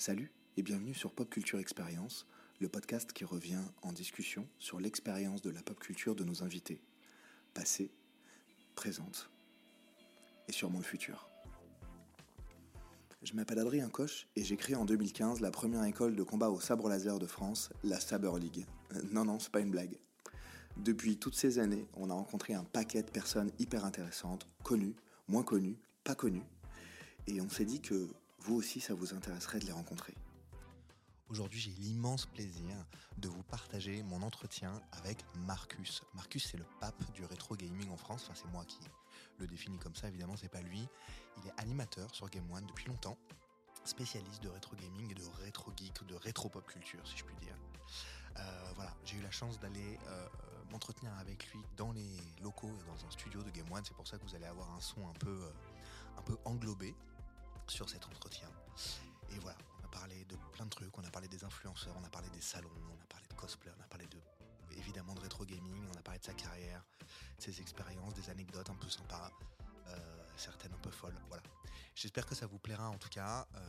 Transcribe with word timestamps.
Salut 0.00 0.30
et 0.56 0.62
bienvenue 0.62 0.94
sur 0.94 1.12
Pop 1.12 1.28
Culture 1.28 1.58
Expérience, 1.58 2.24
le 2.60 2.68
podcast 2.68 3.12
qui 3.12 3.24
revient 3.24 3.64
en 3.82 3.92
discussion 3.92 4.46
sur 4.60 4.78
l'expérience 4.78 5.42
de 5.42 5.50
la 5.50 5.60
pop 5.60 5.76
culture 5.80 6.14
de 6.14 6.22
nos 6.22 6.44
invités, 6.44 6.80
passée, 7.52 7.90
présente 8.76 9.28
et 10.46 10.52
sûrement 10.52 10.78
le 10.78 10.84
futur. 10.84 11.28
Je 13.24 13.34
m'appelle 13.34 13.58
Adrien 13.58 13.88
Coche 13.88 14.28
et 14.36 14.44
j'ai 14.44 14.56
créé 14.56 14.76
en 14.76 14.84
2015 14.84 15.40
la 15.40 15.50
première 15.50 15.82
école 15.82 16.14
de 16.14 16.22
combat 16.22 16.50
au 16.50 16.60
sabre 16.60 16.88
laser 16.88 17.18
de 17.18 17.26
France, 17.26 17.70
la 17.82 17.98
Saber 17.98 18.38
League. 18.38 18.66
Euh, 18.94 19.02
non, 19.10 19.24
non, 19.24 19.40
c'est 19.40 19.50
pas 19.50 19.58
une 19.58 19.72
blague. 19.72 19.98
Depuis 20.76 21.16
toutes 21.16 21.34
ces 21.34 21.58
années, 21.58 21.88
on 21.94 22.08
a 22.10 22.14
rencontré 22.14 22.54
un 22.54 22.62
paquet 22.62 23.02
de 23.02 23.10
personnes 23.10 23.50
hyper 23.58 23.84
intéressantes, 23.84 24.46
connues, 24.62 24.94
moins 25.26 25.42
connues, 25.42 25.76
pas 26.04 26.14
connues. 26.14 26.46
Et 27.26 27.40
on 27.40 27.48
s'est 27.48 27.64
dit 27.64 27.80
que 27.80 28.08
vous 28.40 28.54
aussi, 28.54 28.80
ça 28.80 28.94
vous 28.94 29.14
intéresserait 29.14 29.58
de 29.58 29.66
les 29.66 29.72
rencontrer. 29.72 30.14
Aujourd'hui, 31.28 31.60
j'ai 31.60 31.72
l'immense 31.72 32.24
plaisir 32.24 32.74
de 33.18 33.28
vous 33.28 33.42
partager 33.42 34.02
mon 34.02 34.22
entretien 34.22 34.80
avec 34.92 35.18
Marcus. 35.46 36.02
Marcus, 36.14 36.48
c'est 36.50 36.56
le 36.56 36.64
pape 36.80 37.12
du 37.12 37.24
rétro 37.24 37.54
gaming 37.54 37.90
en 37.90 37.98
France. 37.98 38.22
Enfin, 38.24 38.40
c'est 38.42 38.50
moi 38.50 38.64
qui 38.64 38.78
le 39.38 39.46
définis 39.46 39.78
comme 39.78 39.94
ça, 39.94 40.08
évidemment, 40.08 40.36
c'est 40.36 40.48
pas 40.48 40.62
lui. 40.62 40.88
Il 41.36 41.46
est 41.46 41.60
animateur 41.60 42.14
sur 42.14 42.28
Game 42.30 42.50
One 42.50 42.64
depuis 42.66 42.86
longtemps, 42.86 43.18
spécialiste 43.84 44.42
de 44.42 44.48
rétro 44.48 44.74
gaming 44.76 45.10
et 45.10 45.14
de 45.14 45.24
rétro 45.42 45.70
geek, 45.76 46.06
de 46.06 46.14
rétro 46.14 46.48
pop 46.48 46.66
culture, 46.66 47.06
si 47.06 47.16
je 47.16 47.24
puis 47.24 47.36
dire. 47.36 47.56
Euh, 48.38 48.72
voilà, 48.76 48.94
j'ai 49.04 49.16
eu 49.16 49.22
la 49.22 49.30
chance 49.30 49.58
d'aller 49.58 49.98
euh, 50.06 50.26
m'entretenir 50.70 51.12
avec 51.18 51.50
lui 51.52 51.60
dans 51.76 51.92
les 51.92 52.16
locaux 52.42 52.70
et 52.80 52.86
dans 52.86 53.06
un 53.06 53.10
studio 53.10 53.42
de 53.42 53.50
Game 53.50 53.70
One. 53.70 53.84
C'est 53.84 53.94
pour 53.94 54.06
ça 54.06 54.18
que 54.18 54.24
vous 54.24 54.34
allez 54.34 54.46
avoir 54.46 54.70
un 54.72 54.80
son 54.80 55.06
un 55.08 55.14
peu, 55.14 55.42
euh, 55.42 55.50
un 56.16 56.22
peu 56.22 56.36
englobé 56.44 56.94
sur 57.70 57.88
cet 57.88 58.06
entretien. 58.06 58.48
Et 59.30 59.38
voilà, 59.38 59.58
on 59.80 59.84
a 59.84 59.88
parlé 59.88 60.24
de 60.24 60.36
plein 60.52 60.64
de 60.64 60.70
trucs, 60.70 60.96
on 60.96 61.04
a 61.04 61.10
parlé 61.10 61.28
des 61.28 61.44
influenceurs, 61.44 61.94
on 62.00 62.04
a 62.04 62.08
parlé 62.08 62.28
des 62.30 62.40
salons, 62.40 62.70
on 62.76 63.02
a 63.02 63.06
parlé 63.06 63.26
de 63.28 63.34
cosplay, 63.34 63.70
on 63.78 63.82
a 63.82 63.86
parlé 63.86 64.06
de 64.06 64.18
évidemment 64.76 65.14
de 65.14 65.20
rétro 65.20 65.44
gaming, 65.44 65.84
on 65.92 65.98
a 65.98 66.02
parlé 66.02 66.20
de 66.20 66.24
sa 66.24 66.34
carrière, 66.34 66.84
ses 67.38 67.60
expériences, 67.60 68.14
des 68.14 68.30
anecdotes 68.30 68.70
un 68.70 68.74
peu 68.74 68.88
sympas, 68.88 69.30
euh, 69.88 70.24
certaines 70.36 70.72
un 70.72 70.78
peu 70.78 70.90
folles. 70.90 71.18
Voilà. 71.28 71.42
J'espère 71.94 72.26
que 72.26 72.34
ça 72.34 72.46
vous 72.46 72.58
plaira 72.58 72.88
en 72.88 72.98
tout 72.98 73.08
cas. 73.08 73.46
Euh, 73.54 73.60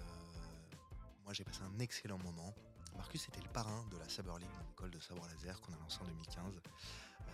moi 1.23 1.33
j'ai 1.33 1.43
passé 1.43 1.61
un 1.63 1.79
excellent 1.79 2.19
moment. 2.19 2.53
Marcus 2.95 3.27
était 3.27 3.41
le 3.41 3.49
parrain 3.49 3.85
de 3.91 3.97
la 3.97 4.09
Saber 4.09 4.33
League, 4.39 4.49
mon 4.61 4.71
école 4.71 4.91
de 4.91 4.99
sabre 4.99 5.25
laser 5.27 5.59
qu'on 5.61 5.73
a 5.73 5.77
lancé 5.77 5.99
en 6.01 6.05
2015. 6.05 6.59
Euh, 7.29 7.31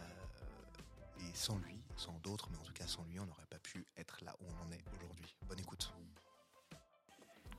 et 1.21 1.33
sans 1.33 1.57
lui, 1.57 1.81
sans 1.95 2.13
d'autres, 2.19 2.49
mais 2.51 2.57
en 2.57 2.63
tout 2.63 2.73
cas 2.73 2.87
sans 2.87 3.03
lui, 3.05 3.19
on 3.19 3.25
n'aurait 3.25 3.47
pas 3.47 3.59
pu 3.59 3.85
être 3.97 4.23
là 4.23 4.35
où 4.41 4.45
on 4.45 4.67
en 4.67 4.71
est 4.71 4.83
aujourd'hui. 4.95 5.35
Bonne 5.47 5.59
écoute. 5.59 5.91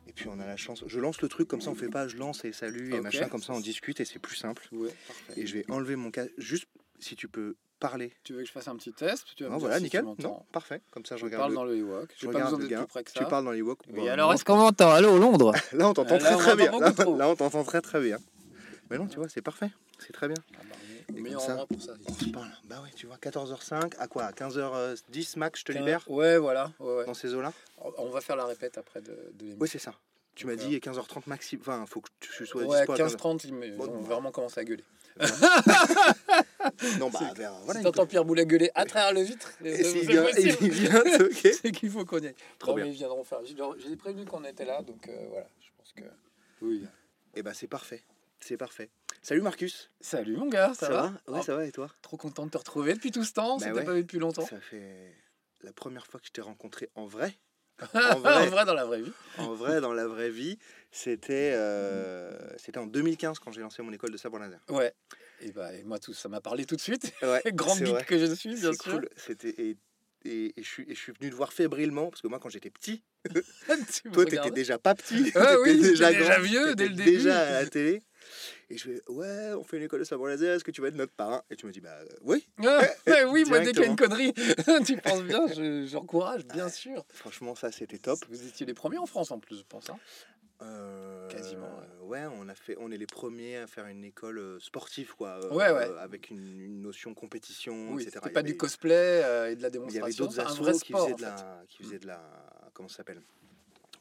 Et 0.09 0.13
puis 0.13 0.29
on 0.29 0.39
a 0.41 0.47
la 0.47 0.57
chance. 0.57 0.85
Je 0.87 1.01
lance 1.01 1.21
le 1.21 1.29
truc 1.29 1.49
comme 1.49 1.61
ça, 1.61 1.71
on 1.71 1.75
fait 1.75 1.89
pas 1.89 2.09
je 2.09 2.17
lance 2.17 2.45
et 2.45 2.53
salut 2.53 2.95
et 2.95 3.01
machin, 3.01 3.29
comme 3.29 3.43
ça 3.43 3.53
on 3.53 3.61
discute 3.61 4.01
et 4.01 4.05
c'est 4.05 4.19
plus 4.19 4.37
simple. 4.37 4.69
Ouais. 4.73 4.91
Et 5.37 5.47
je 5.47 5.55
vais 5.55 5.65
enlever 5.71 5.97
mon 5.97 6.11
casque, 6.11 6.31
juste 6.39 6.67
si 6.99 7.17
tu 7.17 7.29
peux 7.29 7.57
parler. 7.81 8.13
Tu 8.25 8.33
veux 8.33 8.41
que 8.41 8.47
je 8.47 8.53
fasse 8.53 8.69
un 8.69 8.77
petit 8.77 8.93
test 8.93 9.27
Tu 9.37 9.45
vas 9.45 9.51
Non, 9.51 9.59
voilà, 9.59 9.77
si 9.79 9.83
nickel. 9.85 10.05
Tu. 10.19 10.23
Non, 10.25 10.43
parfait. 10.53 10.81
Comme 10.91 11.05
ça 11.05 11.17
je 11.17 11.21
Je 11.21 11.25
regarde. 11.27 11.41
parle 11.43 11.51
le- 11.53 11.57
dans 11.57 11.65
le 11.65 11.77
Ewok. 11.77 12.15
je 12.17 12.27
pas 12.27 12.33
besoin 12.45 12.51
le 12.53 12.57
d'être 12.65 12.71
gars. 12.71 12.79
plus 12.79 12.87
près 12.87 13.05
que 13.05 13.11
ça. 13.11 13.21
Tu 13.21 13.27
parles 13.29 13.45
dans 13.45 13.51
les 13.51 13.61
wok. 13.63 13.81
Oui, 13.91 14.09
alors 14.09 14.33
est-ce 14.33 14.45
qu'on 14.45 14.57
m'entend 14.57 14.91
Allô, 14.93 15.19
Londres 15.19 15.53
Là 15.73 15.89
on 15.91 15.93
t'entend 15.95 16.17
très 16.19 16.37
très 16.37 16.57
bien. 16.57 16.71
là, 17.19 17.29
on 17.29 17.37
t'entend 17.37 17.65
très 17.65 17.81
très 17.83 18.01
bien. 18.01 18.19
Mais 18.91 18.97
non, 18.99 19.07
tu 19.09 19.17
vois, 19.17 19.29
c'est 19.29 19.43
parfait. 19.43 19.71
C'est 19.99 20.13
très 20.13 20.29
bien. 20.29 20.37
Ah 20.55 20.61
bah, 20.71 20.77
Et 21.09 21.13
Le 21.13 21.23
meilleur 21.23 21.41
ça, 21.41 21.53
endroit 21.53 21.67
pour 21.67 21.81
ça. 21.83 21.93
On 22.09 22.13
se 22.13 22.29
parle. 22.31 22.51
Bah 22.65 22.81
ouais, 22.83 22.91
tu 22.97 23.07
vois, 23.07 23.17
14h05, 23.17 23.95
à 23.99 24.09
quoi 24.09 24.25
À 24.25 24.33
15h10 24.33 25.39
max, 25.39 25.61
je 25.61 25.65
te 25.67 25.73
libère 25.73 26.03
Ouais, 26.11 26.37
voilà. 26.39 26.73
Ouais, 26.81 26.97
ouais. 26.97 27.05
dans 27.07 27.15
ces 27.15 27.35
eaux-là 27.35 27.53
On 27.99 28.09
va 28.11 28.21
faire 28.21 28.37
la 28.37 28.45
répète 28.47 28.77
après 28.79 29.01
de, 29.01 29.17
de. 29.35 29.57
Oui, 29.61 29.69
c'est 29.69 29.79
ça. 29.79 29.95
Tu 30.35 30.47
m'as 30.47 30.57
dit 30.57 30.77
15h30 30.79 31.23
maxi. 31.27 31.57
Enfin, 31.61 31.85
faut 31.87 32.01
que 32.01 32.11
tu 32.21 32.45
sois 32.47 32.63
Ouais, 32.65 32.79
dispo 32.79 32.93
à 32.93 32.97
15h. 32.97 33.17
15-30, 33.17 33.53
mais 33.53 33.71
Bon, 33.71 33.85
on 33.85 33.87
bon. 33.89 34.01
va 34.03 34.15
vraiment 34.17 34.31
commencer 34.33 34.61
à 34.61 34.65
gueuler. 34.65 34.85
Non, 36.99 37.11
bah, 37.11 37.33
vers. 37.35 37.53
Voilà. 37.65 37.81
si 37.81 37.85
t'entends 37.85 38.07
Pierre 38.07 38.25
Boulet 38.25 38.45
gueuler 38.45 38.71
à 38.75 38.85
travers 38.85 39.13
le 39.15 39.21
vitre, 39.23 39.51
Et 39.65 39.83
s'il 39.85 40.07
vient, 40.07 40.27
il 40.37 40.71
vient 40.71 41.03
toquer. 41.19 41.53
c'est 41.53 41.73
qu'il 41.73 41.91
faut 41.91 42.05
qu'on 42.05 42.19
y 42.19 42.27
aille. 42.27 42.35
Trop 42.59 42.73
non, 42.73 42.77
bien. 42.77 42.85
mais 42.85 42.91
ils 42.91 42.97
viendront 42.97 43.25
faire. 43.25 43.39
J'ai 43.45 43.55
j'ai 43.79 43.97
prévenu 43.97 44.25
qu'on 44.27 44.45
était 44.45 44.65
là, 44.65 44.83
donc 44.83 45.09
euh, 45.09 45.27
voilà. 45.31 45.47
Je 45.61 45.69
pense 45.79 45.93
que. 45.93 46.03
Oui. 46.63 46.85
Et 47.35 47.43
bah, 47.43 47.53
c'est 47.55 47.67
parfait. 47.67 48.03
C'est 48.41 48.57
parfait. 48.57 48.91
Salut 49.27 49.43
Marcus. 49.43 49.91
Salut 50.01 50.37
mon 50.37 50.47
gars, 50.47 50.73
ça, 50.73 50.89
va, 50.89 51.07
Ouais, 51.27 51.41
Oh, 51.41 51.43
ça 51.43 51.57
va 51.57 51.67
et 51.67 51.73
toi 51.73 51.91
Trop 52.01 52.17
content 52.17 52.47
de 52.47 52.51
te 52.53 52.59
retrouver 52.59 52.95
depuis 52.95 53.11
tout 53.11 53.25
ce 53.25 53.33
temps. 53.33 53.57
Bah 53.57 53.67
on 53.71 53.75
ouais. 53.75 53.85
pas 53.85 53.95
vu 53.95 54.03
depuis 54.03 54.21
longtemps. 54.21 54.47
Ça 54.47 54.61
fait 54.61 55.17
la 55.63 55.73
première 55.73 56.07
fois 56.07 56.21
que 56.21 56.27
je 56.27 56.31
t'ai 56.31 56.43
rencontré 56.43 56.91
en 56.95 57.07
vrai. 57.07 57.37
en, 57.93 58.21
vrai. 58.21 58.47
vrai. 58.47 58.65
dans 58.65 58.73
la 58.73 58.85
vraie 58.85 59.03
vie. 59.03 59.11
En 59.39 59.53
vrai, 59.53 59.81
dans 59.81 59.93
la 59.93 60.07
vraie 60.07 60.31
vie, 60.31 60.61
c'était 60.93 61.51
euh, 61.57 62.39
c'était 62.57 62.79
en 62.79 62.87
2015 62.87 63.41
quand 63.41 63.51
j'ai 63.51 63.63
lancé 63.63 63.83
mon 63.83 63.93
école 63.93 64.13
de 64.13 64.17
sabre 64.17 64.39
laser. 64.39 64.61
Ouais. 64.69 64.95
Et 65.41 65.51
bah, 65.51 65.75
et 65.75 65.83
moi, 65.83 65.99
tout 65.99 66.15
ça 66.15 66.29
m'a 66.29 66.41
parlé 66.41 66.65
tout 66.65 66.77
de 66.77 66.81
suite. 66.81 67.13
Ouais, 67.21 67.43
vrai. 67.53 68.05
que 68.05 68.19
je 68.21 68.33
suis, 68.33 68.55
bien 68.55 68.71
C'est 68.71 68.81
sûr. 68.81 68.93
cool. 68.93 69.09
C'était 69.17 69.51
et, 69.61 69.77
et, 70.25 70.55
et 70.57 70.63
je 70.63 70.69
suis 70.69 70.85
et 70.85 70.95
je 70.95 71.01
suis 71.01 71.13
venu 71.19 71.31
te 71.31 71.35
voir 71.35 71.53
fébrilement 71.53 72.11
parce 72.11 72.23
que 72.23 72.29
moi 72.29 72.39
quand 72.39 72.49
j'étais 72.49 72.71
petit, 72.71 73.03
toi 74.13 74.25
t'étais 74.25 74.51
déjà 74.51 74.79
pas 74.79 74.95
petit, 74.95 75.33
oui, 75.63 75.81
déjà, 75.81 76.13
déjà 76.13 76.39
vieux 76.41 76.75
dès 76.75 76.89
le 76.89 76.95
début. 76.95 77.11
déjà 77.11 77.41
à 77.41 77.63
la 77.63 77.67
télé. 77.67 78.03
Et 78.69 78.77
je 78.79 78.83
fais 78.85 79.03
ouais, 79.09 79.53
on 79.57 79.63
fait 79.63 79.77
une 79.77 79.85
école 79.85 80.01
de 80.01 80.05
sabre 80.05 80.27
laser, 80.29 80.57
est-ce 80.57 80.65
que 80.65 80.73
tu 80.73 80.81
vas 80.83 80.89
être 80.89 80.97
notre 80.97 81.13
parrain? 81.13 81.43
Et 81.51 81.55
tu 81.57 81.67
me 81.67 81.71
dis 81.73 81.81
bah 81.81 81.97
euh, 82.03 82.07
oui. 82.23 82.49
Ah, 82.65 82.81
ouais, 83.07 83.25
oui, 83.31 83.45
moi, 83.47 83.61
dès 83.61 83.71
qu'il 83.73 83.83
y 83.83 83.85
a 83.85 83.87
une 83.87 83.97
connerie, 83.97 84.33
tu 84.85 84.97
penses 84.97 85.23
bien, 85.23 85.47
je- 85.55 85.87
j'encourage, 85.87 86.45
bien 86.47 86.69
sûr. 86.69 87.05
Franchement 87.13 87.55
ça 87.55 87.71
c'était 87.71 87.99
top. 87.99 88.19
Vous 88.29 88.45
étiez 88.47 88.67
les 88.67 88.75
premiers 88.75 88.99
en 88.99 89.07
France 89.07 89.31
en 89.31 89.39
plus, 89.39 89.59
je 89.59 89.65
pense. 89.69 89.89
hein. 89.91 89.99
Euh, 90.63 91.29
Quasiment, 91.29 91.69
Ouais, 92.03 92.25
on 92.41 92.49
a 92.49 92.55
fait, 92.55 92.77
on 92.81 92.91
est 92.91 92.97
les 92.97 93.07
premiers 93.07 93.59
à 93.59 93.67
faire 93.67 93.87
une 93.87 94.05
école 94.05 94.39
euh, 94.39 94.59
sportive 94.59 95.15
quoi. 95.15 95.39
euh, 95.45 95.51
Ouais, 95.51 95.71
ouais. 95.71 95.89
avec 96.01 96.31
une, 96.31 96.61
une 96.61 96.81
notion 96.81 97.13
compétition, 97.15 97.91
Oui, 97.93 98.03
etc. 98.03 98.13
c'était 98.23 98.33
pas 98.33 98.41
avait- 98.41 98.49
du 98.53 98.57
cosplay 98.57 99.23
euh, 99.23 99.51
et 99.51 99.57
de 99.57 99.63
la 99.63 99.69
Il 99.69 99.75
y 99.75 99.79
avait 99.79 100.11
démonstration. 100.13 100.25
d'autres 100.25 100.41
assos 100.41 100.79
qui 100.81 100.93
faisaient 100.95 101.13
en 101.13 101.17
de 101.17 101.23
la, 101.23 101.63
qui 101.69 101.83
faisaient 101.83 101.99
de 101.99 102.07
la, 102.07 102.23
comment 102.77 102.89
ça 102.89 102.99
s'appelle 102.99 103.23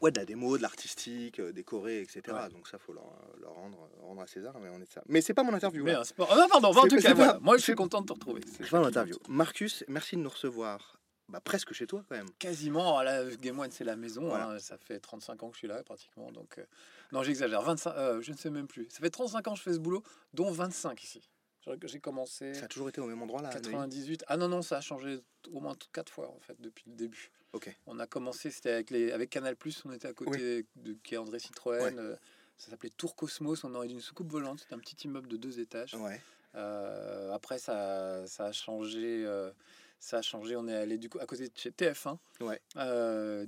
Ouais, 0.02 0.12
de 0.12 0.20
la 0.20 0.26
démo, 0.26 0.58
de 0.58 0.62
l'artistique, 0.62 1.40
euh, 1.40 1.54
décoré, 1.54 2.02
etc. 2.02 2.22
Ouais. 2.28 2.50
Donc 2.50 2.68
ça, 2.68 2.78
faut 2.78 2.92
leur, 2.92 3.06
leur 3.40 3.54
rendre, 3.54 3.90
rendre 4.02 4.22
à 4.22 4.28
César, 4.28 4.54
mais 4.60 4.70
on 4.70 4.76
est 4.82 4.86
de 4.86 4.92
ça. 4.92 5.02
Mais 5.08 5.22
c'est 5.22 5.34
pas 5.34 5.44
mon 5.44 5.54
interview. 5.54 5.84
Mais 5.86 5.94
là. 5.94 6.02
un 6.02 6.04
sport. 6.04 6.28
Ah, 6.30 6.36
non, 6.36 6.48
pardon, 6.50 6.68
en 6.78 6.88
tout 6.88 6.98
cas, 6.98 7.02
pas- 7.10 7.14
voilà. 7.14 7.40
moi 7.42 7.58
je 7.58 7.64
suis 7.64 7.76
content 7.76 8.02
de 8.02 8.08
te 8.08 8.14
retrouver. 8.14 8.42
C'est 8.58 8.70
pas 8.70 8.80
mon 8.82 8.88
interview. 8.88 9.16
Marcus, 9.30 9.86
merci 9.88 10.18
de 10.18 10.22
nous 10.22 10.30
recevoir. 10.30 11.00
Bah, 11.30 11.40
presque 11.40 11.74
chez 11.74 11.88
toi 11.88 12.04
quand 12.08 12.16
même. 12.16 12.30
Quasiment, 12.38 13.00
à 13.00 13.04
la 13.04 13.24
Game 13.38 13.58
One, 13.58 13.72
c'est 13.72 13.84
la 13.86 13.96
maison. 13.96 14.28
Voilà. 14.28 14.50
hein, 14.50 14.60
ça 14.60 14.78
fait 14.78 15.00
35 15.00 15.42
ans 15.42 15.48
que 15.50 15.56
je 15.56 15.60
suis 15.60 15.68
là, 15.68 15.82
pratiquement. 15.82 16.32
Donc, 16.32 16.60
euh, 16.60 16.66
non, 17.14 17.24
j'exagère. 17.24 17.62
25, 17.64 17.94
euh, 17.96 18.22
je 18.22 18.32
ne 18.32 18.38
sais 18.38 18.52
même 18.52 18.68
plus. 18.68 18.88
Ça 18.92 19.00
fait 19.00 19.10
35 19.10 19.48
ans 19.48 19.54
que 19.54 19.58
je 19.58 19.64
fais 19.64 19.74
ce 19.74 19.80
boulot, 19.80 20.04
dont 20.34 20.52
25 20.52 21.02
ici. 21.04 21.22
J'ai- 21.68 21.88
J'ai 21.88 22.00
commencé 22.00 22.54
Ça 22.54 22.66
a 22.66 22.68
toujours 22.68 22.90
été 22.90 23.02
au 23.02 23.06
même 23.08 23.22
endroit 23.22 23.42
là. 23.42 23.50
à 23.50 23.54
Neuilly? 23.54 23.64
98. 23.72 24.24
Ah 24.28 24.38
non, 24.38 24.48
non, 24.48 24.62
ça 24.62 24.78
a 24.78 24.82
changé 24.82 25.20
au 25.52 25.60
moins 25.60 25.76
4 25.92 26.12
fois, 26.12 26.30
en 26.30 26.40
fait, 26.40 26.56
depuis 26.60 26.84
le 26.88 26.96
début. 26.96 27.32
Ok. 27.54 27.76
On 27.88 28.00
a 28.00 28.08
commencé, 28.08 28.52
c'était 28.52 28.72
avec, 28.72 28.90
les, 28.92 29.12
avec 29.12 29.30
Canal+, 29.30 29.56
on 29.86 29.92
était 29.92 30.08
à 30.08 30.14
côté 30.14 30.66
de 30.76 30.94
qui 31.04 31.16
est 31.16 31.18
André 31.18 31.40
Citroën. 31.40 31.82
Ouais. 31.82 31.96
euh, 31.98 32.16
ça 32.58 32.70
s'appelait 32.72 32.90
Tour 32.90 33.16
Cosmos, 33.16 33.64
on 33.64 33.74
aurait 33.76 33.88
une 33.88 34.00
soucoupe 34.02 34.32
volante. 34.32 34.60
C'était 34.62 34.76
un 34.76 34.80
petit 34.80 34.96
immeuble 35.08 35.28
de 35.28 35.38
deux 35.38 35.60
étages. 35.60 35.94
Ouais. 35.96 36.22
Euh, 36.56 37.32
après, 37.34 37.58
ça, 37.60 38.26
ça 38.28 38.46
a 38.46 38.52
changé. 38.52 39.24
euh, 39.26 39.52
ça 40.00 40.18
a 40.20 40.22
changé. 40.22 40.56
On 40.56 40.68
est 40.68 40.76
allé 40.76 40.98
du 40.98 41.10
coup 41.10 41.20
à 41.20 41.26
côté 41.26 41.48
de 41.48 41.54
chez 41.58 41.72
TF1. 41.72 42.18
Ouais. 42.42 42.62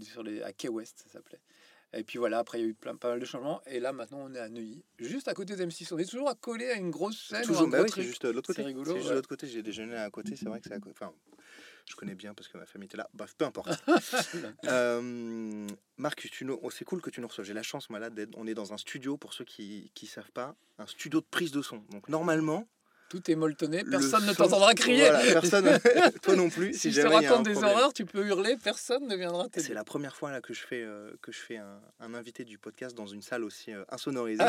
sur 0.03 0.23
les, 0.23 0.41
à 0.41 0.51
Key 0.53 0.69
West, 0.69 1.03
ça 1.05 1.13
s'appelait. 1.13 1.39
Et 1.94 2.03
puis 2.03 2.20
voilà, 2.20 2.40
après, 2.40 2.59
il 2.59 2.62
y 2.62 2.66
a 2.66 2.68
eu 2.68 2.74
plein, 2.74 2.96
pas 2.96 3.09
mal 3.09 3.20
de 3.20 3.25
changements. 3.25 3.62
Et 3.66 3.80
là, 3.80 3.94
maintenant, 3.94 4.20
on 4.30 4.34
est 4.36 4.40
à 4.40 4.50
Neuilly, 4.50 4.84
juste 5.00 5.28
à 5.30 5.34
côté 5.34 5.56
d'M6. 5.56 5.94
On 5.94 5.98
est 5.98 6.06
toujours 6.09 6.30
accolé 6.30 6.70
à 6.70 6.74
une 6.75 6.92
grosse 6.92 7.28
scène. 7.30 7.44
ou 7.44 7.48
Toujours, 7.48 7.64
un 7.64 7.70
bah 7.70 7.81
oui, 7.81 7.90
c'est 7.94 8.03
juste 8.03 8.25
de 8.25 8.31
l'autre 8.31 8.52
C'est 8.53 8.62
côté. 8.62 8.68
rigolo, 8.68 8.86
C'est 8.92 8.96
juste 8.98 9.06
de 9.06 9.09
ouais. 9.09 9.16
l'autre 9.16 9.30
côté. 9.30 9.48
J'ai 9.48 9.64
déjeuné 9.64 9.96
à 9.96 10.09
côté, 10.09 10.36
c'est 10.36 10.46
vrai 10.50 10.59
que 10.59 10.68
c'est 10.68 10.74
à 10.76 10.80
côté. 10.80 10.96
Enfin, 11.00 11.14
je 11.90 11.96
connais 11.96 12.16
bien 12.16 12.34
parce 12.34 12.50
que 12.50 12.58
ma 12.58 12.66
famille 12.66 12.88
était 12.88 12.97
là. 12.97 13.09
Bref, 13.14 13.34
peu 13.38 13.46
importe. 13.46 13.70
Euh, 14.66 15.68
Marcus, 15.97 16.30
tu 16.31 16.44
nous- 16.46 16.59
oh, 16.62 16.70
c'est 16.70 16.84
cool 16.86 17.02
que 17.02 17.09
tu 17.09 17.22
nous 17.22 17.28
reçoives. 17.28 17.47
J'ai 17.47 17.53
la 17.53 17.64
chance, 17.64 17.90
moi, 17.90 18.00
là, 18.00 18.09
d'être. 18.09 18.38
On 18.38 18.46
est 18.47 18.53
dans 18.53 18.74
un 18.74 18.78
studio, 18.78 19.18
pour 19.18 19.34
ceux 19.34 19.46
qui 19.46 19.91
ne 20.02 20.08
savent 20.08 20.32
pas, 20.32 20.56
un 20.78 20.88
studio 20.88 21.22
de 21.22 21.26
prise 21.26 21.52
de 21.52 21.61
son. 21.61 21.78
Donc, 21.90 22.09
normalement. 22.09 22.67
Tout 23.09 23.32
est 23.32 23.36
molletonné, 23.36 23.84
le 23.84 23.90
personne 23.92 24.26
ne 24.26 24.34
t'entendra 24.34 24.74
crier. 24.74 25.09
Voilà, 25.09 25.32
personne. 25.32 25.80
toi 26.22 26.36
non 26.36 26.50
plus. 26.50 26.74
si 26.74 26.80
Si, 26.80 26.92
je 26.92 27.02
te 27.02 27.08
raconte 27.08 27.44
des 27.46 27.54
problème. 27.54 27.74
horreurs, 27.76 27.94
tu 27.94 28.06
peux 28.06 28.26
hurler, 28.26 28.58
personne 28.62 29.08
ne 29.08 29.16
viendra 29.16 29.48
t'aider. 29.48 29.66
C'est 29.66 29.74
la 29.74 29.86
première 29.86 30.16
fois 30.16 30.32
là 30.32 30.42
que 30.42 30.54
je 30.54 30.62
fais, 30.62 30.82
euh, 30.84 31.12
que 31.22 31.32
je 31.32 31.40
fais 31.40 31.58
un, 31.58 31.80
un 32.02 32.14
invité 32.14 32.44
du 32.44 32.58
podcast 32.58 32.96
dans 32.96 33.08
une 33.08 33.22
salle 33.22 33.44
aussi 33.44 33.72
euh, 33.72 33.84
insonorisée. 33.90 34.44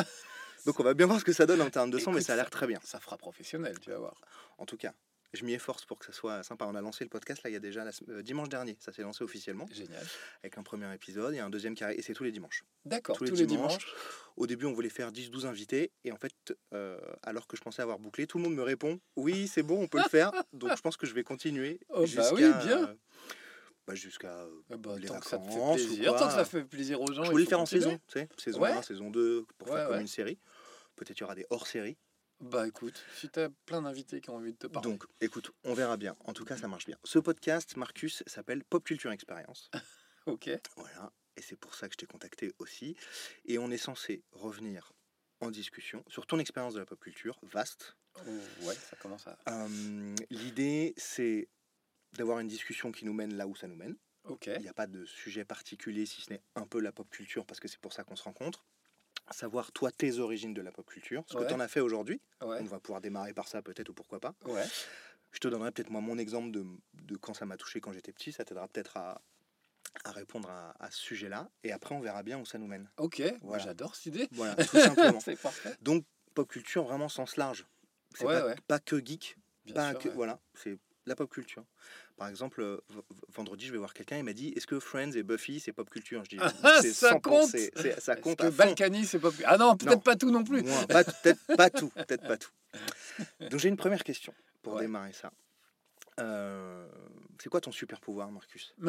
Donc 0.67 0.81
on 0.81 0.83
va 0.83 0.95
bien 0.95 1.07
voir 1.07 1.21
ce 1.21 1.25
que 1.25 1.33
ça 1.33 1.47
donne 1.47 1.63
en 1.63 1.71
termes 1.71 1.91
de 1.91 1.99
son, 1.99 2.11
mais 2.11 2.21
ça 2.21 2.33
a 2.33 2.37
l'air 2.37 2.51
très 2.51 2.67
bien. 2.67 2.81
Ça 2.83 2.99
fera 2.99 3.17
professionnel, 3.17 3.79
tu 3.81 3.91
vas 3.91 3.99
voir. 3.99 4.17
En 4.59 4.67
tout 4.67 4.77
cas, 4.77 4.93
je 5.35 5.45
m'y 5.45 5.53
efforce 5.53 5.85
pour 5.85 5.99
que 5.99 6.07
ça 6.07 6.13
soit 6.13 6.43
sympa. 6.43 6.65
On 6.67 6.75
a 6.75 6.81
lancé 6.81 7.05
le 7.05 7.11
podcast 7.11 7.43
là 7.43 7.51
il 7.51 7.53
y 7.53 7.57
a 7.57 7.61
déjà 7.61 7.85
la 7.85 7.91
euh, 8.09 8.23
dimanche 8.23 8.49
dernier, 8.49 8.77
ça 8.81 8.93
s'est 8.93 9.03
lancé 9.03 9.23
officiellement 9.25 9.67
Génial. 9.71 10.03
avec 10.43 10.57
un 10.59 10.63
premier 10.63 10.93
épisode 10.95 11.35
et 11.35 11.39
un 11.41 11.51
deuxième 11.51 11.75
qui 11.75 11.85
arrive 11.85 11.99
et 11.99 12.03
c'est 12.03 12.15
tous 12.15 12.25
les 12.25 12.33
dimanches. 12.33 12.65
D'accord, 12.85 13.17
Tous 13.17 13.25
tous, 13.27 13.35
les 13.35 13.41
les 13.43 13.47
dimanches. 13.47 13.79
dimanches. 13.79 13.95
Au 14.37 14.47
début, 14.47 14.67
on 14.67 14.73
voulait 14.73 14.89
faire 14.89 15.11
10-12 15.13 15.47
invités 15.47 15.93
et 16.05 16.13
en 16.13 16.17
fait, 16.17 16.33
euh, 16.73 16.99
alors 17.23 17.47
que 17.47 17.57
je 17.57 17.63
pensais 17.63 17.83
avoir 17.83 17.99
bouclé, 17.99 18.27
tout 18.27 18.39
le 18.39 18.45
monde 18.45 18.55
me 18.55 18.63
répond 18.63 18.99
oui, 19.17 19.49
c'est 19.49 19.63
bon, 19.63 19.83
on 19.83 19.89
peut 19.89 19.99
le 19.99 20.09
faire. 20.09 20.31
Donc 20.53 20.75
je 20.77 20.81
pense 20.81 20.97
que 20.97 21.07
je 21.07 21.13
vais 21.15 21.25
continuer 21.25 21.81
Oh, 21.91 22.05
bah 22.17 22.31
oui, 22.33 22.41
bien. 22.65 22.89
euh, 22.89 22.95
bah, 23.87 23.95
jusqu'à 23.95 24.47
Ah 24.71 24.77
bah, 24.77 24.97
les 24.99 25.09
tant 25.09 25.19
que 25.19 25.27
ça 25.27 25.39
fait 25.39 25.49
plaisir, 25.75 26.15
tant 26.17 26.27
que 26.29 26.33
ça 26.35 26.45
fait 26.45 26.65
plaisir 26.65 27.01
aux 27.01 27.13
gens. 27.13 27.25
Je 27.25 27.31
voulais 27.31 27.45
le 27.45 27.49
faire 27.49 27.61
en 27.61 27.67
saison, 27.67 27.99
tu 28.07 28.19
sais, 28.21 28.29
saison 28.39 28.61
Ouais. 28.61 28.71
1, 28.73 28.83
saison 28.83 29.11
2, 29.11 29.47
pour 29.59 29.69
Ouais, 29.69 29.77
faire 29.77 29.89
comme 29.89 30.01
une 30.01 30.07
série. 30.07 30.39
Peut-être 30.97 31.19
il 31.19 31.21
y 31.21 31.25
aura 31.25 31.35
des 31.35 31.47
hors-séries. 31.51 31.97
Bah 32.41 32.69
écoute, 32.69 33.03
si 33.17 33.29
t'as 33.29 33.49
plein 33.67 33.83
d'invités 33.83 34.21
qui 34.21 34.31
ont 34.31 34.37
envie 34.37 34.53
de 34.53 34.59
te 34.59 34.69
parler. 34.69 34.89
Donc, 34.89 35.05
écoute, 35.21 35.51
on 35.65 35.75
verra 35.75 35.97
bien. 35.97 36.17
En 36.21 36.33
tout 36.33 36.45
cas, 36.45 36.57
ça 36.57 36.69
marche 36.69 36.87
bien. 36.87 36.97
Ce 37.03 37.19
podcast, 37.19 37.77
Marcus, 37.77 38.23
s'appelle 38.27 38.65
Pop 38.65 38.85
Culture 38.85 39.13
Experience. 39.13 39.71
Ok. 40.27 40.51
Voilà. 40.77 41.11
Et 41.39 41.41
c'est 41.43 41.57
pour 41.57 41.75
ça 41.75 41.89
que 41.89 41.95
je 41.95 41.97
t'ai 41.97 42.07
contacté 42.07 42.53
aussi. 42.59 42.97
Et 43.47 43.57
on 43.59 43.71
est 43.71 43.79
censé 43.79 44.23
revenir 44.33 44.93
en 45.41 45.51
discussion 45.51 46.05
sur 46.07 46.27
ton 46.27 46.39
expérience 46.39 46.75
de 46.75 46.81
la 46.81 46.85
pop 46.85 47.01
culture, 47.01 47.39
vaste. 47.43 47.97
Oh, 48.27 48.31
ouais, 48.67 48.75
ça 48.75 48.97
commence 48.97 49.27
à. 49.27 49.39
Euh, 49.49 50.15
L'idée, 50.29 50.93
c'est 50.99 51.49
d'avoir 52.13 52.41
une 52.41 52.49
discussion 52.49 52.93
qui 52.93 53.07
nous 53.07 53.15
mène 53.15 53.37
là 53.39 53.47
où 53.47 53.57
ça 53.57 53.69
nous 53.69 53.77
mène. 53.77 53.97
Ok. 54.25 54.51
Il 54.55 54.61
n'y 54.61 54.69
a 54.69 54.75
pas 54.75 54.87
de 54.87 55.07
sujet 55.07 55.47
particulier, 55.47 56.05
si 56.05 56.21
ce 56.21 56.31
n'est 56.31 56.43
un 56.57 56.67
peu 56.67 56.81
la 56.81 56.93
pop 56.93 57.09
culture, 57.09 57.47
parce 57.47 57.59
que 57.59 57.69
c'est 57.69 57.81
pour 57.81 57.95
ça 57.95 58.05
qu'on 58.05 58.17
se 58.17 58.25
rencontre. 58.25 58.67
Savoir, 59.31 59.73
toi, 59.73 59.91
tes 59.93 60.19
origines 60.19 60.55
de 60.55 60.63
la 60.63 60.73
pop 60.73 60.87
culture, 60.87 61.23
ce 61.27 61.37
Ouais. 61.37 61.45
que 61.45 61.49
tu 61.49 61.55
en 61.55 61.61
as 61.61 61.69
fait 61.69 61.81
aujourd'hui. 61.81 62.21
Ouais. 62.43 62.59
On 62.61 62.65
va 62.65 62.81
pouvoir 62.81 63.01
démarrer 63.01 63.35
par 63.35 63.47
ça, 63.49 63.63
peut-être, 63.63 63.89
ou 63.91 63.95
pourquoi 63.95 64.21
pas. 64.21 64.35
Ouais. 64.47 64.65
Je 65.33 65.39
te 65.41 65.49
donnerai 65.49 65.71
peut-être, 65.73 65.91
moi, 65.91 66.01
mon 66.01 66.17
exemple 66.19 66.51
de, 66.51 66.65
de 66.95 67.17
quand 67.17 67.35
ça 67.35 67.45
m'a 67.45 67.57
touché 67.59 67.81
quand 67.81 67.93
j'étais 67.93 68.13
petit. 68.13 68.33
Ça 68.33 68.45
t'aidera 68.45 68.67
peut-être 68.69 68.97
à, 68.97 69.21
à 70.05 70.13
répondre 70.13 70.49
à, 70.51 70.75
à 70.83 70.91
ce 70.91 70.99
sujet-là. 70.99 71.51
Et 71.63 71.73
après, 71.73 71.95
on 71.95 72.01
verra 72.01 72.23
bien 72.23 72.39
où 72.39 72.47
ça 72.47 72.57
nous 72.59 72.67
mène. 72.67 72.89
Ok. 72.97 73.23
Voilà. 73.43 73.63
J'adore 73.63 73.95
cette 73.95 74.07
idée. 74.07 74.29
Voilà, 74.33 74.55
tout 74.65 74.79
simplement. 74.79 75.19
parfait. 75.43 75.77
Donc, 75.83 76.05
pop 76.35 76.49
culture, 76.49 76.85
vraiment 76.85 77.09
sens 77.11 77.37
large. 77.37 77.67
C'est 78.15 78.25
pas, 78.67 78.79
que 78.79 79.05
geek, 79.05 79.37
Bien 79.67 79.75
pas 79.75 79.91
sûr, 79.91 79.99
que. 79.99 80.09
Voilà, 80.09 80.41
c'est 80.55 80.79
la 81.05 81.15
pop 81.15 81.31
culture. 81.31 81.65
Par 82.19 82.29
exemple, 82.29 82.61
euh, 82.61 82.79
vendredi, 83.29 83.67
je 83.67 83.73
vais 83.73 83.79
voir 83.79 83.95
quelqu'un, 83.95 84.17
il 84.19 84.25
m'a 84.25 84.33
dit 84.33 84.49
Est-ce 84.57 84.67
que 84.67 84.81
Friends 84.81 85.13
et 85.13 85.23
Buffy, 85.23 85.61
c'est 85.61 85.73
pop 85.73 85.89
culture? 85.89 86.25
Je 86.25 86.31
dis 86.31 86.39
Ah, 86.41 86.83
ça 86.83 87.15
100%, 87.15 87.21
compte 87.21 87.49
Ça 87.49 87.59
Est-ce 87.59 88.21
compte 88.21 88.39
que. 88.41 88.49
Balkany, 88.51 89.07
c'est 89.07 89.21
pas 89.21 89.31
plus. 89.31 89.45
Ah 89.47 89.57
non, 89.57 89.77
peut-être 89.77 90.03
pas 90.03 90.17
tout 90.17 90.31
non 90.33 90.43
plus. 90.43 90.63
Peut-être 90.65 91.39
pas 91.57 91.71
tout, 91.71 91.91
peut-être 91.91 92.27
pas 92.27 92.37
tout. 92.37 92.51
Donc 93.51 93.61
j'ai 93.61 93.69
une 93.69 93.77
première 93.77 94.03
question 94.03 94.35
pour 94.63 94.75
Ouais. 94.75 94.83
démarrer 94.83 95.13
ça. 95.13 95.31
Euh, 96.21 96.89
c'est 97.41 97.49
quoi 97.49 97.61
ton 97.61 97.71
super 97.73 98.01
pouvoir, 98.01 98.31
Marcus? 98.33 98.75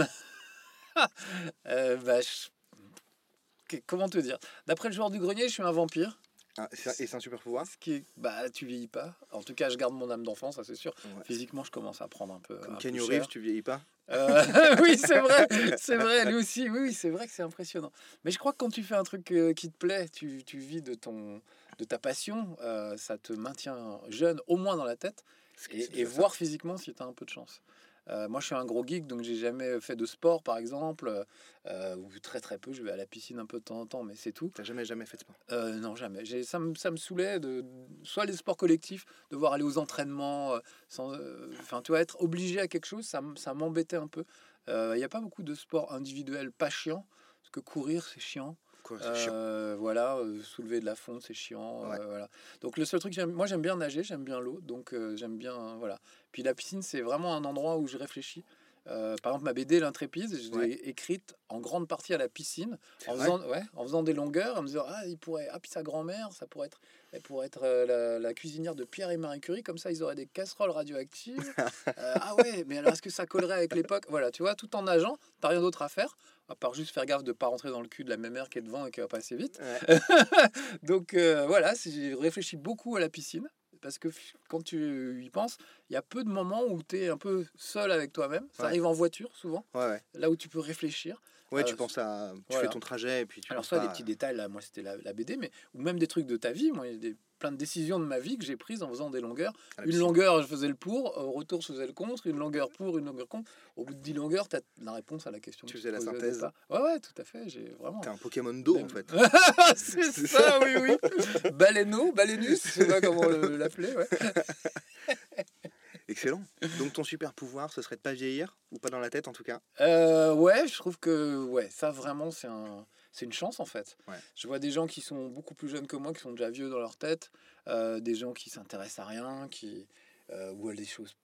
Euh, 1.67 1.95
bah, 1.97 2.19
je- 2.19 3.77
Comment 3.85 4.09
te 4.09 4.17
dire? 4.17 4.37
D'après 4.65 4.89
le 4.89 4.95
joueur 4.95 5.11
du 5.11 5.19
grenier, 5.19 5.43
je 5.47 5.53
suis 5.53 5.63
un 5.63 5.71
vampire. 5.71 6.19
Ah, 6.57 6.67
Et 6.71 6.75
c'est 6.75 7.13
un 7.13 7.19
super 7.19 7.39
pouvoir 7.39 7.65
Ce 7.65 7.77
qui 7.77 7.93
est... 7.93 8.03
Bah, 8.17 8.49
tu 8.49 8.65
vieillis 8.65 8.87
pas. 8.87 9.15
En 9.31 9.43
tout 9.43 9.53
cas, 9.53 9.69
je 9.69 9.77
garde 9.77 9.93
mon 9.93 10.09
âme 10.09 10.23
d'enfant, 10.23 10.51
ça 10.51 10.63
c'est 10.63 10.75
sûr. 10.75 10.93
Ouais. 11.05 11.23
Physiquement, 11.23 11.63
je 11.63 11.71
commence 11.71 12.01
à 12.01 12.07
prendre 12.07 12.33
un 12.33 12.39
peu. 12.39 12.55
Comme 12.57 12.77
Kenny. 12.77 12.99
Reeves, 12.99 13.27
tu 13.27 13.39
vieillis 13.39 13.61
pas 13.61 13.81
Euh, 14.09 14.43
oui, 14.81 14.97
c'est 14.97 15.19
vrai, 15.19 15.47
c'est 15.77 15.95
vrai, 15.95 16.25
lui 16.29 16.35
aussi. 16.35 16.69
Oui, 16.69 16.79
oui, 16.81 16.93
c'est 16.93 17.09
vrai 17.11 17.27
que 17.27 17.33
c'est 17.33 17.43
impressionnant. 17.43 17.91
Mais 18.23 18.31
je 18.31 18.39
crois 18.39 18.51
que 18.51 18.57
quand 18.57 18.69
tu 18.69 18.83
fais 18.83 18.95
un 18.95 19.03
truc 19.03 19.31
euh, 19.31 19.53
qui 19.53 19.69
te 19.71 19.77
plaît, 19.77 20.09
tu, 20.09 20.43
tu 20.43 20.57
vis 20.57 20.81
de 20.81 20.95
ton 20.95 21.41
de 21.77 21.85
ta 21.85 21.97
passion, 21.97 22.57
euh, 22.61 22.97
ça 22.97 23.17
te 23.17 23.31
maintient 23.31 24.01
jeune, 24.09 24.41
au 24.47 24.57
moins 24.57 24.75
dans 24.75 24.83
la 24.83 24.97
tête, 24.97 25.23
et, 25.71 26.01
et 26.01 26.03
voir 26.03 26.35
physiquement 26.35 26.75
si 26.75 26.93
tu 26.93 27.01
as 27.01 27.05
un 27.05 27.13
peu 27.13 27.23
de 27.23 27.29
chance. 27.29 27.61
Euh, 28.09 28.27
moi, 28.27 28.39
je 28.39 28.47
suis 28.47 28.56
un 28.56 28.65
gros 28.65 28.85
geek, 28.85 29.07
donc 29.07 29.21
j'ai 29.21 29.35
jamais 29.35 29.79
fait 29.79 29.95
de 29.95 30.06
sport, 30.06 30.41
par 30.44 30.57
exemple, 30.57 31.25
euh, 31.67 31.95
ou 31.95 32.09
très 32.21 32.39
très 32.39 32.57
peu. 32.57 32.73
Je 32.73 32.81
vais 32.81 32.91
à 32.91 32.95
la 32.95 33.06
piscine 33.06 33.39
un 33.39 33.45
peu 33.45 33.59
de 33.59 33.63
temps 33.63 33.79
en 33.79 33.85
temps, 33.85 34.03
mais 34.03 34.15
c'est 34.15 34.31
tout. 34.31 34.51
T'as 34.53 34.63
jamais, 34.63 34.85
jamais 34.85 35.06
fait 35.06 35.17
de 35.17 35.21
sport? 35.21 35.35
Euh, 35.51 35.73
non, 35.75 35.95
jamais. 35.95 36.25
J'ai- 36.25 36.44
Ça, 36.44 36.59
me, 36.59 36.73
ça 36.75 36.91
me 36.91 36.97
saoulait 36.97 37.39
de 37.39 37.63
soit 38.03 38.25
les 38.25 38.33
sports 38.33 38.57
collectifs, 38.57 39.06
devoir 39.29 39.53
aller 39.53 39.63
aux 39.63 39.77
entraînements, 39.77 40.53
sans, 40.88 41.13
enfin, 41.59 41.81
tu 41.81 41.91
vois, 41.91 42.01
être 42.01 42.21
obligé 42.21 42.59
à 42.59 42.67
quelque 42.67 42.85
chose, 42.85 43.06
ça, 43.06 43.21
ça 43.35 43.53
m'embêtait 43.53 43.97
un 43.97 44.07
peu. 44.07 44.23
Il 44.67 44.95
n'y 44.97 45.03
a 45.03 45.09
pas 45.09 45.21
beaucoup 45.21 45.41
de 45.41 45.56
sports 45.56 45.91
individuels 45.94 46.51
pas 46.51 46.69
chiants, 46.69 47.06
parce 47.41 47.51
que 47.51 47.59
courir 47.59 48.06
c'est 48.06 48.19
chiant. 48.19 48.56
Quoi, 48.83 48.97
chiant. 49.15 49.33
Euh, 49.33 49.75
voilà, 49.77 50.18
euh, 50.18 50.41
soulever 50.41 50.80
de 50.80 50.86
la 50.86 50.95
fonte 50.95 51.21
c'est 51.21 51.33
chiant. 51.33 51.89
Ouais. 51.89 52.00
euh, 52.00 52.06
voilà. 52.06 52.30
Donc 52.62 52.77
le 52.77 52.86
seul 52.86 53.00
truc, 53.00 53.18
moi 53.18 53.45
j'aime 53.45 53.62
bien 53.62 53.75
nager, 53.75 54.03
j'aime 54.03 54.24
bien 54.24 54.39
l'eau, 54.39 54.59
donc 54.62 54.95
j'aime 55.15 55.38
bien, 55.38 55.75
voilà. 55.77 56.00
Puis 56.31 56.44
la 56.44 56.53
piscine 56.53 56.81
c'est 56.81 57.01
vraiment 57.01 57.36
un 57.36 57.44
endroit 57.44 57.77
où 57.77 57.88
je 57.88 57.97
réfléchis. 57.97 58.44
Euh, 58.89 59.15
par 59.21 59.31
exemple, 59.33 59.45
ma 59.45 59.53
BD 59.53 59.80
L'Intrépide, 59.80 60.36
je 60.36 60.50
l'ai 60.51 60.57
Ouais. 60.57 60.71
écrite 60.83 61.36
en 61.50 61.59
grande 61.59 61.88
partie 61.88 62.13
à 62.13 62.18
la 62.18 62.27
piscine, 62.27 62.77
en 63.07 63.15
faisant, 63.15 63.39
ouais, 63.47 63.62
en 63.75 63.83
faisant 63.83 64.01
des 64.03 64.13
longueurs, 64.13 64.57
en 64.57 64.62
me 64.63 64.68
disant 64.68 64.83
ah 64.88 65.06
il 65.07 65.18
pourrait 65.18 65.47
ah 65.51 65.59
puis 65.59 65.69
sa 65.71 65.83
grand-mère 65.83 66.30
ça 66.31 66.45
pourrait 66.47 66.68
être 66.68 66.80
elle 67.12 67.21
pourrait 67.21 67.47
être 67.47 67.62
euh, 67.63 67.86
la, 67.86 68.19
la 68.19 68.33
cuisinière 68.33 68.75
de 68.75 68.83
Pierre 68.83 69.09
et 69.12 69.18
Marie 69.18 69.39
Curie 69.41 69.63
comme 69.63 69.77
ça 69.80 69.91
ils 69.91 70.03
auraient 70.03 70.15
des 70.15 70.27
casseroles 70.27 70.69
radioactives 70.71 71.53
Euh, 71.97 72.13
ah 72.15 72.36
ouais 72.36 72.63
mais 72.68 72.77
alors 72.77 72.94
est-ce 72.94 73.01
que 73.01 73.09
ça 73.09 73.25
collerait 73.25 73.56
avec 73.56 73.74
l'époque? 73.75 74.06
Voilà 74.09 74.30
tu 74.31 74.44
vois 74.44 74.53
tout 74.56 74.75
en 74.75 74.83
nageant 74.83 75.18
t'as 75.42 75.47
rien 75.50 75.62
d'autre 75.62 75.81
à 75.81 75.89
faire 75.89 76.18
à 76.50 76.56
part 76.56 76.74
juste 76.75 76.92
faire 76.94 77.06
gaffe 77.06 77.24
de 77.24 77.31
pas 77.31 77.47
rentrer 77.47 77.69
dans 77.69 77.81
le 77.81 77.88
cul 77.88 78.03
de 78.03 78.09
la 78.09 78.18
mémère 78.18 78.50
qui 78.50 78.59
est 78.59 78.62
devant 78.62 78.85
et 78.85 78.92
qui 78.92 79.00
va 79.01 79.07
passer 79.07 79.35
vite 79.35 79.59
Ouais. 79.59 80.00
donc 80.83 81.13
euh, 81.13 81.45
voilà 81.47 81.74
j'ai 81.83 82.13
réfléchi 82.15 82.57
beaucoup 82.57 82.95
à 82.95 83.00
la 83.00 83.09
piscine 83.09 83.47
parce 83.81 83.97
que 83.97 84.09
quand 84.47 84.61
tu 84.63 85.23
y 85.23 85.29
penses 85.29 85.57
il 85.89 85.93
y 85.93 85.95
a 85.95 86.01
peu 86.01 86.23
de 86.23 86.29
moments 86.29 86.63
où 86.65 86.81
tu 86.83 86.97
es 86.97 87.09
un 87.09 87.17
peu 87.17 87.45
seul 87.55 87.91
avec 87.91 88.11
toi-même 88.13 88.47
ça 88.51 88.63
Ouais. 88.63 88.69
arrive 88.69 88.85
en 88.85 88.91
voiture 88.93 89.35
souvent 89.35 89.65
Ouais, 89.73 89.85
ouais. 89.87 90.01
là 90.13 90.29
où 90.29 90.35
tu 90.35 90.49
peux 90.49 90.59
réfléchir 90.59 91.21
Ouais, 91.51 91.63
tu 91.63 91.73
Euh, 91.73 91.77
penses 91.77 91.97
à. 91.97 92.31
Tu 92.35 92.43
voilà. 92.49 92.67
fais 92.67 92.73
ton 92.73 92.79
trajet 92.79 93.21
et 93.21 93.25
puis 93.25 93.41
tu 93.41 93.51
alors 93.51 93.65
soit 93.65 93.79
des 93.79 93.87
petits 93.87 94.03
détails, 94.03 94.35
là, 94.35 94.47
moi 94.47 94.61
c'était 94.61 94.83
la, 94.83 94.97
la 94.97 95.13
BD, 95.13 95.35
mais 95.35 95.49
ou 95.73 95.81
même 95.81 95.97
des 95.97 96.05
trucs 96.05 96.27
de 96.27 96.37
ta 96.37 96.51
vie. 96.51 96.71
Moi, 96.71 96.85
il 96.87 96.93
y 96.93 96.95
a 96.95 96.99
des, 96.99 97.15
plein 97.39 97.51
de 97.51 97.57
décisions 97.57 98.00
de 98.00 98.06
ma 98.06 98.19
vie 98.19 98.38
que 98.38 98.45
j'ai 98.45 98.57
prises 98.57 98.83
en 98.83 98.89
faisant 98.89 99.09
des 99.09 99.21
longueurs. 99.21 99.53
la 99.77 99.86
Une 99.86 99.97
longueur, 99.97 100.41
je 100.41 100.47
faisais 100.47 100.68
le 100.68 100.75
pour, 100.75 101.18
au 101.18 101.31
retour, 101.31 101.62
je 101.62 101.68
faisais 101.68 101.88
le 101.88 101.94
contre. 101.94 102.27
Une 102.27 102.38
longueur 102.38 102.69
pour, 102.69 102.97
une 102.97 103.06
longueur 103.06 103.27
contre. 103.27 103.50
Au 103.75 103.86
bout 103.86 103.94
de 103.94 104.00
10 104.00 104.13
longueurs, 104.13 104.47
tu 104.47 104.57
as 104.57 104.62
la 104.81 104.94
réponse 104.94 105.25
à 105.25 105.31
la 105.31 105.39
question. 105.39 105.65
Tu 105.65 105.74
que 105.74 105.80
faisais 105.80 105.91
la 105.91 106.01
synthèse. 106.01 106.45
Ouais, 106.69 106.80
ouais, 106.81 107.00
tout 107.00 107.19
à 107.19 107.24
fait. 107.24 107.50
J'ai 107.50 107.74
vraiment. 107.80 108.01
T'es 108.01 108.09
un 108.09 108.18
Pokémon 108.18 108.53
d'eau 108.53 108.77
en 108.77 108.88
fait. 108.89 109.06
c'est 109.75 110.27
ça, 110.27 110.59
oui, 110.63 110.75
oui. 110.81 111.51
Baleineau, 111.53 112.12
balénus, 112.12 112.62
je 112.65 112.69
sais 112.71 112.88
pas 112.88 113.01
comment 113.01 113.25
le- 113.25 113.56
l'appeler. 113.57 113.94
Ouais. 113.95 114.07
Excellent. 116.07 116.44
Donc 116.80 116.94
ton 116.94 117.03
super 117.03 117.33
pouvoir, 117.33 117.71
ce 117.71 117.81
serait 117.81 117.95
de 117.95 118.01
pas 118.01 118.13
vieillir 118.13 118.57
ou 118.71 118.80
pas 118.80 118.89
dans 118.89 119.00
la 119.00 119.09
tête 119.12 119.27
en 119.27 119.31
tout 119.31 119.44
cas? 119.44 119.62
Euh, 119.80 120.33
ouais, 120.33 120.68
je 120.68 120.75
trouve 120.75 120.97
que 121.00 121.44
ouais, 121.45 121.69
ça 121.71 121.92
vraiment 121.92 122.31
c'est 122.31 122.47
un, 122.47 122.85
c'est 123.11 123.25
une 123.25 123.33
chance 123.33 123.59
en 123.59 123.65
fait. 123.65 123.97
Ouais. 124.07 124.15
Je 124.35 124.47
vois 124.47 124.59
des 124.59 124.71
gens 124.71 124.88
qui 124.88 125.01
sont 125.01 125.27
beaucoup 125.27 125.56
plus 125.56 125.69
jeunes 125.69 125.88
que 125.88 125.95
moi, 125.95 126.13
qui 126.13 126.21
sont 126.21 126.31
déjà 126.31 126.50
vieux 126.50 126.69
dans 126.69 126.79
leur 126.79 126.95
tête, 126.95 127.31
euh, 127.67 128.00
des 128.00 128.15
gens 128.15 128.33
qui 128.33 128.50
s'intéressent 128.50 129.00
à 129.00 129.06
rien, 129.06 129.47
qui 129.50 129.88
euh, 130.31 130.53
ou 130.53 130.69
à 130.69 130.73
des 130.73 130.85
choses 130.85 131.15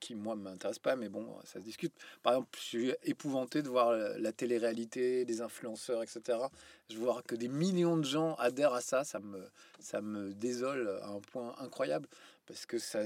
qui 0.00 0.14
moi 0.14 0.36
m'intéressent 0.36 0.82
pas, 0.82 0.96
mais 0.96 1.08
bon, 1.08 1.26
ça 1.44 1.60
se 1.60 1.64
discute. 1.64 1.92
Par 2.22 2.34
exemple, 2.34 2.50
je 2.58 2.62
suis 2.62 2.92
épouvanté 3.04 3.62
de 3.62 3.68
voir 3.68 3.92
la, 3.92 4.18
la 4.18 4.32
télé-réalité, 4.32 5.24
des 5.24 5.40
influenceurs, 5.40 6.02
etc. 6.02 6.38
Je 6.90 6.98
vois 6.98 7.22
que 7.22 7.34
des 7.34 7.48
millions 7.48 7.96
de 7.96 8.04
gens 8.04 8.34
adhèrent 8.34 8.74
à 8.74 8.82
ça, 8.82 9.04
ça 9.04 9.18
me, 9.18 9.48
ça 9.80 10.02
me 10.02 10.34
désole 10.34 11.00
à 11.02 11.08
un 11.08 11.20
point 11.20 11.54
incroyable 11.58 12.06
parce 12.46 12.66
que 12.66 12.78
ça, 12.78 13.00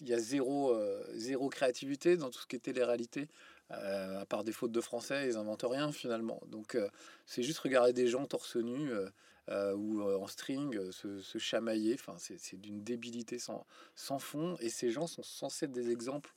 il 0.00 0.08
y 0.08 0.14
a 0.14 0.18
zéro, 0.18 0.72
euh, 0.72 1.02
zéro 1.14 1.48
créativité 1.48 2.16
dans 2.16 2.30
tout 2.30 2.40
ce 2.40 2.46
qui 2.46 2.56
est 2.56 2.60
télé-réalité. 2.60 3.28
Euh, 3.72 4.20
à 4.20 4.26
part 4.26 4.42
des 4.42 4.52
fautes 4.52 4.72
de 4.72 4.80
français, 4.80 5.26
ils 5.28 5.36
inventent 5.36 5.66
rien 5.68 5.92
finalement. 5.92 6.40
Donc 6.48 6.74
euh, 6.74 6.88
c'est 7.26 7.42
juste 7.42 7.60
regarder 7.60 7.92
des 7.92 8.08
gens 8.08 8.26
torse 8.26 8.56
nu 8.56 8.90
euh, 8.90 9.08
euh, 9.48 9.74
ou 9.74 10.02
en 10.02 10.26
string 10.26 10.90
se, 10.90 11.38
chamailler. 11.38 11.94
Enfin, 11.94 12.14
c'est 12.18 12.60
d'une 12.60 12.82
débilité 12.82 13.38
sans 13.38 14.18
fond. 14.18 14.56
Et 14.60 14.68
ces 14.68 14.90
gens 14.90 15.06
sont 15.06 15.22
censés 15.22 15.66
être 15.66 15.72
des 15.72 15.90
exemples 15.90 16.32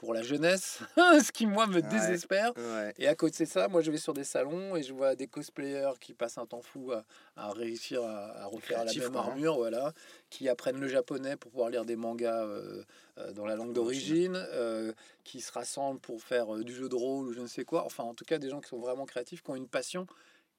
pour 0.00 0.14
la 0.14 0.22
jeunesse, 0.22 0.78
ce 0.96 1.30
qui 1.30 1.44
moi 1.44 1.66
me 1.66 1.74
Ouais. 1.74 1.82
désespère. 1.82 2.52
Ouais. 2.56 2.94
Et 2.96 3.06
à 3.06 3.14
côté 3.14 3.44
de 3.44 3.48
ça, 3.50 3.68
moi 3.68 3.82
je 3.82 3.90
vais 3.90 3.98
sur 3.98 4.14
des 4.14 4.24
salons 4.24 4.74
et 4.74 4.82
je 4.82 4.94
vois 4.94 5.14
des 5.14 5.26
cosplayers 5.26 5.92
qui 6.00 6.14
passent 6.14 6.38
un 6.38 6.46
temps 6.46 6.62
fou 6.62 6.90
à, 6.92 7.04
à 7.36 7.52
réussir 7.52 8.02
à, 8.02 8.44
à 8.44 8.46
refaire 8.46 8.78
Créatif, 8.78 9.02
la 9.02 9.08
même 9.10 9.16
hein. 9.18 9.20
armure, 9.20 9.56
voilà, 9.56 9.92
qui 10.30 10.48
apprennent 10.48 10.80
le 10.80 10.88
japonais 10.88 11.36
pour 11.36 11.50
pouvoir 11.50 11.68
lire 11.68 11.84
des 11.84 11.96
mangas 11.96 12.44
euh, 12.46 12.82
euh, 13.18 13.32
dans 13.32 13.44
la 13.44 13.56
langue 13.56 13.74
d'origine, 13.74 14.42
euh, 14.52 14.92
qui 15.22 15.42
se 15.42 15.52
rassemblent 15.52 16.00
pour 16.00 16.22
faire 16.22 16.54
du 16.64 16.74
jeu 16.74 16.88
de 16.88 16.96
rôle 16.96 17.28
ou 17.28 17.32
je 17.34 17.40
ne 17.40 17.46
sais 17.46 17.64
quoi. 17.64 17.84
Enfin, 17.84 18.04
en 18.04 18.14
tout 18.14 18.24
cas, 18.24 18.38
des 18.38 18.48
gens 18.48 18.62
qui 18.62 18.70
sont 18.70 18.78
vraiment 18.80 19.04
créatifs, 19.04 19.42
qui 19.42 19.50
ont 19.50 19.56
une 19.56 19.68
passion 19.68 20.06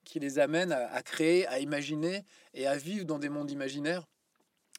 qui 0.03 0.19
les 0.19 0.38
amène 0.38 0.71
à, 0.71 0.91
à 0.93 1.01
créer, 1.01 1.48
à 1.48 1.57
imaginer 1.60 2.25
et 2.53 2.67
à 2.67 2.75
vivre 2.77 3.05
dans 3.05 3.17
des 3.19 3.29
mondes 3.29 3.50
imaginaires 3.50 4.03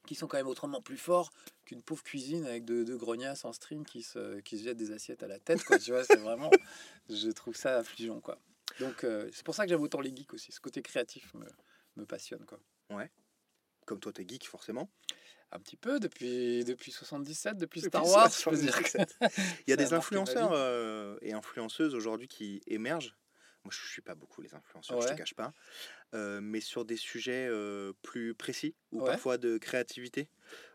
qui 0.06 0.14
sont 0.14 0.26
quand 0.26 0.37
même 0.37 0.49
autrement 0.49 0.80
plus 0.80 0.97
forts 0.97 1.30
qu'une 1.64 1.82
pauvre 1.82 2.02
cuisine 2.02 2.44
avec 2.47 2.64
deux, 2.64 2.85
deux 2.85 2.97
grognasses 2.97 3.44
en 3.44 3.52
string 3.52 3.85
qui 3.85 4.02
se, 4.02 4.40
qui 4.40 4.59
se 4.59 4.64
jettent 4.64 4.76
des 4.76 4.92
assiettes 4.92 5.23
à 5.23 5.28
la 5.28 5.38
tête. 5.38 5.62
Quoi, 5.64 5.78
tu 5.78 5.92
vois, 5.92 6.04
c'est 6.04 6.16
vraiment... 6.16 6.50
Je 7.09 7.30
trouve 7.30 7.56
ça 7.56 7.78
affligeant, 7.78 8.21
quoi. 8.21 8.38
Donc, 8.80 9.04
euh, 9.04 9.28
c'est 9.32 9.44
pour 9.44 9.54
ça 9.54 9.64
que 9.64 9.68
j'aime 9.68 9.82
autant 9.82 10.00
les 10.00 10.14
geeks 10.14 10.35
aussi. 10.35 10.52
Ce 10.52 10.61
côté 10.61 10.82
créatif 10.82 11.32
me, 11.35 11.47
me 11.97 12.04
passionne, 12.04 12.44
quoi. 12.44 12.59
Comme 13.85 14.00
toi, 14.00 14.12
t'es 14.12 14.26
geek 14.26 14.47
forcément. 14.49 14.90
Un 15.50 15.59
petit 15.59 15.76
peu 15.76 16.00
depuis, 16.00 16.64
depuis 16.64 16.92
77, 16.92 17.59
depuis 17.59 17.82
Depuis 17.82 17.90
Star 17.90 18.06
Wars, 18.06 18.30
je 18.30 18.49
peux 18.49 18.56
dire. 18.56 18.73
77. 18.73 19.16
Il 19.66 19.71
y 19.71 19.73
a 19.73 19.76
des 19.76 19.92
influenceurs 19.92 20.52
euh, 20.52 21.18
et 21.21 21.35
influenceuses 21.35 21.94
aujourd'hui 21.94 22.26
qui 22.26 22.62
émergent. 22.66 23.14
Moi, 23.64 23.71
je 23.73 23.87
suis 23.88 24.02
pas 24.02 24.14
beaucoup 24.16 24.42
les 24.42 24.54
influenceurs, 24.54 25.00
je 25.00 25.07
Ouais. 25.07 25.12
te 25.12 25.19
cache 25.19 25.35
pas. 25.35 25.52
Euh, 26.14 26.40
mais 26.42 26.61
sur 26.61 26.85
des 26.85 26.97
sujets 26.97 27.47
euh, 27.49 27.92
plus 28.02 28.35
précis 28.35 28.75
ou 28.90 29.00
Ouais. 29.00 29.07
parfois 29.11 29.38
de 29.38 29.57
créativité. 29.59 30.28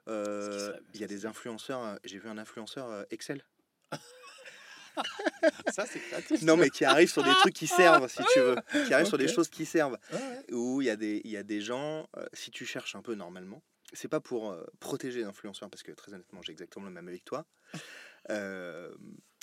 Euh, 0.08 0.74
Il 0.94 1.02
y 1.02 1.04
a 1.04 1.08
des 1.08 1.26
influenceurs. 1.26 2.00
J'ai 2.06 2.18
vu 2.18 2.30
un 2.30 2.38
influenceur 2.38 3.06
Excel. 3.12 3.44
Ça, 5.68 5.86
c'est 5.86 6.00
créatif. 6.00 6.42
non, 6.42 6.58
mais 6.58 6.70
qui 6.70 6.84
arrivent 6.86 7.12
sur 7.12 7.24
des 7.24 7.32
trucs 7.34 7.54
qui 7.54 7.68
servent, 7.68 8.08
si 8.10 8.24
tu 8.34 8.40
veux. 8.40 8.56
Qui 8.88 8.94
arrivent 8.94 9.06
sur 9.08 9.18
des 9.20 9.28
choses 9.28 9.50
qui 9.50 9.66
servent. 9.66 9.98
Ouais. 10.12 10.54
Où 10.54 10.82
il 10.82 10.86
y, 10.86 10.90
a 10.90 10.96
des- 10.96 11.22
il 11.24 11.30
y 11.32 11.38
a 11.38 11.44
des 11.44 11.62
gens, 11.62 12.10
si 12.34 12.50
tu 12.52 12.66
cherches 12.66 12.96
un 12.96 13.02
peu 13.04 13.14
normalement, 13.14 13.62
c'est 13.94 14.08
pas 14.08 14.20
pour 14.20 14.58
protéger 14.80 15.22
l'influenceur, 15.22 15.70
parce 15.70 15.84
que 15.84 15.92
très 15.92 16.14
honnêtement, 16.14 16.42
j'ai 16.42 16.52
exactement 16.52 16.86
le 16.86 16.92
même 16.92 17.08
avec 17.08 17.24
toi. 17.26 17.46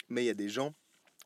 Mais 0.08 0.22
il 0.22 0.26
y 0.26 0.30
a 0.30 0.34
des 0.34 0.48
gens 0.48 0.74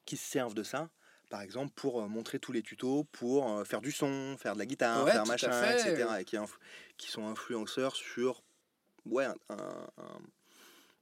qui 0.04 0.16
se 0.16 0.28
servent 0.28 0.54
de 0.54 0.62
ça. 0.62 0.90
Par 1.28 1.42
exemple, 1.42 1.72
pour 1.74 2.08
montrer 2.08 2.38
tous 2.38 2.52
les 2.52 2.62
tutos, 2.62 3.04
pour 3.12 3.66
faire 3.66 3.80
du 3.80 3.92
son, 3.92 4.36
faire 4.38 4.54
de 4.54 4.58
la 4.58 4.66
guitare, 4.66 5.04
Ouais, 5.04 5.12
faire 5.12 5.26
machin, 5.26 5.72
etc. 5.72 6.08
Et 6.20 6.24
qui, 6.96 7.10
sont 7.10 7.26
influenceurs 7.26 7.94
sur 7.96 8.42
ouais, 9.04 9.26
un, 9.26 9.34
un- 9.50 9.90
un- 9.98 10.20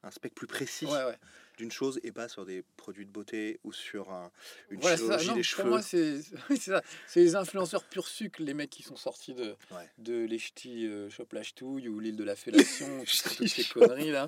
un 0.02 0.10
spectre 0.10 0.36
plus 0.36 0.46
précis 0.46 0.86
Ouais, 0.86 1.04
ouais. 1.04 1.18
D'une 1.56 1.72
chose 1.72 1.98
et 2.02 2.12
pas 2.12 2.28
sur 2.28 2.44
des 2.44 2.62
produits 2.76 3.06
de 3.06 3.10
beauté 3.10 3.60
ou 3.64 3.72
sur 3.72 4.10
un- 4.12 4.30
une 4.70 4.80
Voilà, 4.80 4.96
chirurgie 4.96 5.26
Non, 5.28 5.32
des 5.34 5.40
pour 5.40 5.44
cheveux. 5.44 5.68
moi, 5.70 5.80
c'est 7.06 7.20
les 7.20 7.34
influenceurs 7.36 7.84
pur 7.84 8.06
sucre, 8.06 8.42
les 8.42 8.54
mecs 8.54 8.70
qui 8.70 8.82
sont 8.82 8.96
sortis 8.96 9.34
de, 9.34 9.56
Ouais. 9.70 9.88
de 9.98 10.24
les 10.24 10.38
ch'tis 10.38 10.86
euh, 10.86 11.08
Chope 11.10 11.32
la 11.32 11.42
ch'touille 11.42 11.88
ou 11.88 11.98
l'île 12.00 12.16
de 12.16 12.24
la 12.24 12.36
fellation, 12.36 12.86
toutes 13.00 13.48
ces 13.48 13.64
conneries 13.64 14.10
là. 14.10 14.26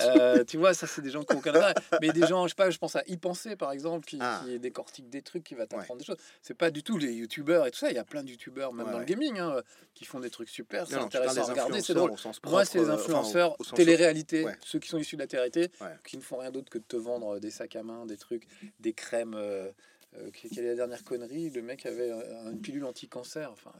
Euh, 0.00 0.44
tu 0.44 0.56
vois, 0.56 0.74
ça, 0.74 0.86
c'est 0.86 1.02
des 1.02 1.10
gens 1.10 1.22
qui 1.22 1.34
ont 1.34 1.38
aucun. 1.38 1.52
Mais 2.00 2.10
des 2.12 2.26
gens, 2.26 2.44
je 2.46 2.50
sais 2.50 2.54
pas, 2.56 2.70
je 2.70 2.78
pense 2.78 2.96
à 2.96 3.02
y 3.06 3.16
penser 3.16 3.56
par 3.56 3.72
exemple, 3.72 4.06
qui, 4.06 4.18
Ah. 4.20 4.42
qui 4.44 4.58
décortique 4.58 5.08
des 5.08 5.22
trucs, 5.22 5.44
qui 5.44 5.54
va 5.54 5.66
t'apprendre 5.66 5.98
des 6.00 6.04
choses. 6.06 6.16
C'est 6.42 6.54
pas 6.54 6.70
du 6.70 6.82
tout 6.82 6.98
les 6.98 7.12
youtubeurs 7.12 7.66
et 7.66 7.70
tout 7.70 7.78
ça. 7.78 7.90
Il 7.90 7.94
y 7.94 7.98
a 7.98 8.04
plein 8.04 8.22
de 8.24 8.30
youtubeurs, 8.30 8.72
même 8.72 8.86
Ouais, 8.86 8.92
dans 8.92 8.98
ouais. 8.98 9.04
le 9.04 9.08
gaming, 9.08 9.38
hein, 9.38 9.62
qui 9.94 10.04
font 10.04 10.18
des 10.20 10.30
trucs 10.30 10.48
super. 10.48 10.86
C'est 10.88 10.94
intéressant 10.96 11.42
à 11.42 11.44
regarder, 11.44 11.80
c'est 11.80 11.94
drôle. 11.94 12.12
Moi, 12.44 12.64
c'est 12.64 12.78
les 12.78 12.84
euh, 12.84 12.94
enfin, 12.94 13.02
influenceurs 13.02 13.56
sens- 13.60 13.74
télé-réalité, 13.74 14.44
Ouais. 14.44 14.56
ceux 14.64 14.78
qui 14.80 14.88
sont 14.88 14.98
issus 14.98 15.16
de 15.16 15.20
la 15.20 15.26
télé-réalité, 15.26 15.70
Ouais. 15.80 15.94
qui 16.06 16.16
ne 16.16 16.22
font 16.22 16.38
rien 16.38 16.50
d'autre 16.50 16.63
que 16.70 16.78
de 16.78 16.84
te 16.84 16.96
vendre 16.96 17.38
des 17.38 17.50
sacs 17.50 17.76
à 17.76 17.82
main, 17.82 18.06
des 18.06 18.16
trucs, 18.16 18.46
des 18.80 18.92
crèmes. 18.92 19.34
euh, 19.34 19.70
euh, 20.16 20.30
quelle 20.32 20.64
est 20.64 20.68
la 20.68 20.74
dernière 20.76 21.02
connerie? 21.02 21.50
Le 21.50 21.60
mec 21.60 21.86
avait 21.86 22.10
euh, 22.12 22.52
une 22.52 22.60
pilule 22.60 22.84
anti-cancer. 22.84 23.50
Enfin, 23.50 23.72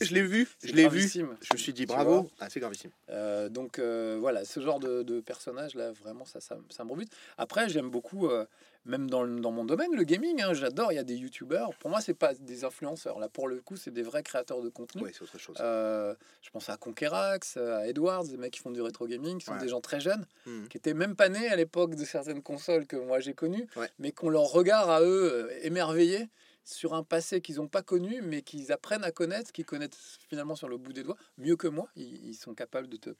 je- 0.00 0.14
l'ai 0.14 0.22
vu, 0.22 0.48
je 0.62 0.72
l'ai 0.72 0.88
vu. 0.88 1.00
Je 1.40 1.52
me 1.54 1.58
suis 1.58 1.72
dit 1.72 1.86
bravo. 1.86 2.30
Ah, 2.38 2.48
c'est 2.48 2.60
gravissime. 2.60 2.92
Euh, 3.08 3.48
donc 3.48 3.80
euh, 3.80 4.16
voilà, 4.20 4.44
ce 4.44 4.60
genre 4.60 4.78
de, 4.78 5.02
de 5.02 5.20
personnage 5.20 5.74
là, 5.74 5.90
vraiment, 5.90 6.24
ça, 6.24 6.40
ça, 6.40 6.56
ça 6.70 6.84
me 6.84 6.92
rebute. 6.92 7.10
Après, 7.36 7.68
j'aime 7.68 7.90
beaucoup, 7.90 8.28
euh, 8.28 8.46
même 8.84 9.08
dans, 9.08 9.22
le- 9.22 9.40
dans 9.40 9.52
mon 9.52 9.64
domaine, 9.64 9.94
le 9.94 10.02
gaming. 10.04 10.42
hein, 10.42 10.54
J'adore. 10.54 10.92
Il 10.92 10.96
y 10.96 10.98
a 10.98 11.04
des 11.04 11.14
youtubeurs. 11.16 11.70
Pour 11.78 11.90
moi, 11.90 12.00
c'est 12.00 12.14
pas 12.14 12.34
des 12.34 12.64
influenceurs. 12.64 13.18
Là, 13.18 13.28
pour 13.28 13.46
le 13.48 13.60
coup, 13.60 13.76
c'est 13.76 13.90
des 13.92 14.02
vrais 14.02 14.22
créateurs 14.22 14.60
de 14.62 14.68
contenu. 14.68 15.02
Oui, 15.04 15.10
c'est 15.12 15.22
autre 15.22 15.38
chose. 15.38 15.56
Euh, 15.60 16.14
je 16.42 16.50
pense 16.50 16.68
à 16.68 16.76
Conquerax, 16.76 17.56
à 17.56 17.86
Edwards, 17.86 18.24
des 18.24 18.36
mecs 18.36 18.52
qui 18.52 18.60
font 18.60 18.70
du 18.72 18.80
rétro 18.82 19.06
gaming, 19.06 19.38
qui 19.38 19.44
sont 19.44 19.52
Ouais. 19.52 19.58
des 19.60 19.68
gens 19.68 19.80
très 19.80 20.00
jeunes, 20.00 20.26
Mhm. 20.46 20.68
qui 20.68 20.76
étaient 20.78 20.94
même 20.94 21.14
pas 21.16 21.28
nés 21.28 21.48
à 21.48 21.56
l'époque 21.56 21.94
de 21.94 22.04
certaines 22.04 22.42
consoles 22.42 22.86
que 22.86 22.96
moi 22.96 23.20
j'ai 23.20 23.34
connues, 23.34 23.66
Ouais. 23.76 23.88
mais 23.98 24.12
qu'on 24.12 24.28
leur 24.30 24.44
regard 24.50 24.90
à 24.90 25.00
eux 25.02 25.30
euh, 25.48 25.58
émerveillé 25.62 26.28
sur 26.64 26.94
un 26.94 27.02
passé 27.02 27.40
qu'ils 27.40 27.56
n'ont 27.56 27.68
pas 27.68 27.82
connu, 27.82 28.22
mais 28.22 28.42
qu'ils 28.42 28.70
apprennent 28.72 29.04
à 29.04 29.10
connaître, 29.10 29.50
qu'ils 29.52 29.64
connaissent 29.64 30.18
finalement 30.28 30.54
sur 30.54 30.68
le 30.68 30.76
bout 30.76 30.92
des 30.92 31.02
doigts, 31.02 31.16
mieux 31.38 31.56
que 31.56 31.66
moi. 31.68 31.88
Ils, 31.96 32.28
ils 32.28 32.34
sont 32.34 32.54
capables 32.54 32.88
de 32.88 32.96
te 32.96 33.10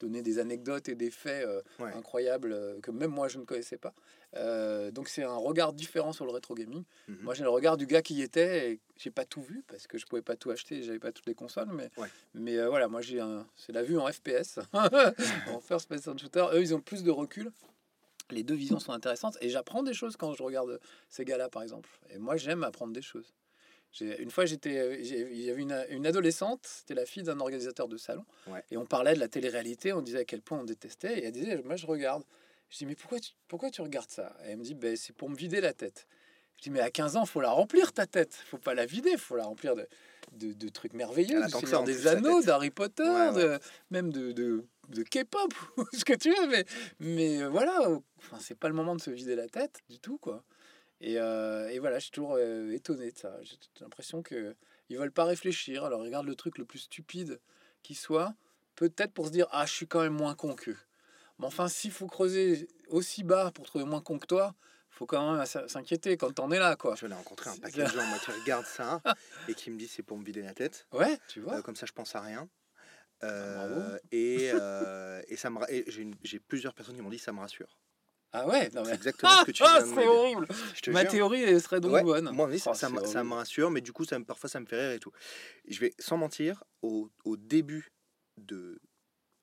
donner 0.00 0.22
des 0.22 0.38
anecdotes 0.38 0.88
et 0.88 0.94
des 0.94 1.10
faits 1.10 1.46
euh, 1.46 1.60
Ouais. 1.80 1.92
incroyables 1.92 2.52
euh, 2.52 2.80
que 2.80 2.90
même 2.90 3.10
moi 3.10 3.28
je 3.28 3.38
ne 3.38 3.44
connaissais 3.44 3.78
pas. 3.78 3.94
Euh, 4.36 4.90
donc 4.90 5.08
c'est 5.08 5.22
un 5.24 5.36
regard 5.36 5.72
différent 5.72 6.12
sur 6.12 6.24
le 6.24 6.30
rétro 6.32 6.54
gaming. 6.54 6.84
Mhm. 7.08 7.18
Moi, 7.22 7.34
j'ai 7.34 7.42
le 7.42 7.50
regard 7.50 7.76
du 7.76 7.86
gars 7.86 8.02
qui 8.02 8.14
y 8.14 8.22
était 8.22 8.70
et 8.72 8.80
j'ai 8.96 9.10
pas 9.10 9.24
tout 9.24 9.42
vu 9.42 9.64
parce 9.66 9.86
que 9.86 9.98
je 9.98 10.06
pouvais 10.06 10.22
pas 10.22 10.36
tout 10.36 10.50
acheter, 10.50 10.82
j'avais 10.82 10.98
pas 10.98 11.12
toutes 11.12 11.26
les 11.26 11.34
consoles, 11.34 11.68
mais, 11.72 11.90
Ouais. 11.96 12.08
mais 12.34 12.64
voilà, 12.66 12.88
moi 12.88 13.00
j'ai 13.00 13.20
un, 13.20 13.46
c'est 13.56 13.72
la 13.72 13.82
vue 13.82 13.98
en 13.98 14.10
FPS, 14.10 14.58
en 15.48 15.60
first 15.60 15.88
person 15.88 16.16
shooter. 16.16 16.46
Eux, 16.52 16.60
ils 16.62 16.74
ont 16.74 16.80
plus 16.80 17.02
de 17.02 17.10
recul. 17.10 17.50
Les 18.30 18.42
deux 18.42 18.54
visions 18.54 18.78
sont 18.80 18.92
intéressantes 18.92 19.36
et 19.40 19.48
j'apprends 19.50 19.82
des 19.82 19.94
choses 19.94 20.16
quand 20.16 20.32
je 20.34 20.42
regarde 20.42 20.80
ces 21.08 21.24
gars-là, 21.24 21.48
par 21.48 21.62
exemple. 21.62 21.88
Et 22.10 22.18
moi, 22.18 22.36
j'aime 22.36 22.64
apprendre 22.64 22.92
des 22.92 23.02
choses. 23.02 23.34
J'ai- 23.92 24.20
Une 24.20 24.30
fois, 24.30 24.44
j'étais, 24.46 24.98
il 25.02 25.40
y 25.40 25.50
avait 25.50 25.60
une, 25.62 25.84
une 25.90 26.06
adolescente, 26.06 26.60
c'était 26.66 26.94
la 26.94 27.06
fille 27.06 27.22
d'un 27.22 27.38
organisateur 27.38 27.86
de 27.86 27.96
salon, 27.96 28.24
Ouais. 28.48 28.64
et 28.70 28.76
on 28.76 28.86
parlait 28.86 29.14
de 29.14 29.20
la 29.20 29.28
télé-réalité, 29.28 29.92
on 29.92 30.00
disait 30.02 30.18
à 30.20 30.24
quel 30.24 30.40
point 30.42 30.58
on 30.58 30.64
détestait, 30.64 31.18
et 31.20 31.24
elle 31.26 31.32
disait, 31.32 31.60
moi 31.64 31.76
je 31.76 31.86
regarde. 31.86 32.24
Je 32.70 32.78
dis, 32.78 32.86
mais 32.86 32.96
pourquoi 32.96 33.20
tu, 33.20 33.32
pourquoi 33.46 33.70
tu 33.70 33.82
regardes 33.82 34.10
ça? 34.10 34.34
Et 34.44 34.50
elle 34.52 34.56
me 34.56 34.64
dit, 34.64 34.74
ben, 34.74 34.96
c'est 34.96 35.12
pour 35.12 35.28
me 35.30 35.36
vider 35.36 35.60
la 35.60 35.72
tête. 35.74 36.08
Je 36.56 36.62
dis, 36.62 36.70
mais 36.70 36.80
à 36.80 36.90
15 36.90 37.16
ans, 37.16 37.26
faut 37.26 37.40
la 37.40 37.50
remplir 37.50 37.92
ta 37.92 38.06
tête. 38.06 38.34
faut 38.46 38.58
pas 38.58 38.74
la 38.74 38.86
vider, 38.86 39.16
faut 39.16 39.36
la 39.36 39.44
remplir 39.44 39.76
de, 39.76 39.86
de, 40.32 40.52
de 40.54 40.68
trucs 40.70 40.94
merveilleux, 40.94 41.44
du 41.44 41.50
Seigneur 41.50 41.84
des 41.84 42.06
Anneaux, 42.08 42.42
d'Harry 42.42 42.70
Potter, 42.70 43.02
Ouais, 43.04 43.28
ouais. 43.28 43.42
de- 43.42 43.58
même 43.90 44.10
de, 44.12 44.32
de, 44.88 45.02
K-pop, 45.02 45.52
ou 45.76 45.84
ce 45.92 46.04
que 46.04 46.14
tu 46.14 46.30
veux. 46.30 46.46
Mais, 46.48 46.64
mais 47.00 47.42
euh, 47.42 47.48
voilà, 47.48 47.80
enfin, 48.18 48.38
c'est 48.40 48.58
pas 48.58 48.68
le 48.68 48.74
moment 48.74 48.94
de 48.94 49.00
se 49.00 49.10
vider 49.10 49.36
la 49.36 49.48
tête 49.48 49.80
du 49.88 49.98
tout, 49.98 50.18
quoi. 50.18 50.44
Et, 51.00 51.18
euh, 51.18 51.68
et 51.68 51.78
voilà, 51.78 51.98
je 51.98 52.04
suis 52.04 52.12
toujours 52.12 52.36
euh, 52.38 52.70
étonné 52.72 53.10
de 53.10 53.18
ça. 53.18 53.36
J'ai 53.42 53.56
l'impression 53.80 54.22
que 54.22 54.54
ils 54.88 54.96
veulent 54.96 55.12
pas 55.12 55.24
réfléchir. 55.24 55.84
Alors, 55.84 56.02
ils 56.02 56.06
regardent 56.06 56.26
le 56.26 56.36
truc 56.36 56.58
le 56.58 56.64
plus 56.64 56.80
stupide 56.80 57.40
qui 57.82 57.94
soit, 57.94 58.34
peut-être 58.76 59.12
pour 59.12 59.26
se 59.26 59.32
dire 59.32 59.46
Ah, 59.50 59.66
je 59.66 59.72
suis 59.72 59.86
quand 59.86 60.00
même 60.00 60.14
moins 60.14 60.34
con 60.34 60.54
qu'eux. 60.54 60.78
Mais 61.38 61.46
enfin, 61.46 61.68
s'il 61.68 61.90
faut 61.90 62.06
creuser 62.06 62.68
aussi 62.88 63.24
bas 63.24 63.50
pour 63.50 63.66
trouver 63.66 63.84
moins 63.84 64.00
con 64.00 64.18
que 64.18 64.26
toi, 64.26 64.54
faut 64.94 65.06
quand 65.06 65.36
même 65.36 65.44
s'inquiéter 65.44 66.16
quand 66.16 66.32
t'en 66.32 66.50
es 66.50 66.58
là, 66.58 66.76
quoi. 66.76 66.94
Je 66.94 67.06
l'ai 67.06 67.14
rencontré 67.14 67.50
un 67.50 67.56
paquet 67.56 67.82
de 67.82 67.88
gens 67.88 68.06
moi, 68.06 68.18
qui 68.18 68.30
regardent 68.40 68.66
ça 68.66 69.02
et 69.48 69.54
qui 69.54 69.70
me 69.70 69.76
disent 69.76 69.92
c'est 69.92 70.02
pour 70.02 70.16
me 70.16 70.24
vider 70.24 70.42
la 70.42 70.54
tête. 70.54 70.86
Ouais, 70.92 71.18
tu 71.28 71.40
vois. 71.40 71.56
Euh, 71.56 71.62
comme 71.62 71.76
ça, 71.76 71.86
je 71.86 71.92
pense 71.92 72.14
à 72.14 72.20
rien. 72.20 72.48
Euh, 73.22 73.54
bravo. 73.54 73.98
et, 74.10 74.50
euh, 74.52 75.22
et 75.28 75.36
ça 75.36 75.48
me 75.50 75.58
et 75.72 75.84
j'ai 76.22 76.40
plusieurs 76.40 76.74
personnes 76.74 76.96
qui 76.96 77.00
m'ont 77.02 77.10
dit 77.10 77.18
ça 77.18 77.32
me 77.32 77.40
rassure. 77.40 77.78
Ah 78.32 78.48
ouais, 78.48 78.68
non 78.70 78.82
mais. 78.84 78.92
exactement 78.94 79.30
ce 79.36 79.44
que 79.44 79.52
tu 79.52 79.62
Ah, 79.66 79.80
c'est 79.86 80.06
horrible. 80.08 80.48
Je 80.82 80.90
Ma 80.90 81.02
jure. 81.02 81.10
théorie 81.12 81.42
elle 81.42 81.60
serait 81.60 81.80
donc 81.80 81.92
Ouais, 81.92 82.02
bonne. 82.02 82.30
Moi, 82.32 82.58
ça, 82.58 82.72
Oh, 82.72 82.74
ça 82.74 82.88
me- 82.90 82.96
ça 82.98 83.02
horrible. 83.20 83.28
me 83.28 83.34
rassure, 83.34 83.70
mais 83.70 83.80
du 83.80 83.92
coup, 83.92 84.04
ça 84.04 84.18
me, 84.18 84.24
parfois, 84.24 84.50
ça 84.50 84.58
me 84.58 84.66
fait 84.66 84.76
rire 84.80 84.90
et 84.90 84.98
tout. 84.98 85.12
Je 85.68 85.78
vais, 85.78 85.94
sans 86.00 86.16
mentir, 86.16 86.64
au, 86.82 87.10
au 87.24 87.36
début 87.36 87.92
de 88.36 88.80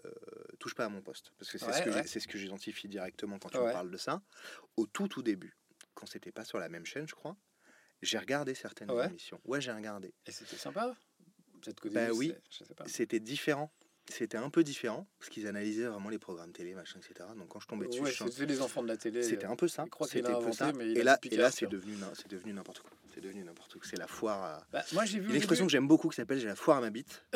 euh, 0.05 0.11
Touche 0.59 0.75
pas 0.75 0.85
à 0.85 0.89
mon 0.89 1.01
poste, 1.01 1.31
parce 1.37 1.49
que 1.51 1.57
c'est 1.57 1.71
ce 1.71 1.81
que 1.83 1.89
ouais. 1.91 2.01
j'ai- 2.01 2.07
c'est 2.07 2.19
ce 2.19 2.27
que 2.27 2.37
j'identifie 2.37 2.87
directement 2.89 3.39
quand 3.39 3.49
tu 3.49 3.57
me 3.57 3.71
parles 3.71 3.91
de 3.91 3.97
ça. 3.97 4.21
Au 4.75 4.85
tout, 4.87 5.07
tout 5.07 5.21
début, 5.23 5.55
quand 5.93 6.05
c'était 6.05 6.31
pas 6.31 6.43
sur 6.43 6.57
la 6.59 6.69
même 6.69 6.85
chaîne, 6.85 7.07
je 7.07 7.13
crois, 7.15 7.37
j'ai 8.01 8.17
regardé 8.17 8.55
certaines 8.55 8.89
émissions. 9.05 9.39
Ouais, 9.45 9.61
j'ai 9.61 9.71
regardé. 9.71 10.13
Et 10.25 10.31
c'était 10.31 10.57
sympa. 10.57 10.95
Peut-être 11.63 11.79
qu'au 11.79 11.89
Bah 11.89 12.05
début, 12.07 12.17
oui. 12.17 12.33
C'était 12.87 13.19
différent. 13.19 13.71
C'était 14.09 14.37
un 14.37 14.49
peu 14.49 14.63
différent, 14.63 15.07
parce 15.19 15.29
qu'ils 15.29 15.47
analysaient 15.47 15.85
vraiment 15.85 16.09
les 16.09 16.17
programmes 16.17 16.51
télé, 16.51 16.73
machin, 16.73 16.99
etc. 16.99 17.29
Donc 17.37 17.47
quand 17.49 17.59
je 17.61 17.67
tombais 17.67 17.87
dessus, 17.87 18.01
Ouais, 18.01 18.11
je- 18.11 18.23
c'était 18.25 18.45
les 18.47 18.59
enfants 18.61 18.81
de 18.83 18.87
la 18.87 18.97
télé. 18.97 19.21
c'était 19.23 19.45
un 19.45 19.55
peu 19.55 19.67
ça. 19.69 19.85
C'était 20.09 20.27
a 20.27 20.37
un 20.37 20.41
peu 20.41 20.51
ça. 20.51 20.71
il 20.75 20.97
Et 20.97 21.03
là, 21.03 21.17
et 21.23 21.37
là, 21.37 21.51
c'est 21.51 21.67
devenu, 21.69 21.93
c'est 22.15 22.27
devenu 22.27 22.51
n'importe 22.51 22.79
quoi. 22.79 22.89
C'est 23.13 23.21
devenu 23.21 23.43
n'importe 23.43 23.73
quoi. 23.73 23.81
C'est 23.87 23.97
la 23.97 24.07
foire 24.07 24.41
à... 24.43 24.65
Bah, 24.73 24.83
moi 24.93 25.05
j'ai 25.05 25.19
vu. 25.19 25.29
Une 25.29 25.35
expression 25.35 25.65
que 25.65 25.71
j'aime 25.71 25.87
beaucoup 25.87 26.09
qui 26.09 26.15
s'appelle 26.15 26.39
j'ai 26.39 26.47
la 26.47 26.55
foire 26.55 26.77
à 26.79 26.81
ma 26.81 26.89
bite. 26.89 27.23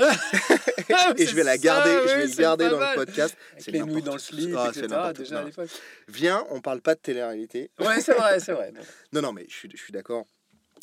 Ah, 0.94 1.14
et 1.18 1.26
je 1.26 1.36
vais 1.36 1.44
la 1.44 1.58
garder, 1.58 1.90
ça, 1.90 2.02
je 2.08 2.16
vais 2.22 2.28
le 2.28 2.36
garder 2.36 2.70
dans 2.70 2.78
mal. 2.80 2.98
le 3.00 3.06
podcast. 3.06 3.36
C'est 3.58 3.72
les 3.72 3.80
nouilles 3.82 4.02
dans 4.04 4.14
le 4.14 4.20
slip, 4.20 4.56
Ah, 4.58 4.70
etc. 4.70 4.88
Déjà 5.16 5.38
à 5.40 5.42
quoi. 5.42 5.44
l'époque. 5.44 5.70
Viens, 6.08 6.46
on 6.52 6.62
parle 6.62 6.82
pas 6.82 6.94
de 6.96 7.00
télé-réalité. 7.00 7.72
Ouais, 7.80 8.02
c'est 8.02 8.14
vrai, 8.14 8.40
c'est 8.40 8.54
vrai. 8.54 8.72
Non, 9.14 9.22
non, 9.22 9.34
mais 9.34 9.46
je 9.50 9.56
suis 9.56 9.92
d'accord. 9.92 10.26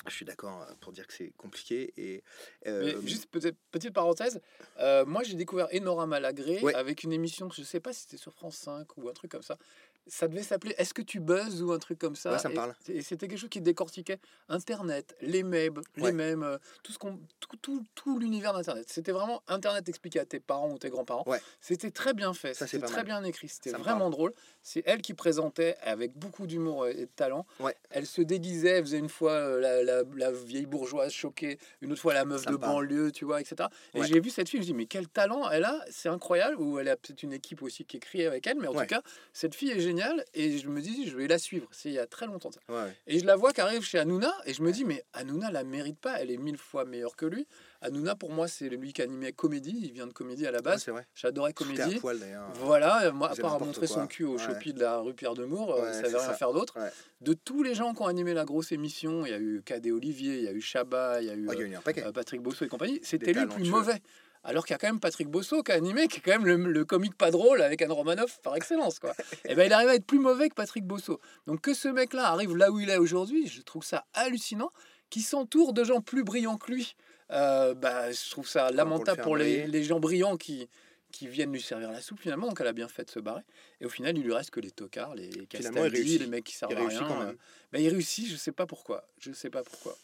Je 0.08 0.14
suis 0.14 0.24
d'accord 0.24 0.62
euh, 0.62 0.74
pour 0.80 0.92
dire 0.92 1.06
que 1.06 1.12
c'est 1.12 1.32
compliqué. 1.36 1.92
Et, 1.96 2.22
euh, 2.66 3.00
juste 3.06 3.30
peut-être 3.30 3.56
petite 3.70 3.92
parenthèse, 3.92 4.40
euh, 4.80 5.04
moi 5.04 5.22
j'ai 5.22 5.34
découvert 5.34 5.68
Enorama 5.72 6.18
Lagré 6.18 6.60
Ouais. 6.60 6.74
avec 6.74 7.04
une 7.04 7.12
émission 7.12 7.48
que 7.48 7.54
je 7.54 7.62
sais 7.62 7.80
pas 7.80 7.92
si 7.92 8.00
c'était 8.02 8.16
sur 8.16 8.32
France 8.32 8.56
5 8.56 8.96
ou 8.98 9.08
un 9.08 9.12
truc 9.12 9.30
comme 9.30 9.42
ça. 9.42 9.58
Ça 10.06 10.26
devait 10.28 10.42
s'appeler 10.42 10.74
Est-ce 10.78 10.92
que 10.94 11.02
tu 11.02 11.20
buzzes 11.20 11.62
ou 11.62 11.72
un 11.72 11.78
truc 11.78 11.98
comme 11.98 12.16
ça. 12.16 12.32
Ouais, 12.32 12.38
ça 12.38 12.48
me 12.48 12.54
parle. 12.54 12.74
Et 12.88 13.02
c'était 13.02 13.28
quelque 13.28 13.38
chose 13.38 13.48
qui 13.50 13.60
décortiquait 13.60 14.18
Internet, 14.48 15.16
les 15.20 15.42
mèmes, 15.42 15.80
les 15.96 16.12
mèmes, 16.12 16.42
euh, 16.42 16.58
tout 16.82 16.92
ce 16.92 16.98
qu'on, 16.98 17.18
tout, 17.40 17.56
tout, 17.60 17.84
tout 17.94 18.18
l'univers 18.18 18.52
d'Internet. 18.52 18.86
C'était 18.88 19.12
vraiment 19.12 19.42
Internet 19.48 19.88
expliqué 19.88 20.18
à 20.18 20.24
tes 20.24 20.40
parents 20.40 20.70
ou 20.72 20.78
tes 20.78 20.90
grands-parents. 20.90 21.22
Ouais. 21.26 21.40
C'était 21.60 21.90
très 21.90 22.14
bien 22.14 22.34
fait, 22.34 22.54
Ça, 22.54 22.66
c'est 22.66 22.72
c'était 22.78 22.86
très 22.86 22.96
mal. 22.96 23.04
bien 23.06 23.24
écrit, 23.24 23.48
c'était 23.48 23.70
vraiment 23.70 24.10
drôle. 24.10 24.32
C'est 24.62 24.82
elle 24.86 25.02
qui 25.02 25.14
présentait 25.14 25.76
avec 25.82 26.12
beaucoup 26.16 26.46
d'humour 26.46 26.86
et 26.88 26.94
de 26.94 27.04
talent. 27.14 27.46
Ouais. 27.60 27.76
Elle 27.90 28.06
se 28.06 28.22
déguisait, 28.22 28.70
elle 28.78 28.84
faisait 28.84 28.98
une 28.98 29.08
fois 29.08 29.32
euh, 29.32 29.60
la, 29.60 29.82
la- 29.82 30.02
la 30.16 30.32
vieille 30.32 30.66
bourgeoise 30.66 31.12
choquée, 31.12 31.58
une 31.80 31.92
autre 31.92 32.00
fois 32.02 32.12
la 32.14 32.24
meuf 32.24 32.42
Ça 32.44 32.50
de 32.50 32.56
banlieue, 32.56 33.12
tu 33.12 33.24
vois, 33.24 33.40
etc. 33.40 33.68
Et 33.94 34.02
j'ai 34.02 34.20
vu 34.20 34.30
cette 34.30 34.48
fille, 34.48 34.58
je 34.60 34.64
me 34.64 34.72
dis, 34.72 34.74
mais 34.74 34.86
quel 34.86 35.08
talent 35.08 35.48
elle 35.50 35.64
a, 35.64 35.84
c'est 35.90 36.08
incroyable. 36.08 36.56
Ou 36.60 36.78
elle 36.80 36.88
a 36.88 36.96
peut-être 36.96 37.22
une 37.22 37.32
équipe 37.32 37.62
aussi 37.62 37.84
qui 37.84 37.98
écrit 37.98 38.26
avec 38.26 38.46
elle, 38.48 38.58
mais 38.58 38.66
en 38.68 38.74
tout 38.74 38.86
cas, 38.86 39.02
cette 39.32 39.54
fille 39.54 39.70
est 39.70 39.78
géniale. 39.80 39.91
Et 40.34 40.58
je 40.58 40.68
me 40.68 40.80
dis, 40.80 41.08
je 41.08 41.16
vais 41.16 41.26
la 41.26 41.38
suivre. 41.38 41.68
C'est 41.72 41.88
il 41.90 41.94
y 41.94 41.98
a 41.98 42.06
très 42.06 42.26
longtemps. 42.26 42.50
ça. 42.52 42.60
ouais. 42.68 42.92
Et 43.06 43.18
je 43.18 43.26
la 43.26 43.36
vois 43.36 43.52
qui 43.52 43.60
arrive 43.60 43.82
chez 43.82 43.98
Hanouna, 43.98 44.32
et 44.46 44.54
je 44.54 44.62
me 44.62 44.72
dis, 44.72 44.84
mais 44.84 45.04
Hanouna 45.12 45.50
la 45.50 45.64
mérite 45.64 45.98
pas, 45.98 46.20
elle 46.20 46.30
est 46.30 46.36
mille 46.36 46.56
fois 46.56 46.84
meilleure 46.84 47.16
que 47.16 47.26
lui. 47.26 47.46
Hanouna, 47.80 48.14
pour 48.14 48.30
moi, 48.30 48.46
c'est 48.48 48.68
lui 48.68 48.92
qui 48.92 49.02
animait 49.02 49.32
Comédie, 49.32 49.76
il 49.82 49.92
vient 49.92 50.06
de 50.06 50.12
Comédie 50.12 50.46
à 50.46 50.50
la 50.52 50.60
base. 50.62 50.86
J'adorais 51.14 51.52
Comédie. 51.52 51.96
poil. 52.00 52.18
Voilà, 52.54 53.10
moi, 53.12 53.30
à 53.30 53.34
part 53.34 53.54
à 53.54 53.58
montrer 53.58 53.86
son 53.86 54.06
cul 54.06 54.24
au 54.24 54.32
Ouais. 54.36 54.38
Chopi 54.38 54.72
de 54.72 54.80
la 54.80 54.98
rue 54.98 55.14
Pierre 55.14 55.34
de 55.34 55.44
Mour, 55.44 55.74
euh, 55.74 55.82
Ouais, 55.82 55.92
ça 55.92 56.02
savait 56.02 56.16
rien 56.16 56.26
ça. 56.26 56.34
faire 56.34 56.52
d'autre. 56.52 56.78
De 57.20 57.34
tous 57.34 57.62
les 57.62 57.74
gens 57.74 57.92
qui 57.94 58.02
ont 58.02 58.06
animé 58.06 58.34
la 58.34 58.44
grosse 58.44 58.72
émission, 58.72 59.24
il 59.26 59.30
y 59.30 59.34
a 59.34 59.38
eu 59.38 59.62
Cadet 59.64 59.90
Olivier, 59.92 60.38
il 60.38 60.44
y 60.44 60.48
a 60.48 60.52
eu 60.52 60.60
Chabat, 60.60 61.20
il 61.22 61.26
y 61.28 61.30
a 61.30 61.34
eu 61.34 61.46
Oh, 61.48 61.52
il 61.52 61.58
y 61.58 61.62
a 61.62 61.64
euh, 61.66 61.68
eu 61.68 62.00
euh, 62.06 62.12
Patrick 62.12 62.40
Bosso 62.40 62.64
et 62.64 62.68
compagnie, 62.68 63.00
c'était 63.02 63.32
lui 63.32 63.42
le 63.42 63.48
plus 63.48 63.68
mauvais. 63.68 64.00
Alors 64.44 64.66
qu'il 64.66 64.74
y 64.74 64.76
a 64.76 64.78
quand 64.78 64.88
même 64.88 65.00
Patrick 65.00 65.28
Bosso 65.28 65.62
qui 65.62 65.72
a 65.72 65.74
animé, 65.74 66.08
qui 66.08 66.18
est 66.18 66.20
quand 66.20 66.32
même 66.32 66.46
le, 66.46 66.56
le 66.56 66.84
comique 66.84 67.16
pas 67.16 67.30
drôle 67.30 67.62
avec 67.62 67.80
Anne 67.82 67.92
Romanoff 67.92 68.40
par 68.42 68.56
excellence. 68.56 68.98
Quoi. 68.98 69.14
et 69.44 69.54
ben 69.54 69.64
il 69.64 69.72
arrive 69.72 69.88
à 69.88 69.94
être 69.94 70.06
plus 70.06 70.18
mauvais 70.18 70.48
que 70.48 70.54
Patrick 70.54 70.84
Bosso. 70.84 71.20
Donc 71.46 71.60
que 71.60 71.74
ce 71.74 71.88
mec-là 71.88 72.26
arrive 72.26 72.56
là 72.56 72.70
où 72.70 72.80
il 72.80 72.90
est 72.90 72.96
aujourd'hui, 72.96 73.46
je 73.46 73.62
trouve 73.62 73.84
ça 73.84 74.04
hallucinant, 74.14 74.72
qui 75.10 75.20
s'entoure 75.20 75.72
de 75.72 75.84
gens 75.84 76.00
plus 76.00 76.24
brillants 76.24 76.56
que 76.56 76.72
lui. 76.72 76.96
Euh, 77.30 77.74
bah, 77.74 78.10
je 78.10 78.30
trouve 78.30 78.48
ça 78.48 78.70
lamentable 78.70 79.22
pour, 79.22 79.36
les, 79.36 79.66
les, 79.66 79.84
gens 79.84 80.00
brillants 80.00 80.36
qui, 80.36 80.68
qui 81.12 81.28
viennent 81.28 81.52
lui 81.52 81.62
servir 81.62 81.90
la 81.90 82.00
soupe 82.00 82.20
finalement. 82.20 82.48
Donc 82.48 82.60
elle 82.60 82.66
a 82.66 82.72
bien 82.72 82.88
fait 82.88 83.04
de 83.04 83.10
se 83.10 83.20
barrer. 83.20 83.42
Et 83.80 83.86
au 83.86 83.88
final, 83.88 84.16
il 84.18 84.24
lui 84.24 84.34
reste 84.34 84.50
que 84.50 84.60
les 84.60 84.70
tocards, 84.70 85.14
les 85.14 85.30
Castaldi, 85.46 86.18
les 86.18 86.26
mecs 86.26 86.44
qui 86.44 86.54
servent 86.54 86.76
à 86.76 86.88
rien. 86.88 87.04
Quand 87.06 87.20
même. 87.20 87.36
Ben, 87.72 87.80
il 87.80 87.88
réussit, 87.88 88.28
je 88.28 88.36
sais 88.36 88.52
pas 88.52 88.66
pourquoi. 88.66 89.04
Je 89.18 89.32
sais 89.32 89.50
pas 89.50 89.62
pourquoi. 89.62 89.96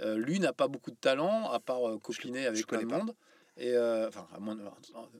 Euh, 0.00 0.16
lui 0.16 0.38
n'a 0.38 0.52
pas 0.52 0.68
beaucoup 0.68 0.90
de 0.90 0.96
talent, 0.96 1.50
à 1.50 1.58
part 1.58 1.88
euh, 1.88 1.98
copiner 1.98 2.46
avec 2.46 2.66
tout 2.66 2.74
le 2.74 2.86
monde. 2.86 3.14
Et 3.56 3.72
euh, 3.72 4.08
enfin, 4.08 4.26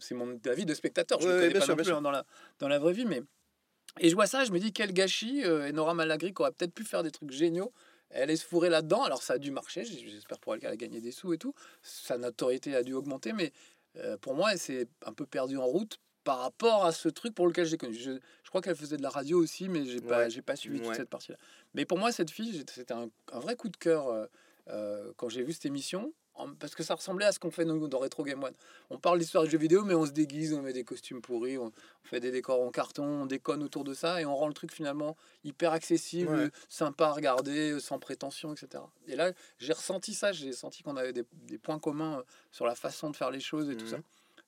c'est 0.01 0.15
mon 0.15 0.39
avis 0.47 0.67
de 0.67 0.75
spectateur. 0.75 1.21
Je 1.21 1.29
ne 1.29 1.33
connais 1.41 1.59
pas 1.59 1.67
non 1.67 1.77
plus 1.77 1.91
hein, 1.91 2.03
dans, 2.03 2.11
la, 2.11 2.25
dans 2.59 2.69
la 2.69 2.79
vraie 2.79 2.93
vie, 2.93 3.07
mais 3.07 3.23
et 3.99 4.11
je 4.11 4.15
vois 4.15 4.27
ça, 4.27 4.45
je 4.45 4.53
me 4.53 4.59
dis 4.59 4.73
quel 4.73 4.93
gâchis. 4.93 5.41
et 5.41 5.73
Nora 5.73 5.95
Malagri 5.95 6.35
qui 6.35 6.43
aurait 6.43 6.53
peut-être 6.53 6.75
pu 6.75 6.85
faire 6.85 7.03
des 7.03 7.11
trucs 7.11 7.31
géniaux. 7.31 7.73
Elle 8.11 8.31
est 8.31 8.37
se 8.37 8.45
fourrer 8.45 8.69
là-dedans. 8.69 9.03
Alors 9.03 9.23
ça 9.23 9.35
a 9.35 9.39
dû 9.39 9.51
marcher. 9.51 9.85
J'espère 9.85 10.39
pour 10.39 10.55
elle 10.55 10.61
qu'elle 10.61 10.73
a 10.73 10.77
gagné 10.77 11.01
des 11.01 11.13
sous 11.13 11.33
et 11.33 11.39
tout. 11.39 11.55
Sa 11.83 12.19
notoriété 12.19 12.77
a 12.77 12.83
dû 12.83 12.93
augmenter, 12.93 13.33
mais 13.33 13.53
pour 14.21 14.35
moi, 14.35 14.55
s'est 14.57 14.87
un 15.07 15.13
peu 15.13 15.25
perdue 15.25 15.57
en 15.57 15.67
route 15.67 15.99
par 16.27 16.41
rapport 16.41 16.85
à 16.85 16.93
ce 16.93 17.09
truc 17.09 17.35
pour 17.35 17.47
lequel 17.47 17.65
j'ai 17.67 17.79
connu. 17.79 17.95
Je, 17.95 18.11
je 18.43 18.49
crois 18.49 18.61
qu'elle 18.61 18.75
faisait 18.75 18.97
de 18.97 19.03
la 19.03 19.11
radio 19.11 19.41
aussi, 19.41 19.69
mais 19.69 19.87
j'ai 19.87 20.01
pas, 20.01 20.29
j'ai 20.29 20.43
pas 20.43 20.57
suivi 20.57 20.81
toute 20.81 20.95
cette 20.95 21.09
partie-là. 21.09 21.39
Mais 21.75 21.85
pour 21.87 21.99
moi, 21.99 22.13
cette 22.13 22.31
fille, 22.31 22.65
c'était 22.69 22.93
un, 22.93 23.09
un, 23.33 23.39
vrai 23.39 23.55
coup 23.57 23.69
de 23.69 23.77
cœur. 23.77 24.29
Euh, 24.69 25.13
quand 25.17 25.29
j'ai 25.29 25.45
vu 25.45 25.53
cette 25.53 25.67
émission, 25.67 26.13
parce 26.59 26.75
que 26.75 26.83
ça 26.83 26.95
ressemblait 26.95 27.27
à 27.27 27.33
ce 27.33 27.39
qu'on 27.39 27.51
fait 27.51 27.65
nous, 27.65 27.89
dans 27.89 27.99
Retro 27.99 28.25
Game 28.25 28.43
One. 28.43 28.55
On 28.91 28.99
parle 28.99 29.19
d'histoire 29.19 29.45
de 29.45 29.49
jeux 29.49 29.59
vidéo, 29.59 29.85
mais 29.85 29.95
on 29.95 30.07
se 30.07 30.13
déguise, 30.13 30.53
on 30.53 30.63
met 30.63 30.73
des 30.73 30.85
costumes 30.85 31.21
pourris, 31.21 31.59
on, 31.59 31.73
fait 32.05 32.21
des 32.21 32.31
décors 32.31 32.63
en 32.63 32.71
carton, 32.71 33.05
on 33.05 33.27
déconne 33.27 33.63
autour 33.63 33.85
de 33.85 33.93
ça, 33.93 34.21
et 34.21 34.27
on 34.27 34.37
rend 34.37 34.49
le 34.49 34.55
truc 34.55 34.73
finalement 34.73 35.17
hyper 35.45 35.73
accessible, 35.73 36.51
sympa 36.69 37.07
à 37.07 37.13
regarder, 37.13 37.81
sans 37.81 37.99
prétention, 37.99 38.53
etc. 38.53 38.83
Et 39.09 39.17
là, 39.17 39.33
j'ai 39.59 39.73
ressenti 39.73 40.15
ça, 40.15 40.33
j'ai 40.33 40.53
senti 40.53 40.83
qu'on 40.83 40.97
avait 40.97 41.13
des, 41.13 41.25
des, 41.49 41.59
points 41.59 41.79
communs 41.79 42.19
euh, 42.19 42.23
sur 42.53 42.65
la 42.67 42.75
façon 42.75 43.11
de 43.11 43.17
faire 43.17 43.31
les 43.31 43.41
choses 43.41 43.71
et 43.71 43.77
tout 43.77 43.87
ça. 43.87 43.97
Mhm. 43.97 44.03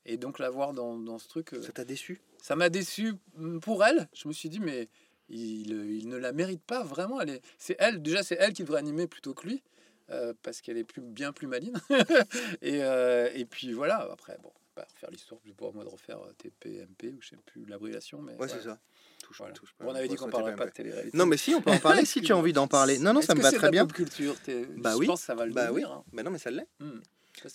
Et 0.06 0.16
donc 0.16 0.38
la 0.38 0.50
voir 0.50 0.72
dans, 0.72 0.96
dans 0.96 1.18
ce 1.18 1.28
truc... 1.28 1.52
Euh, 1.52 1.62
ça 1.62 1.72
t'a 1.72 1.84
déçu? 1.84 2.20
Ça 2.40 2.56
m'a 2.56 2.68
déçu 2.68 3.14
mm, 3.36 3.58
pour 3.58 3.84
elle. 3.84 4.08
Je 4.14 4.28
me 4.28 4.32
suis 4.32 4.48
dit, 4.48 4.60
mais 4.60 4.88
il, 5.28 5.70
il 5.70 6.08
ne 6.08 6.16
la 6.16 6.32
mérite 6.32 6.62
pas 6.62 6.82
vraiment. 6.82 7.20
Elle 7.20 7.30
est, 7.30 7.42
c'est 7.58 7.76
elle, 7.78 8.02
déjà 8.02 8.22
c'est 8.22 8.36
elle 8.38 8.52
qui 8.52 8.62
devrait 8.62 8.78
animer 8.78 9.06
plutôt 9.06 9.34
que 9.34 9.46
lui. 9.46 9.62
Euh, 10.10 10.32
parce 10.42 10.62
qu'elle 10.62 10.78
est 10.78 10.84
plus, 10.84 11.02
bien 11.02 11.32
plus 11.32 11.46
maline. 11.46 11.78
et, 12.62 12.82
euh, 12.82 13.28
et 13.34 13.44
puis 13.44 13.72
voilà, 13.72 14.08
après, 14.10 14.38
bon, 14.42 14.50
pas 14.74 14.86
refaire 14.90 15.10
l'histoire, 15.10 15.40
plus 15.40 15.52
pour 15.52 15.74
moi 15.74 15.84
de 15.84 15.90
refaire 15.90 16.18
euh, 16.20 16.32
TPMP 16.38 17.14
ou 17.14 17.20
je 17.20 17.30
sais 17.30 17.36
plus 17.44 17.66
l'abréviation. 17.66 18.22
Mais 18.22 18.34
ouais, 18.36 18.48
c'est 18.48 18.62
ça. 18.62 18.78
Touche, 19.22 19.42
touche 19.54 19.74
pas. 19.74 19.84
on 19.84 19.94
avait 19.94 20.08
dit 20.08 20.16
qu'on 20.16 20.30
parlerait 20.30 20.56
pas 20.56 20.64
de 20.64 20.70
télé-réalité. 20.70 21.16
Non, 21.16 21.26
mais 21.26 21.36
si, 21.36 21.54
on 21.54 21.60
peut 21.60 21.70
en 21.70 21.78
parler 21.78 22.06
si 22.06 22.22
tu 22.22 22.32
as 22.32 22.36
envie 22.36 22.52
d'en 22.52 22.68
parler. 22.68 22.98
Non, 23.08 23.12
non, 23.12 23.20
ça 23.20 23.34
me 23.34 23.42
va 23.42 23.52
très 23.52 23.70
bien. 23.70 23.86
culture 23.86 24.34
bah 24.76 24.96
oui. 24.96 25.04
Je 25.04 25.10
pense 25.10 25.20
que 25.20 25.26
ça 25.26 25.34
va 25.34 25.44
le 25.44 25.52
bah 25.52 25.70
oui. 25.72 25.82
Hein. 25.84 26.02
Mais 26.12 26.22
non, 26.22 26.30
mais 26.30 26.38
ça 26.38 26.50
l'est. 26.50 26.66
Hmm. 26.80 27.00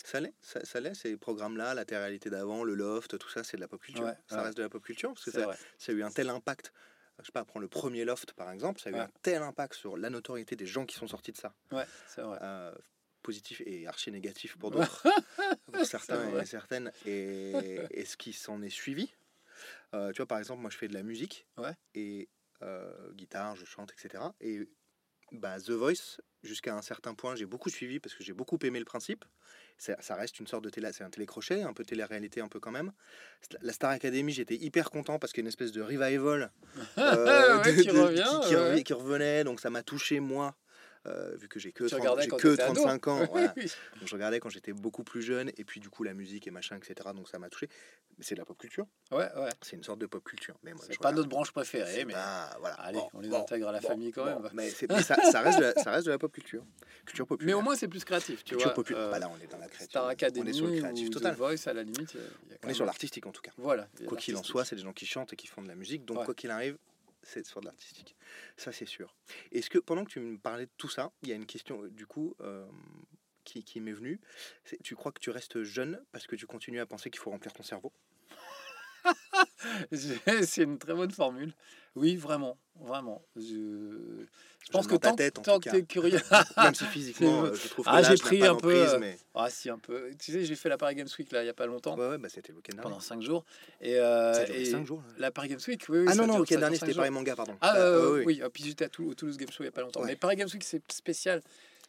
Ça 0.06 0.22
l'est, 0.22 0.34
ça, 0.42 0.64
ça 0.64 0.80
l'est, 0.80 0.94
ces 0.94 1.18
programmes-là, 1.18 1.74
la 1.74 1.84
télé-réalité 1.84 2.30
d'avant, 2.30 2.64
le 2.64 2.74
loft, 2.74 3.18
tout 3.18 3.30
ça, 3.30 3.44
c'est 3.44 3.58
de 3.58 3.62
la 3.62 3.68
pop 3.68 3.82
culture. 3.82 4.10
ça 4.28 4.42
reste 4.42 4.58
de 4.58 4.64
la 4.64 4.70
pop 4.70 4.82
culture 4.82 5.14
parce 5.14 5.26
que 5.26 5.32
ça, 5.32 5.58
ça, 5.78 5.92
a 5.92 5.96
eu 5.96 6.04
un 6.04 6.12
tel 6.12 6.30
impact 6.30 6.72
je 7.24 7.28
sais 7.28 7.32
pas, 7.32 7.46
prendre 7.46 7.62
le 7.62 7.70
premier 7.70 8.06
loft 8.06 8.34
par 8.34 8.52
exemple, 8.52 8.80
ça 8.80 8.90
a 8.90 8.94
eu 8.94 8.96
un 8.96 9.10
tel 9.22 9.42
impact 9.42 9.76
sur 9.76 9.98
la 9.98 10.10
notoriété 10.10 10.56
des 10.56 10.66
gens 10.66 10.86
qui 10.86 10.96
sont 10.96 11.08
sortis 11.08 11.32
de 11.32 11.38
ça. 11.38 11.54
Ouais, 11.72 11.86
c'est 12.08 12.22
vrai. 12.22 12.38
Euh, 12.42 12.74
positif 13.22 13.62
et 13.66 13.88
archi 13.88 14.12
négatif 14.12 14.58
pour 14.58 14.70
d'autres, 14.70 15.08
pour 15.72 15.86
certains 15.86 16.38
et 16.40 16.46
certaines, 16.46 16.92
et, 17.06 18.06
ce 18.06 18.18
qui 18.18 18.34
s'en 18.34 18.62
est 18.62 18.70
suivi. 18.70 19.14
Euh, 19.94 20.12
tu 20.12 20.18
vois, 20.18 20.28
par 20.28 20.40
exemple, 20.40 20.62
moi 20.62 20.70
je 20.70 20.78
fais 20.78 20.88
de 20.88 20.94
la 20.94 21.04
musique, 21.04 21.48
et 21.96 22.30
euh, 22.62 23.12
guitare, 23.14 23.56
je 23.56 23.66
chante, 23.66 23.94
etc. 23.94 24.24
Et 24.42 24.68
bah, 25.34 25.60
The 25.60 25.72
Voice, 25.72 26.22
jusqu'à 26.44 26.76
un 26.76 26.82
certain 26.82 27.14
point, 27.14 27.36
j'ai 27.36 27.46
beaucoup 27.46 27.70
suivi 27.70 28.00
parce 28.00 28.16
que 28.16 28.24
j'ai 28.24 28.34
beaucoup 28.34 28.58
aimé 28.64 28.80
le 28.80 28.86
principe 28.86 29.26
ça 29.78 30.16
reste 30.16 30.40
une 30.40 30.48
sorte 30.48 30.64
de 30.64 30.70
télé, 30.70 30.90
c'est 30.94 31.04
un 31.04 31.10
télécrochet, 31.10 31.64
un 31.64 31.74
peu 31.74 31.84
télé-réalité 31.84 32.42
un 32.42 32.48
peu 32.48 32.60
quand 32.60 32.72
même. 32.72 32.92
La 33.62 33.74
Star 33.74 33.92
Academy, 33.92 34.32
j'étais 34.32 34.56
hyper 34.56 34.90
content 34.90 35.20
parce 35.20 35.34
qu'il 35.34 35.42
y 35.42 35.44
a 35.44 35.46
une 35.46 35.50
espèce 35.50 35.72
de 35.72 35.82
revival 35.82 36.52
euh, 36.98 37.62
qui, 37.64 37.90
revient, 37.90 38.84
qui, 38.84 38.94
revenait, 38.94 39.44
donc 39.44 39.60
ça 39.60 39.70
m'a 39.70 39.84
touché 39.84 40.20
moi 40.20 40.56
euh, 41.06 41.36
vu 41.36 41.48
que 41.50 41.60
j'ai 41.60 41.72
que, 41.72 41.84
que 41.84 42.56
35 42.56 43.08
ans. 43.08 43.20
je 44.06 44.14
regardais 44.14 44.40
quand 44.40 44.50
j'étais 44.50 44.72
beaucoup 44.72 45.04
plus 45.04 45.22
jeune, 45.22 45.52
et 45.58 45.66
puis 45.66 45.80
du 45.80 45.90
coup 45.90 46.04
la 46.04 46.14
musique 46.14 46.48
et 46.48 46.52
machin, 46.52 46.78
etc. 46.78 47.10
Donc 47.14 47.28
ça 47.28 47.40
m'a 47.40 47.50
touché. 47.50 47.68
Mais 48.18 48.24
c'est 48.24 48.36
de 48.36 48.40
la 48.40 48.46
pop 48.46 48.58
culture. 48.58 48.86
Ouais, 49.12 49.30
ouais. 49.36 49.50
C'est 49.62 49.76
une 49.76 49.84
sorte 49.84 50.00
de 50.00 50.06
pop 50.06 50.24
culture. 50.24 50.56
Mais 50.64 50.72
c'est 50.82 50.98
pas 51.00 51.12
notre 51.12 51.30
branche 51.30 51.52
préférée, 51.52 52.06
mais 52.06 52.14
voilà. 52.14 52.76
Allez, 52.76 53.00
on 53.14 53.20
les 53.20 53.34
intègre 53.34 53.68
à 53.68 53.72
la 53.72 53.82
famille 53.82 54.12
quand 54.12 54.26
même. 54.26 54.50
Mais, 54.54 54.70
ça, 54.70 55.16
ça, 55.16 55.42
reste 55.42 55.60
de 55.60 55.64
la, 55.64 55.74
ça 55.74 55.92
reste 55.92 56.06
de 56.06 56.12
la 56.12 56.18
pop 56.18 56.32
culture. 56.32 56.64
Culture 57.06 57.28
populaire. 57.28 57.56
Mais 57.56 57.60
au 57.60 57.64
moins 57.64 57.76
c'est 57.76 57.88
plus 57.88 58.04
créatif, 58.06 58.44
tu 58.44 58.56
culture 58.56 58.74
Populaire. 58.74 59.04
Euh, 59.04 59.12
bah 59.12 59.20
là, 59.20 59.30
on 59.30 59.44
est 59.44 59.48
dans 59.48 59.58
la 59.58 60.08
Academy, 60.08 60.46
on 60.46 60.50
est 60.50 60.54
sur 60.54 60.68
le 60.68 60.80
créatif 60.80 61.10
total. 61.10 61.36
Voice, 61.36 61.68
à 61.68 61.74
la 61.74 61.84
limite. 61.84 62.16
on 62.64 62.70
est 62.70 62.74
sur 62.74 62.86
l'artistique 62.86 63.26
en 63.26 63.32
tout 63.32 63.42
cas. 63.42 63.52
Voilà. 63.58 63.88
Quoi 64.08 64.18
qu'il 64.18 64.36
en 64.38 64.44
soit, 64.44 64.64
c'est 64.64 64.76
des 64.76 64.84
gens 64.84 64.94
qui 64.94 65.06
chantent 65.06 65.34
et 65.34 65.36
qui 65.36 65.48
font 65.48 65.62
de 65.62 65.68
la 65.68 65.76
musique. 65.76 66.06
Donc 66.06 66.24
quoi 66.24 66.34
qu'il 66.34 66.52
arrive, 66.52 66.78
c'est 67.24 67.46
de. 67.46 68.16
Ça, 68.58 68.72
c'est 68.72 68.86
sûr. 68.86 69.16
Est-ce 69.52 69.70
que 69.70 69.80
pendant 69.80 70.06
que 70.06 70.12
tu 70.12 70.20
me 70.20 70.38
parlais 70.38 70.66
de 70.66 70.72
tout 70.78 70.90
ça, 70.90 71.12
il 71.24 71.30
y 71.30 71.32
a 71.32 71.36
une 71.36 71.46
question, 71.46 71.84
euh, 71.84 71.90
du 71.90 72.06
coup, 72.06 72.36
euh, 72.42 72.68
qui, 73.44 73.64
qui 73.64 73.80
m'est 73.80 73.94
venue. 73.94 74.20
Tu 74.84 74.96
crois 74.96 75.12
que 75.12 75.20
tu 75.20 75.30
restes 75.30 75.64
jeune 75.64 76.04
parce 76.12 76.28
que 76.28 76.36
tu 76.36 76.48
continues 76.48 76.80
à 76.80 76.86
penser 76.86 77.10
qu'il 77.10 77.20
faut 77.20 77.32
remplir 77.32 77.54
ton 77.54 77.64
cerveau? 77.64 77.92
c'est 79.92 80.64
une 80.64 80.78
très 80.78 80.94
bonne 80.94 81.12
formule. 81.12 81.54
Oui, 81.96 82.16
vraiment, 82.16 82.58
vraiment. 82.80 83.22
Je, 83.36 84.26
je 84.66 84.72
pense 84.72 84.88
que 84.88 84.96
tant, 84.96 85.16
tête, 85.16 85.40
tant 85.44 85.60
que 85.60 85.70
tu 85.70 85.76
es 85.76 85.84
curieux. 85.84 86.20
Même 86.58 86.74
si 86.74 86.86
physiquement, 86.92 87.44
euh, 87.44 87.54
je 87.54 87.68
trouve 87.68 87.86
que 87.86 87.92
ah, 87.92 88.02
j'ai 88.02 88.16
pris 88.16 88.44
un 88.44 88.56
peu. 88.56 88.98
Mais... 89.00 89.18
Ah, 89.36 89.50
si, 89.50 89.70
un 89.70 89.78
peu. 89.78 90.10
Tu 90.18 90.32
sais, 90.32 90.46
j'ai 90.46 90.56
fait 90.56 90.70
la 90.70 90.78
Paris 90.78 90.96
Games 90.96 91.08
Week 91.20 91.32
là, 91.32 91.42
il 91.42 91.46
n'y 91.46 91.50
a 91.50 91.54
pas 91.54 91.68
longtemps. 91.68 91.96
Ouais, 91.96 92.10
ouais 92.10 92.18
bah, 92.18 92.30
c'était 92.30 92.52
le 92.52 92.58
week-end 92.58 92.82
Pendant 92.82 93.00
5 93.00 93.22
jours. 93.22 93.46
Et, 93.82 94.00
euh, 94.00 94.34
ça 94.34 94.48
et 94.48 94.66
5 94.66 94.88
jours. 94.88 95.04
Là. 95.10 95.14
La 95.20 95.32
Paris 95.32 95.50
Games 95.50 95.60
Week, 95.68 95.84
oui. 95.90 96.00
oui 96.00 96.06
ah 96.10 96.16
non, 96.16 96.26
non, 96.26 96.36
le 96.36 96.42
week-end 96.42 96.60
dernier, 96.60 96.78
c'était 96.78 96.94
Paris 96.94 97.12
Manga, 97.12 97.36
pardon. 97.36 97.56
Ah, 97.62 97.78
euh, 97.78 98.24
oui. 98.26 98.42
puis 98.52 98.64
j'étais 98.64 98.86
à 98.86 98.90
Toulouse 98.90 99.38
Games 99.38 99.52
Show 99.52 99.64
il 99.64 99.66
n'y 99.66 99.68
a 99.68 99.72
pas 99.72 99.82
longtemps. 99.82 100.04
Mais 100.04 100.16
Paris 100.16 100.36
Games 100.36 100.50
Week, 100.52 100.64
c'est 100.64 100.92
spécial 100.92 101.42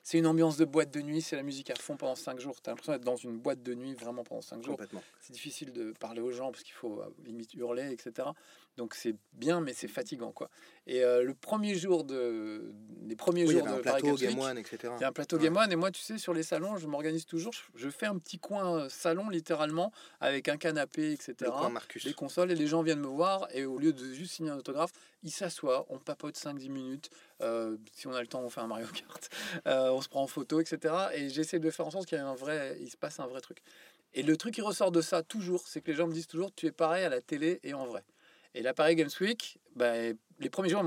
c'est 0.04 0.18
une 0.18 0.26
ambiance 0.26 0.58
de 0.58 0.66
boîte 0.66 0.92
de 0.92 1.00
nuit, 1.00 1.22
c'est 1.22 1.34
la 1.34 1.42
musique 1.42 1.70
à 1.70 1.74
fond 1.74 1.96
pendant 1.96 2.14
5 2.14 2.38
jours. 2.38 2.60
Tu 2.62 2.68
as 2.68 2.72
l'impression 2.72 2.92
d'être 2.92 3.04
dans 3.04 3.16
une 3.16 3.38
boîte 3.38 3.62
de 3.62 3.74
nuit 3.74 3.94
vraiment 3.94 4.22
pendant 4.22 4.42
5 4.42 4.62
jours. 4.62 4.76
C'est 5.20 5.32
difficile 5.32 5.72
de 5.72 5.92
parler 5.98 6.20
aux 6.20 6.30
gens 6.30 6.52
parce 6.52 6.62
qu'il 6.62 6.74
faut 6.74 7.02
limite 7.24 7.54
hurler, 7.54 7.90
etc. 7.90 8.28
Donc 8.76 8.94
c'est 8.94 9.14
bien, 9.32 9.60
mais 9.60 9.72
c'est 9.72 9.88
fatigant, 9.88 10.32
quoi. 10.32 10.50
Et 10.86 11.02
euh, 11.04 11.22
le 11.22 11.32
premier 11.32 11.76
jour 11.76 12.04
de, 12.04 12.74
les 13.06 13.14
premiers 13.14 13.46
jours 13.46 13.62
de 13.62 13.68
un 13.68 13.78
plateau 13.78 14.16
Game 14.16 14.38
One, 14.38 14.58
etc. 14.58 14.92
Il 14.98 15.00
y 15.00 15.04
a 15.04 15.08
un 15.08 15.12
plateau 15.12 15.38
Game 15.38 15.56
One, 15.56 15.70
et 15.70 15.76
moi, 15.76 15.90
tu 15.90 16.02
sais, 16.02 16.18
sur 16.18 16.34
les 16.34 16.42
salons, 16.42 16.76
je 16.76 16.86
m'organise 16.86 17.24
toujours. 17.24 17.52
Je 17.76 17.88
fais 17.88 18.06
un 18.06 18.18
petit 18.18 18.38
coin 18.38 18.80
euh, 18.80 18.88
salon, 18.88 19.28
littéralement, 19.28 19.92
avec 20.20 20.48
un 20.48 20.56
canapé, 20.56 21.12
etc. 21.12 21.50
Les 22.04 22.14
consoles, 22.14 22.50
et 22.50 22.56
les 22.56 22.66
gens 22.66 22.82
viennent 22.82 23.00
me 23.00 23.06
voir, 23.06 23.46
et 23.52 23.64
au 23.64 23.78
lieu 23.78 23.92
de 23.92 24.12
juste 24.12 24.34
signer 24.34 24.50
un 24.50 24.58
autographe, 24.58 24.92
ils 25.22 25.30
s'assoient, 25.30 25.86
on 25.88 25.98
papote 25.98 26.36
5-10 26.36 26.68
minutes. 26.68 27.10
Euh, 27.42 27.76
si 27.92 28.08
on 28.08 28.12
a 28.12 28.20
le 28.20 28.26
temps, 28.26 28.40
on 28.40 28.50
fait 28.50 28.60
un 28.60 28.66
Mario 28.66 28.88
Kart. 28.88 29.30
on 29.66 30.00
se 30.02 30.08
prend 30.08 30.22
en 30.22 30.26
photo, 30.26 30.60
etc. 30.60 30.94
Et 31.14 31.30
j'essaie 31.30 31.60
de 31.60 31.70
faire 31.70 31.86
en 31.86 31.90
sorte 31.90 32.06
qu'il 32.06 32.18
y 32.18 32.20
ait 32.20 32.24
un 32.24 32.34
vrai, 32.34 32.76
il 32.80 32.90
se 32.90 32.96
passe 32.96 33.20
un 33.20 33.26
vrai 33.26 33.40
truc. 33.40 33.58
Et 34.14 34.22
le 34.22 34.36
truc 34.36 34.54
qui 34.54 34.60
ressort 34.60 34.92
de 34.92 35.00
ça 35.00 35.22
toujours, 35.22 35.66
c'est 35.66 35.80
que 35.80 35.90
les 35.90 35.96
gens 35.96 36.06
me 36.06 36.12
disent 36.12 36.28
toujours, 36.28 36.54
tu 36.54 36.66
es 36.66 36.72
pareil 36.72 37.04
à 37.04 37.08
la 37.08 37.20
télé 37.20 37.60
et 37.64 37.74
en 37.74 37.84
vrai. 37.84 38.04
Et 38.54 38.62
la 38.62 38.74
Paris 38.74 38.94
Games 38.94 39.10
Week, 39.20 39.58
bah, 39.74 39.92
les 40.38 40.50
premiers 40.50 40.68
jours, 40.68 40.84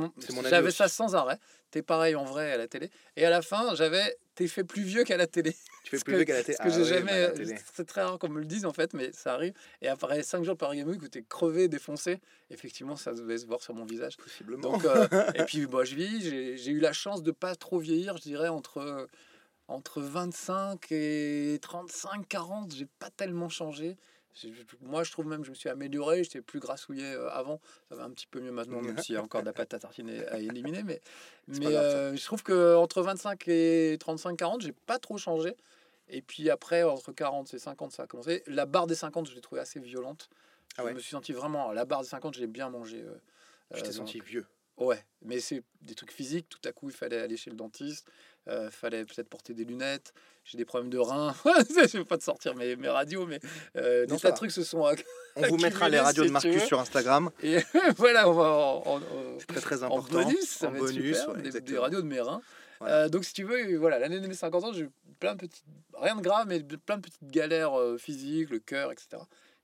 j'avais 0.49 0.71
ça 0.71 0.88
sans 0.88 1.15
arrêt. 1.15 1.38
T'es 1.71 1.82
pareil 1.82 2.15
en 2.15 2.23
vrai 2.23 2.51
à 2.51 2.58
la 2.58 2.67
télé. 2.67 2.89
Et 3.17 3.25
à 3.25 3.30
la 3.30 3.41
fin, 3.41 3.75
j'avais 3.75 4.17
t'es 4.36 4.47
fait 4.47 4.63
plus 4.63 4.84
vieux 4.84 5.03
qu'à 5.03 5.17
la 5.17 5.27
télé. 5.27 5.56
Tu 5.84 5.95
fais 5.95 6.03
plus 6.03 6.15
vieux 6.15 6.25
qu'à 6.25 6.34
la 6.34 6.43
télé. 6.43 6.58
Parce 6.58 6.77
que 6.77 6.84
j'ai 6.84 6.95
ah 6.95 6.99
jamais. 6.99 7.27
Bah, 7.30 7.62
c'est 7.73 7.86
très 7.86 8.03
rare 8.03 8.19
qu'on 8.19 8.27
me 8.27 8.39
le 8.39 8.45
dise 8.45 8.65
en 8.65 8.73
fait, 8.73 8.93
mais 8.93 9.12
ça 9.13 9.34
arrive. 9.34 9.53
Et 9.82 9.88
après 9.88 10.21
5 10.21 10.43
jours 10.43 10.56
de 10.56 10.60
Paris 10.60 10.77
Game 10.77 10.89
Week 10.89 11.01
où 11.01 11.08
t'es 11.08 11.23
crevé, 11.23 11.69
défoncé, 11.69 12.19
effectivement, 12.49 12.97
ça 12.97 13.13
devait 13.13 13.38
se 13.38 13.45
voir 13.45 13.62
sur 13.62 13.73
mon 13.73 13.86
visage. 13.86 14.17
Possiblement. 14.17 14.62
Donc, 14.62 14.84
euh, 14.84 15.08
et 15.36 15.43
puis, 15.43 15.65
moi, 15.65 15.86
je 15.86 15.95
vis. 15.95 16.58
J'ai 16.58 16.71
eu 16.71 16.80
la 16.80 16.91
chance 16.91 17.23
de 17.23 17.32
pas 17.32 17.56
trop 17.56 17.80
vieillir, 17.80 18.17
je 18.17 18.23
dirais, 18.23 18.49
entre, 18.49 19.08
entre 19.69 20.01
25 20.01 20.91
et 20.91 21.58
35, 21.62 22.27
40. 22.27 22.75
J'ai 22.75 22.88
pas 22.99 23.10
tellement 23.10 23.49
changé. 23.49 23.97
Moi, 24.82 25.04
je 25.04 25.12
trouve 25.12 25.28
même 25.28 25.41
que 25.41 25.45
je 25.45 25.52
me 25.52 25.56
suis 25.56 25.69
amélioré. 25.69 26.23
J'étais 26.23 26.41
plus 26.41 26.60
grassouillé 26.60 27.06
euh, 27.06 27.30
avant. 27.30 27.60
Ça 27.89 27.95
va 27.95 28.04
un 28.04 28.10
petit 28.12 28.28
peu 28.28 28.39
mieux 28.39 28.52
maintenant, 28.52 28.82
même 28.82 28.97
s'il 29.00 29.15
y 29.15 29.17
a 29.17 29.23
encore 29.23 29.41
de 29.41 29.45
la 29.45 29.54
pâte 29.54 29.73
à 29.73 29.80
tartiner 29.80 30.26
à 30.28 30.39
éliminer. 30.39 30.84
Mais, 30.84 31.02
mais 31.47 31.67
euh, 31.67 32.15
je 32.15 32.23
trouve 32.26 32.43
qu'entre 32.43 33.02
25 33.02 33.47
et 33.47 33.97
35-40, 33.97 34.62
j'ai 34.62 34.73
pas 34.73 35.00
trop 35.00 35.17
changé. 35.17 35.56
Et 36.10 36.21
puis 36.21 36.50
après, 36.50 36.84
entre 36.84 37.12
40 37.12 37.54
et 37.54 37.60
50, 37.60 37.91
ça 37.91 38.04
a 38.04 38.08
commencé. 38.08 38.43
La 38.47 38.65
barre 38.65 38.88
des 38.88 38.95
50, 38.95 39.30
je 39.30 39.36
l'ai 39.36 39.41
trouvé 39.41 39.62
assez 39.62 39.80
violente. 39.80 40.30
Ah 40.78 40.84
je 40.88 40.93
me 40.93 41.00
suis 41.00 41.12
senti 41.12 41.34
vraiment. 41.34 41.71
La 41.71 41.86
barre 41.86 42.02
des 42.02 42.08
50, 42.08 42.36
j'ai 42.36 42.47
bien 42.47 42.69
mangé. 42.69 43.02
Euh, 43.02 43.17
je 43.73 43.82
t'ai 43.82 43.91
senti 43.91 44.19
vieux. 44.19 44.45
Ouais, 44.78 45.04
mais 45.23 45.39
c'est 45.39 45.63
des 45.82 45.95
trucs 45.95 46.12
physiques. 46.12 46.47
Tout 46.50 46.62
à 46.63 46.71
coup, 46.71 46.89
il 46.89 46.95
fallait 46.95 47.19
aller 47.19 47.36
chez 47.36 47.50
le 47.50 47.56
dentiste, 47.56 48.08
euh, 48.47 48.69
fallait 48.71 49.05
peut-être 49.05 49.29
porter 49.29 49.53
des 49.53 49.65
lunettes. 49.65 50.13
J'ai 50.43 50.57
des 50.57 50.65
problèmes 50.65 50.89
de 50.89 50.97
reins. 50.97 51.36
je 51.45 51.81
ne 51.81 51.99
veux 51.99 52.05
pas 52.05 52.17
te 52.17 52.23
sortir 52.23 52.55
mes, 52.55 52.75
mes 52.77 52.88
radios, 52.88 53.25
mais 53.25 53.39
euh, 53.75 54.05
Non, 54.07 54.15
des 54.15 54.33
trucs 54.33 54.51
se 54.51 54.63
sont. 54.63 54.89
On 55.36 55.47
vous 55.47 55.57
mettra 55.57 55.89
les 55.89 55.99
radios 55.99 56.23
si 56.23 56.29
de 56.29 56.33
Marcus 56.33 56.63
sur 56.63 56.79
Instagram. 56.79 57.29
Et 57.43 57.57
voilà, 57.97 58.29
on 58.29 58.33
va 58.33 58.43
en, 58.45 58.83
en- 58.86 58.95
en- 58.97 59.01
C'est 59.39 59.47
très 59.47 59.60
très 59.62 59.83
en 59.83 59.88
important. 59.88 60.23
bonus, 60.23 60.47
ça 60.47 60.67
En 60.67 60.71
va 60.71 60.77
être 60.77 60.86
bonus, 60.86 61.17
super, 61.19 61.36
ouais, 61.36 61.62
des- 61.62 61.77
radios 61.77 62.01
de 62.01 62.07
mes 62.07 62.21
reins. 62.21 62.41
Euh, 62.83 63.10
donc, 63.10 63.25
si 63.25 63.33
tu 63.33 63.43
veux, 63.43 63.75
voilà, 63.77 63.99
l'année 63.99 64.19
de 64.19 64.27
mes 64.27 64.36
50 64.36 64.63
ans, 64.63 64.71
j'ai 64.71 64.81
eu 64.83 64.89
plein 65.19 65.33
de 65.33 65.39
petites, 65.39 65.65
rien 65.99 66.15
de 66.15 66.21
grave, 66.21 66.45
mais 66.47 66.60
plein 66.62 66.97
de 66.97 67.01
petites 67.01 67.29
galères 67.29 67.77
euh, 67.77 67.97
physiques, 67.97 68.49
le 68.51 68.60
cœur, 68.60 68.91
etc. 68.91 69.17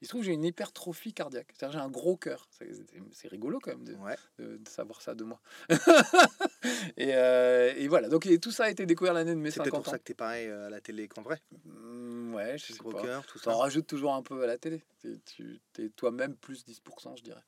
Il 0.03 0.05
se 0.05 0.09
trouve 0.09 0.21
que 0.21 0.25
j'ai 0.25 0.33
une 0.33 0.43
hypertrophie 0.43 1.13
cardiaque, 1.13 1.47
c'est-à-dire 1.57 1.79
j'ai 1.79 1.85
un 1.85 1.89
gros 1.89 2.17
cœur. 2.17 2.45
C'est 2.51 2.69
c'est 3.13 3.29
rigolo 3.29 3.61
quand 3.61 3.71
même 3.71 3.85
de, 3.85 3.93
Ouais. 3.93 4.17
de, 4.37 4.57
de 4.57 4.67
savoir 4.67 5.01
ça 5.01 5.15
de 5.15 5.23
moi. 5.23 5.39
et, 6.97 7.15
euh, 7.15 7.73
et 7.77 7.87
voilà, 7.87 8.09
donc 8.09 8.25
et 8.25 8.37
tout 8.39 8.51
ça 8.51 8.65
a 8.65 8.69
été 8.69 8.85
découvert 8.85 9.13
l'année 9.13 9.33
de 9.33 9.39
mes 9.39 9.49
C'est 9.49 9.61
peut-être 9.61 9.71
50 9.71 9.83
pour 9.83 9.87
ans. 9.87 9.91
ça 9.91 9.99
que 9.99 10.03
t'es 10.03 10.13
pareil 10.13 10.47
euh, 10.47 10.67
à 10.67 10.69
la 10.69 10.81
télé 10.81 11.07
qu'en 11.07 11.21
vrai? 11.21 11.41
Mm, 11.65 12.33
ouais, 12.35 12.57
je 12.57 12.73
sais 12.73 12.77
Gros 12.79 12.91
pas. 12.91 13.01
cœur, 13.01 13.25
tout 13.25 13.37
ça. 13.39 13.45
T'en 13.51 13.57
rajoutes 13.59 13.87
toujours 13.87 14.13
un 14.13 14.21
peu 14.23 14.43
à 14.43 14.47
la 14.47 14.57
télé. 14.57 14.83
Tu 15.25 15.61
es 15.79 15.89
toi-même 15.89 16.35
plus 16.35 16.65
10%, 16.65 17.15
je 17.17 17.23
dirais. 17.23 17.43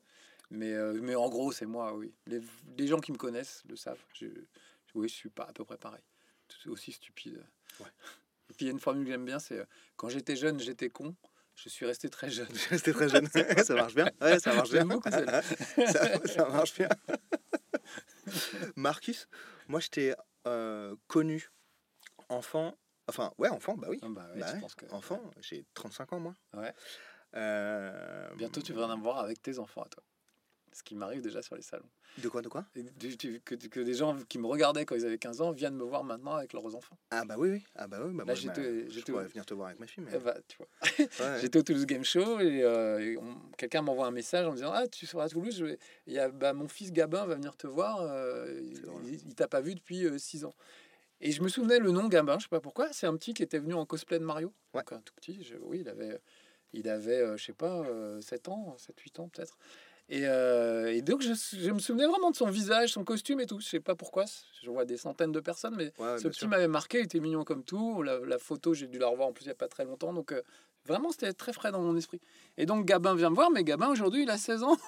Mais, 0.49 0.73
euh, 0.73 0.97
mais 1.01 1.15
en 1.15 1.27
gros, 1.29 1.51
c'est 1.51 1.65
moi, 1.65 1.93
oui. 1.93 2.13
Les, 2.27 2.39
les 2.77 2.87
gens 2.87 2.99
qui 2.99 3.11
me 3.11 3.17
connaissent 3.17 3.63
le 3.67 3.75
savent. 3.75 4.01
Je, 4.13 4.27
oui, 4.93 5.09
je 5.09 5.13
suis 5.13 5.29
pas 5.29 5.43
à 5.43 5.51
peu 5.51 5.65
près 5.65 5.77
pareil. 5.77 6.03
C'est 6.63 6.69
aussi 6.69 6.93
stupide. 6.93 7.43
Ouais. 7.81 7.87
Et 8.49 8.53
puis 8.53 8.57
il 8.61 8.65
y 8.67 8.69
a 8.69 8.71
une 8.71 8.79
formule 8.79 9.03
que 9.05 9.11
j'aime 9.11 9.25
bien, 9.25 9.39
c'est 9.39 9.59
euh, 9.59 9.65
quand 9.97 10.07
j'étais 10.07 10.35
jeune, 10.37 10.59
j'étais 10.59 10.89
con. 10.89 11.15
Je 11.55 11.69
suis 11.69 11.85
resté 11.85 12.09
très 12.09 12.29
jeune. 12.29 12.47
Je 12.51 12.57
suis 12.57 12.69
resté 12.69 12.93
très 12.93 13.09
jeune. 13.09 13.27
ça 13.63 13.75
marche 13.75 13.95
bien. 13.95 14.09
Ouais, 14.21 14.39
ça 14.39 14.53
marche 14.53 14.71
bien. 14.71 14.85
Beaucoup 14.85 15.09
ça, 15.11 15.41
ça 16.25 16.49
marche 16.49 16.75
bien. 16.75 16.89
Marcus, 18.75 19.27
moi 19.67 19.79
je 19.79 19.87
t'ai 19.89 20.13
euh, 20.47 20.95
connu 21.07 21.49
enfant. 22.29 22.77
Enfin, 23.07 23.31
ouais, 23.37 23.49
enfant, 23.49 23.75
bah 23.75 23.87
oui. 23.89 23.99
Ah 24.01 24.07
bah 24.09 24.27
ouais, 24.33 24.39
Bah 24.39 24.51
ouais, 24.53 24.59
pense 24.59 24.75
que, 24.75 24.85
Enfant, 24.91 25.21
j'ai 25.39 25.65
35 25.75 26.13
ans 26.13 26.19
moi. 26.19 26.33
Ouais. 26.53 26.73
Euh, 27.35 28.27
Bientôt, 28.35 28.61
tu 28.61 28.73
vas 28.73 28.87
en 28.87 28.89
avoir 28.89 29.19
avec 29.19 29.41
tes 29.41 29.59
enfants 29.59 29.83
à 29.83 29.89
toi. 29.89 30.03
Ce 30.75 30.83
qui 30.83 30.93
m'arrive 30.93 31.21
déjà 31.21 31.41
sur 31.41 31.55
les 31.55 31.61
salons. 31.61 31.87
De 32.17 32.27
quoi, 32.27 32.41
de 32.41 32.49
quoi? 32.49 32.65
Que, 32.73 33.55
que 33.55 33.79
des 33.79 33.93
gens 33.93 34.17
qui 34.27 34.37
me 34.39 34.45
regardaient 34.45 34.83
quand 34.85 34.93
ils 34.95 35.05
avaient 35.05 35.17
15 35.17 35.39
ans 35.39 35.51
viennent 35.53 35.77
me 35.77 35.85
voir 35.85 36.03
maintenant 36.03 36.35
avec 36.35 36.51
leurs 36.51 36.75
enfants. 36.75 36.97
Ah 37.11 37.23
bah 37.23 37.35
oui, 37.37 37.49
oui. 37.49 37.63
Ah 37.75 37.87
bah 37.87 37.99
oui. 38.03 38.11
Bah, 38.13 38.19
Là, 38.19 38.25
moi, 38.25 38.33
j'étais- 38.35 38.89
je 38.89 38.99
pourrais 39.01 39.25
venir 39.27 39.45
te 39.45 39.53
voir 39.53 39.67
avec 39.69 39.79
ma 39.79 39.87
fille. 39.87 40.03
Mais... 40.03 40.11
Eh 40.15 40.19
bah, 40.19 40.35
tu 40.49 40.57
vois. 40.57 40.67
Ouais. 40.99 41.07
J'étais 41.41 41.59
au 41.59 41.63
Toulouse 41.63 41.85
Game 41.85 42.03
Show 42.03 42.41
et, 42.41 42.61
euh, 42.63 42.99
et 42.99 43.17
quelqu'un 43.57 43.83
m'envoie 43.83 44.05
un 44.07 44.11
message 44.11 44.45
en 44.45 44.51
me 44.51 44.55
disant 44.57 44.71
Ah, 44.73 44.85
tu 44.89 45.05
seras 45.05 45.23
à 45.23 45.29
Toulouse 45.29 45.55
je 45.57 45.63
vais- 45.65 45.79
y 46.07 46.19
a 46.19 46.27
bah, 46.29 46.51
mon 46.51 46.67
fils 46.67 46.91
Gabin 46.91 47.25
va 47.25 47.35
venir 47.35 47.55
te 47.55 47.67
voir. 47.67 48.01
euh, 48.01 48.59
il 48.61 49.13
il, 49.25 49.33
t'a 49.35 49.47
pas 49.47 49.61
vu 49.61 49.75
depuis 49.75 50.05
6 50.19 50.43
ans. 50.43 50.53
Et 51.21 51.31
je 51.31 51.41
me 51.41 51.47
souvenais 51.47 51.79
le 51.79 51.91
nom 51.91 52.09
Gabin, 52.09 52.37
je 52.37 52.43
sais 52.43 52.49
pas 52.49 52.59
pourquoi. 52.59 52.91
C'est 52.91 53.07
un 53.07 53.15
petit 53.15 53.33
qui 53.33 53.43
était 53.43 53.59
venu 53.59 53.73
en 53.75 53.85
cosplay 53.85 54.19
de 54.19 54.25
Mario. 54.25 54.51
Ouais. 54.73 54.81
Donc 54.81 54.91
un 54.91 54.99
tout 54.99 55.13
petit. 55.15 55.41
je- 55.41 55.55
oui, 55.61 55.79
il 55.79 55.87
avait, 55.87 56.19
il 56.73 56.89
avait 56.89 57.21
euh, 57.21 57.37
je 57.37 57.45
sais 57.45 57.53
pas, 57.53 57.85
7 58.19 58.49
ans, 58.49 58.75
7-8 58.77 59.21
ans 59.21 59.29
peut-être. 59.29 59.57
Et, 60.07 60.21
euh, 60.27 60.93
et 60.93 61.01
donc 61.01 61.21
je, 61.23 61.33
je 61.33 61.71
me 61.71 61.79
souvenais 61.79 62.05
vraiment 62.05 62.29
de 62.29 62.35
son 62.35 62.47
visage, 62.49 62.89
son 62.93 63.03
costume 63.03 63.39
et 63.39 63.47
tout. 63.47 63.59
Je 63.59 63.65
sais 63.67 63.79
pas 63.79 63.95
pourquoi. 63.95 64.25
Je 64.61 64.69
vois 64.69 64.85
des 64.85 64.97
centaines 64.97 65.31
de 65.31 65.39
personnes, 65.39 65.75
mais 65.75 65.91
Ouais, 65.97 66.17
ce 66.19 66.27
petit 66.27 66.47
m'avait 66.47 66.67
marqué, 66.67 66.99
il 66.99 67.05
était 67.05 67.19
mignon 67.19 67.43
comme 67.43 67.63
tout. 67.63 68.03
La, 68.03 68.19
la 68.19 68.37
photo, 68.37 68.73
j'ai 68.73 68.87
dû 68.87 68.99
la 68.99 69.07
revoir 69.07 69.29
en 69.29 69.33
plus 69.33 69.45
il 69.45 69.47
n'y 69.47 69.51
a 69.53 69.55
pas 69.55 69.67
très 69.67 69.83
longtemps. 69.85 70.13
Donc 70.13 70.31
euh, 70.31 70.41
vraiment, 70.85 71.11
c'était 71.11 71.33
très 71.33 71.53
frais 71.53 71.71
dans 71.71 71.81
mon 71.81 71.95
esprit. 71.97 72.21
Et 72.57 72.65
donc 72.67 72.85
Gabin 72.85 73.15
vient 73.15 73.31
me 73.31 73.35
voir, 73.35 73.49
mais 73.49 73.63
Gabin 73.63 73.87
aujourd'hui, 73.89 74.23
il 74.23 74.29
a 74.29 74.37
16 74.37 74.63
ans. 74.63 74.77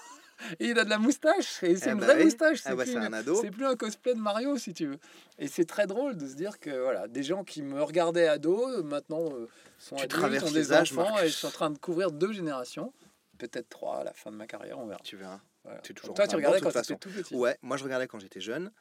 Et 0.60 0.68
il 0.68 0.78
a 0.78 0.84
de 0.84 0.90
la 0.92 1.00
moustache. 1.00 1.64
Et 1.64 1.76
c'est 1.78 1.90
Eh 1.90 1.94
une 1.94 1.98
bah 2.00 2.06
vraie 2.06 2.18
oui. 2.18 2.26
moustache. 2.26 2.60
Ah 2.66 2.70
C'est 2.70 2.76
bah, 2.76 2.84
plus, 2.84 2.96
un 2.96 3.52
plus 3.52 3.66
un 3.66 3.76
cosplay 3.76 4.14
de 4.14 4.20
Mario, 4.20 4.56
si 4.60 4.72
tu 4.72 4.86
veux. 4.86 5.00
Et 5.40 5.48
c'est 5.48 5.66
très 5.66 5.88
drôle 5.88 6.16
de 6.16 6.28
se 6.28 6.36
dire 6.36 6.60
que 6.60 6.70
voilà, 6.70 7.08
des 7.08 7.24
gens 7.24 7.44
qui 7.44 7.64
me 7.64 7.82
regardaient 7.82 8.28
ado, 8.28 8.70
euh, 8.70 8.84
maintenant 8.84 9.26
euh, 9.34 9.48
sont 9.80 9.96
adultes, 9.96 10.44
ont 10.44 10.52
des 10.52 10.74
âges, 10.74 10.96
enfants, 10.96 11.18
et 11.24 11.28
je 11.30 11.34
suis 11.34 11.48
en 11.48 11.50
train 11.50 11.72
de 11.72 11.80
couvrir 11.80 12.12
deux 12.12 12.34
générations. 12.34 12.94
Peut-être 13.38 13.70
trois 13.70 14.00
à 14.00 14.04
la 14.04 14.14
fin 14.14 14.32
de 14.32 14.36
ma 14.36 14.48
carrière, 14.48 14.80
on 14.80 14.88
verra. 14.88 15.02
Tu 15.04 15.18
verras. 15.18 15.42
Voilà. 15.64 15.80
T'es 15.82 15.94
toujours 15.94 16.16
Toi, 16.16 16.28
tu 16.28 16.36
regardais 16.36 16.62
quand 16.62 16.82
tu 16.82 16.98
tout 16.98 17.10
petit. 17.10 17.36
Ouais, 17.36 17.58
moi 17.62 17.78
je 17.78 17.84
regardais 17.84 18.08
quand 18.08 18.20
j'étais 18.20 18.40
jeune. 18.40 18.72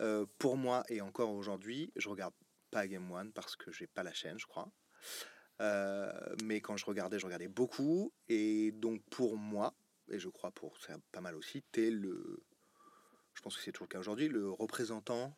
Euh, 0.00 0.26
pour 0.38 0.56
moi 0.56 0.84
et 0.88 1.00
encore 1.00 1.32
aujourd'hui, 1.32 1.92
je 1.96 2.08
regarde 2.08 2.34
pas 2.70 2.86
Game 2.86 3.10
One 3.10 3.32
parce 3.32 3.56
que 3.56 3.72
j'ai 3.72 3.86
pas 3.86 4.02
la 4.02 4.12
chaîne, 4.12 4.38
je 4.38 4.46
crois. 4.46 4.70
Euh, 5.60 6.12
mais 6.44 6.60
quand 6.60 6.76
je 6.76 6.84
regardais, 6.84 7.18
je 7.18 7.26
regardais 7.26 7.48
beaucoup. 7.48 8.12
Et 8.28 8.72
donc 8.72 9.02
pour 9.10 9.36
moi, 9.36 9.74
et 10.10 10.18
je 10.18 10.28
crois 10.28 10.50
pour 10.50 10.78
ça 10.78 10.96
pas 11.12 11.20
mal 11.20 11.34
aussi, 11.34 11.62
t'es 11.72 11.90
le. 11.90 12.44
Je 13.34 13.42
pense 13.42 13.56
que 13.56 13.62
c'est 13.62 13.72
toujours 13.72 13.86
le 13.86 13.92
cas 13.92 13.98
aujourd'hui, 13.98 14.28
le 14.28 14.50
représentant 14.50 15.36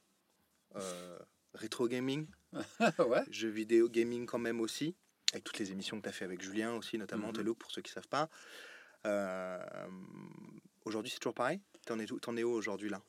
euh, 0.76 1.18
rétro 1.54 1.88
gaming, 1.88 2.28
ouais. 2.98 3.24
jeux 3.30 3.48
vidéo 3.48 3.88
gaming 3.88 4.26
quand 4.26 4.38
même 4.38 4.60
aussi, 4.60 4.94
avec 5.32 5.44
toutes 5.44 5.58
les 5.58 5.72
émissions 5.72 5.98
que 5.98 6.04
tu 6.04 6.08
as 6.08 6.12
fait 6.12 6.24
avec 6.24 6.40
Julien 6.42 6.74
aussi, 6.74 6.98
notamment. 6.98 7.32
Tello, 7.32 7.54
pour 7.54 7.70
ceux 7.70 7.82
qui 7.82 7.90
savent 7.90 8.08
pas. 8.08 8.28
Euh, 9.06 9.58
aujourd'hui, 10.84 11.10
c'est 11.12 11.18
toujours 11.20 11.34
pareil? 11.34 11.60
T'en 11.86 11.98
es, 11.98 12.10
où- 12.10 12.18
t'en 12.20 12.36
es 12.36 12.42
où 12.44 12.50
aujourd'hui 12.52 12.90
là? 12.90 13.00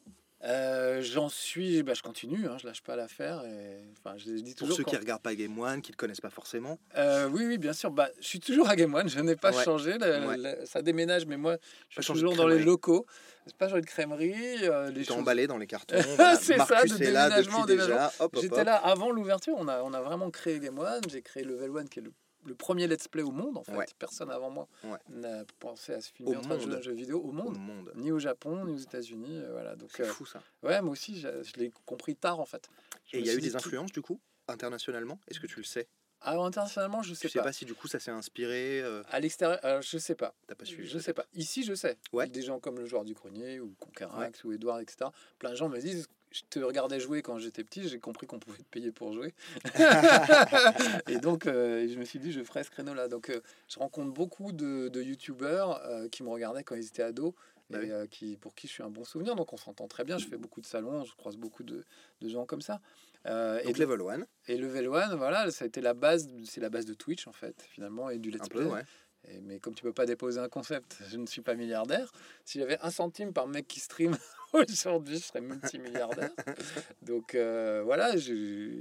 Euh, 0.46 1.02
J'en 1.02 1.28
suis, 1.28 1.84
bah, 1.84 1.94
je 1.94 2.02
continue, 2.02 2.48
hein, 2.48 2.56
je 2.62 2.66
lâche 2.66 2.82
pas 2.82 2.96
l'affaire. 2.96 3.44
Et... 3.44 3.82
Enfin, 3.98 4.16
je 4.18 4.32
dis 4.32 4.52
Pour 4.52 4.60
toujours. 4.60 4.78
ceux 4.78 4.84
quand- 4.86 4.92
qui 4.92 4.96
regardent 4.98 5.22
pas 5.22 5.36
Game 5.36 5.60
One, 5.60 5.82
qui 5.82 5.92
te 5.92 5.98
connaissent 5.98 6.22
pas 6.22 6.30
forcément, 6.30 6.80
Euh, 6.98 7.28
oui, 7.28 7.46
oui, 7.46 7.58
bien 7.58 7.74
sûr. 7.74 7.92
Bah, 7.92 8.08
je 8.22 8.26
suis 8.26 8.40
toujours 8.40 8.70
à 8.70 8.78
Game 8.78 8.94
One, 8.94 9.10
je 9.10 9.20
n'ai 9.20 9.36
pas 9.36 9.52
Ouais. 9.54 9.64
changé. 9.66 9.98
la- 9.98 10.26
Ouais. 10.26 10.38
la- 10.38 10.66
ça 10.66 10.82
déménage, 10.82 11.26
mais 11.26 11.36
moi, 11.36 11.58
je 11.90 12.02
suis 12.02 12.14
de 12.14 12.18
toujours 12.20 12.36
dans 12.38 12.48
les 12.48 12.64
locaux. 12.64 13.06
C'est 13.48 13.58
pas 13.58 13.68
changé 13.68 13.82
de 13.82 13.86
crèmerie. 13.88 14.34
euh, 14.64 14.90
les 14.92 15.04
choses- 15.04 15.18
emballé 15.18 15.46
dans 15.46 15.58
les 15.58 15.68
cartons. 15.68 15.96
voilà. 16.18 16.38
C'est 16.38 16.58
ça, 16.58 16.66
Marcus 16.70 16.98
de 16.98 17.04
est 17.04 17.12
là 17.12 17.24
déménagement, 17.28 17.66
depuis 17.66 17.76
déjà. 17.78 18.08
Hop, 18.22 18.34
hop, 18.34 18.42
J'étais 18.42 18.60
hop. 18.60 18.66
là 18.66 18.76
avant 18.78 19.12
l'ouverture. 19.12 19.56
On 19.58 19.68
a, 19.68 19.82
on 19.84 19.94
a 19.94 20.00
vraiment 20.02 20.30
créé 20.32 20.60
Game 20.62 20.80
One. 20.80 21.02
J'ai 21.10 21.22
créé 21.22 21.44
Level 21.44 21.72
One, 21.72 21.90
qui 21.90 22.00
est 22.00 22.04
le, 22.04 22.14
le 22.50 22.56
premier 22.56 22.88
let's 22.88 23.08
play 23.08 23.22
au 23.24 23.32
monde. 23.32 23.58
En 23.58 23.64
fait, 23.64 23.76
Ouais. 23.76 23.86
personne 23.98 24.30
avant 24.32 24.50
moi 24.50 24.68
Ouais. 24.84 24.98
n'a 25.10 25.46
pensé 25.60 25.94
à 25.94 26.02
se 26.02 26.12
filmer 26.12 26.36
Au 26.36 26.40
en 26.40 26.42
train 26.42 26.56
de 26.58 26.62
jouer 26.62 26.76
un 26.76 26.82
jeu 26.82 26.92
vidéo 26.94 27.20
au 27.22 27.30
Au 27.30 27.32
monde. 27.32 27.58
Ni 27.96 28.12
au 28.12 28.20
Japon, 28.20 28.66
ni 28.66 28.74
aux 28.74 28.78
États-Unis. 28.78 29.38
euh, 29.38 29.52
voilà. 29.52 29.76
Donc, 29.76 29.92
C'est 29.96 30.04
euh, 30.04 30.08
fou 30.08 30.26
ça. 30.26 30.42
ouais, 30.64 30.82
moi 30.82 30.92
aussi, 30.92 31.20
je 31.22 31.30
l'ai 31.58 31.72
compris 31.86 32.16
tard 32.16 32.40
en 32.40 32.46
fait. 32.46 32.68
Je 33.06 33.18
Et 33.18 33.20
il 33.22 33.26
y 33.26 33.30
a 33.30 33.34
eu 33.36 33.40
des 33.42 33.52
tout- 33.52 33.58
influences 33.58 33.92
du 33.92 34.02
coup, 34.02 34.20
internationalement? 34.48 35.20
Est-ce 35.28 35.40
que 35.40 35.48
tu 35.48 35.58
le 35.58 35.64
sais? 35.64 35.88
Ah, 36.22 36.38
internationalement, 36.38 37.02
je 37.02 37.14
sais 37.14 37.28
Tu 37.28 37.34
sais 37.34 37.40
pas. 37.40 37.46
pas 37.46 37.54
si 37.54 37.64
du 37.64 37.74
coup 37.74 37.88
ça 37.88 37.98
s'est 37.98 38.12
inspiré 38.12 38.82
euh, 38.82 39.04
À 39.10 39.22
l'extérieur, 39.22 39.58
alors, 39.64 39.82
je 39.82 39.98
sais 39.98 40.16
pas. 40.16 40.36
T'as 40.48 40.56
pas 40.56 40.66
suivi 40.66 40.86
Je 40.86 41.00
sais 41.00 41.14
pas. 41.14 41.26
Ici, 41.34 41.64
je 41.64 41.74
sais. 41.74 41.98
Ouais. 42.12 42.28
Des 42.28 42.42
gens 42.42 42.60
comme 42.60 42.78
le 42.78 42.86
joueur 42.86 43.06
du 43.06 43.14
grenier 43.14 43.62
ou 43.62 43.74
Conquerax 43.80 44.44
ou 44.44 44.52
Edouard, 44.52 44.82
etc. 44.82 45.10
Plein 45.38 45.52
de 45.52 45.56
gens 45.56 45.70
me 45.70 45.80
disent 45.80 46.08
Je 46.32 46.42
te 46.50 46.60
regardais 46.60 47.00
jouer 47.00 47.22
quand 47.24 47.40
j'étais 47.40 47.64
petit, 47.64 47.88
j'ai 47.90 48.00
compris 48.00 48.28
qu'on 48.28 48.38
pouvait 48.40 48.60
te 48.60 48.70
payer 48.70 48.92
pour 48.92 49.14
jouer. 49.14 49.34
et 51.08 51.18
donc, 51.18 51.48
euh, 51.48 51.88
je 51.92 51.98
me 51.98 52.06
suis 52.06 52.20
dit 52.20 52.32
Je 52.32 52.44
ferai 52.44 52.64
ce 52.64 52.70
créneau-là. 52.70 53.08
Donc, 53.08 53.30
euh, 53.30 53.42
je 53.68 53.80
rencontre 53.80 54.12
beaucoup 54.14 54.52
de, 54.52 54.90
de 54.90 55.02
youtubeurs 55.02 55.82
euh, 55.86 56.08
qui 56.08 56.24
me 56.24 56.30
regardaient 56.30 56.64
quand 56.64 56.76
ils 56.76 56.86
étaient 56.88 57.04
ados. 57.04 57.34
Bah 57.72 57.84
et 57.84 57.92
oui. 57.94 58.08
qui, 58.10 58.36
pour 58.36 58.56
qui 58.56 58.66
je 58.68 58.74
suis 58.74 58.82
un 58.84 58.90
bon 58.90 59.04
souvenir. 59.04 59.36
Donc, 59.36 59.54
on 59.54 59.58
s'entend 59.58 59.88
très 59.88 60.04
bien. 60.04 60.18
Je 60.18 60.28
fais 60.28 60.38
beaucoup 60.38 60.60
de 60.60 60.66
salons, 60.66 61.04
je 61.06 61.14
croise 61.16 61.36
beaucoup 61.38 61.62
de, 61.64 61.86
de 62.22 62.28
gens 62.30 62.46
comme 62.48 62.62
ça. 62.62 62.82
Euh, 63.28 63.62
Donc 63.64 63.78
et, 63.78 63.82
Level 63.82 64.02
One, 64.02 64.26
et 64.48 64.58
Level 64.58 64.88
One, 64.88 65.14
voilà, 65.16 65.52
ça 65.52 65.66
a 65.66 65.68
été 65.68 65.80
la 65.82 65.94
base, 65.94 66.28
c'est 66.46 66.62
la 66.62 66.70
base 66.70 66.86
de 66.86 66.94
Twitch 66.96 67.28
en 67.28 67.32
fait, 67.34 67.62
finalement, 67.70 68.10
et 68.10 68.18
du 68.18 68.32
Let's 68.32 68.42
un 68.44 68.48
Play. 68.48 68.64
peu, 68.64 68.70
ouais. 68.70 68.84
Et- 69.28 69.42
mais 69.42 69.60
comme 69.60 69.76
tu 69.76 69.84
peux 69.84 69.92
pas 69.94 70.06
déposer 70.08 70.40
un 70.40 70.48
concept, 70.50 70.98
je 71.12 71.18
ne 71.18 71.26
suis 71.28 71.42
pas 71.42 71.54
milliardaire. 71.54 72.12
Si 72.46 72.60
j'avais 72.60 72.80
un 72.82 72.90
centime 72.90 73.34
par 73.34 73.48
mec 73.48 73.68
qui 73.68 73.80
stream 73.82 74.18
aujourd'hui, 74.72 75.18
je 75.18 75.24
serais 75.24 75.42
multimilliardaire. 75.42 76.32
Donc 77.02 77.36
euh, 77.36 77.82
voilà, 77.84 78.18
je, 78.18 78.34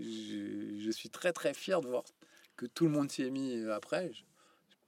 je, 0.02 0.80
je 0.84 0.90
suis 0.90 1.10
très 1.10 1.32
très 1.32 1.54
fier 1.54 1.80
de 1.80 1.88
voir 1.88 2.04
que 2.56 2.66
tout 2.66 2.84
le 2.84 2.90
monde 2.90 3.10
s'y 3.10 3.22
est 3.22 3.30
mis 3.30 3.64
après. 3.70 4.10
Je- 4.12 4.22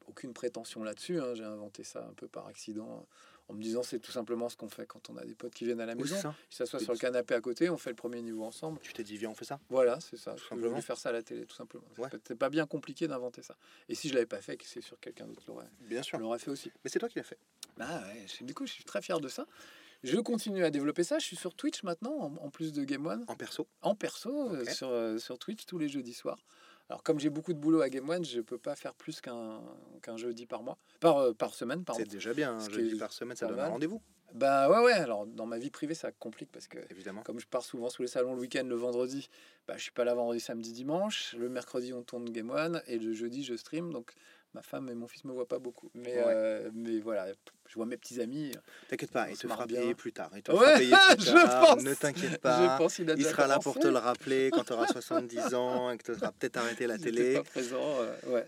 aucune 0.06 0.32
prétention 0.32 0.82
là-dessus. 0.82 1.20
hein, 1.20 1.34
J'ai 1.34 1.44
inventé 1.44 1.84
ça 1.84 2.04
un 2.10 2.14
peu 2.14 2.26
par 2.26 2.46
accident 2.48 3.06
en 3.48 3.54
me 3.54 3.62
disant 3.62 3.82
c'est 3.84 4.00
tout 4.00 4.10
simplement 4.10 4.48
ce 4.48 4.56
qu'on 4.56 4.68
fait 4.68 4.84
quand 4.86 5.08
on 5.08 5.16
a 5.16 5.24
des 5.24 5.34
potes 5.36 5.54
qui 5.54 5.64
viennent 5.64 5.80
à 5.80 5.86
la 5.86 5.94
Oui, 5.94 6.02
maison. 6.02 6.16
ça. 6.20 6.34
Ils 6.50 6.54
s'assoient 6.56 6.80
sur 6.80 6.92
le 6.92 6.98
canapé 6.98 7.34
à 7.34 7.40
côté, 7.40 7.70
on 7.70 7.76
fait 7.78 7.90
le 7.90 7.96
premier 7.96 8.20
niveau 8.22 8.42
ensemble. 8.44 8.80
Tu 8.80 8.92
t'es 8.92 9.04
dit, 9.04 9.16
viens, 9.16 9.30
on 9.30 9.34
fait 9.36 9.44
ça 9.44 9.60
Voilà, 9.68 10.00
c'est 10.00 10.16
ça. 10.16 10.32
Tout 10.34 10.42
voulu 10.50 10.62
simplement. 10.62 10.80
faire 10.80 10.96
ça 10.98 11.10
à 11.10 11.12
la 11.12 11.22
télé, 11.22 11.46
tout 11.46 11.54
simplement. 11.54 11.84
C'est 11.94 12.02
Ouais. 12.02 12.08
pas- 12.10 12.16
C'est 12.26 12.34
pas 12.38 12.48
bien 12.50 12.66
compliqué 12.66 13.06
d'inventer 13.06 13.42
ça. 13.42 13.56
Et 13.88 13.94
si 13.94 14.08
je 14.08 14.14
l'avais 14.14 14.26
pas 14.26 14.40
fait, 14.40 14.58
c'est 14.64 14.80
sûr 14.80 14.96
que 14.96 15.02
quelqu'un 15.04 15.26
d'autre 15.26 15.42
l'aurait 15.46 15.68
Bien 15.82 16.02
sûr. 16.02 16.18
l'aurait 16.18 16.38
fait 16.40 16.50
aussi. 16.50 16.72
Mais 16.84 16.90
c'est 16.90 16.98
toi 16.98 17.08
qui 17.08 17.18
l'as 17.18 17.24
fait. 17.24 17.38
Ah 17.78 18.02
ouais, 18.08 18.26
je- 18.26 18.44
du 18.44 18.52
coup, 18.52 18.66
je 18.66 18.72
suis 18.72 18.84
très 18.84 19.02
fier 19.02 19.20
de 19.20 19.28
ça. 19.28 19.46
Je 20.02 20.16
continue 20.18 20.64
à 20.64 20.70
développer 20.70 21.04
ça. 21.04 21.18
Je 21.18 21.26
suis 21.26 21.36
sur 21.36 21.54
Twitch 21.54 21.82
maintenant, 21.82 22.12
en, 22.18 22.36
en 22.44 22.50
plus 22.50 22.72
de 22.72 22.84
Game 22.84 23.06
One, 23.06 23.24
En 23.28 23.36
perso 23.36 23.66
en 23.82 23.94
perso, 23.94 24.50
euh, 24.50 24.64
sur, 24.66 24.88
euh, 24.88 25.18
sur 25.18 25.38
Twitch 25.38 25.66
tous 25.66 25.78
les 25.78 25.88
jeudis 25.88 26.14
soirs. 26.14 26.38
Alors, 26.88 27.02
comme 27.02 27.20
j'ai 27.20 27.30
beaucoup 27.30 27.52
de 27.52 27.58
boulot 27.58 27.82
à 27.82 27.88
Game 27.88 28.08
One, 28.08 28.24
je 28.24 28.40
peux 28.40 28.58
pas 28.58 28.74
faire 28.74 28.94
plus 28.94 29.20
qu'un 29.20 29.60
qu'un 30.02 30.16
jeudi 30.16 30.46
par 30.46 30.62
mois, 30.62 30.76
par, 30.98 31.18
euh, 31.18 31.32
par 31.32 31.54
semaine. 31.54 31.84
C'est 31.96 32.08
déjà 32.08 32.34
bien, 32.34 32.54
un 32.54 32.68
jeudi 32.70 32.96
par 32.96 33.12
semaine, 33.12 33.36
ça 33.36 33.46
donne 33.46 33.60
un 33.60 33.68
rendez-vous, 33.68 34.02
Bah 34.34 34.68
ouais, 34.70 34.84
ouais. 34.86 34.92
Alors, 34.94 35.26
dans 35.26 35.46
ma 35.46 35.58
vie 35.58 35.70
privée, 35.70 35.94
ça 35.94 36.10
complique 36.10 36.50
parce 36.50 36.66
que 36.66 36.78
évidemment. 36.90 37.22
comme 37.22 37.38
je 37.38 37.46
pars 37.46 37.62
souvent 37.62 37.90
sous 37.90 38.02
les 38.02 38.08
salons 38.08 38.34
le 38.34 38.40
week-end, 38.40 38.64
le 38.64 38.74
vendredi, 38.74 39.28
bah, 39.68 39.74
je 39.76 39.82
suis 39.82 39.92
pas 39.92 40.04
là 40.04 40.14
vendredi, 40.14 40.40
samedi, 40.40 40.72
dimanche. 40.72 41.34
Le 41.38 41.48
mercredi, 41.48 41.92
on 41.92 42.02
tourne 42.02 42.24
Game 42.30 42.50
One 42.50 42.82
et 42.88 42.98
le 42.98 43.12
jeudi, 43.12 43.44
je 43.44 43.54
stream. 43.54 43.92
Donc, 43.92 44.12
Ma 44.52 44.62
femme 44.62 44.88
et 44.88 44.94
mon 44.94 45.06
fils 45.06 45.24
me 45.24 45.32
voient 45.32 45.46
pas 45.46 45.60
beaucoup. 45.60 45.90
Mais, 45.94 46.16
Ouais. 46.16 46.24
euh, 46.26 46.70
mais 46.74 46.98
voilà, 46.98 47.26
je 47.68 47.74
vois 47.76 47.86
mes 47.86 47.96
petits 47.96 48.20
amis. 48.20 48.50
T'inquiète 48.88 49.12
pas, 49.12 49.30
il 49.30 49.36
te 49.38 49.46
fera 49.46 49.64
bien. 49.64 49.80
payer 49.80 49.94
plus 49.94 50.12
tard. 50.12 50.30
Il 50.34 50.42
te 50.42 50.50
Ouais, 50.50 50.58
fera 50.58 50.76
payer 50.78 50.96
plus 51.16 51.24
je 51.26 51.32
tard. 51.46 51.66
pense. 51.76 51.82
Ne 51.84 51.94
t'inquiète 51.94 52.30
Je 52.32 52.36
pas. 52.36 52.76
pense 52.76 52.98
Il 52.98 53.24
sera 53.24 53.46
là 53.46 53.60
pour 53.60 53.78
te 53.78 53.86
le 53.86 53.98
rappeler 53.98 54.50
quand 54.52 54.64
tu 54.64 54.72
auras 54.72 54.88
70 54.88 55.54
ans 55.54 55.90
et 55.92 55.98
que 55.98 56.02
tu 56.02 56.10
auras 56.18 56.32
peut-être 56.32 56.56
arrêté 56.56 56.88
la 56.88 56.98
télé. 56.98 57.34
pas 57.34 57.44
présent. 57.44 57.78
euh, 58.00 58.12
ouais. 58.26 58.46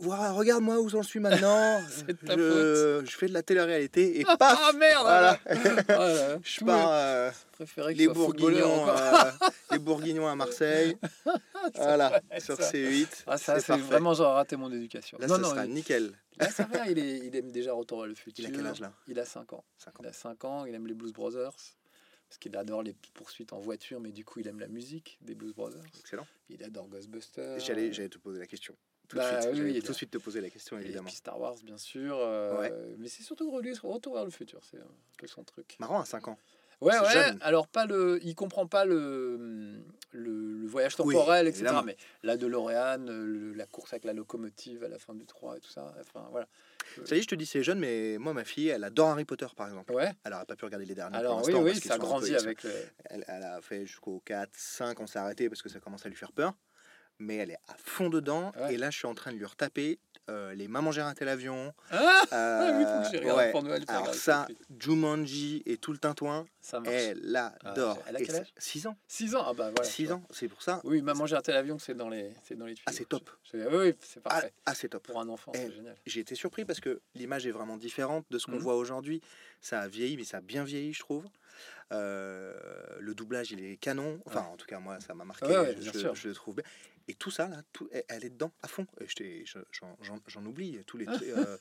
Voilà, 0.00 0.32
regarde-moi 0.32 0.78
où 0.80 0.88
j'en 0.88 1.02
suis 1.02 1.20
maintenant. 1.20 1.80
Ta 2.26 2.36
je, 2.36 3.02
je 3.04 3.16
fais 3.16 3.26
de 3.28 3.32
la 3.32 3.42
télé-réalité 3.42 4.20
et 4.20 4.24
paf 4.38 4.38
Ah 4.40 4.72
merde 4.74 5.02
Voilà. 5.02 5.38
voilà. 5.88 6.38
Je 6.42 6.64
pars 6.64 6.88
euh, 6.92 7.30
les, 7.94 8.08
bourguignons, 8.08 8.88
euh, 8.88 9.30
les 9.72 9.78
Bourguignons 9.78 10.28
à 10.28 10.34
Marseille. 10.36 10.96
voilà, 11.74 12.20
sur 12.38 12.56
ça. 12.56 12.70
C8. 12.70 13.08
Ah, 13.26 13.38
ça, 13.38 13.58
c'est 13.60 13.76
vraiment, 13.76 14.14
j'aurais 14.14 14.34
raté 14.34 14.56
mon 14.56 14.70
éducation. 14.72 15.18
Là, 15.18 15.26
non, 15.26 15.36
ça 15.36 15.40
non, 15.40 15.50
sera 15.50 15.66
il- 15.66 15.72
nickel. 15.74 16.12
là, 16.38 16.50
ça 16.50 16.64
va, 16.64 16.86
il, 16.86 16.98
est, 16.98 17.18
il 17.18 17.34
aime 17.36 17.50
déjà 17.50 17.72
Retour 17.72 18.06
le 18.06 18.14
futur. 18.14 18.44
Il 18.44 18.52
a 18.52 18.56
quel 18.56 18.66
âge 18.66 18.80
là? 18.80 18.92
Il 19.08 19.18
a 19.18 19.24
5 19.24 19.52
ans. 19.54 19.64
5 19.78 19.98
ans. 20.00 20.02
Il 20.02 20.08
a 20.08 20.12
5 20.12 20.44
ans, 20.44 20.64
il 20.66 20.74
aime 20.74 20.86
les 20.86 20.94
Blues 20.94 21.12
Brothers. 21.12 21.52
Parce 22.28 22.36
qu'il 22.38 22.54
adore 22.58 22.82
les 22.82 22.94
poursuites 23.14 23.54
en 23.54 23.58
voiture, 23.60 24.00
mais 24.00 24.12
du 24.12 24.22
coup, 24.22 24.40
il 24.40 24.46
aime 24.48 24.60
la 24.60 24.68
musique 24.68 25.18
des 25.22 25.34
Blues 25.34 25.54
Brothers. 25.54 25.80
Excellent. 25.98 26.26
Il 26.50 26.62
adore 26.62 26.86
Ghostbusters. 26.88 27.58
J'allais, 27.60 27.90
j'allais 27.90 28.10
te 28.10 28.18
poser 28.18 28.38
la 28.38 28.46
question. 28.46 28.74
Tout 29.08 29.16
Bah 29.16 29.36
de 29.38 29.54
suite. 29.54 29.64
oui, 29.64 29.80
tout 29.80 29.88
de 29.92 29.96
suite 29.96 30.10
te 30.10 30.18
poser 30.18 30.40
la 30.42 30.50
question, 30.50 30.76
Et 30.78 30.82
évidemment. 30.82 31.06
puis 31.06 31.16
Star 31.16 31.40
Wars, 31.40 31.54
bien 31.64 31.78
sûr. 31.78 32.16
euh, 32.20 32.58
Ouais. 32.60 32.72
Mais 32.98 33.08
c'est 33.08 33.22
surtout 33.22 33.50
relié 33.50 33.74
sur 33.74 33.88
Retour 33.88 34.14
vers 34.14 34.24
le 34.24 34.30
futur. 34.30 34.60
C'est 34.70 34.76
un 34.78 34.86
peu 35.16 35.26
son 35.26 35.44
truc. 35.44 35.76
Marrant 35.80 36.00
à 36.00 36.04
5 36.04 36.28
ans. 36.28 36.38
Ouais, 36.80 36.96
ouais. 36.96 37.10
jeune. 37.12 37.38
Alors, 37.40 37.66
pas 37.66 37.86
le, 37.86 38.20
il 38.22 38.36
comprend 38.36 38.66
pas 38.68 38.84
le, 38.84 39.36
le, 40.12 40.60
le 40.60 40.66
voyage 40.68 40.94
Oui, 41.00 41.12
temporel, 41.14 41.46
etc. 41.48 41.62
évidemment. 41.64 41.82
Mais 41.82 41.96
la 42.22 42.36
DeLorean, 42.36 42.98
le- 42.98 43.52
la 43.54 43.66
course 43.66 43.92
avec 43.94 44.04
la 44.04 44.12
locomotive 44.12 44.84
à 44.84 44.88
la 44.88 44.98
fin 45.00 45.14
du 45.14 45.26
3 45.26 45.56
et 45.56 45.60
tout 45.60 45.70
ça. 45.70 45.92
Enfin, 45.98 46.28
voilà. 46.30 46.46
Ça 47.04 47.16
y 47.16 47.18
est, 47.18 47.22
je 47.22 47.26
te 47.28 47.34
dis, 47.34 47.46
c'est 47.46 47.64
jeune, 47.64 47.80
mais 47.80 48.16
moi, 48.18 48.32
ma 48.32 48.44
fille, 48.44 48.68
elle 48.68 48.84
adore 48.84 49.08
Harry 49.08 49.24
Potter, 49.24 49.46
par 49.56 49.66
exemple. 49.66 49.92
Ouais. 49.92 50.12
Elle 50.24 50.30
n'aurait 50.32 50.44
pas 50.46 50.54
pu 50.54 50.64
regarder 50.66 50.86
les 50.86 50.94
derniers. 50.94 51.16
Alors, 51.16 51.38
pour 51.38 51.48
oui, 51.48 51.54
oui, 51.54 51.70
parce 51.72 51.80
ça 51.84 51.98
grandit 51.98 52.36
avec 52.36 52.62
le. 52.62 52.70
Elle, 53.06 53.24
elle 53.26 53.42
a 53.42 53.60
fait 53.60 53.84
jusqu'au 53.84 54.20
4, 54.24 54.50
5, 54.54 55.00
on 55.00 55.06
s'est 55.08 55.18
arrêté 55.18 55.48
parce 55.48 55.62
que 55.62 55.68
ça 55.68 55.80
commence 55.80 56.06
à 56.06 56.08
lui 56.08 56.16
faire 56.16 56.32
peur. 56.32 56.54
Mais 57.20 57.36
elle 57.36 57.50
est 57.50 57.58
à 57.68 57.74
fond 57.76 58.08
dedans. 58.10 58.52
Ouais. 58.60 58.74
Et 58.74 58.76
là, 58.76 58.90
je 58.90 58.98
suis 58.98 59.06
en 59.06 59.14
train 59.14 59.32
de 59.32 59.36
lui 59.36 59.44
retaper 59.44 59.98
euh, 60.30 60.52
les 60.54 60.68
Maman 60.68 60.92
j'ai 60.92 61.02
raté 61.02 61.24
l'avion. 61.24 61.72
Ah 61.90 62.22
Euh, 62.32 62.78
oui, 62.78 62.84
faut 62.84 63.02
que 63.10 63.16
j'y 63.16 63.22
regarde 63.22 63.38
ouais. 63.38 63.50
pour 63.50 63.62
Noël. 63.62 63.84
faire 63.86 63.96
Alors 64.02 64.14
ça. 64.14 64.46
Jumanji 64.78 65.62
et 65.66 65.78
tout 65.78 65.90
le 65.92 65.98
tintouin, 65.98 66.46
ça 66.60 66.80
elle 66.84 67.34
adore. 67.64 67.98
elle 68.06 68.16
a 68.16 68.20
quel 68.20 68.36
âge? 68.36 68.52
6 68.58 68.86
ans. 68.86 68.96
6 69.08 69.34
ans, 69.34 69.42
ah 69.46 69.54
bah 69.54 69.70
voilà. 69.70 69.84
6 69.88 69.96
tu 70.02 70.06
vois. 70.06 70.16
ans, 70.16 70.22
c'est 70.30 70.48
pour 70.48 70.62
ça. 70.62 70.80
Oui, 70.84 71.00
maman, 71.02 71.26
j'ai 71.26 71.34
raté 71.34 71.52
l'avion, 71.52 71.78
c'est 71.78 71.94
dans 71.94 72.08
les, 72.08 72.32
c'est 72.44 72.56
dans 72.56 72.66
les 72.66 72.74
tuyaux. 72.74 72.84
Ah, 72.86 72.92
c'est 72.92 73.08
top. 73.08 73.30
Je- 73.52 73.58
je- 73.58 73.76
oui, 73.76 73.94
c'est 74.00 74.20
Ah, 74.24 74.28
parfait. 74.28 74.52
ah, 74.66 74.74
c'est 74.74 74.88
top. 74.90 75.02
Pour 75.06 75.18
un 75.20 75.28
enfant, 75.28 75.50
c'est 75.54 75.72
génial. 75.72 75.96
J'ai 76.06 76.20
été 76.20 76.34
surpris 76.34 76.64
parce 76.64 76.80
que 76.80 77.00
l'image 77.14 77.46
est 77.46 77.50
vraiment 77.50 77.76
différente 77.78 78.24
de 78.30 78.38
ce 78.38 78.46
qu'on 78.46 78.52
Mhm. 78.52 78.58
voit 78.58 78.76
aujourd'hui. 78.76 79.20
Ça 79.60 79.80
a 79.80 79.88
vieilli, 79.88 80.16
mais 80.16 80.24
ça 80.24 80.38
a 80.38 80.40
bien 80.40 80.62
vieilli, 80.64 80.92
je 80.92 81.00
trouve. 81.00 81.24
Euh, 81.92 82.54
le 83.00 83.14
doublage, 83.14 83.50
il 83.50 83.64
est 83.64 83.76
canon. 83.76 84.20
Enfin, 84.26 84.42
en 84.42 84.56
tout 84.56 84.66
cas, 84.66 84.78
moi, 84.78 85.00
ça 85.00 85.14
m'a 85.14 85.24
marqué. 85.24 85.46
Ouais, 85.46 85.76
je, 85.80 85.90
sûr. 85.98 86.14
je 86.14 86.28
le 86.28 86.34
trouve 86.34 86.56
bien. 86.56 86.64
Et 87.08 87.14
tout 87.14 87.30
ça, 87.30 87.48
là, 87.48 87.62
tout, 87.72 87.88
elle- 88.08 88.24
est 88.24 88.30
dedans 88.30 88.52
à 88.62 88.68
fond. 88.68 88.86
Et 89.00 89.06
je- 89.46 89.58
J'en 90.26 90.44
oublie. 90.44 90.78
Tous 90.86 90.98
les, 90.98 91.06
euh, 91.36 91.56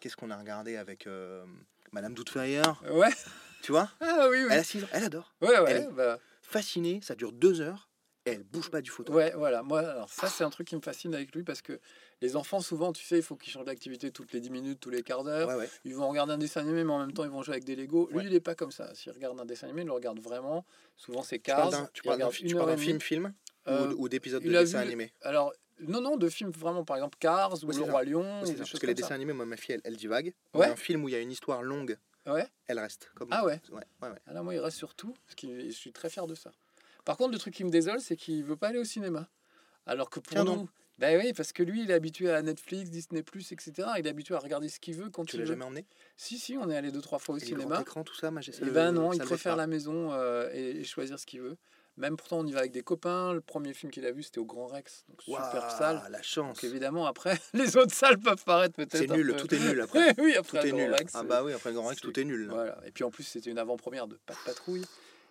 Qu'est-ce 0.00 0.16
qu'on 0.16 0.30
a 0.30 0.36
regardé 0.36 0.76
avec 0.76 1.06
euh, 1.06 1.44
Madame 1.92 2.14
Doutefeuille 2.14 2.60
Ouais. 2.90 3.08
Tu 3.62 3.72
vois? 3.72 3.90
Ah 4.00 4.28
oui, 4.30 4.38
oui. 4.42 4.48
Elle 4.50 4.58
a 4.60 4.64
6 4.64 4.84
ans, 4.84 4.88
elle 4.92 5.04
adore. 5.04 5.34
Ouais, 5.40 5.58
ouais. 5.60 5.70
elle 5.70 5.76
est- 5.84 5.90
bah, 5.92 6.18
Fascinée, 6.42 7.00
ça 7.02 7.14
dure 7.14 7.32
deux 7.32 7.60
heures. 7.60 7.89
Elle 8.24 8.42
bouge 8.42 8.70
pas 8.70 8.82
du 8.82 8.90
fauteuil. 8.90 9.14
Ouais, 9.16 9.32
voilà. 9.34 9.62
Moi, 9.62 9.80
alors 9.80 10.10
ça, 10.10 10.28
c'est 10.28 10.44
un 10.44 10.50
truc 10.50 10.68
qui 10.68 10.76
me 10.76 10.80
fascine 10.82 11.14
avec 11.14 11.34
lui 11.34 11.42
parce 11.42 11.62
que 11.62 11.80
les 12.20 12.36
enfants, 12.36 12.60
souvent, 12.60 12.92
tu 12.92 13.02
sais, 13.02 13.16
il 13.16 13.22
faut 13.22 13.34
qu'ils 13.34 13.50
changent 13.52 13.64
d'activité 13.64 14.10
toutes 14.10 14.32
les 14.32 14.40
10 14.40 14.50
minutes, 14.50 14.78
tous 14.78 14.90
les 14.90 15.02
quarts 15.02 15.24
d'heure. 15.24 15.48
Ouais, 15.48 15.54
ouais. 15.54 15.70
Ils 15.84 15.94
vont 15.94 16.06
regarder 16.08 16.34
un 16.34 16.38
dessin 16.38 16.60
animé, 16.60 16.84
mais 16.84 16.92
en 16.92 16.98
même 16.98 17.12
temps, 17.12 17.24
ils 17.24 17.30
vont 17.30 17.42
jouer 17.42 17.54
avec 17.54 17.64
des 17.64 17.76
Lego. 17.76 18.08
Lui, 18.10 18.18
Ouais. 18.18 18.24
il 18.26 18.34
est 18.34 18.40
pas 18.40 18.54
comme 18.54 18.72
ça. 18.72 18.94
S'il 18.94 19.12
regarde 19.12 19.40
un 19.40 19.46
dessin 19.46 19.66
animé, 19.68 19.82
il 19.82 19.86
le 19.86 19.92
regarde 19.92 20.18
vraiment. 20.20 20.66
Souvent, 20.96 21.22
c'est 21.22 21.38
Cars. 21.38 21.70
tu 21.94 22.02
parles 22.02 22.18
d'un 22.18 22.30
film-film 22.76 23.32
Euh, 23.68 23.92
ou, 23.94 24.04
ou 24.04 24.08
d'épisodes 24.08 24.42
de 24.42 24.50
dessin 24.50 24.80
vu- 24.82 24.86
animé 24.88 25.12
Alors, 25.22 25.52
non, 25.80 26.00
non, 26.02 26.16
de 26.18 26.28
films 26.28 26.50
vraiment, 26.50 26.84
par 26.84 26.96
exemple, 26.96 27.16
Cars 27.18 27.62
ou 27.64 27.68
Le. 27.70 27.82
Roi 27.84 28.04
Lion. 28.04 28.42
Ou 28.42 28.44
des 28.46 28.54
parce 28.54 28.78
que 28.78 28.86
les 28.86 28.94
dessins 28.94 29.14
animés, 29.14 29.32
moi, 29.32 29.46
ma 29.46 29.56
fille, 29.56 29.74
elle, 29.76 29.80
elle 29.84 29.96
divague. 29.96 30.34
Ouais. 30.54 30.66
Un 30.66 30.76
film 30.76 31.04
où 31.04 31.08
il 31.08 31.12
y 31.12 31.14
a 31.16 31.20
une 31.20 31.32
histoire 31.32 31.62
longue, 31.62 31.96
Ouais. 32.26 32.46
elle 32.66 32.78
reste. 32.78 33.10
Comme 33.14 33.28
Ah 33.30 33.44
ouais. 33.46 33.60
Ouais, 33.70 33.82
ouais, 34.02 34.08
ouais. 34.10 34.18
Ah 34.26 34.42
moi, 34.42 34.54
il 34.54 34.60
reste 34.60 34.76
sur 34.76 34.94
tout. 34.94 35.14
Ce 35.26 35.34
qui, 35.36 35.70
je 35.70 35.74
suis 35.74 35.92
très 35.92 36.10
fier 36.10 36.26
de 36.26 36.34
ça. 36.34 36.52
Par 37.04 37.16
contre, 37.16 37.32
le 37.32 37.38
truc 37.38 37.54
qui 37.54 37.64
me 37.64 37.70
désole, 37.70 38.00
c'est 38.00 38.16
qu'il 38.16 38.44
veut 38.44 38.56
pas 38.56 38.68
aller 38.68 38.78
au 38.78 38.84
cinéma. 38.84 39.28
Alors 39.86 40.10
que 40.10 40.20
pour 40.20 40.32
Tiens 40.32 40.44
nous. 40.44 40.54
donc. 40.56 40.68
Ben 40.98 41.18
oui, 41.18 41.32
parce 41.32 41.52
que 41.54 41.62
lui, 41.62 41.82
il 41.84 41.90
est 41.90 41.94
habitué 41.94 42.30
à 42.30 42.42
Netflix, 42.42 42.90
Disney, 42.90 43.20
etc. 43.22 43.72
Il 43.98 44.06
est 44.06 44.10
habitué 44.10 44.34
à 44.34 44.38
regarder 44.38 44.68
ce 44.68 44.78
qu'il 44.78 44.94
veut 44.96 45.08
quand 45.08 45.24
Tu 45.24 45.36
il 45.36 45.38
l'as 45.38 45.44
veut. 45.46 45.52
jamais 45.52 45.64
emmené? 45.64 45.86
Si, 46.18 46.38
si, 46.38 46.58
on 46.58 46.68
est 46.68 46.76
allé 46.76 46.92
deux, 46.92 47.00
trois 47.00 47.18
fois 47.18 47.36
au 47.36 47.38
Et 47.38 47.40
cinéma. 47.40 47.80
écran, 47.80 48.04
tout 48.04 48.14
ça, 48.14 48.30
moi, 48.30 48.42
j'ai 48.42 48.54
Et 48.54 48.64
le- 48.66 48.70
ben 48.70 48.92
non, 48.92 49.10
ça 49.12 49.16
il 49.16 49.22
préfère 49.26 49.56
la 49.56 49.66
maison 49.66 50.12
euh, 50.12 50.50
et, 50.52 50.80
et 50.80 50.84
choisir 50.84 51.18
ce 51.18 51.24
qu'il 51.24 51.40
veut. 51.40 51.56
Même 51.96 52.18
pourtant, 52.18 52.40
on 52.40 52.46
y 52.46 52.52
va 52.52 52.60
avec 52.60 52.72
des 52.72 52.82
copains. 52.82 53.32
Le 53.32 53.40
premier 53.40 53.72
film 53.72 53.90
qu'il 53.90 54.04
a 54.04 54.12
vu, 54.12 54.22
c'était 54.22 54.38
au 54.40 54.44
Grand 54.44 54.66
Rex. 54.66 55.04
Donc 55.08 55.22
super 55.22 55.70
salle. 55.70 56.02
la 56.10 56.20
chance. 56.22 56.56
Donc 56.60 56.64
évidemment, 56.64 57.06
après, 57.06 57.38
les 57.54 57.78
autres 57.78 57.94
salles 57.94 58.18
peuvent 58.18 58.44
paraître 58.44 58.74
peut-être. 58.76 58.96
C'est 58.98 59.08
nul, 59.10 59.28
peu- 59.28 59.36
tout 59.36 59.54
est 59.54 59.58
nul 59.58 59.80
après. 59.80 60.14
oui, 60.18 60.34
tout 60.34 60.40
après 60.40 60.58
est 60.58 60.62
le 60.64 60.68
Grand 60.72 60.78
nul. 60.80 60.92
Rex. 60.94 61.12
Ah 61.14 61.20
euh, 61.20 61.22
bah 61.22 61.42
oui, 61.44 61.54
après 61.54 61.70
le 61.70 61.76
grand 61.76 61.88
Rex, 61.88 62.00
c'est- 62.02 62.06
tout 62.06 62.20
est 62.20 62.24
nul. 62.24 62.46
là. 62.46 62.52
Voilà. 62.54 62.78
Et 62.86 62.90
puis 62.92 63.04
en 63.04 63.10
plus, 63.10 63.22
c'était 63.24 63.50
une 63.50 63.58
avant-première 63.58 64.06
de 64.06 64.16
Pas 64.26 64.34
de 64.34 64.38
Patrouille. 64.44 64.84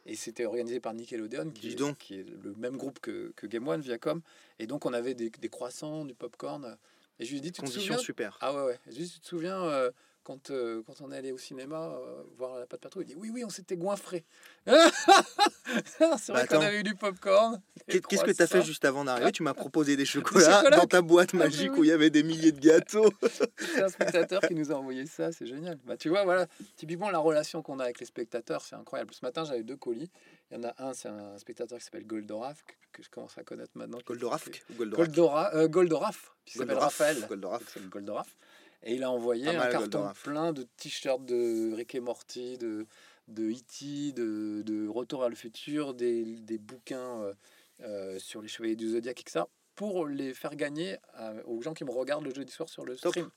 Et 0.10 0.16
c'était 0.16 0.46
organisé 0.46 0.80
par 0.80 0.96
Nickelodeon, 0.96 1.52
qui 1.52 1.70
est, 1.70 1.76
donc. 1.76 2.00
qui 2.00 2.16
est 2.16 2.26
le 2.44 2.56
même 2.56 2.78
groupe 2.78 3.00
que, 3.00 3.32
que 3.36 3.46
Game 3.46 3.68
One, 3.68 3.82
Viacom. 3.82 4.22
Et 4.58 4.66
donc, 4.66 4.88
on 4.88 4.94
avait 4.94 5.14
des, 5.14 5.30
des 5.30 5.50
croissants, 5.50 6.04
du 6.04 6.16
popcorn. 6.16 6.78
Et 7.20 7.26
je 7.26 7.32
lui 7.32 7.38
ai 7.38 7.42
dit, 7.42 7.52
tu 7.52 7.62
te 7.62 7.68
souviens 7.68 7.98
super. 8.00 8.38
Ah 8.42 8.56
ouais, 8.56 8.64
ouais. 8.64 8.80
Juste, 8.88 9.16
tu 9.16 9.20
te 9.20 9.28
souviens 9.28 9.64
euh, 9.66 9.92
quand, 10.30 10.52
euh, 10.52 10.84
quand 10.86 11.02
on 11.02 11.12
est 11.12 11.18
allé 11.18 11.32
au 11.32 11.40
cinéma 11.40 11.90
euh, 11.92 12.22
voir 12.38 12.60
la 12.60 12.68
patte 12.68 12.82
patrouille, 12.82 13.06
il 13.06 13.16
dit 13.16 13.16
oui, 13.18 13.32
oui, 13.34 13.44
on 13.44 13.50
s'était 13.50 13.78
goinfré. 13.78 14.24
c'est 14.68 16.04
vrai 16.04 16.18
Bah, 16.30 16.46
qu'on 16.46 16.62
avait 16.62 16.82
eu 16.82 16.84
du 16.84 16.94
popcorn. 16.94 17.60
Qu'est-ce 17.88 18.24
que 18.24 18.30
tu 18.30 18.44
as 18.44 18.46
fait 18.46 18.62
juste 18.62 18.86
avant 18.86 19.04
d'arriver? 19.06 19.32
Tu 19.32 19.42
m'as 19.42 19.56
proposé 19.56 19.98
des 19.98 20.06
chocolats 20.06 20.62
chocolats 20.62 20.78
dans 20.78 20.86
ta 20.86 21.02
boîte 21.02 21.34
magique 21.34 21.76
où 21.76 21.84
il 21.84 21.88
y 21.88 21.92
avait 21.92 22.12
des 22.12 22.22
milliers 22.22 22.52
de 22.52 22.60
gâteaux. 22.60 23.10
C'est 23.58 23.82
un 23.82 23.90
spectateur 23.90 24.42
qui 24.42 24.54
nous 24.54 24.72
a 24.72 24.76
envoyé 24.76 25.08
ça, 25.08 25.32
c'est 25.32 25.48
génial. 25.48 25.80
Bah, 25.86 25.98
tu 25.98 26.10
vois, 26.10 26.24
voilà, 26.26 26.46
typiquement 26.76 27.10
la 27.10 27.18
relation 27.18 27.64
qu'on 27.64 27.80
a 27.80 27.86
avec 27.86 28.00
les 28.00 28.06
spectateurs, 28.06 28.62
c'est 28.62 28.76
incroyable. 28.76 29.12
Ce 29.16 29.26
matin, 29.26 29.46
j'avais 29.46 29.64
deux 29.64 29.78
colis. 29.78 30.12
Il 30.52 30.58
y 30.58 30.60
en 30.60 30.70
a 30.70 30.76
un, 30.78 30.94
c'est 30.94 31.10
un 31.10 31.40
spectateur 31.40 31.80
qui 31.80 31.86
s'appelle 31.86 32.06
Goldoraf, 32.06 32.64
que, 32.92 33.02
je 33.02 33.10
commence 33.10 33.36
à 33.40 33.44
connaître 33.44 33.72
maintenant. 33.74 33.98
Goldoraf 34.06 34.48
Goldora, 34.78 35.56
euh, 35.56 35.68
Goldoraf, 35.68 36.36
qui 36.46 36.54
s'appelle 36.54 36.76
Goldoraf, 36.76 37.00
Raphaël. 37.00 37.26
Goldoraf. 37.28 37.78
Goldoraf. 37.90 38.38
Et 38.84 38.96
il 38.96 39.04
a 39.04 39.12
envoyé 39.12 39.48
un 39.48 39.70
carton 39.70 40.12
plein 40.24 40.54
de 40.54 40.64
t-shirts 40.78 41.26
de 41.26 41.74
Rick 41.74 41.96
et 41.96 42.00
Morty, 42.00 42.58
de, 42.58 42.88
de 43.28 43.52
E.T., 43.52 44.14
de, 44.14 44.62
de 44.66 44.88
Retour 44.88 45.20
vers 45.20 45.30
le 45.30 45.36
futur, 45.36 45.94
des, 45.94 46.24
des 46.40 46.58
bouquins 46.58 47.22
euh, 47.22 47.34
euh, 47.82 48.20
sur 48.20 48.42
les 48.42 48.48
chevaliers 48.48 48.76
du 48.78 48.90
Zodiac, 48.92 49.20
etc. 49.20 49.46
pour 49.76 50.08
les 50.08 50.34
faire 50.34 50.56
gagner 50.56 50.98
à- 51.14 51.34
aux 51.46 51.62
gens 51.62 51.74
qui 51.74 51.84
me 51.84 51.92
regardent 51.92 52.26
le 52.26 52.34
jeudi 52.34 52.52
soir 52.52 52.70
sur 52.70 52.86
le 52.86 52.96
Top. 52.98 53.12
stream. 53.12 53.30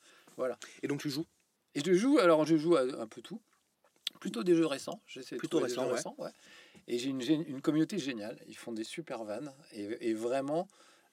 Et 0.82 0.88
donc 0.88 1.00
tu 1.00 1.10
joues? 1.10 1.26
Et 1.74 1.80
je 1.84 1.92
joue, 1.94 2.18
alors 2.18 2.44
je 2.46 2.56
joue 2.56 2.76
à 2.76 2.82
un 2.82 3.06
peu 3.06 3.20
tout. 3.20 3.40
Plutôt 4.20 4.44
des 4.44 4.54
jeux 4.54 4.66
récents. 4.66 5.00
J'essaie 5.06 5.34
de 5.34 5.40
Plutôt 5.40 5.58
trouver 5.58 5.72
des 5.72 5.80
récents, 5.80 5.82
jeux 5.84 5.90
ouais. 5.90 5.96
récents, 5.96 6.14
ouais. 6.18 6.30
Et 6.86 6.98
j'ai 6.98 7.08
une, 7.10 7.20
une 7.20 7.60
communauté 7.60 7.98
géniale. 7.98 8.38
Ils 8.46 8.56
font 8.56 8.72
des 8.72 8.84
super 8.84 9.24
vannes. 9.24 9.52
Et, 9.72 10.10
et 10.10 10.14
vraiment, 10.14 10.68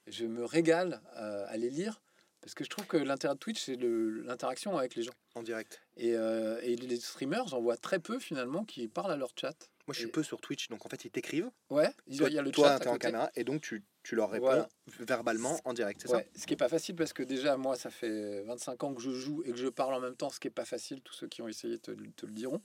je 0.07 0.25
me 0.25 0.45
régale 0.45 1.01
euh, 1.17 1.45
à 1.47 1.57
les 1.57 1.69
lire. 1.69 2.01
Parce 2.41 2.53
que 2.53 2.63
je 2.63 2.69
trouve 2.69 2.85
que 2.87 2.97
l'intérêt 2.97 3.33
de 3.33 3.39
Twitch, 3.39 3.61
c'est 3.65 3.75
l'interaction 3.75 4.77
avec 4.77 4.95
les 4.95 5.03
gens. 5.03 5.11
en 5.35 5.43
direct. 5.43 5.81
Et, 5.97 6.15
euh, 6.15 6.59
et 6.63 6.75
les 6.75 6.99
streamers, 6.99 7.47
j'en 7.47 7.61
vois 7.61 7.77
très 7.77 7.99
peu 7.99 8.19
finalement 8.19 8.63
qui 8.65 8.87
parlent 8.87 9.11
à 9.11 9.15
leur 9.17 9.29
chat. 9.39 9.53
Moi, 9.87 9.93
je 9.93 9.99
suis 9.99 10.07
Et- 10.09 10.11
peu 10.11 10.23
sur 10.23 10.41
Twitch, 10.41 10.67
donc 10.69 10.85
en 10.85 10.89
fait, 10.89 11.05
ils 11.05 11.11
t'écrivent. 11.11 11.49
Ouais, 11.69 11.89
il 12.07 12.15
y 12.15 12.37
a 12.37 12.41
le 12.41 12.51
toi, 12.51 12.77
chat. 12.77 12.87
en 12.89 12.97
caméra 12.97 13.29
et 13.35 13.43
donc 13.43 13.61
tu, 13.61 13.83
tu 14.03 14.15
leur 14.15 14.29
réponds 14.29 14.45
Voilà. 14.45 14.69
verbalement 14.99 15.59
en 15.65 15.73
direct, 15.73 16.01
c'est 16.03 16.11
Ouais, 16.13 16.29
ce 16.35 16.45
qui 16.45 16.53
est 16.53 16.57
pas 16.57 16.69
facile 16.69 16.95
parce 16.95 17.13
que 17.13 17.23
déjà 17.23 17.57
moi 17.57 17.75
ça 17.75 17.89
fait 17.89 18.41
25 18.43 18.83
ans 18.83 18.93
que 18.93 19.01
je 19.01 19.11
joue 19.11 19.41
et 19.45 19.51
que 19.51 19.57
je 19.57 19.67
parle 19.67 19.93
en 19.93 19.99
même 19.99 20.15
temps, 20.15 20.29
ce 20.29 20.39
qui 20.39 20.47
est 20.47 20.51
pas 20.51 20.65
facile. 20.65 21.01
Tous 21.01 21.13
ceux 21.13 21.27
qui 21.27 21.41
ont 21.41 21.47
essayé 21.47 21.77
te, 21.79 21.91
le- 21.91 22.11
te 22.11 22.25
le 22.25 22.31
diront. 22.33 22.61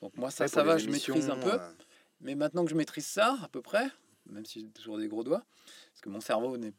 Donc 0.00 0.16
moi 0.16 0.30
ça 0.30 0.38
ça, 0.38 0.44
Ouais, 0.44 0.48
ça 0.50 0.62
va, 0.64 0.78
je 0.78 0.88
maîtrise 0.88 1.30
un 1.30 1.36
peu. 1.38 1.52
euh, 1.54 1.72
Mais 2.20 2.34
maintenant 2.34 2.64
que 2.64 2.70
je 2.70 2.76
maîtrise 2.76 3.06
ça, 3.06 3.36
à 3.42 3.48
peu 3.48 3.62
près, 3.62 3.86
même 4.26 4.44
si 4.46 4.60
j'ai 4.60 4.68
toujours 4.68 4.98
des 4.98 5.08
gros 5.08 5.22
doigts, 5.24 5.44
parce 5.92 6.00
que 6.02 6.08
mon 6.08 6.20
cerveau 6.20 6.56
n'est- 6.56 6.72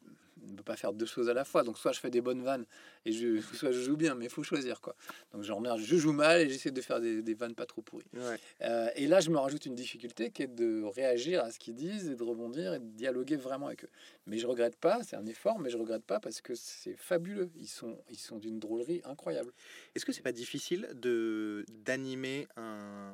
ne 0.51 0.55
peut 0.57 0.63
pas 0.63 0.75
faire 0.75 0.93
deux 0.93 1.05
choses 1.05 1.29
à 1.29 1.33
la 1.33 1.45
fois. 1.45 1.63
Donc 1.63 1.77
soit 1.77 1.91
je 1.91 1.99
fais 1.99 2.09
des 2.09 2.21
bonnes 2.21 2.43
vannes 2.43 2.65
et 3.05 3.11
je, 3.11 3.39
soit 3.53 3.71
je 3.71 3.81
joue 3.81 3.97
bien, 3.97 4.15
mais 4.15 4.25
il 4.25 4.31
faut 4.31 4.43
choisir 4.43 4.81
quoi. 4.81 4.95
Donc 5.33 5.43
merde, 5.61 5.79
je 5.79 5.95
joue 5.97 6.13
mal 6.13 6.41
et 6.41 6.49
j'essaie 6.49 6.71
de 6.71 6.81
faire 6.81 6.99
des, 6.99 7.21
des 7.21 7.33
vannes 7.33 7.55
pas 7.55 7.65
trop 7.65 7.81
pourries. 7.81 8.05
ouais. 8.13 8.37
Euh, 8.61 8.89
et 8.95 9.07
là, 9.07 9.19
je 9.19 9.29
me 9.29 9.37
rajoute 9.37 9.65
une 9.65 9.75
difficulté 9.75 10.31
qui 10.31 10.43
est 10.43 10.47
de 10.47 10.83
réagir 10.83 11.43
à 11.43 11.51
ce 11.51 11.59
qu'ils 11.59 11.75
disent 11.75 12.09
et 12.09 12.15
de 12.15 12.23
rebondir 12.23 12.73
et 12.73 12.79
de 12.79 12.85
dialoguer 12.85 13.35
vraiment 13.35 13.67
avec 13.67 13.83
eux. 13.85 13.89
Mais 14.25 14.37
je 14.37 14.47
regrette 14.47 14.75
pas, 14.77 15.03
c'est 15.03 15.15
un 15.15 15.25
effort, 15.25 15.59
mais 15.59 15.69
je 15.69 15.77
regrette 15.77 16.03
pas 16.03 16.19
parce 16.19 16.41
que 16.41 16.53
c'est 16.55 16.95
fabuleux. 16.95 17.49
Ils 17.55 17.67
sont, 17.67 17.97
ils 18.09 18.17
sont 18.19 18.37
d'une 18.37 18.59
drôlerie 18.59 19.01
incroyable. 19.05 19.51
Est-ce 19.95 20.05
que 20.05 20.11
c'est 20.11 20.21
pas 20.21 20.31
difficile 20.31 20.87
de 20.93 21.65
d'animer 21.85 22.47
un, 22.57 23.11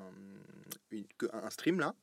une- 0.91 1.05
un 1.31 1.49
stream 1.49 1.79
là 1.79 1.95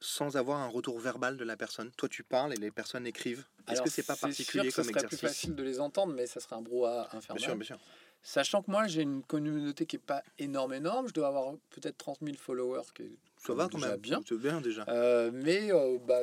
sans 0.00 0.36
avoir 0.36 0.60
un 0.60 0.68
retour 0.68 0.98
verbal 0.98 1.36
de 1.36 1.44
la 1.44 1.56
personne 1.56 1.90
Toi, 1.96 2.08
tu 2.08 2.22
parles 2.22 2.52
et 2.52 2.56
les 2.56 2.70
personnes 2.70 3.06
écrivent. 3.06 3.44
Est-ce 3.68 3.82
que 3.82 3.90
c'est 3.90 4.02
pas 4.06 4.16
particulier 4.16 4.70
sûr 4.70 4.82
comme 4.84 4.92
que 4.92 4.92
ce 4.92 4.98
serait 5.00 5.08
plus 5.08 5.16
facile 5.16 5.54
de 5.54 5.62
les 5.62 5.80
entendre, 5.80 6.12
mais 6.14 6.26
ça 6.26 6.40
serait 6.40 6.56
un 6.56 6.62
brouhaha 6.62 7.08
Bien 7.10 7.18
infernal. 7.18 7.42
sûr, 7.42 7.56
bien 7.56 7.64
sûr. 7.64 7.78
Sachant 8.22 8.62
que 8.62 8.70
moi, 8.70 8.86
j'ai 8.88 9.02
une 9.02 9.22
communauté 9.22 9.86
qui 9.86 9.96
est 9.96 10.00
pas 10.00 10.22
énorme, 10.38 10.72
énorme. 10.74 11.06
Je 11.08 11.12
dois 11.14 11.28
avoir 11.28 11.54
peut-être 11.70 11.96
30 11.96 12.18
000 12.22 12.36
followers, 12.36 12.82
qui 12.94 13.02
est 13.02 13.16
Ça 13.38 13.54
va 13.54 13.68
quand 13.68 13.78
même. 13.78 13.96
bien. 13.96 14.20
Bien 14.32 14.60
déjà. 14.60 14.84
Euh, 14.88 15.30
mais 15.32 15.72
euh, 15.72 15.98
bah, 16.04 16.20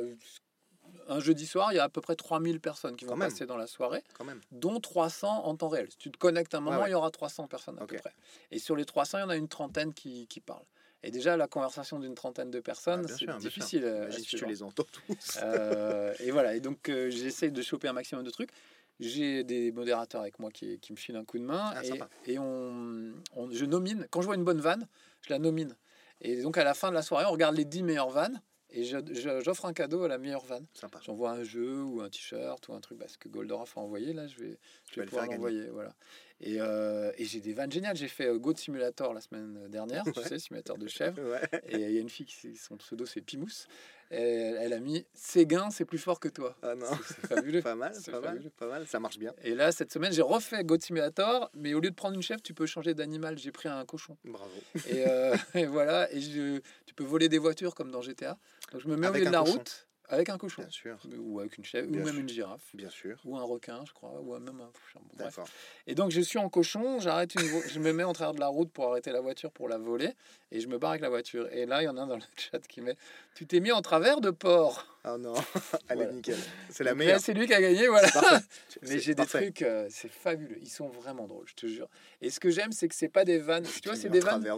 un 1.07 1.19
jeudi 1.19 1.45
soir, 1.47 1.71
il 1.71 1.77
y 1.77 1.79
a 1.79 1.83
à 1.85 1.89
peu 1.89 2.01
près 2.01 2.15
3000 2.15 2.59
personnes 2.59 2.95
qui 2.95 3.05
vont 3.05 3.11
Quand 3.13 3.17
même. 3.17 3.29
passer 3.29 3.45
dans 3.45 3.57
la 3.57 3.67
soirée, 3.67 4.03
Quand 4.17 4.25
même. 4.25 4.41
dont 4.51 4.79
300 4.79 5.45
en 5.45 5.55
temps 5.55 5.69
réel. 5.69 5.89
Si 5.91 5.97
tu 5.97 6.11
te 6.11 6.17
connectes 6.17 6.53
un 6.55 6.59
moment, 6.61 6.81
ouais. 6.81 6.89
il 6.89 6.91
y 6.91 6.95
aura 6.95 7.09
300 7.09 7.47
personnes 7.47 7.77
à 7.79 7.85
peu 7.85 7.95
près. 7.97 8.13
Et 8.51 8.59
sur 8.59 8.75
les 8.75 8.85
300, 8.85 9.19
il 9.19 9.21
y 9.21 9.23
en 9.23 9.29
a 9.29 9.35
une 9.37 9.47
trentaine 9.47 9.93
qui, 9.93 10.27
qui 10.27 10.39
parlent. 10.41 10.65
Et 11.03 11.11
déjà, 11.11 11.35
la 11.37 11.47
conversation 11.47 11.99
d'une 11.99 12.15
trentaine 12.15 12.49
de 12.49 12.59
Ah, 12.59 12.61
personnes, 12.61 13.05
bien 13.05 13.15
c'est 13.17 13.25
difficile. 13.39 13.83
euh, 13.85 14.07
à 14.07 14.11
si 14.11 14.23
tu 14.23 14.45
les 14.45 14.63
entends 14.63 14.85
tous. 15.07 15.37
Euh, 15.41 16.13
et 16.19 16.31
voilà, 16.31 16.55
et 16.55 16.59
donc 16.61 16.87
euh, 16.89 17.09
j'essaie 17.09 17.51
de 17.51 17.61
choper 17.61 17.87
un 17.89 17.93
maximum 17.93 18.23
de 18.23 18.29
trucs. 18.29 18.51
J'ai 18.99 19.43
des 19.43 19.71
modérateurs 19.71 20.21
avec 20.21 20.39
moi 20.39 20.49
qui, 20.51 20.79
qui 20.79 20.93
me 20.93 20.97
filent 20.97 21.15
un 21.17 21.25
coup 21.25 21.39
de 21.39 21.43
main 21.43 21.73
Ah, 21.75 21.81
et 22.25 22.39
on, 22.39 23.11
on- 23.35 23.51
je 23.51 23.65
nomine. 23.65 24.07
Quand 24.11 24.21
je 24.21 24.27
vois 24.27 24.35
une 24.35 24.43
bonne 24.45 24.61
vanne, 24.61 24.87
je 25.21 25.29
la 25.31 25.39
nomine. 25.39 25.75
Et 26.21 26.41
donc 26.41 26.57
à 26.57 26.63
la 26.63 26.73
fin 26.73 26.89
de 26.89 26.93
la 26.93 27.01
soirée, 27.01 27.25
on 27.27 27.31
regarde 27.31 27.55
les 27.57 27.65
10 27.65 27.83
meilleures 27.83 28.11
vannes 28.11 28.41
et 28.73 28.83
j'offre 28.83 29.65
un 29.65 29.73
cadeau 29.73 30.03
à 30.03 30.07
la 30.07 30.17
meilleure 30.17 30.43
vanne. 30.45 30.65
J'envoie 31.05 31.31
un 31.31 31.43
jeu 31.43 31.83
ou 31.83 32.01
un 32.01 32.09
t-shirt 32.09 32.67
ou 32.67 32.73
un 32.73 32.79
truc 32.81 32.97
parce 32.97 33.17
que 33.17 33.29
Goldorak 33.29 33.67
a 33.75 33.79
envoyé. 33.79 34.13
Là, 34.13 34.27
je 34.27 34.37
vais, 34.39 34.57
je 34.91 34.99
vais 34.99 35.05
pouvoir 35.05 35.27
l'envoyer. 35.27 35.67
Voilà. 35.71 35.93
Et, 36.41 36.59
euh, 36.59 37.11
et 37.17 37.25
j'ai 37.25 37.39
des 37.39 37.53
vannes 37.53 37.71
géniales. 37.71 37.95
J'ai 37.95 38.07
fait 38.07 38.27
euh, 38.27 38.37
Goat 38.37 38.55
Simulator 38.55 39.13
la 39.13 39.21
semaine 39.21 39.67
dernière, 39.69 40.03
tu 40.13 40.19
Ouais. 40.19 40.27
sais, 40.27 40.39
simulateur 40.39 40.77
de 40.77 40.87
chèvre. 40.87 41.19
Ouais. 41.31 41.61
Et 41.69 41.75
il 41.75 41.91
y 41.91 41.97
a 41.97 42.01
une 42.01 42.09
fille 42.09 42.25
qui 42.25 42.55
son 42.55 42.75
pseudo 42.77 43.05
c'est 43.05 43.21
Pimous. 43.21 43.67
Elle, 44.13 44.57
elle 44.61 44.73
a 44.73 44.79
mis 44.79 45.05
Séguin, 45.13 45.69
c'est 45.71 45.85
plus 45.85 45.97
fort 45.97 46.19
que 46.19 46.27
toi. 46.27 46.55
Ah 46.61 46.75
non. 46.75 46.85
C'est 47.07 47.27
fabuleux. 47.27 47.61
Pas 47.63 47.75
mal, 47.75 47.93
C'est 47.95 48.11
pas 48.11 48.19
mal, 48.21 48.41
pas 48.57 48.67
mal. 48.67 48.87
Ça 48.87 48.99
marche 48.99 49.17
bien. 49.17 49.33
Et 49.43 49.55
là, 49.55 49.71
cette 49.71 49.91
semaine, 49.91 50.11
j'ai 50.13 50.21
refait 50.21 50.63
Goat 50.63 50.79
Simulator, 50.81 51.49
mais 51.55 51.73
au 51.73 51.79
lieu 51.79 51.89
de 51.89 51.95
prendre 51.95 52.15
une 52.15 52.21
chèvre, 52.21 52.41
tu 52.41 52.53
peux 52.53 52.65
changer 52.65 52.93
d'animal. 52.93 53.37
J'ai 53.37 53.51
pris 53.51 53.69
un 53.69 53.83
cochon. 53.85 54.17
Bravo. 54.25 54.51
Et, 54.87 55.07
euh, 55.07 55.35
et 55.55 55.65
voilà, 55.65 56.11
et 56.13 56.21
je, 56.21 56.59
tu 56.85 56.93
peux 56.93 57.03
voler 57.03 57.29
des 57.29 57.39
voitures 57.39 57.73
comme 57.75 57.91
dans 57.91 58.01
GTA. 58.01 58.37
Donc 58.71 58.81
je 58.81 58.87
me 58.87 58.95
mets 58.95 59.07
au 59.07 59.09
Avec 59.09 59.21
milieu 59.21 59.31
de 59.31 59.35
la 59.35 59.39
cochon. 59.41 59.53
route 59.53 59.87
avec 60.09 60.29
un 60.29 60.37
cochon. 60.37 60.61
Bien 60.61 60.71
sûr. 60.71 60.97
Ou 61.19 61.39
avec 61.39 61.57
une 61.57 61.65
chèvre, 61.65 61.89
ou 61.89 61.95
même 61.95 62.07
sûr. 62.07 62.19
une 62.19 62.29
girafe. 62.29 62.61
Bien 62.73 62.89
sûr. 62.89 63.17
Ou 63.25 63.37
un 63.37 63.43
requin, 63.43 63.83
je 63.85 63.93
crois, 63.93 64.19
ou 64.21 64.37
même 64.37 64.59
un. 64.61 64.69
D'accord. 65.17 65.47
Et 65.87 65.95
donc 65.95 66.11
je 66.11 66.21
suis 66.21 66.37
en 66.39 66.49
cochon, 66.49 66.99
j'arrête 66.99 67.33
une 67.35 67.41
je 67.69 67.79
me 67.79 67.93
mets 67.93 68.03
en 68.03 68.13
travers 68.13 68.33
de 68.33 68.39
la 68.39 68.47
route 68.47 68.71
pour 68.71 68.89
arrêter 68.89 69.11
la 69.11 69.21
voiture 69.21 69.51
pour 69.51 69.67
la 69.69 69.77
voler, 69.77 70.11
et 70.51 70.59
je 70.59 70.67
me 70.67 70.77
barre 70.77 70.91
avec 70.91 71.01
la 71.01 71.09
voiture. 71.09 71.47
Et 71.51 71.65
là, 71.65 71.81
il 71.81 71.85
y 71.85 71.87
en 71.87 71.97
a 71.97 72.01
un 72.01 72.07
dans 72.07 72.15
le 72.17 72.21
chat 72.37 72.59
qui 72.67 72.81
met 72.81 72.95
Tu 73.35 73.45
t'es 73.45 73.59
mis 73.59 73.71
en 73.71 73.81
travers 73.81 74.21
de 74.21 74.29
porc. 74.29 74.87
Ah 75.05 75.17
non. 75.17 75.33
Allez, 75.89 76.03
Voilà. 76.03 76.11
nickel. 76.13 76.37
C'est 76.69 76.85
la 76.85 76.91
Donc 76.91 76.99
meilleure. 76.99 77.19
C'est 77.19 77.33
lui 77.33 77.45
qui 77.45 77.53
a 77.53 77.59
gagné, 77.59 77.87
voilà. 77.89 78.07
Mais 78.83 78.99
j'ai 78.99 79.13
des 79.15 79.25
trucs, 79.25 79.61
euh, 79.61 79.87
c'est 79.89 80.07
fabuleux. 80.09 80.57
Ils 80.61 80.69
sont 80.69 80.87
vraiment 80.87 81.27
drôles, 81.27 81.45
je 81.47 81.55
te 81.55 81.67
jure. 81.67 81.89
Et 82.21 82.29
ce 82.29 82.39
que 82.39 82.49
j'aime, 82.49 82.71
c'est 82.71 82.87
que 82.87 82.95
c'est 82.95 83.09
pas 83.09 83.25
des 83.25 83.37
vannes. 83.39 83.65
Tu 83.81 83.89
vois, 83.89 83.97
c'est 83.97 84.07
des 84.07 84.21
vannes, 84.21 84.41
de 84.41 84.49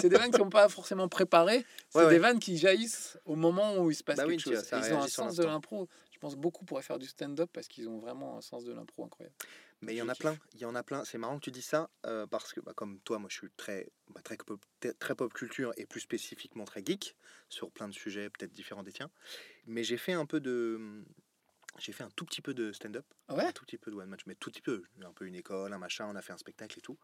c'est 0.00 0.08
des 0.08 0.16
vannes 0.16 0.30
qui 0.30 0.38
sont 0.38 0.48
pas 0.48 0.68
forcément 0.70 1.08
préparées. 1.08 1.66
C'est 1.90 1.98
Ouais, 1.98 2.04
des 2.06 2.10
ouais. 2.12 2.18
vannes 2.18 2.38
qui 2.38 2.56
jaillissent 2.56 3.18
au 3.26 3.36
moment 3.36 3.76
où 3.76 3.90
il 3.90 3.94
se 3.94 4.02
passe 4.04 4.16
Bah 4.26 4.34
oui, 4.34 4.42
vois, 4.42 4.56
chose. 4.56 4.64
ça 4.64 4.78
ils 4.78 4.94
ont 4.94 5.02
un 5.02 5.08
sens 5.08 5.36
de 5.36 5.44
l'impro. 5.44 5.88
Je 6.12 6.18
pense 6.18 6.36
beaucoup 6.36 6.64
pourraient 6.64 6.82
faire 6.82 6.98
du 6.98 7.06
stand-up 7.06 7.50
parce 7.52 7.68
qu'ils 7.68 7.88
ont 7.88 7.98
vraiment 7.98 8.38
un 8.38 8.40
sens 8.40 8.64
de 8.64 8.72
l'impro 8.72 9.04
incroyable. 9.04 9.34
Mais 9.82 9.94
il 9.94 9.98
y 9.98 10.02
en 10.02 10.08
a 10.08 10.14
plein, 10.14 10.38
il 10.54 10.60
y 10.60 10.64
en 10.64 10.74
a 10.74 10.82
plein. 10.82 11.04
C'est 11.04 11.18
marrant 11.18 11.38
que 11.38 11.44
tu 11.44 11.50
dis 11.50 11.62
ça 11.62 11.90
euh, 12.06 12.26
parce 12.26 12.52
que, 12.52 12.60
bah, 12.60 12.72
comme 12.74 12.98
toi, 13.00 13.18
moi, 13.18 13.28
je 13.30 13.36
suis 13.36 13.50
très, 13.56 13.90
bah, 14.08 14.22
très, 14.22 14.36
pop, 14.38 14.64
très 14.98 15.14
pop 15.14 15.32
culture 15.34 15.72
et 15.76 15.84
plus 15.84 16.00
spécifiquement 16.00 16.64
très 16.64 16.82
geek 16.84 17.14
sur 17.50 17.70
plein 17.70 17.86
de 17.86 17.92
sujets, 17.92 18.30
peut-être 18.30 18.52
différents 18.52 18.82
des 18.82 18.92
tiens. 18.92 19.10
Mais 19.66 19.84
j'ai 19.84 19.98
fait 19.98 20.14
un 20.14 20.24
peu 20.24 20.40
de, 20.40 21.04
j'ai 21.78 21.92
fait 21.92 22.04
un 22.04 22.10
tout 22.10 22.24
petit 22.24 22.40
peu 22.40 22.54
de 22.54 22.72
stand-up, 22.72 23.04
Ah 23.28 23.34
ouais? 23.34 23.44
Un 23.44 23.52
tout 23.52 23.64
petit 23.64 23.78
peu 23.78 23.90
de 23.90 23.96
one 23.96 24.08
match, 24.08 24.22
mais 24.26 24.34
tout 24.34 24.50
petit 24.50 24.62
peu, 24.62 24.82
un 25.02 25.12
peu 25.12 25.26
une 25.26 25.34
école, 25.34 25.72
un 25.72 25.78
machin. 25.78 26.06
On 26.08 26.16
a 26.16 26.22
fait 26.22 26.32
un 26.32 26.38
spectacle 26.38 26.78
et 26.78 26.82
tout. 26.82 26.98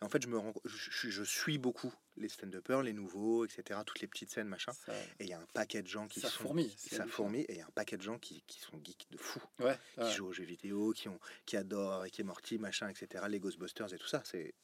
Et 0.00 0.04
en 0.04 0.08
fait, 0.08 0.22
je 0.22 0.28
me 0.28 0.38
rends, 0.38 0.54
je, 0.64 1.22
suis 1.22 1.58
beaucoup 1.58 1.92
les 2.16 2.28
stand-uppers, 2.28 2.82
les 2.82 2.92
nouveaux, 2.92 3.44
etc. 3.44 3.80
Toutes 3.86 4.00
les 4.00 4.06
petites 4.06 4.30
scènes, 4.30 4.48
machin. 4.48 4.72
Ça, 4.72 4.92
Et 5.18 5.24
il 5.24 5.28
y 5.28 5.32
a 5.32 5.38
un 5.38 5.46
paquet 5.54 5.82
de 5.82 5.88
gens 5.88 6.08
qui 6.08 6.20
ça 6.20 6.28
sont, 6.28 6.44
fourmille. 6.44 6.74
ça 6.76 7.06
fourmit, 7.06 7.40
et 7.42 7.52
il 7.52 7.58
y 7.58 7.60
a 7.60 7.66
un 7.66 7.72
paquet 7.74 7.96
de 7.96 8.02
gens 8.02 8.18
qui, 8.18 8.42
qui 8.46 8.60
sont 8.60 8.78
geeks 8.82 9.06
de 9.10 9.16
fou 9.16 9.40
Ouais, 9.60 9.78
qui 9.94 10.00
ouais, 10.00 10.12
jouent 10.12 10.26
aux 10.26 10.32
jeux 10.32 10.44
vidéo, 10.44 10.92
qui, 10.92 11.08
ont, 11.08 11.18
qui 11.46 11.56
adorent 11.56 12.04
et 12.06 12.22
Morty, 12.22 12.58
machin, 12.58 12.88
etc., 12.88 13.24
les 13.28 13.40
Ghostbusters 13.40 13.92
et 13.92 13.98
tout 13.98 14.06
ça, 14.06 14.22
c'est 14.24 14.54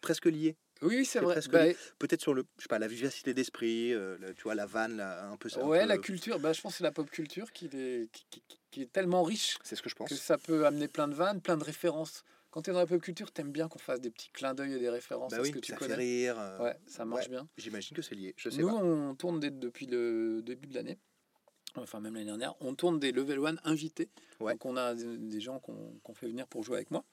presque 0.00 0.26
lié. 0.26 0.56
Oui, 0.82 1.04
c'est 1.04 1.20
vrai. 1.20 1.40
Bah, 1.50 1.64
Peut-être 1.98 2.20
sur 2.20 2.34
le, 2.34 2.44
je 2.58 2.62
sais 2.62 2.68
pas, 2.68 2.78
la 2.78 2.86
vivacité 2.88 3.34
d'esprit, 3.34 3.92
euh, 3.92 4.16
tu 4.36 4.42
vois, 4.44 4.54
la 4.54 4.66
vanne, 4.66 5.00
un 5.00 5.36
peu 5.36 5.48
ça. 5.48 5.64
ouais, 5.64 5.80
peu- 5.82 5.86
la 5.88 5.98
culture, 5.98 6.38
bah, 6.38 6.52
je 6.52 6.60
pense 6.60 6.72
que 6.74 6.78
c'est 6.78 6.84
la 6.84 6.92
pop 6.92 7.10
culture 7.10 7.50
qui 7.52 7.66
est, 7.66 8.10
qui, 8.12 8.26
qui- 8.30 8.42
qui 8.70 8.82
est 8.82 8.92
tellement 8.92 9.22
riche 9.22 9.58
C'est 9.64 9.76
ce 9.76 9.82
que 9.82 9.88
je 9.88 9.94
pense. 9.94 10.08
que 10.08 10.14
ça 10.14 10.38
peut 10.38 10.66
amener 10.66 10.88
plein 10.88 11.08
de 11.08 11.14
vannes, 11.14 11.40
plein 11.40 11.56
de 11.56 11.64
références. 11.64 12.22
Quand 12.50 12.62
tu 12.62 12.70
es 12.70 12.72
dans 12.72 12.78
la 12.78 12.86
pop 12.86 13.00
culture, 13.02 13.30
t'aimes 13.32 13.50
bien 13.52 13.68
qu'on 13.68 13.78
fasse 13.78 14.00
des 14.00 14.10
petits 14.10 14.30
clins 14.30 14.54
d'œil 14.54 14.74
et 14.74 14.78
des 14.78 14.88
références 14.90 15.32
Bah 15.32 15.38
à 15.38 15.40
oui, 15.42 15.48
ce 15.48 15.52
que 15.52 15.58
tu 15.58 15.72
ça 15.72 15.78
fait 15.78 15.84
connais. 15.86 15.96
rire. 15.96 16.36
euh, 16.38 16.58
Ouais, 16.64 16.76
ça 16.86 17.04
marche 17.04 17.24
ouais, 17.24 17.30
bien. 17.30 17.48
J'imagine 17.56 17.96
que 17.96 18.02
c'est 18.02 18.14
lié, 18.14 18.34
je 18.36 18.48
sais 18.50 18.58
Nous, 18.60 18.68
pas. 18.68 18.74
on 18.74 19.14
tourne 19.14 19.40
des- 19.40 19.50
depuis 19.50 19.86
le 19.86 20.40
début 20.42 20.66
de 20.68 20.74
l'année, 20.74 20.98
enfin 21.76 22.00
même 22.00 22.14
l'année 22.14 22.26
dernière, 22.26 22.54
on 22.60 22.74
tourne 22.74 22.98
des 22.98 23.12
level 23.12 23.38
1 23.44 23.56
invités. 23.64 24.08
Ouais. 24.40 24.52
Donc 24.52 24.64
on 24.64 24.76
a 24.76 24.94
des 24.94 25.40
gens 25.40 25.58
qu'on 25.60 25.98
qu'on 26.02 26.14
fait 26.14 26.28
venir 26.28 26.46
pour 26.46 26.62
jouer 26.62 26.76
avec 26.76 26.90
moi. 26.90 27.04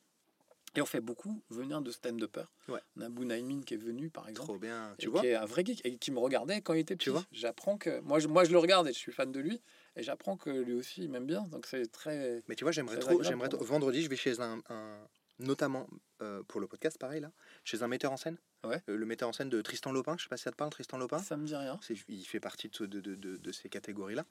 Et 0.76 0.82
on 0.82 0.86
fait 0.86 1.02
beaucoup 1.02 1.42
venir 1.50 1.82
de 1.82 1.92
stand-uppers. 1.92 2.52
Ouais. 2.68 2.80
On 2.98 3.02
a 3.02 3.10
Bounaïmin 3.10 3.62
qui 3.62 3.74
est 3.76 3.78
venu, 3.78 4.10
par 4.10 4.28
exemple. 4.30 4.48
Trop 4.48 4.58
bien, 4.60 4.94
tu 4.98 5.06
et 5.06 5.10
vois 5.10 5.22
qui 5.22 5.28
est 5.28 5.36
un 5.36 5.46
vrai 5.46 5.64
geek 5.66 5.82
et 5.86 5.98
qui 5.98 6.12
me 6.12 6.20
regardait 6.20 6.62
quand 6.62 6.74
il 6.74 6.80
était 6.80 6.96
petit. 6.96 7.06
Tu 7.06 7.10
vois 7.12 7.26
J'apprends 7.32 7.78
que 7.78 8.00
moi 8.02 8.20
je, 8.20 8.28
moi 8.28 8.44
je 8.44 8.52
le 8.52 8.58
regarde 8.58 8.88
et 8.88 8.94
je 8.94 8.98
suis 8.98 9.12
fan 9.12 9.32
de 9.32 9.40
lui 9.40 9.62
et 9.96 10.04
j'apprends 10.04 10.38
que 10.38 10.50
lui 10.50 10.74
aussi 10.74 11.04
il 11.04 11.10
m'aime 11.10 11.26
bien. 11.26 11.44
Donc 11.44 11.66
c'est 11.66 11.92
très 11.92 12.44
Mais 12.48 12.56
tu 12.56 12.64
vois, 12.64 12.72
j'aimerais 12.72 13.00
trop, 13.00 13.22
j'aimerais 13.24 13.50
trop- 13.50 13.64
vendredi, 13.64 14.02
je 14.02 14.10
vais 14.10 14.16
chez 14.16 14.40
un, 14.42 14.60
un- 14.70 15.08
notamment 15.40 15.88
euh, 16.22 16.44
pour 16.44 16.60
le 16.62 16.68
podcast, 16.68 16.98
pareil 16.98 17.20
là, 17.22 17.32
chez 17.64 17.84
un 17.84 17.88
metteur 17.88 18.12
en 18.12 18.18
scène. 18.18 18.38
Ouais. 18.64 18.82
Euh, 18.90 18.96
le 18.98 19.06
metteur 19.06 19.30
en 19.30 19.34
scène 19.34 19.50
de 19.50 19.62
Tristan 19.62 19.92
Lopin, 19.92 20.16
je 20.18 20.24
sais 20.24 20.30
pas 20.30 20.38
si 20.38 20.44
ça 20.44 20.52
te 20.52 20.56
parle, 20.56 20.72
Tristan 20.72 20.98
Lopin. 20.98 21.20
ça 21.20 21.38
me 21.38 21.46
dit 21.46 21.56
rien. 21.56 21.80
Il 22.08 22.26
fait 22.26 22.40
partie 22.40 22.70
de, 22.70 22.86
de, 22.86 23.00
de, 23.00 23.16
de, 23.16 23.38
de 23.38 23.52
ces 23.52 23.70
catégories-là. 23.70 24.26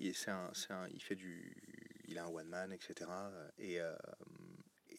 Il, 0.00 0.12
un, 0.28 0.50
un- 0.70 0.88
il 0.88 1.02
fait 1.02 1.16
du, 1.16 1.56
il 2.06 2.18
a 2.18 2.24
un 2.24 2.28
one 2.28 2.48
man, 2.48 2.72
etc. 2.72 3.10
Et, 3.58 3.80
euh, 3.80 3.94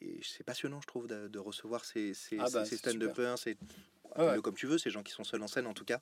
et 0.02 0.20
c'est 0.24 0.44
passionnant, 0.44 0.80
je 0.82 0.88
trouve, 0.88 1.08
de, 1.08 1.28
de 1.28 1.40
recevoir 1.40 1.86
ces, 1.86 2.14
ces, 2.14 2.38
Ah 2.40 2.48
bah, 2.54 2.66
ces 2.66 2.78
stand-uppers, 2.78 3.38
ces, 3.38 3.58
ouais. 4.18 4.40
comme 4.42 4.56
tu 4.56 4.66
veux, 4.68 4.78
ces 4.78 4.90
gens 4.90 5.04
qui 5.04 5.12
sont 5.12 5.24
seuls 5.24 5.42
en 5.44 5.48
scène 5.48 5.68
en 5.68 5.74
tout 5.74 5.86
cas 5.86 6.00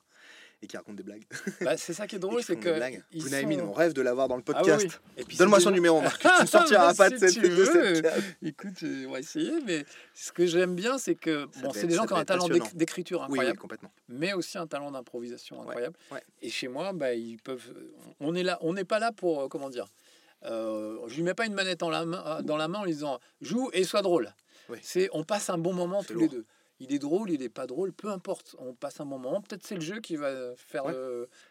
et 0.60 0.66
qui 0.66 0.76
racontent 0.76 0.96
des 0.96 1.02
blagues. 1.04 1.24
Bah, 1.60 1.76
c'est 1.76 1.92
ça 1.92 2.06
qui 2.08 2.16
est 2.16 2.18
drôle, 2.18 2.42
c'est 2.42 2.56
que 2.56 2.70
Bounaïmin, 3.16 3.58
sont- 3.58 3.64
on 3.66 3.72
rêve 3.72 3.92
de 3.92 4.02
l'avoir 4.02 4.26
dans 4.28 4.36
le 4.36 4.42
Ah 4.48 4.50
oui, 4.50 4.54
podcast. 4.56 5.00
oui. 5.16 5.24
Puis 5.24 5.36
c'est 5.36 5.38
Donne-moi 5.42 5.60
son 5.60 5.70
numéro, 5.70 6.00
Marc. 6.00 6.20
Tu 6.20 6.26
ne 6.42 6.46
sortiras 6.46 6.94
Bah, 6.94 6.94
pas 6.96 7.08
si 7.08 7.14
de 7.14 7.18
cette, 7.28 7.34
tu 7.34 7.40
de 7.48 7.54
veux. 7.54 7.94
cette. 7.94 8.24
Écoute, 8.42 8.82
euh, 8.82 9.06
on 9.06 9.12
va 9.12 9.20
essayer, 9.20 9.52
mais 9.64 9.84
ce 10.14 10.32
que 10.32 10.46
j'aime 10.46 10.74
bien, 10.74 10.98
c'est 10.98 11.14
que 11.14 11.46
Ça 11.52 11.60
bon, 11.62 11.72
c'est 11.72 11.86
des 11.86 11.94
gens 11.94 12.06
qui 12.06 12.12
ont 12.12 12.16
un 12.16 12.24
talent 12.24 12.48
d'écriture 12.74 13.20
Oui, 13.20 13.26
oui, 13.26 13.32
incroyable, 13.34 13.58
complètement. 13.60 13.92
mais 14.08 14.32
aussi 14.32 14.58
un 14.58 14.66
talent 14.66 14.90
d'improvisation 14.90 15.62
incroyable. 15.62 15.96
ouais. 16.10 16.22
Et 16.42 16.50
chez 16.50 16.66
moi, 16.68 16.92
bah, 16.92 17.14
ils 17.14 17.38
peuvent. 17.38 17.72
On 18.20 18.34
est 18.34 18.42
là, 18.42 18.58
on 18.60 18.72
n'est 18.72 18.84
pas 18.84 18.98
là 18.98 19.12
pour 19.12 19.42
euh, 19.42 19.48
comment 19.48 19.70
dire. 19.70 19.86
Euh, 20.44 20.98
je 21.08 21.16
lui 21.16 21.22
mets 21.22 21.34
pas 21.34 21.46
une 21.46 21.54
manette 21.54 21.82
en 21.82 21.90
la 21.90 22.04
main, 22.04 22.42
dans 22.42 22.56
la 22.56 22.68
main 22.68 22.80
en 22.80 22.84
lui 22.84 22.92
disant 22.92 23.18
joue 23.40 23.70
et 23.72 23.84
sois 23.84 24.02
drôle. 24.02 24.32
Oui. 24.68 24.78
C'est 24.82 25.08
on 25.12 25.24
passe 25.24 25.50
un 25.50 25.58
bon 25.58 25.72
moment 25.72 26.02
tous 26.02 26.12
lourd. 26.14 26.22
les 26.22 26.28
deux. 26.28 26.44
Il 26.80 26.92
est 26.92 27.00
drôle, 27.00 27.28
il 27.30 27.42
est 27.42 27.48
pas 27.48 27.66
drôle, 27.66 27.92
peu 27.92 28.08
importe. 28.08 28.54
On 28.60 28.72
passe 28.72 29.00
un 29.00 29.04
bon 29.04 29.18
moment. 29.18 29.40
Peut-être 29.40 29.66
c'est 29.66 29.74
le 29.74 29.80
jeu 29.80 29.98
qui 29.98 30.14
va 30.14 30.54
faire 30.56 30.84
Ouais. 30.86 30.94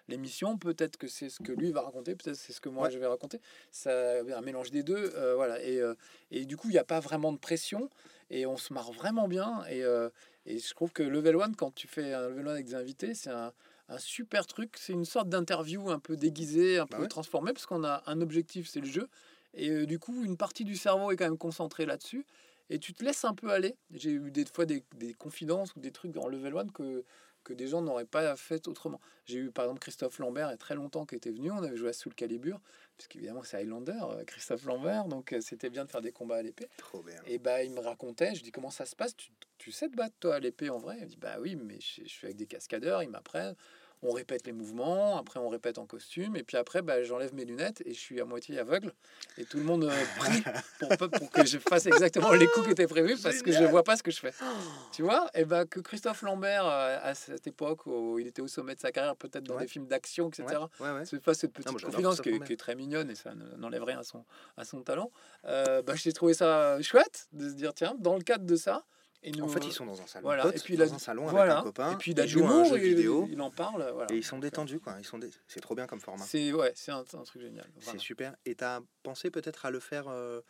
l'émission. 0.07 0.57
Peut-être 0.57 0.95
que 0.95 1.07
c'est 1.07 1.29
ce 1.29 1.41
que 1.41 1.51
lui 1.51 1.71
va 1.73 1.81
raconter. 1.81 2.15
Peut-être 2.15 2.37
c'est 2.37 2.53
ce 2.53 2.61
que 2.61 2.69
moi 2.69 2.85
Ouais. 2.85 2.91
je 2.91 2.97
vais 2.97 3.07
raconter. 3.07 3.41
Ça 3.71 3.91
un 4.21 4.41
mélange 4.41 4.71
des 4.71 4.83
deux. 4.83 5.11
euh, 5.15 5.35
voilà. 5.35 5.61
Et, 5.63 5.81
euh, 5.81 5.95
et 6.31 6.45
du 6.45 6.55
coup, 6.55 6.69
il 6.69 6.73
n'y 6.73 6.77
a 6.77 6.85
pas 6.85 7.01
vraiment 7.01 7.33
de 7.33 7.37
pression 7.39 7.89
et 8.29 8.45
on 8.45 8.55
se 8.55 8.71
marre 8.71 8.93
vraiment 8.93 9.27
bien. 9.27 9.65
Et, 9.69 9.83
euh, 9.83 10.09
et 10.45 10.59
je 10.59 10.73
trouve 10.73 10.93
que 10.93 11.03
Level 11.03 11.35
One, 11.35 11.55
quand 11.57 11.75
tu 11.75 11.87
fais 11.87 12.13
un 12.13 12.29
Level 12.29 12.47
One 12.47 12.53
avec 12.53 12.65
des 12.67 12.75
invités, 12.75 13.13
c'est 13.13 13.29
un, 13.31 13.51
un 13.89 13.97
super 13.97 14.45
truc. 14.47 14.75
C'est 14.77 14.93
une 14.93 15.05
sorte 15.05 15.29
d'interview 15.29 15.89
un 15.89 15.99
peu 15.99 16.17
déguisée, 16.17 16.77
un 16.79 16.87
Bah 16.89 16.97
peu 16.97 17.03
ouais. 17.03 17.07
transformée, 17.07 17.53
parce 17.53 17.65
qu'on 17.65 17.83
a 17.83 18.03
un 18.05 18.21
objectif, 18.21 18.67
c'est 18.67 18.81
le 18.81 18.87
jeu. 18.87 19.09
Et 19.53 19.69
euh, 19.69 19.85
du 19.85 19.99
coup, 19.99 20.23
une 20.25 20.37
partie 20.37 20.65
du 20.65 20.75
cerveau 20.75 21.11
est 21.11 21.15
quand 21.15 21.25
même 21.25 21.37
concentrée 21.37 21.85
là-dessus. 21.85 22.25
Et 22.69 22.79
tu 22.79 22.93
te 22.93 23.03
laisses 23.03 23.23
un 23.25 23.33
peu 23.33 23.51
aller. 23.51 23.77
J'ai 23.91 24.11
eu 24.11 24.29
des 24.31 24.45
fois 24.45 24.65
des, 24.65 24.83
des 24.95 25.13
confidences 25.13 25.73
ou 25.75 25.79
des 25.79 25.91
trucs 25.91 26.11
dans 26.11 26.27
Level 26.27 26.53
One 26.55 26.71
que, 26.71 27.05
que 27.47 27.53
des 27.53 27.67
gens 27.67 27.81
n'auraient 27.81 28.03
pas 28.05 28.35
fait 28.35 28.67
autrement. 28.67 28.99
J'ai 29.25 29.37
eu 29.37 29.51
par 29.51 29.63
exemple 29.65 29.79
Christophe 29.79 30.19
Lambert, 30.19 30.49
il 30.49 30.51
y 30.51 30.53
a 30.53 30.57
très 30.57 30.75
longtemps, 30.75 31.05
qui 31.05 31.15
était 31.15 31.31
venu. 31.31 31.49
On 31.49 31.63
avait 31.63 31.77
joué 31.77 31.89
à 31.89 31.93
Soul 31.93 32.13
Calibur, 32.13 32.59
puisqu'évidemment 32.97 33.41
c'est 33.43 33.57
Highlander, 33.57 33.97
euh, 34.01 34.25
Christophe 34.25 34.65
Lambert. 34.65 35.05
Donc 35.05 35.31
euh, 35.31 35.39
c'était 35.39 35.69
bien 35.69 35.85
de 35.85 35.89
faire 35.89 36.01
des 36.01 36.11
combats 36.11 36.35
à 36.35 36.41
l'épée. 36.41 36.67
Trop 36.77 37.01
bien. 37.01 37.15
Et 37.25 37.37
bah, 37.37 37.63
il 37.63 37.71
me 37.71 37.79
racontait, 37.79 38.35
je 38.35 38.43
dis 38.43 38.51
comment 38.51 38.69
ça 38.69 38.85
se 38.85 38.97
passe, 38.97 39.15
tu, 39.15 39.31
tu 39.57 39.71
sais 39.71 39.87
te 39.87 39.95
battre 39.95 40.15
toi 40.19 40.35
à 40.35 40.39
l'épée 40.39 40.69
en 40.69 40.77
vrai? 40.77 40.97
Il 40.99 41.03
me 41.05 41.09
dit 41.09 41.17
bah 41.17 41.37
oui, 41.39 41.55
mais 41.55 41.79
je, 41.79 42.03
je 42.03 42.09
suis 42.09 42.25
avec 42.25 42.35
des 42.35 42.47
cascadeurs, 42.47 43.01
ils 43.01 43.09
m'apprennent. 43.09 43.55
On 44.03 44.11
répète 44.11 44.45
les 44.45 44.51
mouvements, 44.53 45.17
après 45.17 45.39
on 45.39 45.49
répète 45.49 45.77
en 45.79 45.85
costume, 45.85 46.35
et 46.35 46.43
puis 46.43 46.57
après 46.57 46.81
bah, 46.81 47.03
j'enlève 47.03 47.33
mes 47.33 47.45
lunettes 47.45 47.81
et 47.85 47.93
je 47.93 47.99
suis 47.99 48.21
à 48.21 48.25
moitié 48.25 48.59
aveugle. 48.59 48.93
Et 49.37 49.45
tout 49.45 49.57
le 49.57 49.63
monde 49.63 49.83
euh, 49.85 50.03
prie 50.19 50.43
pour, 50.79 51.09
pour 51.09 51.29
que 51.31 51.45
je 51.45 51.57
fasse 51.57 51.85
exactement 51.87 52.31
les 52.33 52.47
coups 52.47 52.65
qui 52.67 52.71
étaient 52.71 52.87
prévus 52.87 53.17
parce 53.23 53.41
que 53.41 53.51
je 53.51 53.63
vois 53.63 53.83
pas 53.83 53.95
ce 53.97 54.03
que 54.03 54.11
je 54.11 54.19
fais. 54.19 54.33
Tu 54.91 55.03
vois? 55.03 55.29
Et 55.35 55.45
bah, 55.45 55.65
que 55.65 55.79
Christophe 55.79 56.21
Lambert, 56.23 56.65
euh, 56.65 56.97
à 57.01 57.13
cette 57.13 57.45
époque 57.47 57.85
où 57.85 58.17
il 58.19 58.27
était 58.27 58.41
au 58.41 58.47
sommet 58.47 58.73
de 58.75 58.79
sa 58.79 58.91
carrière, 58.91 59.15
peut-être 59.15 59.43
dans 59.43 59.57
des 59.57 59.67
films 59.67 59.87
d'action, 59.87 60.29
etc., 60.29 60.45
Ouais, 60.79 60.91
ouais. 60.91 61.05
c'est 61.05 61.21
pas 61.21 61.33
cette 61.33 61.53
petite 61.53 61.81
confidence 61.81 62.21
qui 62.21 62.29
est, 62.29 62.39
qui 62.43 62.53
est 62.53 62.57
très 62.57 62.75
mignonne 62.75 63.09
et 63.11 63.15
ça 63.15 63.33
ne- 63.35 63.55
n'enlève 63.57 63.83
rien 63.83 63.99
à 63.99 64.03
son, 64.03 64.23
à 64.57 64.63
son 64.65 64.81
talent. 64.81 65.11
Euh, 65.45 65.81
bah, 65.81 65.93
j'ai 65.95 66.13
trouvé 66.13 66.33
ça 66.33 66.81
chouette 66.81 67.27
de 67.33 67.49
se 67.49 67.53
dire, 67.55 67.73
tiens, 67.73 67.95
dans 67.99 68.15
le 68.15 68.21
cadre 68.23 68.45
de 68.45 68.55
ça, 68.55 68.85
et 69.23 69.31
nous, 69.31 69.43
En 69.43 69.47
fait, 69.47 69.65
ils 69.65 69.73
sont 69.73 69.85
dans 69.85 69.99
un 70.01 70.07
salon. 70.07 70.23
voilà. 70.25 70.43
pote, 70.43 70.55
Et 70.55 70.59
puis 70.59 70.77
dans 70.77 70.85
là- 70.85 70.93
un 70.93 70.99
salon 70.99 71.25
voilà. 71.27 71.53
avec 71.53 71.61
un 71.61 71.63
copain. 71.63 71.91
et 71.93 71.95
puis 71.95 72.11
il 72.11 72.19
a 72.19 72.23
ils 72.25 72.29
jouent 72.29 72.45
un 72.47 72.63
jeu 72.63 72.77
vidéo 72.77 73.27
il 73.31 73.41
en 73.41 73.49
parle, 73.51 73.89
voilà. 73.93 74.13
et 74.13 74.17
ils 74.17 74.23
sont 74.23 74.39
détendus 74.39 74.79
quoi. 74.79 74.95
Ils 74.99 75.05
sont 75.05 75.17
dé- 75.17 75.29
C'est 75.47 75.59
trop 75.59 75.75
bien 75.75 75.87
comme 75.87 75.99
format. 75.99 76.23
C'est 76.23 76.53
ouais, 76.53 76.71
c'est 76.75 76.91
un, 76.91 76.99
un 77.13 77.23
truc 77.23 77.41
génial. 77.41 77.67
C'est 77.79 77.99
super. 77.99 78.35
Et 78.45 78.55
t'as 78.55 78.81
pensé 79.03 79.29
peut-être 79.31 79.65
à 79.65 79.71
le 79.71 79.79
faire 79.79 80.07
euh, 80.07 80.41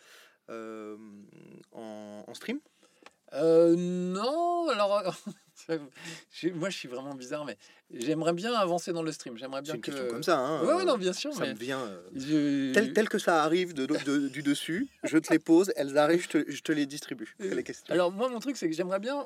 euh, 0.50 0.98
en, 1.72 2.24
en 2.28 2.34
stream? 2.34 2.60
Euh, 3.34 3.76
non, 3.78 4.70
alors 4.70 5.04
moi 6.56 6.70
je 6.70 6.78
suis 6.78 6.88
vraiment 6.88 7.14
bizarre, 7.16 7.46
mais 7.46 7.58
j'aimerais 7.92 8.34
bien 8.34 8.54
avancer 8.54 8.94
dans 8.94 9.04
le 9.04 9.12
stream. 9.12 9.38
J'aimerais 9.38 9.62
bien 9.62 9.76
une 9.76 9.82
que. 9.82 9.92
question 9.92 10.08
comme 10.10 10.24
ça. 10.24 10.38
Hein, 10.40 10.62
Ouais, 10.66 10.74
ouais, 10.74 10.82
euh, 10.84 10.86
non, 10.86 10.98
bien 10.98 11.14
sûr. 11.14 11.34
ça 11.34 11.42
mais 11.42 11.54
me 11.54 11.60
vient. 11.60 11.80
euh, 11.82 12.02
je- 12.16 12.74
Tel, 12.74 12.94
tel 12.94 13.10
que 13.10 13.18
ça 13.20 13.44
arrive 13.44 13.74
de, 13.74 13.86
de- 13.86 14.28
du 14.28 14.44
dessus, 14.44 14.88
je 15.04 15.18
te 15.18 15.32
les 15.32 15.40
pose, 15.40 15.72
elles 15.76 15.98
arrivent, 15.98 16.24
je 16.24 16.30
te, 16.44 16.52
je 16.52 16.62
te 16.62 16.72
les 16.72 16.86
distribue. 16.86 17.36
Euh, 17.42 17.54
les 17.56 17.64
questions. 17.64 17.94
Alors 17.94 18.12
moi 18.12 18.30
mon 18.30 18.40
truc 18.40 18.58
c'est 18.58 18.70
que 18.70 18.76
j'aimerais 18.76 19.00
bien 19.00 19.26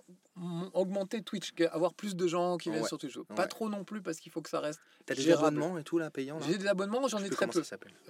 augmenter 0.74 1.22
Twitch, 1.22 1.52
avoir 1.72 1.94
plus 1.94 2.16
de 2.16 2.28
gens 2.28 2.58
qui 2.58 2.70
viennent 2.70 2.82
Ouais, 2.84 2.88
sur 2.88 2.98
Twitch. 2.98 3.18
Pas 3.36 3.44
ouais. 3.44 3.48
trop 3.48 3.70
non 3.70 3.84
plus 3.84 4.02
parce 4.02 4.20
qu'il 4.20 4.32
faut 4.32 4.42
que 4.42 4.50
ça 4.50 4.60
reste. 4.60 4.80
T'as 5.06 5.16
des 5.16 5.22
gérable. 5.22 5.58
abonnements 5.58 5.78
et 5.78 5.84
tout 5.84 5.98
là, 5.98 6.10
payants 6.10 6.40
J'ai 6.48 6.58
des 6.58 6.68
abonnements, 6.68 7.08
j'en 7.08 7.20
Je 7.20 7.26
ai 7.26 7.30
très 7.30 7.48
peu. 7.48 7.62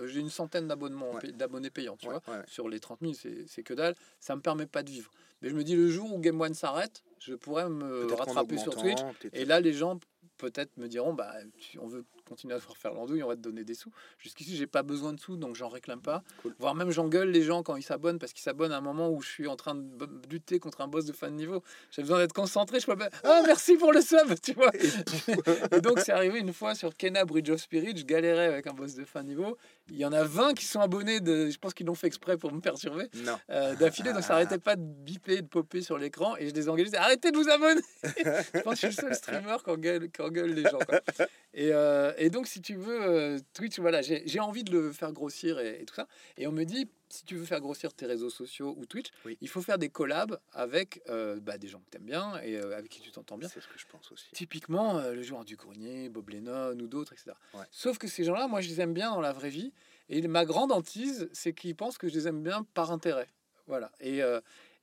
J'ai 0.06 0.20
une 0.20 0.30
centaine 0.30 0.68
d'abonnements, 0.68 1.12
Ouais. 1.14 1.32
d'abonnés 1.32 1.70
payants, 1.70 1.98
tu 1.98 2.06
vois. 2.08 2.22
Sur 2.48 2.70
les 2.70 2.80
30 2.80 3.00
000, 3.02 3.14
c'est 3.14 3.46
c'est 3.48 3.64
que 3.64 3.74
dalle. 3.74 3.96
Ça 4.20 4.36
me 4.36 4.42
permet 4.42 4.66
pas 4.68 4.84
de 4.84 4.90
vivre. 4.92 5.12
Mais 5.42 5.50
je 5.50 5.56
me 5.56 5.64
dis, 5.64 5.76
le 5.76 5.90
jour 5.90 6.14
où 6.14 6.20
Game 6.20 6.40
One 6.40 6.54
s'arrête, 6.54 7.02
je 7.22 7.36
pourrais 7.36 7.70
me 7.70 8.14
rattraper 8.14 8.58
sur 8.58 8.76
Twitch. 8.76 9.00
Et 9.34 9.46
là, 9.46 9.60
les 9.60 9.74
gens 9.74 10.00
peut-être 10.38 10.76
me 10.78 10.88
diront, 10.88 11.14
bah, 11.14 11.34
on 11.80 11.88
veut 11.88 12.06
continuer 12.32 12.54
à 12.54 12.60
te 12.60 12.64
faire 12.78 12.94
l'andouille, 12.94 13.24
on 13.24 13.28
va 13.28 13.36
te 13.36 13.42
donner 13.42 13.66
des 13.66 13.74
sous. 13.74 13.92
Jusqu'ici, 14.18 14.56
j'ai 14.56 14.68
pas 14.68 14.84
besoin 14.84 15.12
de 15.12 15.20
sous, 15.20 15.36
donc 15.36 15.56
j'en 15.56 15.68
réclame 15.68 16.02
pas. 16.02 16.24
Cool. 16.42 16.56
Voire 16.60 16.76
même 16.76 16.90
j'engueule 16.92 17.30
les 17.30 17.44
gens 17.44 17.62
quand 17.62 17.76
ils 17.76 17.84
s'abonnent 17.84 18.20
parce 18.20 18.32
qu'ils 18.32 18.44
s'abonnent 18.44 18.72
à 18.72 18.78
un 18.78 18.82
moment 18.82 19.10
où 19.10 19.22
je 19.22 19.30
suis 19.30 19.48
en 19.48 19.58
train 19.58 19.76
de 19.76 20.08
lutter 20.30 20.60
contre 20.60 20.80
un 20.80 20.88
boss 20.88 21.06
de 21.06 21.12
fin 21.12 21.30
de 21.30 21.36
niveau. 21.36 21.62
J'ai 21.92 22.02
besoin 22.02 22.20
d'être 22.20 22.34
concentré. 22.34 22.80
Je 22.80 22.86
peux 22.86 22.96
pas. 22.96 23.10
Ah, 23.24 23.44
merci 23.46 23.76
pour 23.76 23.92
le 23.92 24.02
sub, 24.02 24.40
tu 24.42 24.54
vois. 24.54 24.72
Et 25.72 25.82
donc, 25.82 26.00
c'est 26.00 26.14
arrivé 26.14 26.40
une 26.40 26.54
fois 26.54 26.74
sur 26.74 26.96
Kena 26.96 27.26
Bridge 27.26 27.50
of 27.50 27.60
Spirit. 27.60 27.98
Je 27.98 28.06
galérais 28.06 28.46
avec 28.46 28.68
un 28.68 28.74
boss 28.74 28.96
de 28.96 29.04
fin 29.04 29.24
de 29.24 29.28
niveau. 29.28 29.58
Il 29.90 29.98
y 29.98 30.06
en 30.06 30.14
a 30.14 30.24
20 30.24 30.54
qui 30.54 30.66
sont 30.66 30.80
abonnés. 30.80 31.20
De, 31.20 31.50
je 31.50 31.58
pense 31.58 31.74
qu'ils 31.74 31.86
l'ont 31.86 31.96
fait 31.96 32.08
exprès 32.08 32.38
pour 32.38 32.52
me 32.54 32.62
perturber 32.62 33.10
euh, 33.50 33.76
d'affilée, 33.76 34.14
donc 34.14 34.24
ça 34.24 34.34
arrêtait 34.34 34.58
pas 34.58 34.76
de 34.76 34.82
biper, 34.82 35.42
de 35.42 35.48
popper 35.48 35.82
sur 35.82 35.98
l'écran, 35.98 36.36
et 36.38 36.50
je 36.50 36.54
les 36.54 36.84
disais, 36.84 36.98
arrêtez 36.98 37.32
de 37.32 37.38
vous 37.38 37.50
abonner 37.50 37.82
Je 38.04 38.62
pense 38.62 38.80
que 38.80 38.88
je 38.88 38.94
suis 38.94 39.06
le 39.06 39.14
seul 39.14 39.16
streamer 39.16 39.58
qui 39.64 39.70
engueule, 39.70 40.10
qui 40.10 40.22
engueule 40.22 40.54
les 40.54 40.64
gens. 40.64 40.80
quoi. 40.80 41.02
Et, 41.54 41.72
euh, 41.74 42.14
et 42.24 42.30
donc, 42.30 42.48
si 42.48 42.62
tu 42.62 42.76
veux, 42.76 43.02
euh, 43.02 43.40
Twitch, 43.54 43.80
voilà, 43.80 44.02
j'ai 44.02 44.40
envie 44.40 44.64
de 44.64 44.72
le 44.72 44.92
faire 44.92 45.12
grossir 45.12 45.60
et, 45.60 45.82
et 45.82 45.86
tout 45.86 45.96
ça. 45.96 46.08
Et 46.38 46.46
on 46.48 46.52
me 46.52 46.64
dit, 46.64 46.90
si 47.10 47.26
tu 47.26 47.36
veux 47.36 47.46
faire 47.46 47.60
grossir 47.60 47.94
tes 47.94 48.06
réseaux 48.06 48.30
sociaux 48.30 48.76
ou 48.78 48.86
Twitch, 48.86 49.08
Oui. 49.26 49.38
il 49.42 49.50
faut 49.50 49.62
faire 49.62 49.78
des 49.78 49.90
collabs 49.90 50.40
avec 50.54 51.02
euh, 51.10 51.40
bah, 51.40 51.58
des 51.58 51.68
gens 51.68 51.80
que 51.80 51.90
tu 51.92 51.98
aimes 51.98 52.06
bien 52.06 52.40
et 52.42 52.58
euh, 52.58 52.78
avec 52.78 52.90
qui 52.92 53.02
tu 53.02 53.12
t'entends 53.12 53.38
bien. 53.38 53.50
C'est 53.50 53.60
ce 53.62 53.68
que 53.68 53.78
je 53.78 53.86
pense 53.88 54.12
aussi. 54.12 54.28
Typiquement, 54.34 54.98
euh, 55.00 55.14
le 55.14 55.22
joueur 55.24 55.44
du 55.46 55.56
grenier, 55.56 56.10
Bob 56.10 56.30
Lennon 56.30 56.78
ou 56.80 56.88
d'autres, 56.88 57.14
etc. 57.14 57.32
Ouais. 57.54 57.66
Sauf 57.72 57.98
que 57.98 58.08
ces 58.08 58.24
gens-là, 58.24 58.48
moi, 58.48 58.62
je 58.62 58.70
les 58.70 58.80
aime 58.82 58.94
bien 58.94 59.10
dans 59.12 59.22
la 59.22 59.34
vraie 59.34 59.50
vie. 59.50 59.74
Et 60.10 60.22
ma 60.28 60.46
grande 60.46 60.72
hantise, 60.72 61.30
c'est 61.34 61.54
qu'ils 61.54 61.76
pensent 61.76 61.98
que 61.98 62.08
je 62.08 62.14
les 62.14 62.28
aime 62.28 62.44
bien 62.44 62.64
par 62.74 62.92
intérêt. 62.92 63.28
Voilà. 63.68 63.92
Et, 64.00 64.20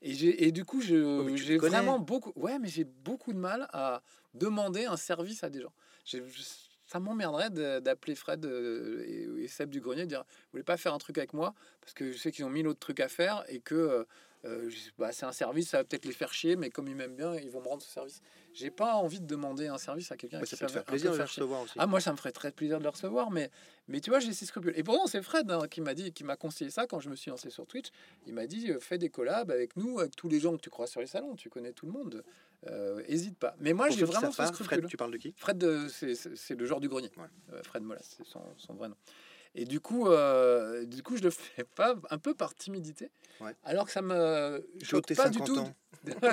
et, 0.03 0.47
et 0.47 0.53
du 0.53 0.64
coup, 0.64 0.80
les 0.80 1.36
j'ai 1.36 1.57
vraiment 1.59 1.99
beaucoup. 1.99 2.32
Ouais, 2.36 2.59
mais 2.59 2.68
j'ai 2.68 2.84
beaucoup 2.84 3.32
de 3.32 3.39
mal 3.39 3.68
à 3.72 4.03
demander 4.34 4.86
un 4.86 4.97
service 4.97 5.45
à 5.45 5.51
des 5.51 5.61
gens. 5.61 5.72
Je- 6.05 6.18
ça 6.89 6.99
m'emmerderait 7.01 7.51
de- 7.51 7.80
d'appeler 7.80 8.14
Fred 8.14 8.45
euh, 8.45 9.05
et, 9.39 9.47
Seb 9.47 9.70
du 9.70 9.80
grenier 9.80 10.07
dire 10.07 10.24
Vous 10.26 10.53
voulez 10.53 10.64
pas 10.64 10.76
faire 10.76 10.95
un 10.95 10.99
truc 10.99 11.18
avec 11.18 11.34
moi? 11.34 11.55
Parce 11.80 11.93
que 11.93 12.11
je 12.12 12.18
sais 12.18 12.32
qu'ils 12.32 12.45
ont 12.45 12.51
mille 12.51 12.66
autres 12.66 12.80
trucs 12.80 13.01
à 13.01 13.09
faire 13.09 13.45
et 13.49 13.61
que 13.61 14.07
euh, 14.45 14.70
bah, 14.99 15.11
c'est 15.12 15.26
un 15.26 15.32
service, 15.32 15.70
ça 15.70 15.78
va 15.78 15.84
peut-être 15.84 16.05
les 16.05 16.12
faire 16.12 16.32
chier, 16.32 16.57
mais 16.57 16.70
comme 16.70 16.89
ils 16.89 16.95
m'aiment 16.95 17.16
bien, 17.16 17.34
ils 17.34 17.51
vont 17.51 17.61
me 17.61 17.68
rendre 17.68 17.82
ce 17.82 17.91
service. 17.91 18.20
J'ai 18.55 18.70
pas 18.70 18.95
envie 18.95 19.20
de 19.20 19.26
demander 19.26 19.66
un 19.68 19.78
service 19.78 20.11
à 20.12 20.16
quelqu'un 20.16 20.41
Ouais, 20.41 20.47
ça 20.47 20.57
peut 20.57 20.66
te 20.66 20.72
faire 20.72 20.84
plaisir 20.84 21.12
de 21.12 21.16
le 21.16 21.22
recevoir 21.24 21.62
aussi. 21.62 21.74
Ah, 21.76 21.86
moi, 21.86 22.01
ça 22.01 22.12
me 22.12 22.16
ferait 22.16 22.32
très 22.32 22.51
plaisir 22.53 22.78
de 22.78 22.84
le 22.84 22.89
recevoir, 22.89 23.30
mais, 23.30 23.51
mais 23.89 24.01
tu 24.01 24.11
vois, 24.11 24.20
j'ai 24.20 24.32
ces 24.32 24.47
scrupules. 24.47 24.72
Et 24.76 24.82
pourtant, 24.82 25.07
c'est 25.07 25.22
Fred 25.22 25.51
hein, 25.51 25.66
qui 25.68 25.80
m'a 25.80 25.95
dit, 25.95 26.12
qui 26.12 26.24
m'a 26.24 26.36
conseillé 26.36 26.70
ça 26.70 26.86
quand 26.86 27.01
je 27.01 27.09
me 27.11 27.16
suis 27.16 27.30
lancé 27.30 27.51
sur 27.51 27.66
Twitch. 27.66 27.89
Il 28.26 28.34
m'a 28.34 28.47
dit, 28.47 28.70
euh, 28.70 28.78
fais 28.80 28.99
des 28.99 29.11
collabs 29.11 29.51
avec 29.51 29.76
nous, 29.76 29.99
avec 30.01 30.14
tous 30.16 30.28
les 30.28 30.41
gens 30.41 30.57
que 30.57 30.62
tu 30.62 30.70
crois 30.70 30.86
sur 30.86 31.01
les 31.01 31.07
salons, 31.07 31.34
tu 31.36 31.49
connais 31.51 31.72
tout 31.72 31.86
le 31.86 31.93
monde. 31.93 32.24
Euh, 32.66 33.03
hésite 33.07 33.39
pas. 33.39 33.55
Mais 33.61 33.72
moi, 33.72 33.89
j'ai 33.91 34.05
vraiment 34.05 34.32
ce 34.32 34.36
pas, 34.36 34.47
scrupule. 34.49 34.78
Fred, 34.78 34.86
tu 34.89 34.97
parles 34.97 35.12
de 35.12 35.16
qui? 35.18 35.32
Fred, 35.36 35.62
euh, 35.62 35.89
c'est- 35.89 36.55
le 36.55 36.66
genre 36.66 36.80
du 36.80 36.89
grenier. 36.89 37.11
Ouais. 37.16 37.26
Euh, 37.53 37.62
Fred 37.62 37.82
Molas, 37.84 38.01
c'est 38.03 38.24
son, 38.26 38.43
son 38.57 38.74
vrai 38.74 38.89
nom. 38.89 38.97
Et 39.55 39.64
du 39.64 39.80
coup, 39.80 40.09
euh, 40.09 40.84
du 40.84 41.03
coup, 41.03 41.16
je 41.16 41.22
le 41.22 41.30
fais 41.30 41.64
pas 41.64 41.96
un 42.11 42.18
peu 42.18 42.34
par 42.34 42.55
timidité, 42.55 43.11
Ouais. 43.40 43.55
alors 43.64 43.86
que 43.86 43.92
ça 43.92 44.03
me 44.03 44.66
choque 44.82 45.14
pas 45.14 45.28
du 45.28 45.38
50 45.38 45.46
tout. 45.46 45.64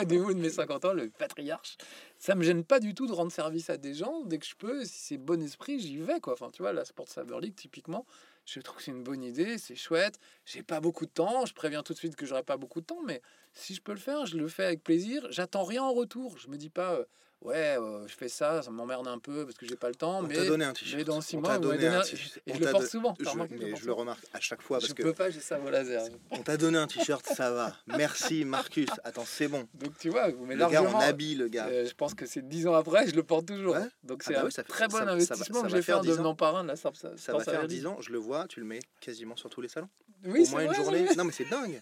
du 0.08 0.18
haut 0.20 0.34
de 0.34 0.40
mes 0.40 0.50
50 0.50 0.86
ans, 0.86 0.94
le 0.94 1.10
patriarche. 1.10 1.78
Ça 2.18 2.34
me 2.36 2.44
gêne 2.44 2.64
pas 2.64 2.80
du 2.80 2.94
tout 2.96 3.06
de 3.08 3.14
rendre 3.14 3.32
service 3.32 3.70
à 3.70 3.78
des 3.78 3.94
gens 3.94 4.24
dès 4.26 4.40
que 4.40 4.46
je 4.46 4.56
peux. 4.56 4.84
Si 4.86 5.00
c'est 5.00 5.18
bon 5.18 5.42
esprit, 5.42 5.80
j'y 5.80 5.98
vais 5.98 6.20
quoi. 6.20 6.34
Enfin, 6.34 6.50
tu 6.52 6.62
vois, 6.64 6.74
la 6.74 6.84
Sport 6.86 7.08
Saber 7.08 7.38
League 7.42 7.56
typiquement, 7.56 8.06
je 8.46 8.60
trouve 8.60 8.78
que 8.78 8.84
c'est 8.84 8.92
une 8.92 9.04
bonne 9.04 9.24
idée, 9.24 9.58
c'est 9.58 9.76
chouette. 9.76 10.20
J'ai 10.46 10.64
pas 10.64 10.80
beaucoup 10.80 11.06
de 11.06 11.12
temps, 11.12 11.46
je 11.46 11.54
préviens 11.54 11.84
tout 11.84 11.94
de 11.94 11.98
suite 12.00 12.16
que 12.16 12.26
j'aurai 12.26 12.44
pas 12.44 12.58
beaucoup 12.58 12.82
de 12.82 12.86
temps, 12.86 13.02
mais 13.06 13.22
si 13.54 13.76
je 13.76 13.82
peux 13.82 13.94
le 13.94 14.00
faire, 14.00 14.26
je 14.26 14.38
le 14.38 14.48
fais 14.48 14.66
avec 14.66 14.84
plaisir. 14.84 15.28
J'attends 15.32 15.64
rien 15.64 15.84
en 15.84 15.94
retour. 15.94 16.38
Je 16.38 16.48
me 16.48 16.58
dis 16.58 16.70
pas, 16.70 16.94
euh, 16.96 17.06
ouais, 17.46 17.78
euh, 17.80 18.08
je 18.08 18.14
fais 18.16 18.28
ça, 18.30 18.62
ça 18.62 18.72
m'emmerde 18.72 19.08
un 19.08 19.20
peu 19.20 19.46
parce 19.46 19.58
que 19.58 19.66
j'ai 19.66 19.76
pas 19.76 19.90
le 19.90 19.96
temps, 19.96 20.20
On 20.20 20.22
mais 20.24 20.46
donné 20.46 20.66
un 20.66 20.74
mais 20.96 21.04
dans 21.04 21.22
six 21.22 21.36
On 21.38 21.42
mois, 21.42 21.58
vous 21.58 21.66
m'avez 21.68 21.78
donné 21.78 21.86
donné 21.86 21.96
un 21.96 22.02
t-shirt. 22.02 22.38
et 22.46 22.52
On 22.52 22.56
je 22.56 22.60
le 22.60 22.72
porte 22.72 22.86
souvent. 22.88 23.16
Je, 23.20 23.30
remarqué, 23.30 23.54
le 23.56 23.60
mais 23.60 23.70
porte 23.72 23.82
je 23.82 23.86
le 23.86 23.92
souvent. 23.92 23.96
remarque 24.02 24.26
à 24.34 24.40
chaque 24.40 24.62
fois 24.62 24.78
parce 24.80 24.90
Je 24.90 24.94
que 24.94 25.04
peux 25.04 25.14
pas, 25.14 25.30
j'ai 25.30 25.40
ça 25.40 25.60
au 25.60 25.70
laser. 25.70 26.04
on 26.32 26.40
t'a 26.40 26.58
donné 26.58 26.78
un 26.78 26.88
t-shirt, 26.88 27.26
ça 27.26 27.52
va. 27.52 27.76
Merci 27.88 28.46
Marcus. 28.46 28.90
Attends, 29.04 29.26
c'est 29.26 29.48
bon. 29.48 29.68
Donc 29.76 29.98
tu 30.00 30.10
vois, 30.10 30.30
vous 30.32 30.46
mettez 30.46 30.64
Le 30.64 30.70
gars 30.70 30.82
en 30.84 31.00
habille, 31.00 31.36
le 31.36 31.48
gars. 31.48 31.68
Euh, 31.68 31.86
je 31.88 31.94
pense 31.94 32.14
que 32.14 32.26
c'est 32.26 32.48
dix 32.48 32.68
ans 32.68 32.74
après, 32.76 33.08
je 33.08 33.16
le 33.16 33.24
porte 33.24 33.46
toujours. 33.48 33.76
Ouais. 33.76 33.82
Donc 34.04 34.22
Ah 34.24 34.28
c'est 34.28 34.34
bah 34.34 34.42
un 34.42 34.46
oui, 34.46 34.52
très 34.68 34.88
bon 34.88 34.98
ça 34.98 35.04
investissement 35.10 35.62
ça 35.62 35.68
que 35.68 35.72
va 35.72 35.78
j'ai 35.78 35.82
fait 35.82 35.82
faire 35.84 36.00
en 36.00 36.02
10 36.02 36.08
ans. 36.10 36.12
devenant 36.14 36.36
parrain 36.36 36.64
de 36.64 36.70
la 36.70 36.76
Ça 36.76 36.90
va 36.92 37.16
faire 37.16 37.42
Saver 37.42 37.68
10 37.68 37.76
League. 37.76 37.86
ans, 37.88 37.98
je 38.02 38.12
le 38.12 38.18
vois, 38.18 38.48
tu 38.48 38.60
le 38.60 38.66
mets 38.66 38.80
quasiment 39.00 39.36
sur 39.36 39.50
tous 39.50 39.62
les 39.62 39.68
salons. 39.70 39.90
Oui, 40.28 40.42
Au 40.42 40.46
c'est 40.46 40.52
moins 40.52 40.64
une 40.66 40.74
journée. 40.74 41.06
Non, 41.18 41.24
mais 41.26 41.32
c'est 41.32 41.48
dingue. 41.48 41.80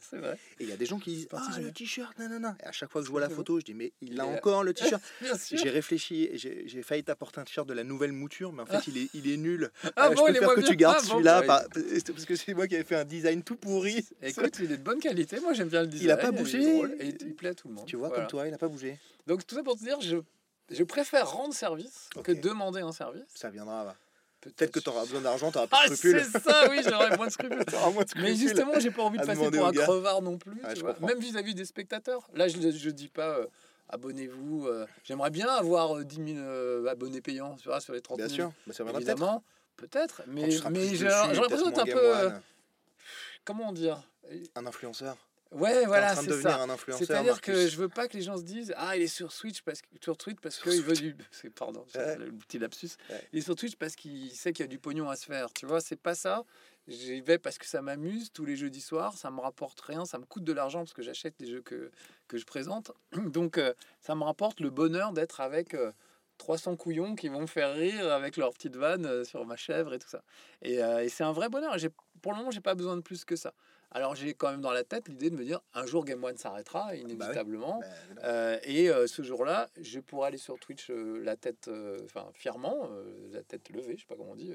Et 0.59 0.63
il 0.63 0.69
y 0.69 0.73
a 0.73 0.75
des 0.77 0.85
gens 0.85 0.99
qui 0.99 1.11
disent 1.11 1.27
Ah, 1.31 1.41
le 1.61 1.71
t-shirt, 1.71 2.17
nanana. 2.19 2.57
Et 2.61 2.65
à 2.65 2.71
chaque 2.73 2.91
fois 2.91 2.99
que 3.01 3.05
je 3.07 3.11
vois 3.11 3.21
la 3.21 3.29
photo, 3.29 3.59
je 3.59 3.63
dis 3.65 3.73
Mais 3.73 3.93
il 4.01 4.19
a 4.19 4.25
encore 4.25 4.63
le 4.63 4.73
t-shirt. 4.73 5.01
Sûr. 5.57 5.65
J'ai 5.65 5.69
réfléchi, 5.71 6.29
j'ai 6.33 6.81
failli 6.83 7.03
t'apporter 7.03 7.39
un 7.39 7.43
t-shirt 7.43 7.67
de 7.67 7.73
la 7.73 7.83
nouvelle 7.83 8.11
mouture, 8.11 8.51
mais 8.53 8.61
en 8.63 8.65
fait, 8.65 8.87
il 8.87 8.97
est, 8.97 9.09
il 9.13 9.31
est 9.31 9.37
nul. 9.37 9.71
Ah 9.95 10.07
Euh, 10.07 10.13
bon, 10.13 10.25
je 10.27 10.31
il 10.31 10.35
est 10.35 10.39
préfère 10.39 10.55
que 10.55 10.59
bien. 10.61 10.69
tu 10.69 10.75
gardes 10.75 10.97
Ah 11.01 11.05
celui-là 11.05 11.41
bah, 11.41 11.47
par- 11.47 11.83
parce 12.13 12.25
que 12.25 12.35
c'est 12.35 12.53
moi 12.53 12.67
qui 12.67 12.75
avais 12.75 12.83
fait 12.83 12.95
un 12.95 13.05
design 13.05 13.43
tout 13.43 13.55
pourri. 13.55 14.05
Écoute, 14.21 14.57
il 14.59 14.71
est 14.71 14.77
de 14.77 14.83
bonne 14.83 14.99
qualité. 14.99 15.39
Moi, 15.39 15.53
j'aime 15.53 15.69
bien 15.69 15.81
le 15.81 15.87
design. 15.87 16.07
Il 16.07 16.11
a 16.11 16.17
pas 16.17 16.31
bougé. 16.31 16.59
drôle 16.59 16.95
Et 16.99 17.07
il 17.21 17.35
plaît 17.35 17.49
à 17.49 17.53
tout 17.53 17.67
le 17.67 17.73
monde. 17.73 17.85
Tu 17.87 17.95
vois, 17.95 18.07
Voilà. 18.09 18.23
comme 18.23 18.29
toi, 18.29 18.47
il 18.47 18.53
a 18.53 18.57
pas 18.57 18.67
bougé. 18.67 18.97
Donc, 19.27 19.45
tout 19.45 19.55
ça 19.55 19.63
pour 19.63 19.75
te 19.77 19.83
dire, 19.83 19.99
je, 20.01 20.17
je 20.71 20.83
préfère 20.83 21.29
rendre 21.31 21.53
service 21.53 22.09
que 22.23 22.31
demander 22.31 22.81
un 22.81 22.91
service. 22.91 23.23
Ça 23.35 23.49
viendra. 23.49 23.83
va. 23.85 23.95
Peut-être 24.41 24.71
que 24.71 24.79
tu 24.81 24.89
auras 24.89 25.03
besoin 25.05 25.21
d'argent, 25.21 25.51
tu 25.53 25.57
auras 25.57 25.67
plus 25.67 25.77
Ah, 25.85 25.87
de 25.89 25.95
scrupules. 25.95 26.21
c'est 26.29 26.43
ça, 26.43 26.67
oui, 26.69 26.81
j'aurais 26.83 27.15
moins 27.15 27.27
de 27.27 27.31
scrupules. 27.31 27.63
T'auras 27.71 27.91
moins 27.91 28.03
de 28.03 28.09
Mais 28.21 28.35
justement, 28.35 28.73
j'ai 28.77 28.91
pas 28.91 29.03
envie 29.03 29.17
de 29.17 29.25
passer 29.25 29.49
pour 29.49 29.65
un 29.65 29.71
gars. 29.71 29.83
crevard 29.83 30.21
non 30.21 30.37
plus. 30.37 30.51
Ouais, 30.51 30.73
tu 30.73 30.75
je 30.75 30.81
vois. 30.81 30.93
comprends. 30.95 31.07
Même 31.07 31.19
vis-à-vis 31.19 31.55
des 31.55 31.63
spectateurs. 31.63 32.27
Là, 32.33 32.49
je, 32.49 32.57
je 32.59 32.89
dis 32.89 33.07
pas 33.07 33.37
euh, 33.39 33.47
abonnez-vous. 33.89 34.67
euh, 34.67 34.85
J'aimerais 35.03 35.29
bien 35.29 35.47
avoir 35.47 35.97
euh, 35.97 36.03
10 36.03 36.15
000 36.15 36.27
euh, 36.39 36.85
abonnés 36.87 37.21
payants 37.21 37.55
tu 37.57 37.67
vois, 37.67 37.79
sur 37.81 37.93
les 37.93 38.01
30 38.01 38.17
Bien 38.17 38.27
000. 38.27 38.35
sûr, 38.35 38.53
bah, 38.67 38.73
ça. 38.73 38.83
Évidemment, 38.83 39.43
peut-être. 39.77 40.21
Mais, 40.27 40.47
mais 40.71 40.95
j'ai 40.95 41.05
l'impression 41.05 41.67
d'être 41.69 41.79
un 41.79 41.85
peu. 41.85 41.97
Euh, 42.17 42.27
One. 42.27 42.41
comment 43.45 43.71
dire? 43.71 44.01
Un 44.55 44.65
influenceur. 44.65 45.17
Ouais, 45.51 45.85
voilà, 45.85 46.15
de 46.15 46.21
c'est 46.21 46.41
ça. 46.41 46.65
C'est-à-dire 46.97 47.39
que 47.39 47.67
je 47.67 47.77
veux 47.77 47.89
pas 47.89 48.07
que 48.07 48.17
les 48.17 48.23
gens 48.23 48.37
se 48.37 48.41
disent 48.41 48.73
Ah, 48.75 48.97
il 48.97 49.03
est 49.03 49.07
sur 49.07 49.31
Switch 49.31 49.61
parce 49.61 49.83
que 49.83 49.87
sur 50.01 50.17
Twitch 50.17 50.39
parce 50.41 50.57
qu'il 50.57 50.81
veut 50.81 50.95
du. 50.95 51.15
Pardon, 51.55 51.85
Ouais. 51.93 52.15
le 52.17 52.31
petit 52.31 52.57
lapsus. 52.57 52.89
Ouais. 53.11 53.21
Il 53.31 53.37
est 53.39 53.41
sur 53.43 53.55
Twitch 53.55 53.75
parce 53.75 53.95
qu'il 53.95 54.31
sait 54.31 54.51
qu'il 54.51 54.63
y 54.63 54.67
a 54.67 54.67
du 54.67 54.79
pognon 54.79 55.09
à 55.11 55.15
se 55.15 55.25
faire. 55.25 55.53
Tu 55.53 55.67
vois, 55.67 55.79
c'est 55.79 55.95
pas 55.99 56.15
ça. 56.15 56.43
J'y 56.87 57.21
vais 57.21 57.37
parce 57.37 57.57
que 57.57 57.65
ça 57.65 57.81
m'amuse 57.81 58.31
tous 58.33 58.45
les 58.45 58.55
jeudis 58.55 58.81
soirs. 58.81 59.17
Ça 59.17 59.31
me 59.31 59.39
rapporte 59.39 59.79
rien. 59.81 60.05
Ça 60.05 60.17
me 60.17 60.25
coûte 60.25 60.43
de 60.43 60.53
l'argent 60.53 60.79
parce 60.79 60.93
que 60.93 61.01
j'achète 61.01 61.35
les 61.39 61.47
jeux 61.47 61.61
que, 61.61 61.91
que 62.27 62.37
je 62.37 62.45
présente. 62.45 62.91
Donc, 63.13 63.57
euh, 63.57 63.73
ça 64.01 64.15
me 64.15 64.23
rapporte 64.23 64.59
le 64.59 64.69
bonheur 64.69 65.13
d'être 65.13 65.41
avec. 65.41 65.73
euh, 65.73 65.91
300 66.39 66.75
couillons 66.77 67.15
qui 67.15 67.29
vont 67.29 67.41
me 67.41 67.47
faire 67.47 67.75
rire 67.75 68.11
avec 68.11 68.37
leur 68.37 68.51
petite 68.53 68.75
vanne 68.75 69.05
euh, 69.05 69.23
sur 69.23 69.45
ma 69.45 69.55
chèvre 69.55 69.93
et 69.93 69.99
tout 69.99 70.09
ça. 70.09 70.23
Et, 70.63 70.83
euh, 70.83 71.03
et 71.03 71.07
c'est 71.07 71.23
un 71.23 71.31
vrai 71.31 71.47
bonheur. 71.47 71.77
J'ai, 71.77 71.89
pour 72.23 72.31
le 72.31 72.39
moment, 72.39 72.49
j'ai 72.49 72.59
pas 72.59 72.73
besoin 72.73 72.97
de 72.97 73.01
plus 73.01 73.23
que 73.23 73.35
ça. 73.35 73.53
Alors 73.91 74.15
j'ai 74.15 74.33
quand 74.33 74.49
même 74.49 74.59
dans 74.59 74.71
la 74.71 74.83
tête 74.83 75.07
l'idée 75.07 75.29
de 75.29 75.35
me 75.35 75.45
dire 75.45 75.61
un 75.75 75.85
jour 75.85 76.03
Game 76.03 76.21
One 76.23 76.35
s'arrêtera 76.35 76.95
inévitablement. 76.95 77.77
Bah, 77.79 77.85
évidemment. 78.07 78.23
Euh, 78.25 78.57
et 78.63 78.89
euh, 78.89 79.05
ce 79.05 79.21
jour-là, 79.21 79.69
je 79.79 79.99
pourrais 79.99 80.29
aller 80.29 80.39
sur 80.39 80.57
Twitch 80.57 80.89
euh, 80.89 81.19
la 81.23 81.35
tête, 81.35 81.67
euh, 81.67 81.99
enfin 82.05 82.27
fièrement, 82.33 82.89
euh, 82.91 83.29
la 83.31 83.43
tête 83.43 83.69
levée, 83.69 83.93
je 83.95 84.01
sais 84.01 84.07
pas 84.07 84.15
comment 84.15 84.31
on 84.31 84.35
dit, 84.35 84.51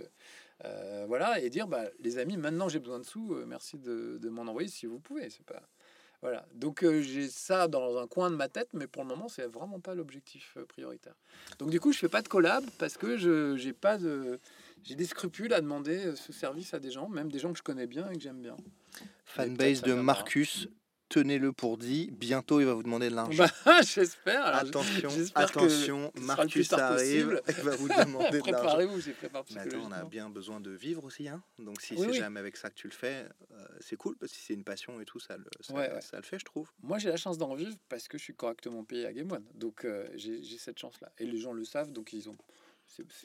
euh, 0.64 1.04
voilà, 1.06 1.40
et 1.40 1.50
dire 1.50 1.68
bah, 1.68 1.84
les 2.00 2.18
amis, 2.18 2.36
maintenant 2.36 2.68
j'ai 2.68 2.80
besoin 2.80 2.98
de 2.98 3.04
sous, 3.04 3.34
euh, 3.34 3.44
merci 3.46 3.78
de, 3.78 4.18
de 4.20 4.28
m'en 4.28 4.42
envoyer 4.42 4.68
si 4.68 4.86
vous 4.86 4.98
pouvez. 4.98 5.30
C'est 5.30 5.46
pas 5.46 5.62
voilà. 6.20 6.44
Donc 6.52 6.82
euh, 6.82 7.00
j'ai 7.00 7.28
ça 7.28 7.68
dans 7.68 7.96
un 7.98 8.08
coin 8.08 8.28
de 8.28 8.34
ma 8.34 8.48
tête, 8.48 8.70
mais 8.72 8.88
pour 8.88 9.02
le 9.02 9.08
moment 9.08 9.28
c'est 9.28 9.46
vraiment 9.46 9.78
pas 9.78 9.94
l'objectif 9.94 10.58
prioritaire. 10.68 11.14
Donc 11.60 11.70
du 11.70 11.78
coup 11.78 11.92
je 11.92 11.98
fais 11.98 12.08
pas 12.08 12.22
de 12.22 12.28
collab 12.28 12.64
parce 12.78 12.96
que 12.96 13.16
je 13.16 13.56
j'ai 13.56 13.72
pas 13.72 13.98
de 13.98 14.40
j'ai 14.82 14.96
des 14.96 15.04
scrupules 15.04 15.52
à 15.52 15.60
demander 15.60 16.16
ce 16.16 16.32
service 16.32 16.74
à 16.74 16.80
des 16.80 16.90
gens, 16.90 17.08
même 17.08 17.30
des 17.30 17.38
gens 17.38 17.52
que 17.52 17.58
je 17.58 17.62
connais 17.62 17.86
bien 17.86 18.10
et 18.10 18.16
que 18.16 18.22
j'aime 18.22 18.42
bien. 18.42 18.56
Fanbase 19.26 19.82
de. 19.82 19.92
Marcus, 19.92 20.68
tenez-le 21.08 21.52
pour 21.52 21.78
dit. 21.78 22.10
Bientôt, 22.12 22.60
il 22.60 22.66
va 22.66 22.74
vous 22.74 22.82
demander 22.82 23.08
de 23.10 23.14
l'argent. 23.14 23.44
Bah, 23.64 23.80
j'espère. 23.82 24.46
attention, 24.46 25.10
attention, 25.34 26.12
Marcus 26.20 26.72
arrive. 26.72 27.40
Il 27.48 27.54
va 27.64 27.76
vous 27.76 27.88
demander 27.88 28.40
de 28.40 28.50
l'argent. 28.50 28.62
Préparez-vous, 28.68 29.00
Mais 29.54 29.60
attends, 29.60 29.78
on 29.88 29.92
a 29.92 30.04
bien 30.04 30.28
besoin 30.30 30.60
de 30.60 30.70
vivre 30.70 31.04
aussi, 31.04 31.28
hein. 31.28 31.42
Donc 31.58 31.80
si 31.80 31.94
Oui, 31.94 32.00
c'est 32.02 32.10
oui. 32.10 32.18
jamais 32.18 32.40
avec 32.40 32.56
ça 32.56 32.70
que 32.70 32.74
tu 32.74 32.86
le 32.88 32.92
fais, 32.94 33.26
euh, 33.52 33.64
c'est 33.80 33.96
cool 33.96 34.16
parce 34.16 34.32
que 34.32 34.38
si 34.38 34.44
c'est 34.44 34.54
une 34.54 34.64
passion 34.64 35.00
et 35.00 35.04
tout, 35.04 35.20
ça 35.20 35.36
le, 35.36 35.44
ça, 35.60 35.74
Ouais, 35.74 35.92
ouais. 35.92 36.00
ça 36.00 36.16
le 36.16 36.22
fait, 36.22 36.38
je 36.38 36.44
trouve. 36.44 36.70
Moi, 36.82 36.98
j'ai 36.98 37.08
la 37.08 37.16
chance 37.16 37.38
d'en 37.38 37.54
vivre 37.54 37.76
parce 37.88 38.08
que 38.08 38.18
je 38.18 38.22
suis 38.24 38.34
correctement 38.34 38.84
payé 38.84 39.06
à 39.06 39.12
Game 39.12 39.30
One. 39.30 39.44
Donc, 39.54 39.84
euh, 39.84 40.06
j'ai 40.14 40.42
cette 40.58 40.78
chance-là. 40.78 41.10
Et 41.18 41.24
les 41.26 41.38
gens 41.38 41.52
le 41.52 41.64
savent, 41.64 41.92
donc 41.92 42.12
ils 42.12 42.28
ont. 42.28 42.36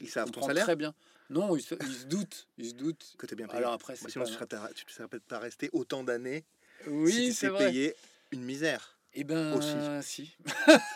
Ils 0.01 0.09
savent 0.09 0.29
ton 0.29 0.41
salaire 0.41 0.65
Très 0.65 0.75
bien. 0.75 0.93
Non, 1.29 1.55
ils 1.55 1.61
se, 1.61 1.73
ils 1.75 1.93
se 1.93 2.05
doutent. 2.05 2.47
Ils 2.57 2.69
se 2.69 2.73
doutent. 2.73 3.15
Que 3.17 3.25
t'es 3.25 3.35
bien 3.35 3.47
payé. 3.47 3.59
Alors 3.59 3.71
après, 3.71 3.93
Moi, 3.93 3.99
c'est 4.03 4.11
sinon, 4.11 4.25
pas... 4.25 4.29
tu 4.29 4.35
serais, 4.35 4.73
tu 4.73 4.93
serais 4.93 5.07
peut-être 5.07 5.23
pas 5.23 5.39
resté 5.39 5.69
autant 5.71 6.03
d'années 6.03 6.43
Oui, 6.87 7.11
si 7.11 7.33
c'est 7.33 7.47
tu 7.47 7.53
vrai. 7.53 7.67
payé 7.67 7.95
une 8.31 8.43
misère. 8.43 8.97
Eh 9.15 9.23
ben, 9.23 9.53
aussi. 9.53 9.75
si. 10.01 10.35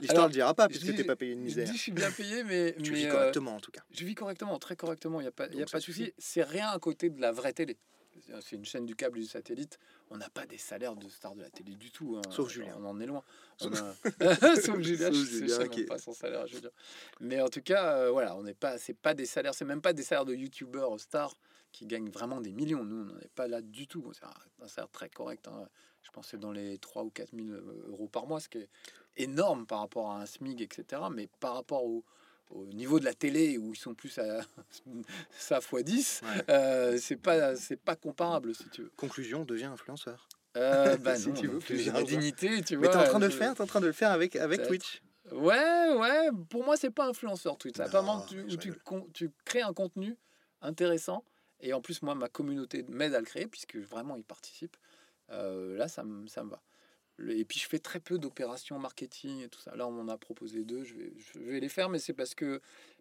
L'histoire 0.00 0.10
Alors, 0.10 0.26
le 0.28 0.32
dira 0.32 0.54
pas 0.54 0.64
je 0.64 0.68
puisque 0.78 0.86
dis- 0.86 0.94
t'es 0.96 1.04
pas 1.04 1.16
payé 1.16 1.32
une 1.32 1.40
Je 1.40 1.44
misère. 1.44 1.66
dis, 1.66 1.76
je 1.76 1.82
suis 1.82 1.92
bien 1.92 2.10
payé, 2.10 2.44
mais, 2.44 2.74
Tu 2.82 2.92
mais 2.92 2.98
vis 2.98 3.06
euh, 3.06 3.10
correctement 3.12 3.56
en 3.56 3.60
tout 3.60 3.70
cas. 3.72 3.82
je 3.90 4.04
vis 4.04 4.14
correctement, 4.14 4.58
très 4.58 4.76
correctement. 4.76 5.20
Il 5.20 5.24
n'y 5.24 5.28
a 5.28 5.32
pas, 5.32 5.46
y 5.48 5.60
a 5.62 5.64
de 5.64 5.80
souci. 5.80 6.12
C'est 6.18 6.42
rien 6.44 6.70
à 6.70 6.78
côté 6.78 7.10
de 7.10 7.20
la 7.20 7.32
vraie 7.32 7.52
télé. 7.52 7.76
C'est 8.40 8.56
une 8.56 8.64
chaîne 8.64 8.86
du 8.86 8.96
câble 8.96 9.18
et 9.18 9.22
du 9.22 9.28
satellite. 9.28 9.78
On 10.10 10.16
n'a 10.16 10.28
pas 10.30 10.46
des 10.46 10.56
salaires 10.58 10.96
de 10.96 11.08
stars 11.08 11.34
de 11.34 11.42
la 11.42 11.50
télé 11.50 11.74
du 11.74 11.90
tout. 11.90 12.16
hein. 12.16 12.22
Sauf 12.30 12.50
Julien. 12.50 12.74
On 12.78 12.84
en 12.86 12.98
est 13.00 13.06
loin. 13.06 13.22
Sauf- 13.58 13.74
a- 14.20 14.56
Sauf 14.60 14.80
Julien, 14.80 15.12
Sauf 15.12 15.16
je 15.30 15.46
sais 15.48 15.80
est- 15.80 15.84
pas 15.86 15.98
son 15.98 16.12
salaire 16.12 16.46
Julien. 16.46 16.70
Mais 17.20 17.40
en 17.40 17.48
tout 17.48 17.60
cas, 17.60 17.96
euh, 17.98 18.10
voilà, 18.10 18.34
on 18.36 18.42
n'est 18.42 18.54
pas, 18.54 18.78
c'est 18.78 18.94
pas 18.94 19.14
des 19.14 19.26
salaires, 19.26 19.54
c'est 19.54 19.64
même 19.66 19.82
pas 19.82 19.92
des 19.92 20.02
salaires 20.02 20.24
de 20.24 20.34
youtubeurs 20.34 20.98
stars 20.98 21.36
qui 21.76 21.84
gagnent 21.86 22.08
vraiment 22.08 22.40
des 22.40 22.52
millions. 22.52 22.84
Nous, 22.84 23.02
on 23.02 23.04
n'en 23.12 23.18
est 23.20 23.30
pas 23.34 23.46
là 23.48 23.60
du 23.60 23.86
tout. 23.86 24.10
C'est 24.14 24.24
un, 24.24 24.66
salaire 24.68 24.88
très 24.90 25.10
correct. 25.10 25.46
hein. 25.46 25.68
Je 26.02 26.10
pense 26.10 26.24
que 26.24 26.30
c'est 26.30 26.40
dans 26.40 26.52
les 26.52 26.78
3 26.78 27.02
ou 27.04 27.10
4 27.10 27.36
000 27.36 27.48
euros 27.88 28.08
par 28.08 28.26
mois, 28.26 28.40
ce 28.40 28.48
qui 28.48 28.58
est 28.58 28.68
énorme 29.18 29.66
par 29.66 29.80
rapport 29.80 30.10
à 30.10 30.22
un 30.22 30.26
SMIG, 30.26 30.62
etc. 30.62 31.02
Mais 31.12 31.28
par 31.38 31.52
rapport 31.54 31.84
au, 31.84 32.02
au 32.50 32.64
niveau 32.66 32.98
de 32.98 33.04
la 33.04 33.12
télé 33.12 33.58
où 33.58 33.74
ils 33.74 33.78
sont 33.78 33.94
plus 33.94 34.18
à 34.18 34.40
ça 35.36 35.58
x 35.58 35.84
10, 35.84 36.22
Ouais. 36.22 36.44
euh, 36.48 36.96
c'est 36.98 37.16
pas 37.16 37.56
c'est 37.56 37.76
pas 37.76 37.94
comparable 37.96 38.54
si 38.54 38.68
tu 38.70 38.82
veux. 38.84 38.92
Conclusion, 38.96 39.44
deviens 39.44 39.72
influenceur. 39.72 40.28
Euh, 40.56 40.96
bah 40.96 41.16
Si 41.18 41.28
non, 41.28 41.34
tu 41.34 41.46
veux 41.48 41.58
plus, 41.58 41.92
la 41.92 42.02
dignité, 42.04 42.62
tu 42.62 42.78
Mais 42.78 42.86
vois. 42.86 42.96
t'es 42.96 43.06
en 43.06 43.10
train 43.10 43.18
de 43.18 43.26
le 43.26 43.30
faire, 43.32 43.54
t'es 43.54 43.60
en 43.60 43.66
train 43.66 43.80
de 43.82 43.86
le 43.86 43.92
faire 43.92 44.12
avec, 44.12 44.34
avec. 44.36 44.62
Twitch. 44.66 45.02
Ouais, 45.30 45.92
ouais. 45.98 46.30
Pour 46.48 46.64
moi, 46.64 46.78
c'est 46.78 46.88
pas 46.90 47.06
influenceur 47.06 47.58
Twitch. 47.58 47.76
Où 47.78 48.26
tu, 48.56 48.68
rigole. 48.70 48.78
con- 48.84 49.08
tu 49.12 49.30
crées 49.44 49.60
un 49.60 49.74
contenu 49.74 50.16
intéressant. 50.62 51.22
Et 51.60 51.72
en 51.72 51.80
plus, 51.80 52.02
moi, 52.02 52.14
ma 52.14 52.28
communauté 52.28 52.84
m'aide 52.88 53.14
à 53.14 53.20
le 53.20 53.26
créer 53.26 53.46
puisque 53.46 53.76
vraiment 53.76 54.16
ils 54.16 54.24
participent. 54.24 54.76
Euh, 55.30 55.76
là, 55.76 55.88
ça 55.88 56.04
me 56.04 56.26
ça 56.28 56.44
me 56.44 56.50
va. 56.50 56.62
Et 57.28 57.44
puis, 57.46 57.58
je 57.58 57.66
fais 57.66 57.78
très 57.78 58.00
peu 58.00 58.18
d'opérations 58.18 58.78
marketing 58.78 59.40
et 59.42 59.48
tout 59.48 59.60
ça. 59.60 59.74
Là, 59.74 59.86
on 59.86 59.90
m'en 59.90 60.12
a 60.12 60.18
proposé 60.18 60.64
deux. 60.64 60.84
Je 60.84 60.94
vais, 60.94 61.12
je 61.16 61.38
vais 61.38 61.60
les 61.60 61.68
faire, 61.70 61.88
mais 61.88 61.98
c'est 61.98 62.12
parce 62.12 62.34
que, 62.34 62.60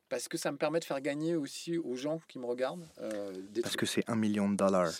parce 0.09 0.27
que 0.27 0.37
ça 0.37 0.51
me 0.51 0.57
permet 0.57 0.79
de 0.79 0.85
faire 0.85 1.01
gagner 1.01 1.35
aussi 1.35 1.77
aux 1.77 1.95
gens 1.95 2.19
qui 2.27 2.37
me 2.39 2.45
regardent. 2.45 2.87
euh, 3.01 3.31
des 3.49 3.61
Parce 3.61 3.73
trucs. 3.75 3.81
que 3.81 3.85
c'est 3.85 4.07
un 4.09 4.15
million 4.15 4.49
de 4.49 4.55
dollars. 4.55 4.91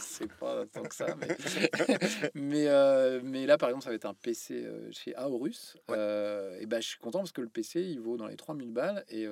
C'est 0.00 0.32
pas, 0.40 0.64
tant 0.66 0.82
que 0.82 0.94
ça. 0.94 1.14
Mais, 1.20 1.36
mais, 2.34 2.66
euh, 2.68 3.20
mais 3.22 3.46
là, 3.46 3.58
par 3.58 3.68
exemple, 3.68 3.84
ça 3.84 3.90
va 3.90 3.96
être 3.96 4.06
un 4.06 4.14
PC 4.14 4.64
euh, 4.64 4.88
chez 4.92 5.14
Aorus. 5.16 5.74
Ouais. 5.88 5.96
Euh, 5.98 6.58
et 6.60 6.66
ben, 6.66 6.80
je 6.80 6.88
suis 6.88 6.98
content 6.98 7.18
parce 7.18 7.32
que 7.32 7.40
le 7.42 7.48
PC, 7.48 7.82
il 7.82 8.00
vaut 8.00 8.16
dans 8.16 8.26
les 8.26 8.36
3000 8.36 8.70
balles. 8.70 9.04
Et 9.08 9.26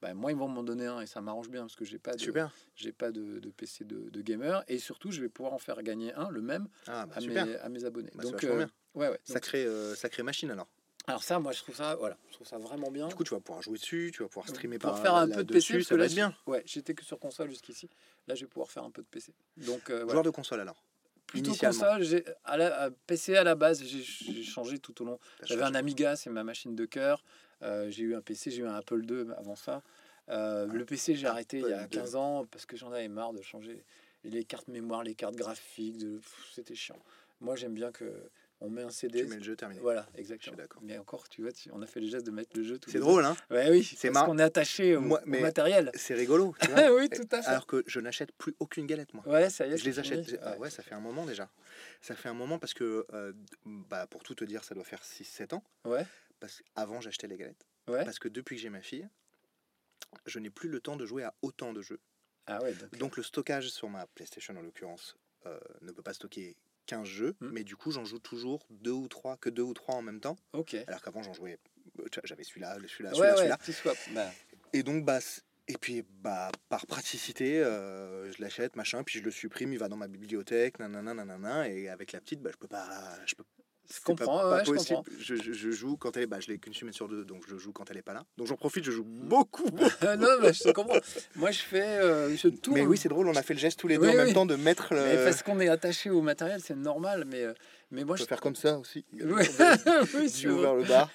bah, 0.00 0.14
moi, 0.14 0.30
ils 0.32 0.38
vont 0.38 0.48
m'en 0.48 0.62
donner 0.62 0.86
un 0.86 1.00
et 1.00 1.06
ça 1.06 1.20
m'arrange 1.20 1.48
bien 1.48 1.62
parce 1.62 1.74
que 1.76 1.84
j'ai 1.84 1.98
pas 1.98 2.14
de, 2.14 2.20
Super. 2.20 2.52
pas 2.98 3.10
de, 3.10 3.38
de 3.40 3.48
PC 3.50 3.84
de, 3.84 4.10
de 4.10 4.22
gamer. 4.22 4.62
Et 4.68 4.78
surtout, 4.78 5.10
je 5.10 5.20
vais 5.20 5.28
pouvoir 5.28 5.54
en 5.54 5.58
faire 5.58 5.82
gagner 5.82 6.12
un, 6.14 6.30
le 6.30 6.40
même, 6.42 6.68
Ah, 6.86 7.06
bah, 7.06 7.14
à, 7.16 7.20
mes, 7.20 7.56
à 7.56 7.68
mes 7.68 7.84
abonnés. 7.84 8.10
Bah, 8.14 8.22
Donc, 8.22 8.42
ouais, 8.42 8.68
ouais. 8.94 9.08
Donc, 9.08 9.18
Sacré, 9.24 9.64
euh, 9.64 9.94
sacrée 9.94 10.22
machine 10.22 10.50
alors. 10.50 10.68
Alors 11.08 11.22
ça, 11.24 11.38
moi, 11.40 11.52
je 11.52 11.58
trouve 11.62 11.74
ça, 11.74 11.96
voilà, 11.96 12.16
je 12.28 12.34
trouve 12.34 12.46
ça 12.46 12.58
vraiment 12.58 12.90
bien. 12.90 13.08
Du 13.08 13.14
coup, 13.14 13.24
tu 13.24 13.34
vas 13.34 13.40
pouvoir 13.40 13.62
jouer 13.62 13.78
dessus, 13.78 14.10
tu 14.14 14.22
vas 14.22 14.28
pouvoir 14.28 14.48
streamer 14.48 14.78
pour 14.78 14.90
par 14.90 15.00
faire 15.02 15.14
un 15.14 15.28
peu 15.28 15.42
de 15.44 15.52
PC, 15.52 15.74
parce 15.74 15.84
ça 15.84 15.88
que 15.90 15.94
va 15.94 15.98
là, 16.00 16.06
être 16.06 16.14
bien. 16.14 16.34
Ouais, 16.46 16.62
j'étais 16.66 16.94
que 16.94 17.04
sur 17.04 17.18
console 17.18 17.50
jusqu'ici. 17.50 17.88
Là, 18.26 18.34
je 18.34 18.42
vais 18.42 18.46
pouvoir 18.48 18.70
faire 18.70 18.84
un 18.84 18.90
peu 18.90 19.02
de 19.02 19.06
PC. 19.08 19.32
Donc, 19.56 19.90
euh, 19.90 19.96
voilà. 19.98 20.12
Joueur 20.12 20.22
de 20.24 20.30
console 20.30 20.60
alors. 20.60 20.82
Plutôt 21.26 21.54
console, 21.54 22.02
j'ai 22.04 22.24
à 22.44 22.56
la 22.56 22.84
à 22.84 22.90
PC 22.90 23.36
à 23.36 23.44
la 23.44 23.54
base, 23.54 23.82
j'ai 23.84 24.02
j'ai 24.02 24.42
changé 24.42 24.78
tout 24.78 25.02
au 25.02 25.04
long. 25.04 25.18
T'as 25.38 25.46
J'avais 25.46 25.60
changé. 25.60 25.72
un 25.72 25.78
Amiga, 25.78 26.16
c'est 26.16 26.30
ma 26.30 26.42
machine 26.42 26.74
de 26.74 26.86
cœur. 26.86 27.22
Euh, 27.62 27.90
j'ai 27.90 28.04
eu 28.04 28.14
un 28.14 28.22
PC, 28.22 28.50
j'ai 28.50 28.62
eu 28.62 28.66
un 28.66 28.74
Apple 28.74 29.04
II 29.04 29.26
avant 29.36 29.54
ça. 29.56 29.82
Euh, 30.30 30.66
le 30.66 30.84
PC, 30.86 31.14
j'ai 31.16 31.26
arrêté 31.26 31.58
il 31.58 31.68
y 31.68 31.72
a 31.72 31.80
Apple 31.82 31.94
II. 31.96 32.00
15 32.00 32.16
ans 32.16 32.46
parce 32.50 32.64
que 32.64 32.76
j'en 32.78 32.92
avais 32.92 33.08
marre 33.08 33.34
de 33.34 33.42
changer 33.42 33.84
les 34.24 34.44
cartes 34.44 34.68
mémoire, 34.68 35.02
les 35.02 35.14
cartes 35.14 35.36
graphiques. 35.36 35.98
de- 35.98 36.16
pff, 36.16 36.50
C'était 36.54 36.74
chiant. 36.74 36.98
Moi, 37.42 37.56
j'aime 37.56 37.74
bien 37.74 37.92
que 37.92 38.10
on 38.60 38.70
met 38.70 38.82
un 38.82 38.90
CD. 38.90 39.20
Tu 39.22 39.26
mets 39.28 39.36
le 39.36 39.42
jeu 39.42 39.54
terminé. 39.56 39.80
Voilà, 39.80 40.06
exactement. 40.16 40.56
d'accord. 40.56 40.82
Mais 40.82 40.98
encore, 40.98 41.28
tu 41.28 41.42
vois, 41.42 41.52
tu- 41.52 41.70
on 41.72 41.80
a 41.82 41.86
fait 41.86 42.00
le 42.00 42.08
geste 42.08 42.26
de 42.26 42.30
mettre 42.30 42.56
le 42.56 42.62
jeu. 42.64 42.78
C'est 42.86 42.98
drôle, 42.98 43.24
hein. 43.24 43.36
Ouais, 43.50 43.70
oui, 43.70 43.84
C'est 43.84 44.10
marrant. 44.10 44.26
qu'on 44.26 44.38
est 44.38 44.42
attaché 44.42 44.96
au, 44.96 45.00
Moi, 45.00 45.20
au 45.22 45.28
mais- 45.28 45.40
matériel. 45.40 45.90
C'est 45.94 46.14
rigolo. 46.14 46.54
tu 46.60 46.70
vois. 46.70 46.92
oui, 46.94 47.08
tout 47.08 47.22
à 47.30 47.42
fait. 47.42 47.48
Alors 47.48 47.66
que 47.66 47.84
je 47.86 48.00
n'achète 48.00 48.32
plus 48.32 48.54
aucune 48.58 48.86
galette, 48.86 49.14
moi. 49.14 49.26
ouais, 49.28 49.48
ça 49.50 49.66
y 49.66 49.72
est. 49.72 49.76
Je 49.78 49.84
les 49.84 49.98
achète. 49.98 50.38
ah 50.42 50.52
Ouais. 50.52 50.58
ouais, 50.58 50.70
ça 50.70 50.82
fait 50.82 50.94
un 50.94 51.00
moment 51.00 51.24
déjà. 51.26 51.48
Ça 52.00 52.14
fait 52.16 52.28
un 52.28 52.34
moment 52.34 52.58
parce 52.58 52.74
que, 52.74 53.06
euh, 53.12 53.32
bah, 53.64 54.06
pour 54.08 54.22
tout 54.22 54.34
te 54.34 54.44
dire, 54.44 54.64
ça 54.64 54.74
doit 54.74 54.84
faire 54.84 55.02
6-7 55.04 55.52
ans. 55.54 55.62
Ouais, 55.84 56.04
Parce 56.40 56.62
qu'avant, 56.74 57.00
j'achetais 57.00 57.26
les 57.28 57.36
galettes. 57.36 57.66
ouais. 57.88 58.04
Parce 58.04 58.18
que 58.18 58.28
depuis 58.28 58.56
que 58.56 58.62
j'ai 58.62 58.70
ma 58.70 58.82
fille, 58.82 59.08
je 60.26 60.38
n'ai 60.38 60.50
plus 60.50 60.68
le 60.68 60.80
temps 60.80 60.96
de 60.96 61.04
jouer 61.06 61.22
à 61.24 61.34
autant 61.42 61.72
de 61.72 61.82
jeux. 61.82 62.00
Ah 62.46 62.62
ouais, 62.62 62.72
donc, 62.72 62.96
Donc 62.98 63.16
le 63.18 63.22
stockage 63.22 63.68
sur 63.68 63.88
ma 63.90 64.06
PlayStation 64.06 64.56
en 64.56 64.62
l'occurrence 64.62 65.16
euh, 65.46 65.58
ne 65.82 65.92
peut 65.92 66.02
pas 66.02 66.14
stocker 66.14 66.56
15 66.88 67.06
jeux, 67.06 67.36
Hmm. 67.40 67.50
mais 67.52 67.62
du 67.64 67.76
coup 67.76 67.90
j'en 67.92 68.04
joue 68.04 68.18
toujours 68.18 68.66
deux 68.70 68.90
ou 68.92 69.06
trois, 69.08 69.36
que 69.36 69.50
deux 69.50 69.62
ou 69.62 69.74
trois 69.74 69.94
en 69.94 70.02
même 70.02 70.20
temps. 70.20 70.36
ok. 70.52 70.74
Alors 70.88 71.00
qu'avant 71.02 71.22
j'en 71.22 71.32
jouais, 71.34 71.58
euh, 72.00 72.06
j'avais 72.24 72.42
celui-là, 72.44 72.74
celui-là, 72.74 73.10
celui-là, 73.12 73.30
ouais, 73.36 73.36
celui-là. 73.36 73.94
Bah, 74.14 74.30
Et 74.72 74.82
donc 74.82 75.04
bah 75.04 75.20
et 75.70 75.76
puis 75.76 76.02
bah 76.22 76.50
par 76.70 76.86
praticité, 76.86 77.62
euh, 77.62 78.32
je 78.32 78.40
l'achète 78.42 78.74
machin, 78.74 79.02
puis 79.04 79.18
je 79.18 79.24
le 79.24 79.30
supprime, 79.30 79.72
il 79.74 79.78
va 79.78 79.88
dans 79.88 79.96
ma 79.98 80.08
bibliothèque, 80.08 80.78
nanana 80.78 81.12
nanana, 81.14 81.68
et 81.68 81.88
avec 81.90 82.12
la 82.12 82.20
petite 82.20 82.40
bah 82.40 82.50
je 82.52 82.56
peux 82.56 82.68
pas, 82.68 82.88
je 83.26 83.34
peux. 83.34 83.44
Je 83.90 84.00
comprends, 84.04 84.38
pas, 84.38 84.42
pas 84.42 84.56
ouais, 84.58 84.64
je 84.66 84.72
comprends. 84.90 85.04
Je, 85.18 85.34
je- 85.36 85.52
je 85.52 85.70
joue 85.70 85.96
quand 85.96 86.16
elle 86.16 86.24
est, 86.24 86.26
bah 86.26 86.40
je 86.40 86.48
l'ai 86.48 86.58
qu'une 86.58 86.74
semaine 86.74 86.92
sur 86.92 87.08
deux, 87.08 87.24
donc 87.24 87.44
je 87.48 87.56
joue 87.56 87.72
quand 87.72 87.90
elle 87.90 87.96
est 87.96 88.02
pas 88.02 88.12
là. 88.12 88.24
Donc 88.36 88.46
j'en 88.46 88.56
profite, 88.56 88.84
je 88.84 88.90
joue 88.90 89.04
beaucoup. 89.04 89.64
beaucoup. 89.70 89.76
non, 90.18 90.28
mais 90.42 90.52
je 90.52 90.62
te 90.62 90.70
comprends. 90.72 90.98
Moi, 91.36 91.50
je 91.50 91.60
fais, 91.60 91.80
euh, 91.98 92.36
je 92.36 92.48
tourne. 92.48 92.76
Mais 92.78 92.86
oui, 92.86 92.98
c'est 92.98 93.08
drôle, 93.08 93.28
on 93.28 93.34
a 93.34 93.42
fait 93.42 93.54
le 93.54 93.60
geste 93.60 93.78
tous 93.80 93.88
les 93.88 93.96
deux 93.96 94.02
Oui, 94.08 94.10
en 94.12 94.24
même 94.24 94.34
temps 94.34 94.44
de 94.46 94.56
mettre 94.56 94.92
le. 94.94 95.00
Mais 95.02 95.24
parce 95.24 95.42
qu'on 95.42 95.58
est 95.60 95.68
attaché 95.68 96.10
au 96.10 96.20
matériel, 96.20 96.60
c'est 96.62 96.76
normal. 96.76 97.24
Mais, 97.26 97.42
euh, 97.44 97.54
mais 97.90 98.04
moi, 98.04 98.12
On 98.12 98.16
je. 98.16 98.24
peut 98.24 98.28
faire 98.28 98.40
comme 98.42 98.56
ça 98.56 98.78
aussi. 98.78 99.06
Oui, 99.14 99.42
J'ai 100.34 100.48
ouvert 100.50 100.74
le 100.74 100.84
bar. 100.84 101.10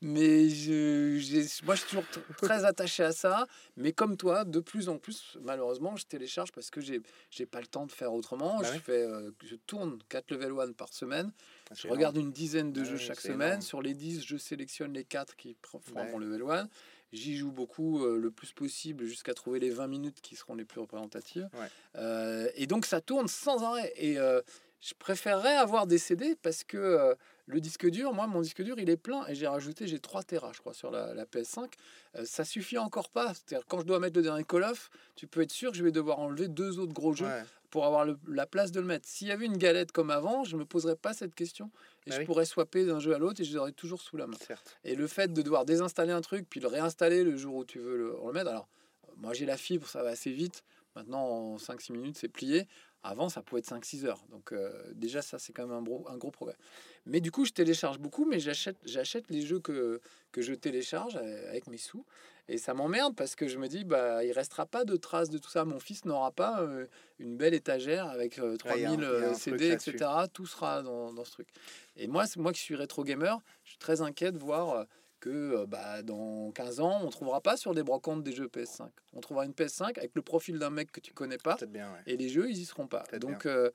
Mais 0.00 0.48
je, 0.48 1.64
moi, 1.64 1.74
je 1.74 1.80
suis 1.80 1.88
toujours 1.90 2.04
très 2.40 2.64
attaché 2.64 3.02
à 3.02 3.12
ça. 3.12 3.46
Mais 3.76 3.92
comme 3.92 4.16
toi, 4.16 4.44
de 4.44 4.60
plus 4.60 4.88
en 4.88 4.98
plus, 4.98 5.36
malheureusement, 5.42 5.96
je 5.96 6.04
télécharge 6.06 6.52
parce 6.52 6.70
que 6.70 6.80
j'ai, 6.80 7.02
j'ai 7.30 7.46
pas 7.46 7.60
le 7.60 7.66
temps 7.66 7.86
de 7.86 7.92
faire 7.92 8.12
autrement. 8.12 8.58
Bah 8.60 8.68
je, 8.72 8.78
fais, 8.78 9.02
euh, 9.02 9.30
je 9.44 9.56
tourne 9.66 9.98
4 10.08 10.30
level 10.32 10.52
1 10.70 10.72
par 10.72 10.88
semaine. 10.92 11.30
Je 11.72 11.88
regarde 11.88 12.16
une 12.16 12.32
dizaine 12.32 12.72
de 12.72 12.84
jeux 12.84 12.96
chaque 12.98 13.20
semaine. 13.20 13.48
énorme. 13.48 13.62
Sur 13.62 13.82
les 13.82 13.94
10, 13.94 14.24
je 14.24 14.36
sélectionne 14.36 14.92
les 14.92 15.04
4 15.04 15.36
qui 15.36 15.56
feront 15.62 15.80
mon 16.12 16.18
level 16.18 16.42
1. 16.48 16.68
J'y 17.12 17.36
joue 17.36 17.52
beaucoup, 17.52 18.04
euh, 18.04 18.18
le 18.18 18.30
plus 18.30 18.52
possible, 18.52 19.04
jusqu'à 19.04 19.34
trouver 19.34 19.60
les 19.60 19.70
20 19.70 19.86
minutes 19.86 20.20
qui 20.20 20.34
seront 20.34 20.54
les 20.54 20.64
plus 20.64 20.80
représentatives. 20.80 21.48
Euh, 21.96 22.48
et 22.56 22.66
donc, 22.66 22.86
ça 22.86 23.00
tourne 23.00 23.28
sans 23.28 23.62
arrêt. 23.62 23.92
Et 23.96 24.18
euh, 24.18 24.40
je 24.80 24.94
préférerais 24.98 25.54
avoir 25.54 25.86
des 25.86 25.98
CD 25.98 26.36
parce 26.42 26.64
que 26.64 27.16
le 27.46 27.60
disque 27.60 27.88
dur, 27.88 28.12
moi, 28.14 28.26
mon 28.26 28.40
disque 28.40 28.62
dur, 28.62 28.78
il 28.78 28.88
est 28.88 28.96
plein. 28.96 29.26
Et 29.26 29.34
j'ai 29.34 29.46
rajouté, 29.46 29.86
j'ai 29.86 29.98
3 29.98 30.22
Tera, 30.22 30.52
je 30.52 30.60
crois, 30.60 30.72
sur 30.74 30.90
la, 30.90 31.12
la 31.14 31.24
PS5. 31.24 31.70
Euh, 32.16 32.24
ça 32.24 32.44
suffit 32.44 32.78
encore 32.78 33.10
pas. 33.10 33.34
C'est-à-dire, 33.34 33.66
quand 33.68 33.80
je 33.80 33.84
dois 33.86 33.98
mettre 34.00 34.16
le 34.16 34.22
dernier 34.22 34.44
Call 34.44 34.64
of, 34.64 34.90
tu 35.14 35.26
peux 35.26 35.42
être 35.42 35.52
sûr 35.52 35.70
que 35.70 35.76
je 35.76 35.84
vais 35.84 35.92
devoir 35.92 36.18
enlever 36.20 36.48
deux 36.48 36.78
autres 36.78 36.92
gros 36.94 37.12
jeux 37.14 37.26
Ouais. 37.26 37.42
Pour 37.74 37.84
avoir 37.86 38.04
le- 38.04 38.16
la 38.28 38.46
place 38.46 38.70
de 38.70 38.78
le 38.78 38.86
mettre. 38.86 39.08
S'il 39.08 39.26
y 39.26 39.32
avait 39.32 39.46
une 39.46 39.56
galette 39.56 39.90
comme 39.90 40.12
avant, 40.12 40.44
je 40.44 40.54
ne 40.54 40.60
me 40.60 40.64
poserais 40.64 40.94
pas 40.94 41.12
cette 41.12 41.34
question. 41.34 41.72
Et 42.06 42.10
Bah 42.10 42.14
je 42.14 42.20
oui. 42.20 42.24
pourrais 42.24 42.44
swapper 42.44 42.86
d'un 42.86 43.00
jeu 43.00 43.12
à 43.16 43.18
l'autre 43.18 43.40
et 43.40 43.44
je 43.44 43.52
l'aurais 43.52 43.72
toujours 43.72 44.00
sous 44.00 44.16
la 44.16 44.28
main. 44.28 44.36
Certes. 44.46 44.78
Et 44.84 44.94
le 44.94 45.08
fait 45.08 45.32
de 45.32 45.42
devoir 45.42 45.64
désinstaller 45.64 46.12
un 46.12 46.20
truc, 46.20 46.46
puis 46.48 46.60
le 46.60 46.68
réinstaller 46.68 47.24
le 47.24 47.36
jour 47.36 47.56
où 47.56 47.64
tu 47.64 47.80
veux 47.80 47.96
le 47.96 48.14
remettre. 48.14 48.48
Alors, 48.48 48.68
moi 49.16 49.32
j'ai 49.34 49.44
la 49.44 49.56
fibre, 49.56 49.88
ça 49.88 50.04
va 50.04 50.10
assez 50.10 50.30
vite. 50.30 50.62
Maintenant, 50.94 51.24
en 51.26 51.58
5-6 51.58 51.90
minutes, 51.90 52.16
c'est 52.16 52.28
plié. 52.28 52.68
Avant, 53.06 53.28
ça 53.28 53.42
pouvait 53.42 53.58
être 53.60 53.68
5-6 53.68 54.06
heures. 54.06 54.24
Donc, 54.30 54.50
euh, 54.52 54.72
déjà, 54.94 55.20
ça, 55.20 55.38
c'est 55.38 55.52
quand 55.52 55.66
même 55.66 55.76
un 55.76 55.82
gros, 55.82 56.06
un 56.08 56.16
gros 56.16 56.30
progrès. 56.30 56.56
Mais 57.04 57.20
du 57.20 57.30
coup, 57.30 57.44
je 57.44 57.52
télécharge 57.52 57.98
beaucoup, 57.98 58.24
mais 58.24 58.40
j'achète, 58.40 58.78
j'achète 58.86 59.26
les 59.28 59.42
jeux 59.42 59.60
que, 59.60 60.00
que 60.32 60.40
je 60.40 60.54
télécharge 60.54 61.16
euh, 61.22 61.50
avec 61.50 61.66
mes 61.66 61.76
sous. 61.76 62.06
Et 62.48 62.56
ça 62.56 62.72
m'emmerde 62.72 63.14
parce 63.14 63.36
que 63.36 63.46
je 63.46 63.58
me 63.58 63.68
dis, 63.68 63.84
bah, 63.84 64.24
il 64.24 64.32
restera 64.32 64.64
pas 64.64 64.84
de 64.86 64.96
traces 64.96 65.28
de 65.28 65.36
tout 65.36 65.50
ça. 65.50 65.66
Mon 65.66 65.80
fils 65.80 66.06
n'aura 66.06 66.30
pas 66.30 66.62
euh, 66.62 66.86
une 67.18 67.36
belle 67.36 67.52
étagère 67.54 68.06
avec 68.08 68.38
euh, 68.38 68.56
Ouais, 68.64 68.80
y 68.80 68.84
a 68.86 68.90
un- 68.90 68.94
3000 68.96 69.00
y 69.00 69.04
a 69.04 69.06
euh, 69.06 69.30
un 69.30 69.34
CD, 69.34 69.68
etc. 69.92 70.10
Tout 70.32 70.46
sera 70.46 70.82
dans, 70.82 71.12
dans 71.12 71.24
ce 71.26 71.32
truc. 71.32 71.48
Et 71.96 72.06
moi, 72.06 72.24
moi 72.38 72.52
qui 72.54 72.60
suis 72.60 72.74
rétro 72.74 73.04
gamer, 73.04 73.38
je 73.64 73.70
suis 73.70 73.78
très 73.78 74.00
inquiet 74.00 74.32
de 74.32 74.38
voir 74.38 74.86
que 75.24 75.30
euh, 75.62 75.66
bah, 75.66 76.02
dans 76.02 76.50
15 76.52 76.80
ans, 76.80 77.00
on 77.02 77.08
trouvera 77.08 77.40
pas 77.40 77.56
sur 77.56 77.74
des 77.74 77.82
brocantes 77.82 78.22
des 78.22 78.32
jeux 78.32 78.46
PS5. 78.48 78.88
On 79.14 79.20
trouvera 79.20 79.46
une 79.46 79.52
PS5 79.52 79.96
avec 79.98 80.10
le 80.14 80.20
profil 80.20 80.58
d'un 80.58 80.68
mec 80.70 80.92
que 80.92 81.00
tu 81.00 81.14
connais 81.14 81.38
pas 81.38 81.56
bien, 81.66 81.90
ouais. 81.92 82.00
et 82.06 82.16
les 82.18 82.28
jeux, 82.28 82.50
ils 82.50 82.58
y 82.58 82.64
seront 82.66 82.86
pas. 82.86 83.04
Donc, 83.20 83.46
euh, 83.46 83.70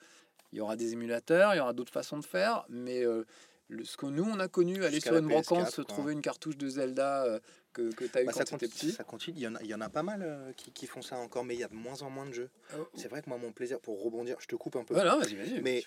il 0.52 0.60
y 0.60 0.62
aura 0.62 0.76
des 0.76 0.94
émulateurs, 0.94 1.56
il 1.56 1.58
y 1.58 1.60
aura 1.60 1.74
d'autres 1.74 1.92
façons 1.92 2.18
de 2.20 2.26
faire, 2.26 2.66
mais 2.70 3.04
euh, 3.04 3.26
le, 3.68 3.84
ce 3.84 3.98
que 3.98 4.06
nous, 4.06 4.24
on 4.24 4.40
a 4.40 4.48
connu, 4.48 4.84
aller 4.86 5.00
sur 5.00 5.16
une 5.18 5.28
brocante, 5.28 5.68
PS4, 5.70 5.72
se 5.74 5.82
trouver 5.82 6.14
une 6.14 6.22
cartouche 6.22 6.58
de 6.58 6.70
Zelda 6.70 7.24
euh, 7.26 7.40
que, 7.74 7.92
que 7.94 8.06
tu 8.06 8.18
as 8.18 8.22
eu 8.22 8.26
Bah, 8.26 8.32
quand 8.34 8.40
ça, 8.40 8.46
tu 8.46 8.54
étais 8.56 8.68
petit. 8.68 8.92
ça 8.92 9.04
continue. 9.04 9.36
Il 9.38 9.42
y, 9.44 9.48
en 9.48 9.56
a, 9.56 9.62
il 9.64 9.68
y 9.68 9.74
en 9.74 9.82
a 9.82 9.90
pas 9.90 10.04
mal 10.04 10.54
qui, 10.56 10.72
qui 10.72 10.86
font 10.86 11.02
ça 11.02 11.18
encore, 11.18 11.46
mais 11.46 11.56
il 11.56 11.60
y 11.60 11.64
a 11.64 11.68
de 11.68 11.74
moins 11.76 12.02
en 12.04 12.12
moins 12.12 12.28
de 12.28 12.34
jeux. 12.34 12.50
Euh, 12.76 12.84
C'est 12.96 13.08
vrai 13.08 13.22
que 13.24 13.30
moi, 13.30 13.40
mon 13.40 13.52
plaisir, 13.52 13.80
pour 13.80 14.04
rebondir, 14.04 14.38
je 14.40 14.48
te 14.48 14.56
coupe 14.56 14.76
un 14.76 14.84
peu. 14.84 14.94
vas-y, 14.94 15.36
vas-y. 15.36 15.62
Mais 15.62 15.84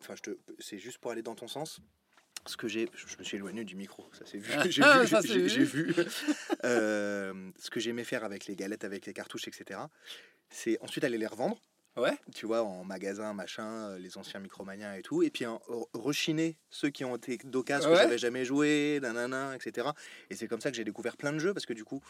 enfin, 0.00 0.16
je 0.16 0.22
te, 0.22 0.38
c'est 0.58 0.78
juste 0.78 0.98
pour 0.98 1.10
aller 1.10 1.22
dans 1.22 1.34
ton 1.34 1.46
sens. 1.48 1.80
Ce 2.46 2.56
que 2.56 2.66
j'ai, 2.66 2.88
je 2.94 3.16
me 3.18 3.22
suis 3.24 3.36
éloigné 3.36 3.62
du 3.64 3.76
micro, 3.76 4.10
ça 4.12 4.24
c'est 4.26 4.38
vu. 4.38 4.50
J'ai 4.68 4.82
Ah, 4.82 5.00
vu, 5.02 5.06
ça, 5.08 5.20
j'ai- 5.22 5.46
vu. 5.64 5.92
vu. 5.92 5.94
Euh, 6.64 7.50
ce 7.58 7.70
que 7.70 7.78
j'aimais 7.80 8.04
faire 8.04 8.24
avec 8.24 8.46
les 8.46 8.56
galettes, 8.56 8.84
avec 8.84 9.06
les 9.06 9.12
cartouches, 9.12 9.46
etc. 9.48 9.80
C'est 10.50 10.76
ensuite 10.80 11.04
aller 11.04 11.18
les 11.18 11.26
revendre. 11.26 11.56
Ouais. 11.96 12.16
Tu 12.34 12.46
vois, 12.46 12.62
en 12.62 12.84
magasin, 12.84 13.32
machin, 13.34 13.90
euh, 13.90 13.98
les 13.98 14.16
anciens 14.16 14.40
Micromania 14.40 14.98
et 14.98 15.02
tout. 15.02 15.22
Et 15.22 15.30
puis 15.30 15.44
rechiner 15.92 16.56
ceux 16.70 16.88
qui 16.88 17.04
ont 17.04 17.16
été 17.16 17.38
d'occasion 17.44 17.90
que 17.90 17.94
Ouais. 17.94 18.02
j'avais 18.02 18.18
jamais 18.18 18.44
joué, 18.44 18.98
nanana, 19.02 19.54
etc. 19.54 19.88
Et 20.30 20.34
c'est 20.34 20.48
comme 20.48 20.60
ça 20.60 20.70
que 20.70 20.76
j'ai 20.76 20.84
découvert 20.84 21.16
plein 21.16 21.32
de 21.32 21.38
jeux 21.38 21.52
parce 21.52 21.66
que 21.66 21.74
du 21.74 21.84
coup, 21.84 22.02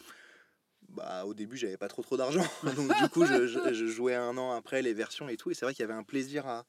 bah, 0.89 1.25
au 1.25 1.33
début, 1.33 1.57
j'avais 1.57 1.77
pas 1.77 1.89
trop 1.89 2.01
trop 2.01 2.17
d'argent. 2.17 2.45
Donc 2.87 2.97
du 2.97 3.09
coup, 3.09 3.25
je, 3.25 3.45
je- 3.47 3.73
je 3.73 3.85
jouais 3.87 4.15
un 4.15 4.37
an 4.37 4.51
après 4.53 4.81
les 4.81 4.93
versions 4.93 5.27
et 5.29 5.37
tout. 5.37 5.51
Et 5.51 5.53
c'est 5.53 5.65
vrai 5.65 5.73
qu'il 5.73 5.81
y 5.83 5.85
avait 5.85 5.93
un 5.93 6.03
plaisir 6.03 6.47
à, 6.47 6.65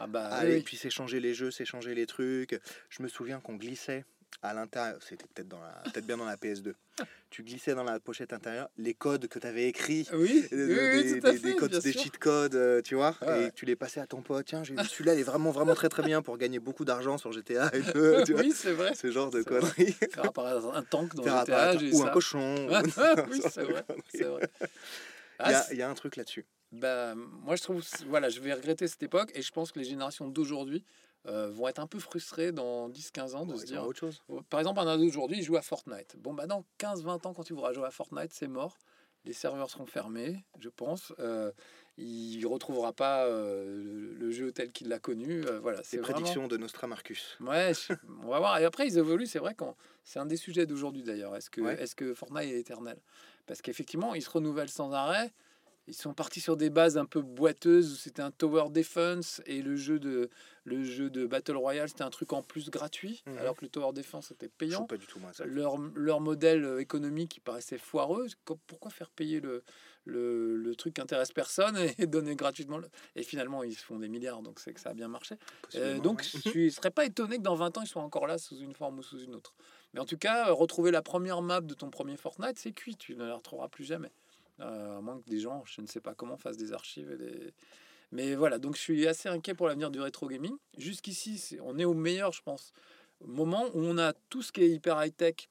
Ah 0.00 0.06
bah, 0.06 0.26
Allez, 0.28 0.56
oui. 0.56 0.62
puis 0.62 0.76
s'échanger 0.76 1.20
les 1.20 1.34
jeux, 1.34 1.50
s'échanger 1.50 1.94
les 1.94 2.06
trucs. 2.06 2.58
Je 2.90 3.02
me 3.02 3.08
souviens 3.08 3.40
qu'on 3.40 3.56
glissait 3.56 4.04
à 4.42 4.54
l'intérieur, 4.54 4.98
c'était 5.02 5.26
peut-être 5.34 5.48
dans 5.48 5.60
la, 5.60 5.70
peut-être 5.90 6.06
bien 6.06 6.16
dans 6.16 6.24
la 6.26 6.36
PS2. 6.36 6.74
Tu 7.30 7.42
glissais 7.42 7.74
dans 7.74 7.84
la 7.84 8.00
pochette 8.00 8.32
intérieure 8.32 8.70
les 8.78 8.94
codes 8.94 9.28
que 9.28 9.38
tu 9.38 9.46
avais 9.46 9.68
écrits. 9.68 10.08
Oui, 10.14 10.46
euh, 10.54 10.66
oui, 10.66 10.96
oui, 11.04 11.12
des, 11.12 11.20
tout 11.20 11.26
à 11.26 11.32
des 11.32 11.38
fait, 11.38 11.54
codes, 11.56 11.78
des 11.82 11.92
cheat 11.92 12.16
codes, 12.18 12.54
euh, 12.54 12.80
tu 12.80 12.94
vois, 12.94 13.14
et 13.22 13.26
ouais. 13.26 13.52
tu 13.54 13.66
les 13.66 13.76
passais 13.76 14.00
à 14.00 14.06
ton 14.06 14.22
pote. 14.22 14.46
Tiens, 14.46 14.62
celui-là, 14.64 15.12
il 15.14 15.20
est 15.20 15.24
vraiment, 15.24 15.50
vraiment 15.50 15.74
très, 15.74 15.90
très 15.90 16.02
bien 16.02 16.22
pour 16.22 16.38
gagner 16.38 16.58
beaucoup 16.58 16.86
d'argent 16.86 17.18
sur 17.18 17.30
GTA 17.30 17.70
et 17.74 17.80
tout, 17.92 18.24
tu 18.24 18.32
vois. 18.32 18.40
oui, 18.40 18.52
c'est 18.56 18.72
vrai. 18.72 18.94
Ce 18.94 19.10
genre 19.10 19.30
de 19.30 19.42
conneries. 19.42 19.92
Faire 19.92 20.24
apparaître 20.24 20.74
un 20.74 20.82
tank 20.82 21.14
dans 21.14 21.22
Faire 21.22 21.44
théâtre 21.44 21.84
ou 21.92 22.02
un 22.02 22.08
cochon. 22.08 22.66
Ah, 22.70 22.82
ou- 22.82 22.86
oui, 23.30 23.42
ce 23.42 23.48
c'est 23.50 23.62
vrai. 23.64 23.84
conneries. 23.86 24.02
C'est 24.08 24.24
vrai. 24.24 24.48
Il 24.60 24.64
y, 24.64 24.68
Ah, 25.38 25.58
a, 25.60 25.72
il 25.72 25.78
y 25.78 25.82
a 25.82 25.90
un 25.90 25.94
truc 25.94 26.16
là-dessus. 26.16 26.46
Bah, 26.72 27.14
moi, 27.14 27.56
je 27.56 27.62
trouve, 27.62 27.82
voilà, 28.08 28.28
je 28.28 28.40
vais 28.40 28.52
regretter 28.52 28.86
cette 28.88 29.02
époque 29.02 29.30
et 29.34 29.42
je 29.42 29.50
pense 29.52 29.72
que 29.72 29.78
les 29.78 29.84
générations 29.86 30.28
d'aujourd'hui 30.28 30.84
euh, 31.26 31.50
vont 31.50 31.66
être 31.68 31.78
un 31.78 31.86
peu 31.86 31.98
frustrées 31.98 32.52
dans 32.52 32.88
10-15 32.90 33.34
ans 33.34 33.46
de 33.46 33.52
Bon, 33.52 33.58
se 33.58 33.64
dire. 33.66 33.84
autre 33.86 33.98
chose. 34.00 34.22
Par 34.50 34.60
exemple, 34.60 34.80
un 34.80 34.86
ado 34.86 35.02
d'aujourd'hui, 35.04 35.38
il 35.38 35.42
joue 35.44 35.56
à 35.56 35.62
Fortnite. 35.62 36.16
Bon, 36.18 36.34
bah, 36.34 36.46
dans 36.46 36.64
15-20 36.78 37.26
ans, 37.26 37.32
quand 37.34 37.42
tu 37.44 37.54
voudras 37.54 37.72
jouer 37.72 37.86
à 37.86 37.90
Fortnite, 37.90 38.32
c'est 38.32 38.48
mort. 38.48 38.76
Les 39.24 39.32
serveurs 39.32 39.68
seront 39.68 39.86
fermés, 39.86 40.44
je 40.60 40.68
pense. 40.68 41.12
Euh, 41.18 41.50
il 41.96 42.46
retrouvera 42.46 42.92
pas 42.92 43.24
euh, 43.26 44.14
le, 44.16 44.30
jeu 44.30 44.52
tel 44.52 44.70
qu'il 44.70 44.88
l'a 44.88 45.00
connu. 45.00 45.44
Euh, 45.44 45.58
voilà, 45.58 45.80
c'est 45.82 45.96
vraiment... 45.98 46.14
prédictions 46.14 46.46
de 46.46 46.56
Nostramarcus. 46.56 47.36
Ouais, 47.40 47.72
je- 47.74 47.92
on 48.22 48.28
va 48.28 48.38
voir. 48.38 48.58
Et 48.58 48.64
après, 48.64 48.86
ils 48.86 48.96
évoluent. 48.96 49.26
C'est 49.26 49.40
vrai 49.40 49.54
quand 49.54 49.76
c'est 50.04 50.20
un 50.20 50.26
des 50.26 50.36
sujets 50.36 50.66
d'aujourd'hui 50.66 51.02
d'ailleurs. 51.02 51.34
Est-ce 51.34 51.50
que, 51.50 51.60
Ouais. 51.60 51.82
est-ce 51.82 51.96
que 51.96 52.14
Fortnite 52.14 52.44
est 52.48 52.60
éternel? 52.60 52.98
Parce 53.46 53.60
qu'effectivement, 53.60 54.14
ils 54.14 54.22
se 54.22 54.30
renouvellent 54.30 54.70
sans 54.70 54.92
arrêt. 54.92 55.32
Ils 55.88 55.94
sont 55.94 56.12
partis 56.12 56.40
sur 56.40 56.56
des 56.58 56.68
bases 56.70 56.98
un 56.98 57.06
peu 57.06 57.22
boiteuses 57.22 57.92
où 57.92 57.96
c'était 57.96 58.20
un 58.22 58.30
tower 58.30 58.68
defense 58.70 59.40
et 59.46 59.62
le 59.62 59.74
jeu 59.74 59.98
de 59.98 60.28
le 60.64 60.84
jeu 60.84 61.08
de 61.08 61.24
battle 61.26 61.56
royale 61.56 61.88
c'était 61.88 62.02
un 62.04 62.10
truc 62.10 62.34
en 62.34 62.42
plus 62.42 62.68
gratuit 62.68 63.22
Mhm. 63.26 63.38
alors 63.38 63.56
que 63.56 63.64
le 63.64 63.70
tower 63.70 63.92
defense 63.94 64.30
était 64.30 64.48
payant. 64.50 64.84
pas 64.84 64.98
du 64.98 65.06
tout 65.06 65.18
moi 65.18 65.32
ça. 65.32 65.46
Leur, 65.46 65.78
leur 65.94 66.20
modèle 66.20 66.62
euh, 66.64 66.78
économique 66.78 67.30
qui 67.30 67.40
paraissait 67.40 67.78
foireux. 67.78 68.26
Pourquoi 68.66 68.90
faire 68.90 69.08
payer 69.10 69.40
le, 69.40 69.62
le, 70.04 70.56
le 70.56 70.74
truc 70.76 70.94
qui 70.94 71.00
intéresse 71.00 71.32
personne 71.32 71.76
et 71.98 72.06
donner 72.06 72.36
gratuitement 72.36 72.76
le- 72.78 72.90
Et 73.16 73.22
finalement, 73.22 73.62
ils 73.64 73.74
se 73.74 73.82
font 73.84 73.98
des 73.98 74.08
milliards, 74.08 74.42
donc 74.42 74.60
c'est 74.60 74.74
que 74.74 74.80
ça 74.80 74.90
a 74.90 74.94
bien 74.94 75.08
marché. 75.08 75.36
Euh, 75.76 75.98
donc, 76.00 76.20
ouais. 76.20 76.40
je 76.52 76.58
ne 76.58 76.68
serais 76.70 76.90
pas 76.90 77.06
étonné 77.06 77.38
que 77.38 77.42
dans 77.42 77.54
20 77.54 77.78
ans, 77.78 77.82
ils 77.82 77.86
soient 77.88 78.02
encore 78.02 78.26
là 78.26 78.36
sous 78.36 78.58
une 78.58 78.74
forme 78.74 78.98
ou 78.98 79.02
sous 79.02 79.20
une 79.20 79.34
autre. 79.34 79.54
Mais 79.94 80.00
en 80.00 80.04
tout 80.04 80.18
cas, 80.18 80.48
euh, 80.48 80.52
retrouver 80.52 80.90
la 80.90 81.00
première 81.00 81.40
map 81.40 81.62
de 81.62 81.72
ton 81.72 81.88
premier 81.88 82.18
Fortnite, 82.18 82.58
c'est 82.58 82.72
cuit. 82.72 82.96
Tu 82.96 83.14
ne 83.16 83.24
la 83.24 83.36
retrouveras 83.36 83.68
plus 83.68 83.84
jamais. 83.84 84.10
Euh, 84.60 84.98
à 84.98 85.00
moins 85.00 85.20
que 85.20 85.30
des 85.30 85.40
gens, 85.40 85.62
je 85.66 85.80
ne 85.80 85.86
sais 85.86 86.00
pas 86.00 86.14
comment, 86.14 86.36
fassent 86.36 86.56
des 86.56 86.72
archives. 86.72 87.10
Et 87.10 87.16
des... 87.16 87.54
Mais 88.12 88.34
voilà, 88.34 88.58
donc 88.58 88.76
je 88.76 88.80
suis 88.80 89.06
assez 89.06 89.28
inquiet 89.28 89.54
pour 89.54 89.68
l'avenir 89.68 89.90
du 89.90 90.00
rétro 90.00 90.26
gaming. 90.28 90.56
Jusqu'ici, 90.76 91.58
on 91.62 91.78
est 91.78 91.84
au 91.84 91.94
meilleur, 91.94 92.32
je 92.32 92.42
pense, 92.42 92.72
moment 93.24 93.66
où 93.74 93.80
on 93.80 93.98
a 93.98 94.12
tout 94.30 94.42
ce 94.42 94.52
qui 94.52 94.62
est 94.62 94.70
hyper 94.70 95.02
high-tech, 95.02 95.48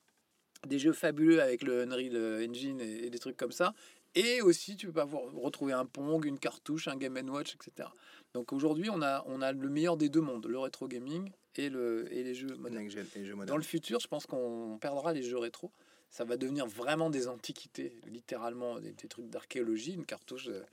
des 0.67 0.79
jeux 0.79 0.93
fabuleux 0.93 1.41
avec 1.41 1.63
le 1.63 1.83
Unreal 1.83 2.49
Engine 2.49 2.81
et, 2.81 3.09
des 3.09 3.19
trucs 3.19 3.37
comme 3.37 3.51
ça. 3.51 3.73
Et 4.15 4.41
aussi, 4.41 4.75
tu 4.75 4.91
peux 4.91 5.01
avoir, 5.01 5.21
retrouver 5.35 5.73
un 5.73 5.85
Pong, 5.85 6.25
une 6.25 6.39
cartouche, 6.39 6.87
un 6.87 6.95
Game 6.95 7.17
Watch, 7.29 7.55
etc. 7.55 7.89
Donc 8.33 8.51
aujourd'hui, 8.51 8.89
on 8.89 9.01
a, 9.01 9.23
on 9.27 9.41
a 9.41 9.51
le 9.51 9.69
meilleur 9.69 9.97
des 9.97 10.09
deux 10.09 10.21
mondes, 10.21 10.47
le 10.47 10.57
rétro 10.57 10.87
gaming 10.87 11.31
et, 11.55 11.69
le, 11.69 12.11
et 12.11 12.23
les 12.23 12.33
jeux 12.33 12.55
modernes. 12.55 13.45
Dans 13.45 13.57
le 13.57 13.63
futur, 13.63 13.99
je 13.99 14.07
pense 14.07 14.25
qu'on 14.25 14.77
perdra 14.79 15.13
les 15.13 15.21
jeux 15.21 15.37
rétro. 15.37 15.71
Ça 16.09 16.23
va 16.23 16.37
devenir 16.37 16.65
vraiment 16.65 17.09
des 17.09 17.27
antiquités, 17.27 17.99
littéralement 18.07 18.79
des, 18.79 18.93
trucs 18.93 19.29
d'archéologie, 19.29 19.93
une 19.93 20.05
cartouche 20.05 20.45
de, 20.45 20.63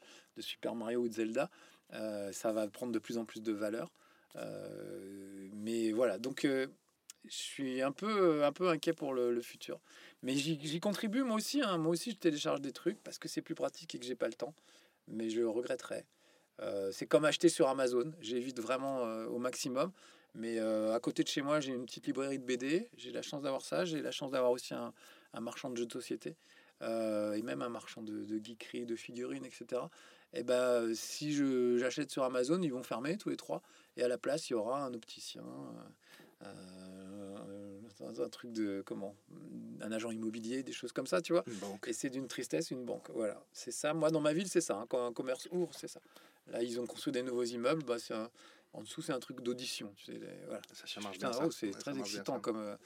Super 0.41 0.75
Mario 0.75 1.01
ou 1.01 1.09
de 1.09 1.15
Zelda. 1.15 1.51
Euh, 1.93 2.33
ça 2.33 2.53
va 2.53 2.67
prendre 2.69 2.93
de 2.93 2.99
plus 2.99 3.19
en 3.19 3.25
plus 3.25 3.43
de 3.43 3.53
valeur. 3.53 3.91
Euh, 4.37 5.49
mais 5.53 5.93
voilà, 5.93 6.19
donc 6.19 6.45
euh, 6.45 6.67
je 7.25 7.37
suis 7.37 7.83
un 7.83 7.93
peu, 7.93 8.45
un 8.45 8.53
peu 8.53 8.69
inquiet 8.69 8.93
pour 8.93 9.13
le, 9.15 9.41
futur. 9.43 9.81
Mais 10.23 10.35
j'y 10.35 10.81
contribue 10.81 11.23
moi 11.23 11.37
aussi. 11.37 11.63
hein. 11.63 11.79
Moi 11.79 11.93
aussi, 11.93 12.13
je 12.13 12.17
télécharge 12.17 12.61
des 12.61 12.73
trucs 12.73 13.03
parce 13.03 13.19
que 13.19 13.29
c'est 13.29 13.43
plus 13.43 13.55
pratique 13.55 13.95
et 13.95 13.99
que 13.99 14.07
j'ai 14.07 14.17
pas 14.17 14.29
le 14.29 14.35
temps. 14.35 14.55
Mais 15.09 15.31
je 15.31 15.43
regretterais. 15.43 16.07
C'est 16.93 17.07
comme 17.07 17.25
acheter 17.25 17.49
sur 17.49 17.69
Amazon. 17.69 18.13
J'évite 18.21 18.61
vraiment 18.61 19.03
au 19.27 19.39
maximum. 19.39 19.93
Mais 20.35 20.59
à 20.59 20.99
côté 21.01 21.23
de 21.23 21.29
chez 21.29 21.43
moi, 21.43 21.61
j'ai 21.61 21.73
une 21.73 21.85
petite 21.85 22.07
librairie 22.07 22.39
de 22.39 22.45
BD. 22.45 22.89
J'ai 22.97 23.11
la 23.11 23.23
chance 23.23 23.43
d'avoir 23.43 23.63
ça. 23.63 23.85
J'ai 23.85 24.01
la 24.01 24.13
chance 24.13 24.31
d'avoir 24.31 24.51
aussi 24.53 24.73
un, 24.73 24.95
un 25.35 25.41
marchand 25.41 25.69
de 25.71 25.77
jeux 25.77 25.87
de 25.87 25.93
société. 25.93 26.37
euh, 26.83 27.35
et 27.35 27.43
même 27.43 27.63
un 27.63 27.69
marchand 27.69 28.03
de, 28.03 28.25
de 28.25 28.85
de 28.85 28.97
figurines, 28.97 29.45
etc. 29.45 29.89
Et 30.33 30.43
ben, 30.43 30.93
si 30.95 31.33
je- 31.33 31.79
j'achète 31.79 32.11
sur 32.11 32.25
Amazon, 32.25 32.61
ils 32.61 32.73
vont 32.73 32.83
fermer 32.83 33.17
tous 33.17 33.29
les 33.31 33.37
trois. 33.37 33.63
Et 33.97 34.03
à 34.03 34.09
la 34.09 34.19
place, 34.19 34.51
il 34.51 34.55
y 34.55 34.57
aura 34.57 34.85
un 34.85 34.93
opticien, 34.93 35.45
euh, 36.43 36.47
euh, 36.47 37.79
un, 38.01 38.21
un 38.21 38.29
truc 38.29 38.53
de 38.53 38.83
comment, 38.85 39.15
un 39.81 39.93
agent 39.93 40.11
immobilier, 40.11 40.63
des 40.63 40.73
choses 40.73 40.93
comme 40.93 41.07
ça, 41.07 41.23
tu 41.23 41.33
vois. 41.33 41.45
Une 41.47 41.55
banque. 41.55 41.87
Et 41.89 41.93
c'est 41.93 42.11
d'une 42.11 42.27
tristesse 42.27 42.71
une 42.71 42.85
banque. 42.85 43.09
Voilà, 43.15 43.41
c'est 43.53 43.71
ça. 43.71 43.95
Moi, 43.95 44.11
dans 44.11 44.21
ma 44.21 44.33
ville, 44.33 44.49
c'est 44.49 44.61
ça. 44.61 44.77
hein. 44.77 44.87
Quand 44.89 45.07
un 45.07 45.13
commerce 45.13 45.49
ouvre, 45.53 45.73
c'est 45.75 45.89
ça. 45.89 46.01
Là, 46.49 46.63
ils 46.63 46.79
ont 46.81 46.87
construit 46.87 47.13
des 47.13 47.23
nouveaux 47.23 47.45
immeubles. 47.45 47.85
Bah, 47.85 47.99
c'est 47.99 48.15
un- 48.15 48.31
En 48.75 48.83
dessous, 48.83 49.03
c'est 49.03 49.13
un 49.13 49.21
truc 49.21 49.41
d'audition. 49.41 49.93
Tu 49.97 50.07
sais, 50.07 50.21
voilà. 50.47 50.61
Ça, 50.73 50.87
ça 50.87 51.01
marche 51.01 51.19
bien. 51.19 51.31
c'est 51.51 51.73
ça 51.73 51.79
très 51.79 51.99
excitant 51.99 52.41
comme, 52.41 52.77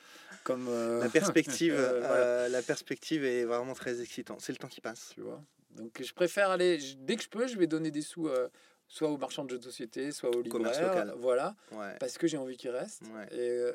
comme 0.45 0.68
euh, 0.68 1.01
La 1.01 1.09
perspective, 1.09 1.74
euh, 1.76 1.99
voilà, 2.01 2.14
euh, 2.14 2.49
la 2.49 2.62
perspective 2.62 3.24
est 3.24 3.45
vraiment 3.45 3.72
très 3.74 4.01
excitante. 4.03 4.41
C'est 4.41 4.53
le 4.53 4.59
temps 4.59 4.68
qui 4.68 4.80
passe. 4.82 5.11
tu 5.14 5.22
vois. 5.22 5.43
Donc, 5.70 6.01
je 6.03 6.12
préfère 6.12 6.51
aller 6.51 6.78
dès 6.99 7.16
que 7.16 7.22
je 7.22 7.28
peux, 7.28 7.47
je 7.47 7.57
vais 7.57 7.66
donner 7.66 7.91
des 7.91 8.03
sous 8.03 8.28
euh, 8.28 8.49
soit 8.86 9.09
aux 9.09 9.16
marchands 9.18 9.45
de 9.45 9.51
jeux 9.51 9.59
de 9.59 9.64
société, 9.64 10.12
soit 10.12 10.28
au 10.34 10.43
Commerce 10.45 10.78
libraire, 10.78 11.05
local. 11.07 11.14
voilà, 11.20 11.57
Ouais. 11.72 11.95
parce 12.01 12.18
que 12.18 12.26
j'ai 12.26 12.36
envie 12.36 12.57
qu'ils 12.57 12.70
restent. 12.70 13.03
Ouais. 13.14 13.26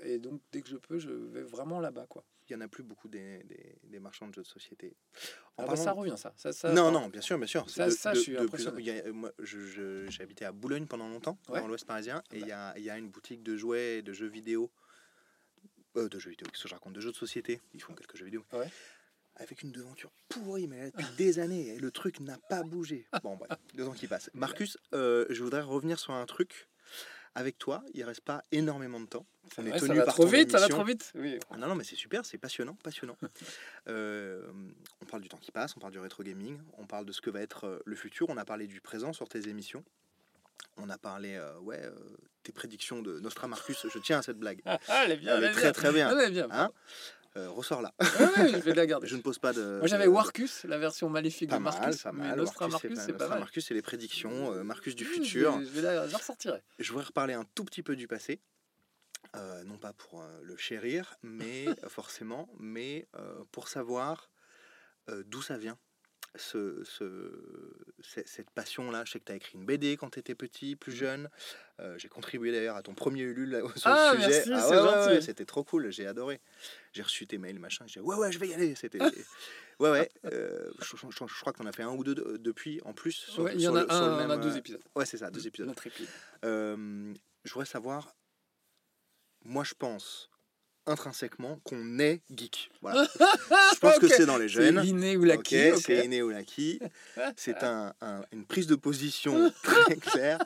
Et, 0.05 0.13
et 0.13 0.19
donc, 0.19 0.39
dès 0.51 0.61
que 0.61 0.69
je 0.69 0.77
peux, 0.77 0.99
je 0.99 1.09
vais 1.09 1.43
vraiment 1.43 1.79
là-bas, 1.79 2.05
quoi. 2.07 2.23
Il 2.49 2.53
y 2.53 2.55
en 2.57 2.61
a 2.61 2.67
plus 2.67 2.83
beaucoup 2.83 3.07
des, 3.07 3.41
des, 3.43 3.75
des 3.83 3.99
marchands 3.99 4.27
de 4.27 4.33
jeux 4.33 4.41
de 4.41 4.47
société. 4.47 4.95
En 5.57 5.63
Ah 5.63 5.67
bah, 5.67 5.75
ça 5.77 5.91
revient, 5.93 6.15
ça. 6.17 6.33
ça, 6.35 6.51
ça 6.51 6.73
non, 6.73 6.91
non, 6.91 7.07
bien 7.07 7.21
sûr, 7.21 7.37
bien 7.37 7.47
sûr. 7.47 7.69
Ça- 7.69 7.85
De- 7.85 7.91
ça, 7.91 8.11
de- 8.11 8.15
je 8.17 8.21
suis 8.21 8.37
en- 8.37 8.43
impressionné. 8.43 9.01
a- 9.01 9.11
moi, 9.13 9.31
j'ai 9.39 10.07
habité 10.21 10.43
à 10.45 10.51
Boulogne 10.51 10.85
pendant 10.85 11.07
longtemps, 11.07 11.37
Ouais. 11.47 11.61
dans 11.61 11.67
l'Ouest 11.67 11.85
parisien, 11.85 12.21
et 12.31 12.39
il 12.39 12.45
y 12.45 12.49
Bah. 12.49 12.69
a, 12.71 12.77
il 12.77 12.83
y 12.83 12.89
a 12.89 12.97
une 12.97 13.09
boutique 13.09 13.43
de 13.43 13.55
jouets 13.55 13.99
et 13.99 14.01
de 14.01 14.11
jeux 14.13 14.27
vidéo. 14.27 14.71
Euh, 15.95 16.09
de 16.09 16.19
jeux 16.19 16.31
vidéo, 16.31 16.47
qu'est-ce 16.51 16.63
que 16.63 16.69
je 16.69 16.73
raconte 16.73 16.93
De 16.93 16.99
jeux 17.01 17.11
de 17.11 17.15
société. 17.15 17.61
Ils 17.73 17.81
font 17.81 17.93
quelques 17.93 18.17
jeux 18.17 18.25
vidéo. 18.25 18.43
Ouais. 18.51 18.67
Avec 19.35 19.61
une 19.63 19.71
devanture 19.71 20.11
pourrie, 20.27 20.67
mais 20.67 20.91
depuis 20.91 21.05
des 21.17 21.39
années, 21.39 21.69
et 21.75 21.79
le 21.79 21.91
truc 21.91 22.19
n'a 22.19 22.37
pas 22.49 22.63
bougé. 22.63 23.07
Bon, 23.23 23.35
bref, 23.37 23.57
deux 23.73 23.87
ans 23.87 23.93
qui 23.93 24.07
passent. 24.07 24.29
Marcus, 24.33 24.77
euh, 24.93 25.25
je 25.29 25.41
voudrais 25.43 25.61
revenir 25.61 25.97
sur 25.99 26.13
un 26.13 26.25
truc. 26.25 26.67
Avec 27.35 27.57
toi, 27.57 27.83
il 27.93 28.03
reste 28.03 28.21
pas 28.21 28.43
énormément 28.51 28.99
de 28.99 29.07
temps. 29.07 29.25
On 29.57 29.65
est 29.65 29.71
Ouais, 29.71 29.79
ça 29.79 29.87
tenu 29.87 29.97
va 29.97 30.05
par 30.05 30.13
trop 30.13 30.23
ton 30.23 30.29
vite, 30.29 30.51
ça 30.51 30.57
va 30.57 30.65
émission. 30.65 30.77
trop 30.77 30.85
vite. 30.85 31.11
Oui. 31.15 31.39
Ah 31.49 31.57
Non, 31.57 31.67
non, 31.67 31.75
mais 31.75 31.83
c'est 31.83 31.95
super, 31.95 32.25
c'est 32.25 32.37
passionnant, 32.37 32.75
passionnant. 32.83 33.17
Euh, 33.89 34.47
on 35.01 35.05
parle 35.05 35.21
du 35.21 35.27
temps 35.27 35.37
qui 35.37 35.51
passe, 35.51 35.75
on 35.75 35.79
parle 35.81 35.91
du 35.91 35.99
rétro 35.99 36.23
gaming, 36.23 36.57
on 36.77 36.85
parle 36.85 37.05
de 37.05 37.11
ce 37.11 37.19
que 37.19 37.29
va 37.29 37.41
être 37.41 37.65
euh, 37.67 37.79
le 37.85 37.95
futur, 37.97 38.27
on 38.29 38.37
a 38.37 38.45
parlé 38.45 38.65
du 38.65 38.79
présent 38.79 39.11
sur 39.11 39.27
tes 39.27 39.49
émissions. 39.49 39.83
On 40.77 40.89
a 40.89 40.97
parlé, 40.97 41.35
euh, 41.35 41.57
ouais, 41.59 41.81
euh, 41.83 41.91
tes 42.43 42.51
prédictions 42.53 43.01
de 43.01 43.19
Nostramarcus. 43.19 43.85
Je 43.93 43.99
tiens 43.99 44.19
à 44.19 44.21
cette 44.21 44.37
blague. 44.37 44.61
Ah, 44.65 44.79
elle 45.05 45.11
est 45.11 45.17
bien, 45.17 45.35
Elle 45.37 45.43
elle 45.43 45.49
est 45.49 45.53
très 45.53 45.71
très 45.73 45.91
bien. 45.91 46.09
Elle 46.17 46.27
est 46.27 46.31
bien. 46.31 46.47
Hein? 46.49 46.71
Euh, 47.35 47.49
Ressors 47.49 47.81
là. 47.81 47.93
Ouais, 47.99 48.49
je 48.49 48.57
vais 48.57 48.75
la 48.75 48.85
garder. 48.85 49.07
Je 49.13 49.15
ne 49.15 49.21
pose 49.21 49.39
pas 49.39 49.53
de. 49.53 49.77
Moi 49.79 49.87
j'avais 49.87 50.05
Warcus, 50.07 50.65
la 50.65 50.77
version 50.77 51.09
maléfique 51.09 51.49
Pas 51.49 51.57
de 51.57 51.63
mal, 51.63 51.73
Marcus. 51.79 52.01
pas 52.03 52.11
mal. 52.11 52.27
Marcus, 52.37 52.57
pas- 52.57 52.79
c'est 52.79 52.89
pas 52.89 52.95
mal. 52.95 53.07
Nostramarcus, 53.17 53.65
c'est 53.65 53.73
les 53.73 53.81
prédictions. 53.81 54.53
euh, 54.53 54.63
Marcus 54.63 54.95
du 54.95 55.03
futur. 55.05 55.53
Je 55.53 55.59
vais, 55.59 55.65
je 55.65 55.71
vais 55.71 55.81
la, 55.81 56.07
je 56.07 56.11
la 56.11 56.17
ressortirai. 56.19 56.61
Je 56.79 56.91
voudrais 56.91 57.05
reparler 57.05 57.33
un 57.33 57.45
tout 57.55 57.65
petit 57.65 57.81
peu 57.81 57.95
du 57.95 58.07
passé. 58.07 58.39
Euh, 59.35 59.63
non 59.63 59.77
pas 59.79 59.93
pour 59.93 60.23
le 60.43 60.55
chérir, 60.57 61.15
mais 61.23 61.65
forcément, 61.87 62.49
mais 62.59 63.07
pour 63.51 63.67
savoir 63.67 64.29
d'où 65.25 65.41
ça 65.41 65.57
vient. 65.57 65.77
Ce, 66.35 66.83
ce- 66.83 67.85
ce- 68.01 68.21
cette 68.25 68.49
passion-là, 68.49 69.03
je 69.05 69.11
sais 69.11 69.19
que 69.19 69.25
tu 69.25 69.31
as 69.31 69.35
écrit 69.35 69.55
une 69.55 69.65
BD 69.65 69.97
quand 69.97 70.09
tu 70.09 70.17
étais 70.19 70.33
petit, 70.33 70.75
plus 70.75 70.91
jeune. 70.91 71.29
Euh, 71.79 71.95
j'ai 71.99 72.07
contribué 72.07 72.51
d'ailleurs 72.51 72.75
à 72.75 72.81
ton 72.81 72.95
premier 72.95 73.21
Ulule 73.21 73.61
sur 73.75 73.89
Mmh. 73.91 73.93
Ah, 73.95 74.11
le 74.15 74.19
sujet. 74.23 74.29
merci, 74.29 74.49
Ah 74.53 74.69
ouais, 74.69 74.77
ouais, 74.81 75.05
ouais, 75.15 75.21
c'était 75.21 75.45
trop 75.45 75.63
cool, 75.63 75.91
j'ai 75.91 76.07
adoré. 76.07 76.41
J'ai 76.91 77.03
reçu 77.03 77.27
tes 77.27 77.37
mails, 77.37 77.59
machin. 77.59 77.85
J'ai 77.87 77.99
dit, 77.99 78.05
ouais, 78.05 78.15
ouais, 78.15 78.31
je 78.31 78.39
vais 78.39 78.47
y 78.47 78.53
aller. 78.55 78.73
C'était. 78.73 78.97
ouais, 79.79 79.91
ouais. 79.91 80.09
euh, 80.25 80.71
je, 80.81 80.97
je- 80.97 81.07
je- 81.11 81.27
je 81.27 81.39
crois 81.41 81.53
qu'on 81.53 81.67
a 81.67 81.71
fait 81.71 81.83
un 81.83 81.91
ou 81.93 82.03
deux 82.03 82.15
de- 82.15 82.37
depuis 82.37 82.81
en 82.83 82.93
plus. 82.93 83.11
Sur, 83.11 83.43
Ouais, 83.43 83.53
il 83.53 83.61
y 83.61 83.67
en 83.67 83.75
a 83.75 83.81
le- 83.83 83.91
un, 83.91 84.07
le 84.07 84.13
on 84.13 84.17
a 84.17 84.27
même, 84.27 84.41
deux 84.41 84.53
euh, 84.53 84.57
épisodes. 84.57 84.81
Ouais, 84.95 85.05
c'est 85.05 85.17
ça, 85.17 85.29
deux 85.29 85.45
épisodes. 85.45 85.71
Euh, 86.45 87.13
je 87.43 87.53
voudrais 87.53 87.67
savoir, 87.67 88.15
moi 89.45 89.63
je 89.63 89.73
pense 89.75 90.29
intrinsèquement 90.85 91.59
qu'on 91.63 91.99
est 91.99 92.21
geek. 92.29 92.71
Voilà. 92.81 93.05
je 93.73 93.79
pense 93.79 93.99
que 93.99 94.07
c'est 94.07 94.25
dans 94.25 94.37
les 94.37 94.47
C'est 94.49 94.61
gènes. 94.65 94.79
l'inné 94.79 95.17
ou 95.17 95.23
l'acquis. 95.23 95.71
ok. 95.71 95.79
c'est 95.81 96.05
inné 96.05 96.21
ou 96.21 96.29
l'acquis. 96.29 96.79
C'est 97.37 97.63
un, 97.63 97.93
un- 98.01 98.23
une 98.31 98.45
prise 98.45 98.67
de 98.67 98.75
position 98.75 99.51
très 99.63 99.95
claire. 99.95 100.39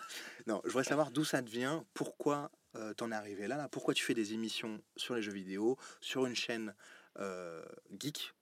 Non, 0.46 0.62
je 0.66 0.70
voudrais 0.70 0.84
savoir 0.84 1.12
d'où 1.12 1.24
ça 1.26 1.42
te 1.42 1.50
vient, 1.50 1.86
pourquoi 1.94 2.52
euh, 2.76 2.94
t'en 2.94 3.12
es 3.12 3.16
arrivé 3.16 3.48
là, 3.48 3.58
là, 3.58 3.68
pourquoi 3.70 3.94
tu 3.94 4.04
fais 4.04 4.14
des 4.14 4.34
émissions 4.34 4.82
sur 4.96 5.16
les 5.16 5.22
jeux 5.22 5.32
vidéo, 5.34 5.78
sur 6.02 6.26
une 6.26 6.36
chaîne 6.36 6.76
euh, 7.20 7.64
geek, 8.00 8.34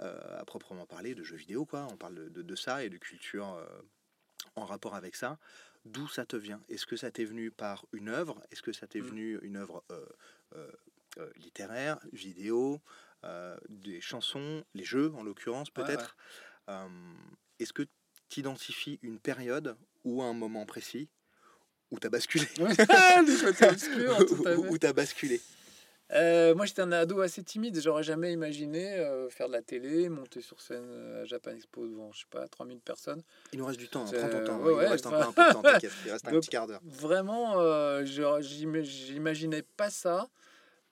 euh, 0.00 0.40
à 0.40 0.44
proprement 0.44 0.86
parler, 0.86 1.14
de 1.14 1.24
jeux 1.24 1.36
vidéo, 1.36 1.64
quoi. 1.64 1.86
On 1.90 1.96
parle 1.96 2.14
de, 2.14 2.28
de- 2.28 2.42
de 2.42 2.54
ça 2.56 2.84
et 2.84 2.90
de 2.90 2.98
culture 2.98 3.54
euh, 3.54 3.66
en 4.56 4.64
rapport 4.64 4.94
avec 4.94 5.16
ça. 5.16 5.38
D'où 5.86 6.08
ça 6.08 6.24
te 6.24 6.36
vient? 6.36 6.60
Est-ce 6.68 6.86
que 6.86 6.96
ça 6.96 7.10
t'est 7.10 7.24
venu 7.24 7.50
par 7.50 7.84
une 7.92 8.08
œuvre? 8.08 8.42
Est-ce 8.50 8.62
que 8.62 8.72
ça 8.72 8.86
t'est 8.86 9.00
Mm. 9.00 9.06
venu 9.06 9.38
une 9.42 9.56
œuvre 9.56 9.82
euh, 9.90 10.06
euh, 10.56 10.70
euh, 11.18 11.30
littéraire, 11.36 11.98
vidéo, 12.12 12.80
euh, 13.24 13.56
des 13.68 14.00
chansons, 14.00 14.64
les 14.74 14.84
jeux 14.84 15.12
en 15.16 15.22
l'occurrence 15.22 15.68
Ouais, 15.76 15.82
ouais. 15.82 15.86
peut-être 15.88 16.16
Euh, 16.68 16.86
Est-ce 17.58 17.72
que 17.72 17.82
tu 18.30 18.40
identifies 18.40 18.98
une 19.02 19.18
période 19.18 19.76
ou 20.04 20.22
un 20.22 20.32
moment 20.32 20.64
précis 20.66 21.08
où 21.90 21.98
tu 22.00 22.06
as 22.06 22.10
basculé 22.10 22.46
à 22.88 23.20
Où- 23.22 24.78
tu 24.78 24.86
as 24.86 24.92
basculé? 24.92 25.40
Euh, 26.12 26.54
moi, 26.54 26.66
j'étais 26.66 26.82
un 26.82 26.92
ado 26.92 27.20
assez 27.22 27.42
timide. 27.42 27.80
J'aurais 27.80 28.02
jamais 28.02 28.30
imaginé 28.32 28.94
euh, 28.98 29.28
faire 29.30 29.48
de 29.48 29.52
la 29.52 29.62
télé, 29.62 30.08
monter 30.10 30.42
sur 30.42 30.60
scène 30.60 30.84
à 31.22 31.24
Japan 31.24 31.52
Expo 31.52 31.86
devant, 31.86 32.12
je 32.12 32.20
sais 32.20 32.26
pas, 32.30 32.46
3000 32.46 32.78
personnes. 32.80 33.22
Il 33.52 33.58
nous 33.58 33.64
reste 33.66 33.78
du 33.78 33.88
temps, 33.88 34.04
hein, 34.06 34.10
prends 34.12 34.28
ton 34.28 34.44
temps. 34.44 34.58
ouais, 34.60 34.72
il 34.72 34.76
ouais, 34.76 34.84
nous 34.84 34.90
reste 34.90 35.06
enfin- 35.06 35.16
encore 35.28 35.28
un 35.28 35.32
peu 35.32 35.44
de 35.48 35.78
temps. 35.80 35.88
Il 36.04 36.10
reste 36.12 36.26
un 36.28 36.30
Donc, 36.32 36.40
petit 36.42 36.50
quart 36.50 36.66
d'heure. 36.66 36.80
Vraiment, 36.84 37.58
euh, 37.60 38.04
j'imaginais 38.04 39.62
pas 39.62 39.90
ça. 39.90 40.28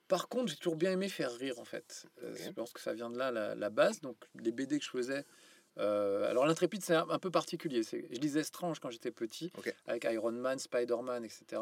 Par 0.07 0.27
contre, 0.27 0.49
j'ai 0.51 0.57
toujours 0.57 0.75
bien 0.75 0.91
aimé 0.91 1.09
faire 1.09 1.31
rire, 1.33 1.59
en 1.59 1.65
fait. 1.65 2.05
Euh. 2.23 2.35
Je 2.37 2.49
pense 2.51 2.71
que 2.73 2.79
ça 2.81 2.93
vient 2.93 3.09
de 3.09 3.17
là, 3.17 3.31
la, 3.31 3.55
la 3.55 3.69
base. 3.69 4.01
Donc, 4.01 4.17
les 4.35 4.51
BD 4.51 4.77
que 4.79 4.85
je 4.85 4.89
faisais. 4.89 5.25
euh, 5.79 6.29
alors, 6.29 6.45
l'Intrépide, 6.45 6.83
c'est 6.83 6.93
un, 6.95 7.09
un 7.09 7.19
peu 7.19 7.31
particulier. 7.31 7.81
Je 7.83 8.19
lisais 8.19 8.43
Strange 8.43 8.79
quand 8.79 8.89
j'étais 8.91 9.11
petit, 9.11 9.51
avec 9.87 10.03
Iron 10.05 10.31
Man, 10.31 10.59
Spider-Man, 10.59 11.23
etc. 11.25 11.61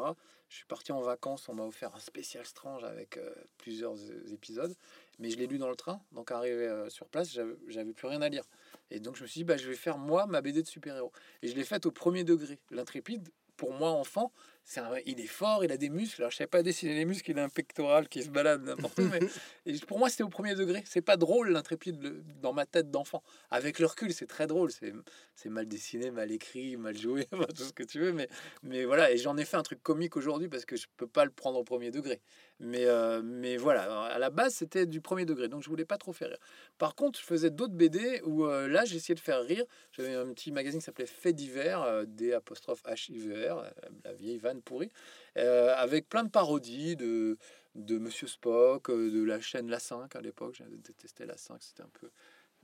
Je 0.50 0.56
suis 0.56 0.66
parti 0.66 0.92
en 0.92 1.00
vacances, 1.00 1.48
on 1.48 1.54
m'a 1.54 1.64
offert 1.64 1.94
un 1.94 1.98
spécial 2.00 2.44
Strange 2.44 2.84
avec 2.84 3.16
euh, 3.16 3.32
plusieurs 3.56 3.94
euh, 3.94 4.34
épisodes. 4.34 4.74
Mais 5.18 5.30
je 5.30 5.38
l'ai 5.38 5.46
lu 5.46 5.56
dans 5.56 5.70
le 5.70 5.76
train. 5.76 6.02
Donc, 6.12 6.30
arrivé 6.30 6.68
euh, 6.68 6.90
sur 6.90 7.06
place, 7.08 7.30
j'avais 7.32 7.54
j'avais 7.68 7.92
plus 7.94 8.06
rien 8.08 8.20
à 8.20 8.28
lire. 8.28 8.44
Et 8.90 9.00
donc, 9.00 9.16
je 9.16 9.22
me 9.22 9.26
suis 9.28 9.38
dit, 9.40 9.44
bah, 9.44 9.56
je 9.56 9.66
vais 9.68 9.76
faire 9.76 9.96
moi 9.96 10.26
ma 10.26 10.42
BD 10.42 10.62
de 10.62 10.68
super-héros. 10.68 11.12
Et 11.40 11.48
je 11.48 11.54
l'ai 11.56 11.64
faite 11.64 11.86
au 11.86 11.90
premier 11.90 12.24
degré. 12.24 12.58
L'Intrépide, 12.70 13.30
pour 13.56 13.72
moi, 13.72 13.90
enfant, 13.92 14.30
c'est 14.64 14.80
un- 14.80 14.98
il 15.06 15.20
est 15.20 15.26
fort, 15.26 15.64
il 15.64 15.72
a 15.72 15.76
des 15.76 15.88
muscles. 15.90 16.22
Alors, 16.22 16.30
je 16.30 16.36
savais 16.36 16.48
pas 16.48 16.62
dessiner 16.62 16.94
les 16.94 17.04
muscles, 17.04 17.30
il 17.32 17.38
a 17.38 17.44
un 17.44 17.48
pectoral 17.48 18.08
qui 18.08 18.22
se 18.22 18.28
balade 18.30 18.62
n'importe 18.62 18.98
où. 18.98 19.02
Mais 19.20 19.20
et 19.66 19.78
pour 19.80 19.98
moi, 19.98 20.08
c'était 20.08 20.22
au 20.22 20.28
premier 20.28 20.54
degré. 20.54 20.82
C'est 20.86 21.02
pas 21.02 21.16
drôle, 21.16 21.50
l'intrépide, 21.50 22.02
le- 22.02 22.22
dans 22.40 22.52
ma 22.52 22.64
tête 22.66 22.90
d'enfant. 22.90 23.22
Avec 23.50 23.78
le 23.78 23.86
recul, 23.86 24.12
c'est 24.12 24.26
très 24.26 24.46
drôle. 24.46 24.70
C'est 24.70 24.92
c'est 25.34 25.48
mal 25.48 25.66
dessiné, 25.66 26.10
mal 26.10 26.30
écrit, 26.30 26.76
mal 26.76 26.96
joué, 26.96 27.26
tout 27.56 27.64
ce 27.64 27.72
que 27.72 27.82
tu 27.82 27.98
veux. 27.98 28.12
Mais, 28.12 28.28
mais 28.62 28.84
voilà, 28.84 29.10
et 29.10 29.16
j'en 29.16 29.36
ai 29.36 29.44
fait 29.44 29.56
un 29.56 29.62
truc 29.62 29.82
comique 29.82 30.16
aujourd'hui 30.16 30.48
parce 30.48 30.64
que 30.64 30.76
je 30.76 30.86
peux 30.96 31.08
pas 31.08 31.24
le 31.24 31.30
prendre 31.32 31.58
au 31.58 31.64
premier 31.64 31.90
degré. 31.90 32.20
Mais, 32.60 32.86
euh, 32.86 33.22
mais 33.24 33.56
voilà, 33.56 34.02
à 34.04 34.18
la 34.18 34.30
base, 34.30 34.54
c'était 34.54 34.86
du 34.86 35.00
premier 35.00 35.24
degré. 35.24 35.48
Donc, 35.48 35.62
je 35.64 35.68
voulais 35.68 35.84
pas 35.84 35.98
trop 35.98 36.12
faire 36.12 36.28
rire. 36.28 36.38
Par 36.78 36.94
contre, 36.94 37.18
je 37.18 37.24
faisais 37.24 37.50
d'autres 37.50 37.74
BD 37.74 38.20
où 38.24 38.44
euh, 38.44 38.68
là, 38.68 38.84
j'essayais 38.84 39.16
de 39.16 39.20
faire 39.20 39.42
rire. 39.42 39.64
J'avais 39.90 40.14
un 40.14 40.32
petit 40.32 40.52
magazine 40.52 40.78
qui 40.78 40.84
s'appelait 40.84 41.06
Fait 41.06 41.32
divers, 41.32 41.82
euh, 41.82 42.04
D 42.06 42.32
apostrophe 42.32 42.82
euh, 42.86 43.62
la 44.04 44.12
vieille 44.12 44.38
vanne 44.38 44.51
pourrie, 44.60 44.90
euh, 45.38 45.74
avec 45.76 46.08
plein 46.08 46.24
de 46.24 46.30
parodies 46.30 46.96
de, 46.96 47.38
de 47.74 47.98
Monsieur 47.98 48.26
Spock, 48.26 48.90
euh, 48.90 49.10
de 49.10 49.22
la 49.22 49.40
chaîne 49.40 49.68
La 49.70 49.78
5 49.78 50.14
à 50.16 50.20
l'époque. 50.20 50.54
J'avais 50.58 50.76
détesté 50.76 51.24
La 51.26 51.36
5, 51.36 51.62
c'était 51.62 51.82
un 51.82 51.90
peu 52.00 52.10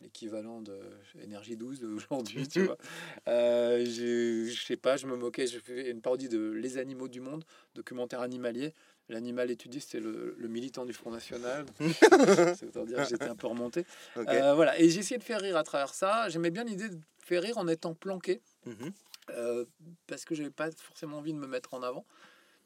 l'équivalent 0.00 0.60
de 0.62 0.78
Énergie 1.24 1.56
12 1.56 1.80
d'aujourd'hui, 1.80 2.46
tu 2.46 2.62
vois. 2.62 2.76
Euh, 3.28 3.84
j'ai- 3.84 4.46
je 4.46 4.64
sais 4.64 4.76
pas, 4.76 4.96
je 4.96 5.06
me 5.06 5.16
moquais, 5.16 5.46
je 5.46 5.58
fais 5.58 5.90
une 5.90 6.00
parodie 6.00 6.28
de 6.28 6.50
Les 6.52 6.78
animaux 6.78 7.08
du 7.08 7.20
monde, 7.20 7.44
documentaire 7.74 8.20
animalier. 8.20 8.72
L'animal 9.10 9.50
étudié, 9.50 9.80
c'était 9.80 10.00
le, 10.00 10.34
le 10.38 10.48
militant 10.48 10.84
du 10.84 10.92
Front 10.92 11.10
National. 11.10 11.64
C'est 12.56 12.66
autant 12.66 12.84
dire 12.84 12.98
que 12.98 13.08
j'étais 13.08 13.24
un 13.28 13.34
peu 13.36 13.46
remonté. 13.48 13.84
Euh, 14.28 14.54
voilà, 14.54 14.78
et 14.78 14.88
j'ai 14.88 15.00
essayé 15.00 15.18
de 15.18 15.24
faire 15.24 15.40
rire 15.40 15.56
à 15.56 15.62
travers 15.64 15.94
ça. 15.94 16.28
J'aimais 16.28 16.50
bien 16.50 16.64
l'idée 16.64 16.88
de 16.90 16.98
faire 17.24 17.42
rire 17.42 17.58
en 17.58 17.66
étant 17.68 17.94
planqué, 17.94 18.40
Mhm. 18.66 18.92
Euh, 19.30 19.64
parce 20.06 20.24
que 20.24 20.34
j'avais 20.34 20.50
pas 20.50 20.70
forcément 20.72 21.18
envie 21.18 21.32
de 21.32 21.38
me 21.38 21.46
mettre 21.46 21.74
en 21.74 21.82
avant. 21.82 22.06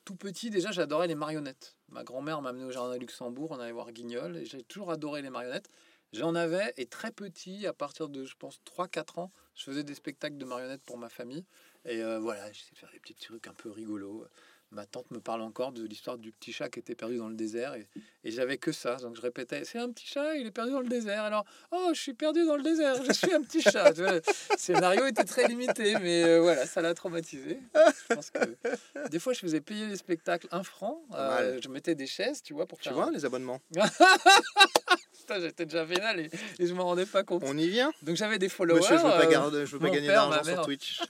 Tout 0.05 0.17
petit, 0.17 0.51
déjà, 0.51 0.73
j'adorais 0.73 1.07
les 1.07 1.15
marionnettes. 1.15 1.77
Ma 1.89 2.03
grand-mère 2.03 2.43
m'a 2.43 2.51
amené 2.51 2.65
au 2.65 2.71
jardin 2.71 2.95
de 2.95 3.01
Luxembourg, 3.01 3.53
on 3.53 3.61
allait 3.61 3.73
voir 3.73 3.93
Guignol, 3.93 4.37
et 4.37 4.45
j'ai 4.45 4.63
toujours 4.63 4.91
adoré 4.91 5.23
les 5.23 5.31
marionnettes. 5.31 5.71
J'en 6.13 6.35
avais, 6.35 6.75
et 6.77 6.87
très 6.87 7.11
petit, 7.11 7.67
à 7.67 7.73
partir 7.73 8.09
de, 8.09 8.25
je 8.25 8.35
pense, 8.37 8.61
3-4 8.67 9.21
ans, 9.21 9.33
je 9.55 9.65
faisais 9.65 9.85
des 9.85 9.95
spectacles 9.95 10.37
de 10.37 10.45
marionnettes 10.45 10.83
pour 10.83 10.99
ma 10.99 11.09
famille. 11.09 11.45
Et 11.85 12.03
euh, 12.03 12.19
voilà, 12.19 12.51
j'essayais 12.53 12.73
de 12.73 12.79
faire 12.79 12.91
des 12.93 13.01
petits 13.01 13.15
trucs 13.15 13.47
un 13.47 13.55
peu 13.55 13.71
rigolos. 13.71 14.27
Ma 14.73 14.87
tante 14.87 15.11
me 15.11 15.21
parle 15.21 15.43
encore 15.43 15.73
de 15.73 15.85
l'histoire 15.85 16.17
du 16.17 16.33
petit 16.33 16.51
chat 16.51 16.71
qui 16.71 16.79
était 16.79 16.95
perdu 16.95 17.19
dans 17.19 17.29
le 17.29 17.35
désert. 17.35 17.75
Et, 17.75 17.87
et 18.25 18.31
j'avais 18.31 18.57
que 18.57 18.73
ça. 18.73 18.97
Donc 18.97 19.17
je 19.17 19.21
répétais, 19.21 19.65
c'est 19.65 19.79
un 19.79 19.91
petit 19.91 20.07
chat, 20.07 20.35
il 20.35 20.47
est 20.47 20.51
perdu 20.51 20.73
dans 20.73 20.81
le 20.81 20.89
désert. 20.89 21.25
Alors, 21.25 21.45
oh, 21.73 21.91
je 21.93 22.01
suis 22.01 22.15
perdu 22.15 22.47
dans 22.47 22.57
le 22.57 22.63
désert, 22.63 22.95
je 23.05 23.13
suis 23.13 23.33
un 23.35 23.43
petit 23.43 23.61
chat. 23.61 23.93
Tu 23.93 24.01
le 24.01 24.23
scénario 24.57 25.05
était 25.07 25.25
très 25.25 25.47
limité, 25.47 25.95
mais 26.01 26.25
euh, 26.25 26.41
voilà, 26.41 26.65
ça 26.65 26.81
l'a 26.81 26.95
traumatisé. 26.95 27.61
Je 27.75 28.15
pense 28.15 28.31
que 28.31 29.09
des 29.11 29.19
fois, 29.19 29.35
je 29.35 29.41
faisais 29.41 29.61
payer 29.61 29.87
les 29.87 29.97
spectacles 29.97 30.49
un 30.53 30.63
franc. 30.63 31.03
Euh, 31.15 31.61
je 31.63 31.69
mettais 31.69 31.95
des 31.95 32.07
chaises, 32.07 32.43
tu 32.43 32.55
vois, 32.55 32.65
pour 32.67 32.79
Tu 32.79 32.85
faire. 32.85 32.95
vois 32.95 33.11
les 33.11 33.27
abonnements 33.27 33.61
j'étais 35.41 35.65
déjà 35.67 35.85
vénal 35.85 36.21
et, 36.21 36.31
et 36.59 36.67
je 36.67 36.75
m'en 36.75 36.85
rendais 36.85 37.07
pas 37.07 37.23
compte. 37.23 37.43
On 37.47 37.57
y 37.57 37.69
vient? 37.69 37.93
Donc 38.03 38.17
j'avais 38.17 38.39
des 38.39 38.49
followers. 38.49 38.81
Monsieur, 38.81 38.99
je 38.99 39.03
veux 39.03 39.09
pas, 39.09 39.25
euh, 39.25 39.31
garder, 39.31 39.67
je 39.67 39.73
veux 39.73 39.79
pas 39.79 39.91
gagner 39.91 40.09
d'argent 40.09 40.43
ma 40.45 40.45
sur. 40.45 40.65
Twitch. 40.65 41.01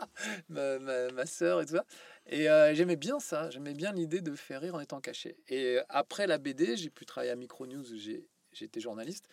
ma, 0.48 0.78
ma, 0.78 1.10
ma 1.12 1.26
soeur 1.26 1.60
et 1.62 1.66
tout 1.66 1.76
ça. 1.76 1.84
Et 2.32 2.48
euh, 2.48 2.72
j'aimais 2.74 2.94
bien 2.96 3.18
ça, 3.18 3.50
j'aimais 3.50 3.74
bien 3.74 3.92
l'idée 3.92 4.20
de 4.20 4.36
faire 4.36 4.60
rire 4.60 4.76
en 4.76 4.80
étant 4.80 5.00
caché. 5.00 5.36
Et 5.48 5.78
euh, 5.78 5.82
après 5.88 6.28
la 6.28 6.38
BD, 6.38 6.76
j'ai 6.76 6.88
pu 6.88 7.04
travailler 7.04 7.32
à 7.32 7.36
Micronews 7.36 7.92
où 7.92 7.96
j'ai- 7.96 8.28
j'étais 8.52 8.78
journaliste. 8.78 9.26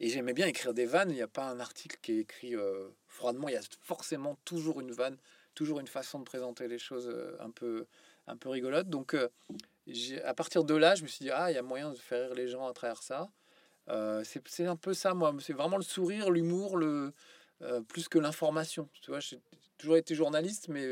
Et 0.00 0.10
j'aimais 0.10 0.34
bien 0.34 0.46
écrire 0.46 0.74
des 0.74 0.84
vannes. 0.84 1.10
Il 1.10 1.14
n'y 1.14 1.22
a 1.22 1.28
pas 1.28 1.48
un 1.48 1.60
article 1.60 1.96
qui 2.02 2.12
est 2.12 2.18
écrit 2.18 2.54
euh, 2.54 2.88
froidement. 3.06 3.48
Il 3.48 3.54
y 3.54 3.56
a 3.56 3.62
forcément 3.80 4.36
toujours 4.44 4.80
une 4.82 4.92
vanne, 4.92 5.16
toujours 5.54 5.80
une 5.80 5.86
façon 5.86 6.18
de 6.18 6.24
présenter 6.24 6.68
les 6.68 6.78
choses 6.78 7.10
un 7.40 7.50
peu, 7.50 7.86
un 8.26 8.36
peu 8.36 8.50
rigolote. 8.50 8.90
Donc 8.90 9.14
euh, 9.14 9.28
à 10.24 10.34
partir 10.34 10.64
de 10.64 10.74
là, 10.74 10.94
je 10.94 11.04
me 11.04 11.08
suis 11.08 11.24
dit, 11.24 11.30
ah, 11.30 11.50
il 11.50 11.54
y 11.54 11.58
a 11.58 11.62
moyen 11.62 11.90
de 11.90 11.96
faire 11.96 12.26
rire 12.26 12.34
les 12.34 12.48
gens 12.48 12.66
à 12.66 12.74
travers 12.74 13.02
ça. 13.02 13.30
Euh, 13.88 14.22
c'est 14.24 14.66
un 14.66 14.76
peu 14.76 14.92
ça, 14.92 15.14
moi. 15.14 15.34
C'est 15.40 15.54
vraiment 15.54 15.78
le 15.78 15.82
sourire, 15.82 16.30
l'humour, 16.30 16.76
le, 16.76 17.14
plus 17.88 18.08
que 18.08 18.18
l'information. 18.18 18.90
Tu 19.00 19.10
vois, 19.10 19.20
j'ai 19.20 19.40
toujours 19.78 19.96
été 19.96 20.14
journaliste, 20.14 20.68
mais, 20.68 20.86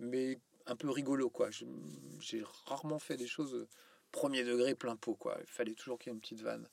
mais 0.00 0.40
un 0.68 0.76
peu 0.76 0.90
rigolo, 0.90 1.30
quoi. 1.30 1.48
J'ai 2.20 2.44
rarement 2.66 2.98
fait 2.98 3.16
des 3.16 3.26
choses 3.26 3.54
euh, 3.54 3.68
premier 4.12 4.44
degré, 4.44 4.74
plein 4.74 4.96
pot, 4.96 5.14
quoi. 5.14 5.36
Il 5.40 5.46
fallait 5.46 5.74
toujours 5.74 5.98
qu'il 5.98 6.10
y 6.10 6.12
ait 6.12 6.14
une 6.14 6.20
petite 6.20 6.42
vanne. 6.42 6.68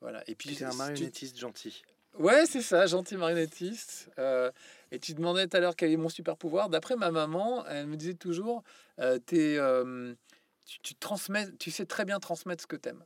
Voilà. 0.00 0.22
Et 0.28 0.34
puis, 0.34 0.50
es 0.60 0.64
un 0.64 0.70
tu- 0.70 0.76
marionnettiste 0.76 1.38
gentil. 1.38 1.82
Ouais, 2.18 2.46
c'est 2.46 2.62
ça, 2.62 2.86
gentil 2.86 3.16
marionnettiste. 3.16 4.10
Euh, 4.18 4.50
et 4.92 4.98
tu 4.98 5.14
demandais 5.14 5.46
tout 5.48 5.56
à 5.56 5.60
l'heure 5.60 5.76
quel 5.76 5.90
est 5.90 5.96
mon 5.96 6.08
super 6.08 6.36
pouvoir. 6.36 6.68
D'après 6.68 6.96
ma 6.96 7.10
maman, 7.10 7.66
elle 7.66 7.86
me 7.86 7.96
disait 7.96 8.14
toujours, 8.14 8.62
euh, 9.00 9.18
t'es, 9.18 9.56
euh, 9.58 10.14
tu, 10.64 10.78
tu 10.80 10.94
transmets, 10.94 11.50
tu 11.58 11.70
sais 11.70 11.86
très 11.86 12.04
bien 12.04 12.20
transmettre 12.20 12.62
ce 12.62 12.66
que 12.66 12.76
t'aimes. 12.76 13.04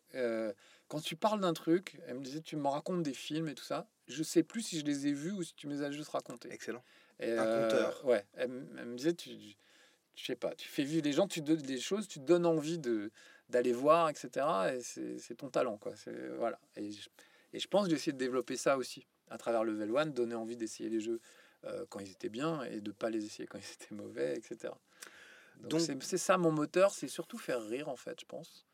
Quand 0.88 1.00
tu 1.00 1.16
parles 1.16 1.40
d'un 1.40 1.52
truc, 1.52 2.00
elle 2.06 2.14
me 2.18 2.24
disait, 2.24 2.40
tu 2.40 2.56
me 2.56 2.66
racontes 2.66 3.02
des 3.02 3.12
films 3.12 3.48
et 3.48 3.54
tout 3.54 3.64
ça. 3.64 3.86
Je 4.08 4.22
sais 4.22 4.42
plus 4.42 4.62
si 4.62 4.80
je 4.80 4.86
les 4.86 5.06
ai 5.06 5.12
vus 5.12 5.32
ou 5.32 5.42
si 5.42 5.54
tu 5.54 5.66
me 5.66 5.74
les 5.74 5.82
as 5.82 5.90
juste 5.90 6.08
racontés. 6.10 6.50
Excellent. 6.50 6.82
Et, 7.20 7.32
Un 7.32 7.44
conteur. 7.44 8.04
Ouais, 8.06 8.24
elle, 8.34 8.50
elle 8.78 8.86
me 8.86 8.96
disait, 8.96 9.12
tu, 9.12 9.30
je 10.18 10.26
sais 10.26 10.36
pas, 10.36 10.54
tu 10.54 10.68
fais 10.68 10.82
vivre 10.82 11.04
les 11.04 11.12
gens, 11.12 11.28
tu 11.28 11.40
donnes 11.40 11.62
des 11.62 11.78
choses, 11.78 12.08
tu 12.08 12.18
donnes 12.18 12.44
envie 12.44 12.78
de 12.78 13.10
d'aller 13.48 13.72
voir, 13.72 14.10
etc. 14.10 14.46
Et 14.74 14.80
c'est 15.18 15.34
ton 15.36 15.48
talent, 15.48 15.78
quoi. 15.78 15.92
C'est 15.96 16.28
voilà. 16.36 16.58
Et 16.76 16.90
je, 16.90 17.08
et 17.52 17.60
je 17.60 17.68
pense 17.68 17.84
que 17.84 17.90
j'ai 17.90 17.96
essayé 17.96 18.12
de 18.12 18.18
développer 18.18 18.56
ça 18.56 18.76
aussi 18.76 19.06
à 19.30 19.38
travers 19.38 19.64
Level 19.64 19.90
One, 19.90 20.12
donner 20.12 20.34
envie 20.34 20.56
d'essayer 20.56 20.90
les 20.90 21.00
jeux 21.00 21.20
euh, 21.64 21.86
quand 21.88 22.00
ils 22.00 22.10
étaient 22.10 22.28
bien 22.28 22.62
et 22.64 22.80
de 22.80 22.90
pas 22.90 23.10
les 23.10 23.24
essayer 23.24 23.46
quand 23.46 23.58
ils 23.58 23.72
étaient 23.84 23.94
mauvais, 23.94 24.36
etc. 24.36 24.72
Donc 25.60 25.80
c'est 25.80 26.18
ça 26.18 26.36
mon 26.36 26.52
moteur, 26.52 26.92
c'est 26.92 27.08
surtout 27.08 27.38
faire 27.38 27.64
rire 27.64 27.88
en 27.88 27.96
fait, 27.96 28.20
je 28.20 28.26
pense. 28.26 28.66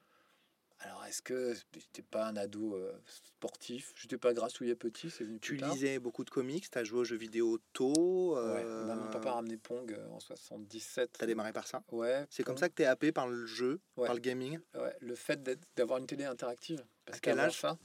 Alors 0.81 1.05
est-ce 1.07 1.22
que 1.22 1.55
j'étais 1.72 2.03
pas 2.03 2.27
un 2.27 2.37
ado 2.37 2.75
euh, 2.75 2.93
sportif, 3.07 3.93
j'étais 3.97 4.18
pas 4.18 4.35
grassouillet 4.35 4.75
petit, 4.75 5.09
c'est 5.11 5.25
venu 5.25 5.41
Tu 5.41 5.53
plus 5.53 5.61
tard. 5.61 5.72
lisais 5.72 5.99
beaucoup 5.99 6.25
de 6.25 6.31
comics, 6.31 6.68
tu 6.70 6.79
as 6.79 6.85
joué 6.85 7.01
aux 7.01 7.05
jeux 7.05 7.16
vidéo 7.16 7.59
tôt. 7.72 8.35
Ouais, 8.35 8.62
euh, 8.64 8.87
bah, 8.87 8.95
mon 8.97 9.09
papa 9.11 9.31
a 9.31 9.33
ramené 9.35 9.57
Pong 9.57 9.91
euh, 9.93 10.07
en 10.09 10.20
77. 10.20 11.12
T'as 11.18 11.27
démarré 11.27 11.53
par 11.53 11.66
ça? 11.66 11.83
Ouais. 11.91 12.27
C'est 12.29 12.43
comme 12.43 12.59
ça 12.59 12.68
que 12.68 12.75
tu 12.75 12.83
es 12.83 12.87
happé 12.87 13.12
par 13.12 13.29
le 13.29 13.47
jeu, 13.47 13.81
Ouais. 13.97 14.07
par 14.07 14.14
le 14.14 14.20
gaming? 14.20 14.59
Ouais, 14.75 14.95
le 15.01 15.14
fait 15.14 15.41
d'avoir 15.77 15.99
une 16.01 16.07
télé 16.07 16.25
interactive. 16.25 16.85
Parce 17.07 17.18
À 17.18 17.20
quel 17.20 17.39
âge? 17.41 17.61
ça, 17.61 17.79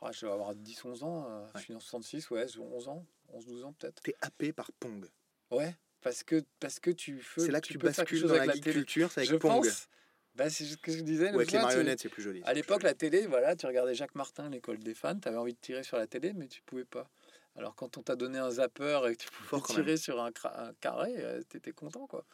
ah, 0.00 0.12
je 0.12 0.24
vais 0.24 0.32
avoir 0.32 0.54
10-11 0.54 1.02
ans. 1.02 1.26
euh, 1.28 1.42
Ouais. 1.44 1.50
Je 1.56 1.60
suis 1.60 1.74
en 1.74 1.80
66, 1.80 2.30
ouais, 2.30 2.46
11 2.58 2.88
ans, 2.88 3.04
11-12 3.34 3.64
ans 3.64 3.72
peut-être. 3.74 4.00
T'es 4.02 4.14
happé 4.22 4.52
par 4.54 4.72
Pong? 4.72 5.06
Ouais, 5.50 5.76
parce 6.00 6.22
que, 6.22 6.42
parce 6.60 6.78
que 6.80 6.90
tu 6.92 7.20
fais. 7.20 7.42
C'est 7.42 7.50
là 7.50 7.60
que 7.60 7.66
tu, 7.66 7.72
quelque 7.74 7.84
bascules 7.84 8.22
dans 8.22 8.34
la 8.36 8.56
culture, 8.56 9.10
c'est 9.10 9.20
avec 9.20 9.30
Je 9.30 9.36
Pong. 9.36 9.64
pense. 9.64 9.88
Bah, 10.38 10.48
c'est 10.48 10.64
ce 10.64 10.76
que 10.76 10.92
je 10.92 11.00
disais. 11.00 11.30
Ou 11.30 11.32
l'autre 11.32 11.36
avec 11.40 11.52
les 11.52 11.58
fois, 11.58 11.68
marionnettes, 11.68 12.00
c'est 12.00 12.08
plus 12.08 12.22
joli. 12.22 12.40
À 12.44 12.54
l'époque, 12.54 12.84
la 12.84 12.94
télé, 12.94 13.26
voilà, 13.26 13.56
tu 13.56 13.66
regardais 13.66 13.94
Jacques 13.94 14.14
Martin, 14.14 14.48
l'école 14.48 14.78
des 14.78 14.94
fans, 14.94 15.18
tu 15.18 15.28
avais 15.28 15.36
envie 15.36 15.54
de 15.54 15.58
tirer 15.60 15.82
sur 15.82 15.96
la 15.96 16.06
télé, 16.06 16.32
mais 16.32 16.46
tu 16.46 16.62
pouvais 16.62 16.84
pas. 16.84 17.08
Alors 17.56 17.74
quand 17.74 17.98
on 17.98 18.02
t'a 18.02 18.14
donné 18.14 18.38
un 18.38 18.50
zapper 18.50 19.00
et 19.08 19.16
que 19.16 19.22
tu 19.24 19.28
pouvais 19.30 19.48
Fort 19.48 19.66
tirer 19.66 19.96
sur 19.96 20.22
un, 20.22 20.30
carré, 20.80 21.12
tu 21.50 21.56
étais 21.56 21.72
content 21.72 22.06
quoi. 22.06 22.24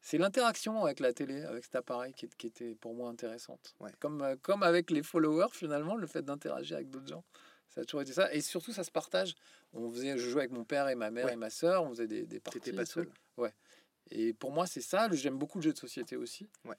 C'est 0.00 0.18
l'interaction 0.18 0.84
avec 0.84 1.00
la 1.00 1.12
télé, 1.12 1.42
avec 1.42 1.64
cet 1.64 1.74
appareil 1.76 2.14
qui, 2.14 2.46
était 2.46 2.74
pour 2.74 2.94
moi 2.94 3.10
intéressante. 3.10 3.74
Ouais. 3.80 3.90
Comme, 3.98 4.22
euh, 4.22 4.36
comme 4.40 4.62
avec 4.62 4.90
les 4.90 5.02
followers 5.02 5.52
finalement, 5.52 5.94
le 5.94 6.06
fait 6.06 6.22
d'interagir 6.22 6.76
avec 6.76 6.88
d'autres 6.88 7.08
gens. 7.08 7.24
Ça 7.68 7.82
a 7.82 7.84
toujours 7.84 8.00
été 8.00 8.12
ça. 8.12 8.32
Et 8.32 8.40
surtout, 8.40 8.72
ça 8.72 8.82
se 8.82 8.90
partage. 8.90 9.34
On 9.74 9.90
faisait, 9.90 10.16
je 10.16 10.28
jouais 10.28 10.42
avec 10.42 10.52
mon 10.52 10.64
père 10.64 10.88
et 10.88 10.94
ma 10.94 11.10
mère 11.10 11.26
Ouais. 11.26 11.34
et 11.34 11.36
ma 11.36 11.50
soeur, 11.50 11.84
on 11.84 11.90
faisait 11.90 12.06
des, 12.06 12.24
des 12.24 12.40
parties. 12.40 12.60
T'étais 12.60 12.76
pas 12.76 12.86
seul. 12.86 13.08
Et 14.10 14.32
pour 14.32 14.50
moi, 14.50 14.66
c'est 14.66 14.80
ça. 14.80 15.08
J'aime 15.12 15.38
beaucoup 15.38 15.58
le 15.58 15.64
jeu 15.64 15.72
de 15.72 15.78
société 15.78 16.16
aussi. 16.16 16.48
Ouais. 16.64 16.76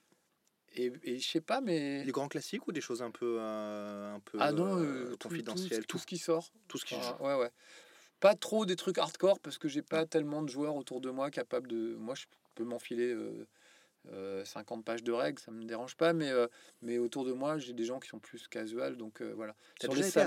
Et, 0.74 0.92
et 1.02 1.18
je 1.18 1.28
sais 1.28 1.40
pas, 1.40 1.60
mais. 1.60 2.04
Des 2.04 2.12
grands 2.12 2.28
classiques 2.28 2.66
ou 2.66 2.72
des 2.72 2.80
choses 2.80 3.02
un 3.02 3.10
peu, 3.10 3.36
euh, 3.40 4.14
un 4.14 4.20
peu 4.20 4.38
Ah 4.38 4.52
non, 4.52 4.78
euh, 4.78 4.82
euh, 4.82 5.06
tout- 5.10 5.16
tout, 5.16 5.28
confidentielles 5.28 5.86
tout, 5.86 5.98
ce 5.98 6.06
qui 6.06 6.18
sort. 6.18 6.50
tout 6.68 6.78
ce 6.78 6.84
qui 6.84 6.94
Enfin, 6.94 7.16
joue. 7.16 7.24
ouais, 7.24 7.34
ouais. 7.36 7.50
Pas 8.20 8.34
trop 8.34 8.66
des 8.66 8.76
trucs 8.76 8.98
hardcore 8.98 9.40
parce 9.40 9.58
que 9.58 9.68
j'ai 9.68 9.82
pas 9.82 10.06
tellement 10.06 10.42
de 10.42 10.48
joueurs 10.50 10.76
autour 10.76 11.00
de 11.00 11.10
moi 11.10 11.30
capables 11.30 11.68
de. 11.68 11.96
Moi, 11.96 12.14
je 12.14 12.26
peux 12.54 12.64
m'enfiler 12.64 13.12
euh, 13.12 13.46
euh, 14.08 14.44
50 14.44 14.84
pages 14.84 15.04
de 15.04 15.12
règles, 15.12 15.40
ça 15.40 15.52
me 15.52 15.64
dérange 15.64 15.96
pas, 15.96 16.12
mais, 16.14 16.30
euh, 16.30 16.48
mais 16.82 16.98
autour 16.98 17.24
de 17.24 17.32
moi, 17.32 17.58
j'ai 17.58 17.74
des 17.74 17.84
gens 17.84 18.00
qui 18.00 18.08
sont 18.08 18.20
plus 18.20 18.48
casual, 18.48 18.96
donc 18.96 19.22
euh, 19.22 19.32
voilà. 19.34 19.56
T'as 19.78 19.88
déjà 19.88 20.06
les 20.06 20.08
été 20.08 20.22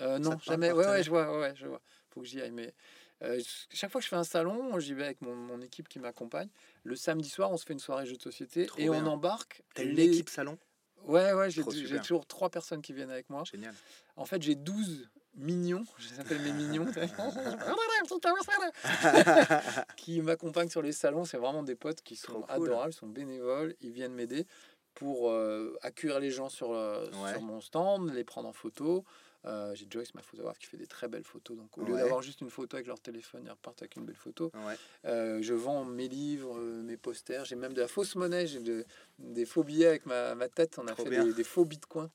euh, 0.00 0.18
non, 0.18 0.38
jamais. 0.40 0.72
Ouais, 0.72 0.86
ouais, 0.86 1.02
je 1.02 1.10
vois, 1.10 1.38
ouais, 1.40 1.54
je 1.56 1.66
vois. 1.66 1.80
Faut 2.10 2.20
que 2.20 2.26
j'y 2.26 2.40
aille, 2.40 2.50
mais 2.52 2.74
euh, 3.22 3.40
chaque 3.70 3.90
fois 3.90 4.00
que 4.00 4.04
je 4.04 4.08
fais 4.08 4.16
un 4.16 4.24
salon, 4.24 4.78
j'y 4.78 4.94
vais 4.94 5.04
avec 5.04 5.20
mon, 5.22 5.34
mon 5.34 5.60
équipe 5.60 5.88
qui 5.88 5.98
m'accompagne. 5.98 6.48
Le 6.84 6.96
samedi 6.96 7.28
soir, 7.28 7.50
on 7.50 7.56
se 7.56 7.64
fait 7.64 7.72
une 7.72 7.78
soirée 7.78 8.06
jeu 8.06 8.16
de 8.16 8.22
société 8.22 8.66
Trop 8.66 8.80
et 8.80 8.88
bien. 8.88 9.04
on 9.04 9.06
embarque. 9.06 9.62
T'as 9.74 9.84
une 9.84 9.96
les- 9.96 10.04
équipe 10.04 10.28
salon? 10.28 10.58
Ouais, 11.04 11.32
ouais, 11.32 11.50
j'ai 11.50 11.62
toujours 11.62 12.26
trois 12.26 12.50
personnes 12.50 12.82
qui 12.82 12.92
viennent 12.92 13.10
avec 13.10 13.30
moi. 13.30 13.44
Génial. 13.44 13.74
En 14.16 14.24
fait, 14.24 14.42
j'ai 14.42 14.56
12 14.56 15.08
mignons, 15.34 15.84
je 15.98 16.08
les 16.08 16.20
appelle 16.20 16.40
mes 16.40 16.52
mignons, 16.52 16.86
qui 19.96 20.20
m'accompagnent 20.22 20.68
sur 20.68 20.82
les 20.82 20.92
salons. 20.92 21.24
C'est 21.24 21.36
vraiment 21.36 21.62
des 21.62 21.76
potes 21.76 22.02
qui 22.02 22.16
sont 22.16 22.42
cool. 22.42 22.44
adorables, 22.48 22.92
sont 22.92 23.06
bénévoles, 23.06 23.74
ils 23.80 23.92
viennent 23.92 24.14
m'aider 24.14 24.46
pour 24.94 25.30
euh, 25.30 25.76
accueillir 25.82 26.18
les 26.20 26.30
gens 26.30 26.48
sur, 26.48 26.72
euh, 26.72 27.06
Ouais. 27.22 27.32
sur 27.32 27.42
mon 27.42 27.60
stand, 27.60 28.10
les 28.12 28.24
prendre 28.24 28.48
en 28.48 28.52
photo. 28.52 29.04
Euh, 29.46 29.74
j'ai 29.74 29.86
Joyce, 29.88 30.14
ma 30.14 30.22
photographe, 30.22 30.58
qui 30.58 30.66
fait 30.66 30.76
des 30.76 30.86
très 30.88 31.06
belles 31.08 31.22
photos. 31.24 31.56
Donc, 31.56 31.76
au 31.78 31.82
lieu 31.84 31.94
d'avoir 31.96 32.20
juste 32.22 32.40
une 32.40 32.50
photo 32.50 32.76
avec 32.76 32.86
leur 32.88 32.98
téléphone, 33.00 33.42
ils 33.44 33.50
repartent 33.50 33.82
avec 33.82 33.96
une 33.96 34.04
belle 34.04 34.16
photo. 34.16 34.50
Ouais. 34.66 34.74
Euh, 35.04 35.38
je 35.42 35.54
vends 35.54 35.84
mes 35.84 36.08
livres, 36.08 36.58
euh, 36.58 36.82
mes 36.82 36.96
posters. 36.96 37.44
J'ai 37.44 37.54
même 37.56 37.72
de 37.72 37.80
la 37.80 37.88
fausse 37.88 38.16
monnaie. 38.16 38.46
J'ai 38.46 38.60
de- 38.60 38.84
des 39.18 39.46
faux 39.46 39.62
billets 39.62 39.86
avec 39.86 40.06
ma, 40.06 40.34
ma 40.34 40.48
tête. 40.48 40.78
On 40.78 40.86
a 40.88 40.92
Trop 40.92 41.04
fait 41.04 41.10
des, 41.24 41.32
des 41.32 41.44
faux 41.44 41.64
bitcoins. 41.64 42.10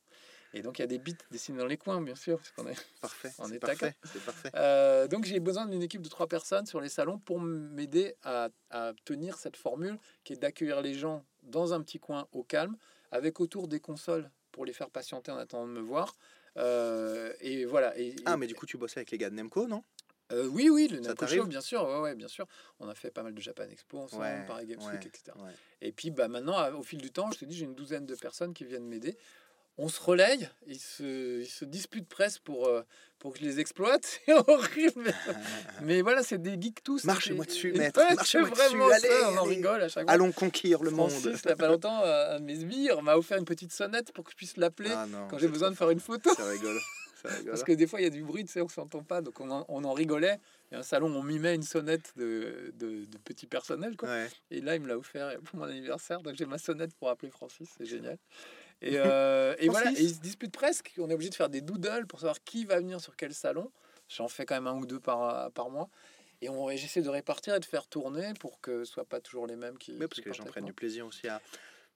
Et 0.54 0.62
donc, 0.62 0.80
il 0.80 0.82
y 0.82 0.84
a 0.84 0.88
des 0.88 0.98
bits 0.98 1.16
dessinés 1.32 1.60
dans 1.60 1.66
les 1.66 1.78
coins, 1.78 2.02
bien 2.02 2.16
sûr. 2.16 2.38
Parce 2.38 2.52
qu'on 2.52 2.68
est... 2.68 2.76
Parfait. 3.02 3.32
On 3.40 3.50
est 3.50 3.60
parfait. 3.60 3.96
C'est 4.04 4.26
parfait. 4.26 4.52
Euh, 4.56 5.08
donc, 5.08 5.24
j'ai 5.24 5.40
besoin 5.40 5.66
d'une 5.66 5.82
équipe 5.82 6.02
de 6.02 6.10
trois 6.10 6.28
personnes 6.28 6.66
sur 6.66 6.82
les 6.82 6.90
salons 6.90 7.18
pour 7.20 7.40
m'aider 7.40 8.16
à, 8.24 8.50
à 8.70 8.92
tenir 9.06 9.38
cette 9.38 9.56
formule 9.56 9.98
qui 10.26 10.34
est 10.34 10.38
d'accueillir 10.38 10.82
les 10.82 10.94
gens 10.94 11.24
dans 11.44 11.74
un 11.74 11.82
petit 11.82 12.00
coin 12.00 12.28
au 12.34 12.44
calme, 12.44 12.76
avec 13.12 13.40
autour 13.40 13.70
des 13.70 13.80
consoles 13.80 14.30
pour 14.52 14.66
les 14.66 14.74
faire 14.74 14.90
patienter 14.90 15.32
en 15.32 15.38
attendant 15.38 15.68
de 15.68 15.72
me 15.72 15.80
voir. 15.80 16.18
Euh, 16.58 17.34
et 17.40 17.66
voilà. 17.66 17.98
Et, 18.00 18.16
Ah, 18.26 18.38
mais 18.38 18.48
du 18.48 18.56
coup, 18.56 18.66
tu 18.66 18.78
bossais 18.78 19.00
avec 19.00 19.12
les 19.12 19.18
gars 19.18 19.30
de 19.30 19.36
Nemco, 19.36 19.68
non? 19.68 19.84
Euh, 20.32 20.48
oui, 20.48 20.70
oui, 20.70 20.88
le 20.88 21.00
Namco 21.00 21.26
Show, 21.28 21.46
bien 21.46 21.60
sûr, 21.62 21.84
ouais, 21.84 22.00
ouais, 22.00 22.16
bien 22.16 22.30
sûr. 22.30 22.48
On 22.80 22.88
a 22.88 22.96
fait 22.96 23.12
pas 23.12 23.22
mal 23.22 23.34
de 23.34 23.42
Japan 23.42 23.66
Expo 23.70 24.00
ensemble, 24.00 24.24
Ouais, 24.24 24.46
Paris 24.48 24.66
Games 24.66 24.80
Week, 24.94 25.06
etc. 25.06 25.38
Et 25.82 25.92
puis 25.92 26.10
bah, 26.10 26.28
maintenant, 26.30 26.72
au 26.74 26.84
fil 26.84 27.02
du 27.02 27.12
temps, 27.12 27.30
je 27.32 27.40
te 27.40 27.46
dis, 27.46 27.58
j'ai 27.58 27.66
une 27.66 27.76
douzaine 27.76 28.06
de 28.06 28.16
personnes 28.16 28.54
qui 28.54 28.64
viennent 28.64 28.88
m'aider. 28.88 29.18
On 29.78 29.90
se 29.90 30.00
relaye, 30.02 30.50
ils 30.68 30.80
se, 30.80 31.42
ils 31.42 31.48
se 31.50 31.66
disputent 31.66 32.08
presque 32.08 32.42
pour, 32.44 32.68
euh, 32.68 32.82
pour 33.22 33.34
que 33.34 33.40
je 33.40 33.46
les 33.46 33.60
exploite. 33.60 34.04
C'est 34.26 34.34
horrible. 34.34 35.14
Mais, 35.84 36.02
voilà, 36.02 36.24
c'est 36.24 36.42
des 36.42 36.60
geeks 36.60 36.84
tous. 36.84 37.04
Marchez-moi 37.06 37.46
Et- 37.46 37.48
dessus, 37.48 37.70
et- 37.74 37.78
maître, 37.78 38.00
ouais, 38.02 38.16
marchez-moi 38.16 38.50
dessus, 38.50 38.82
allez, 39.08 39.10
on 39.34 39.38
en 39.38 39.44
rigole 39.44 39.82
à 39.84 39.88
chaque 39.88 40.04
fois. 40.06 40.12
Allons 40.14 40.32
conquérir 40.32 40.82
le 40.84 40.90
Francis, 40.90 41.26
monde. 41.26 41.36
il 41.44 41.48
n'y 41.48 41.52
a 41.52 41.56
pas 41.56 41.68
longtemps, 41.68 42.02
euh, 42.04 42.36
un 42.36 42.40
de 42.40 42.46
mes 42.46 42.56
sbires 42.56 43.02
m'a 43.02 43.16
offert 43.16 43.38
une 43.38 43.46
petite 43.46 43.72
sonnette 43.72 44.12
pour 44.12 44.26
que 44.26 44.32
je 44.32 44.36
puisse 44.36 44.58
l'appeler 44.58 44.92
Ah 44.94 45.06
quand 45.30 45.38
j'ai 45.38 45.48
besoin 45.48 45.70
de 45.72 45.76
faire 45.76 45.90
une 45.92 46.00
photo. 46.00 46.34
Ça 46.36 46.44
rigole. 46.50 46.78
Ça 47.22 47.30
rigole. 47.38 47.52
Parce 47.52 47.64
que 47.64 47.72
des 47.74 47.86
fois, 47.88 48.02
il 48.02 48.04
y 48.04 48.08
a 48.08 48.10
du 48.10 48.24
bruit, 48.24 48.44
tu 48.44 48.52
sais, 48.52 48.62
on 48.62 48.68
s'entend 48.68 49.04
pas, 49.04 49.22
donc 49.22 49.40
on 49.40 49.50
en, 49.52 49.66
on 49.70 49.84
en 49.84 49.94
rigolait. 49.94 50.40
Il 50.72 50.76
y 50.76 50.78
a 50.78 50.80
un 50.80 50.84
salon, 50.84 51.08
on 51.16 51.22
mimait 51.24 51.54
une 51.56 51.64
sonnette 51.64 52.14
de, 52.16 52.74
de, 52.80 53.06
de 53.06 53.18
petit 53.24 53.46
personnel, 53.46 53.96
quoi. 53.98 54.10
Ouais. 54.10 54.28
Et 54.50 54.62
là, 54.62 54.76
il 54.76 54.82
me 54.82 54.88
l'a 54.88 54.98
offert 54.98 55.38
pour 55.42 55.60
mon 55.60 55.66
anniversaire, 55.66 56.22
donc 56.22 56.36
j'ai 56.38 56.46
ma 56.46 56.58
sonnette 56.58 56.96
pour 56.96 57.10
appeler 57.10 57.30
Francis, 57.30 57.70
c'est 57.78 57.86
génial. 57.86 58.18
Et, 58.82 58.98
euh, 58.98 59.56
et 59.60 59.70
voilà, 59.70 59.92
et 59.92 60.02
ils 60.02 60.16
se 60.16 60.20
disputent 60.20 60.52
presque. 60.52 60.92
On 60.98 61.10
est 61.10 61.14
obligé 61.14 61.30
de 61.30 61.36
faire 61.36 61.50
des 61.50 61.62
doodles 61.62 62.08
pour 62.08 62.20
savoir 62.20 62.44
qui 62.44 62.66
va 62.66 62.78
venir 62.80 63.00
sur 63.00 63.16
quel 63.16 63.34
salon. 63.34 63.72
J'en 64.10 64.28
fais 64.28 64.46
quand 64.46 64.56
même 64.56 64.68
un 64.68 64.76
ou 64.76 64.86
deux 64.86 65.00
par, 65.00 65.52
par 65.52 65.70
mois. 65.70 65.90
Et, 66.42 66.50
on- 66.50 66.70
j'essaie 66.72 67.02
de 67.04 67.10
répartir 67.10 67.54
et 67.56 67.60
de 67.60 67.66
faire 67.66 67.86
tourner 67.88 68.34
pour 68.40 68.60
que 68.60 68.84
ce 68.84 68.92
soit 68.94 69.06
pas 69.06 69.20
toujours 69.22 69.46
les 69.46 69.56
mêmes 69.56 69.78
qui. 69.78 69.92
Ouais, 69.94 70.00
parce 70.08 70.14
qui 70.14 70.22
que 70.24 70.30
les 70.30 70.36
gens 70.36 70.44
prennent 70.46 70.66
du 70.66 70.74
plaisir 70.74 71.06
aussi 71.06 71.28
à 71.28 71.40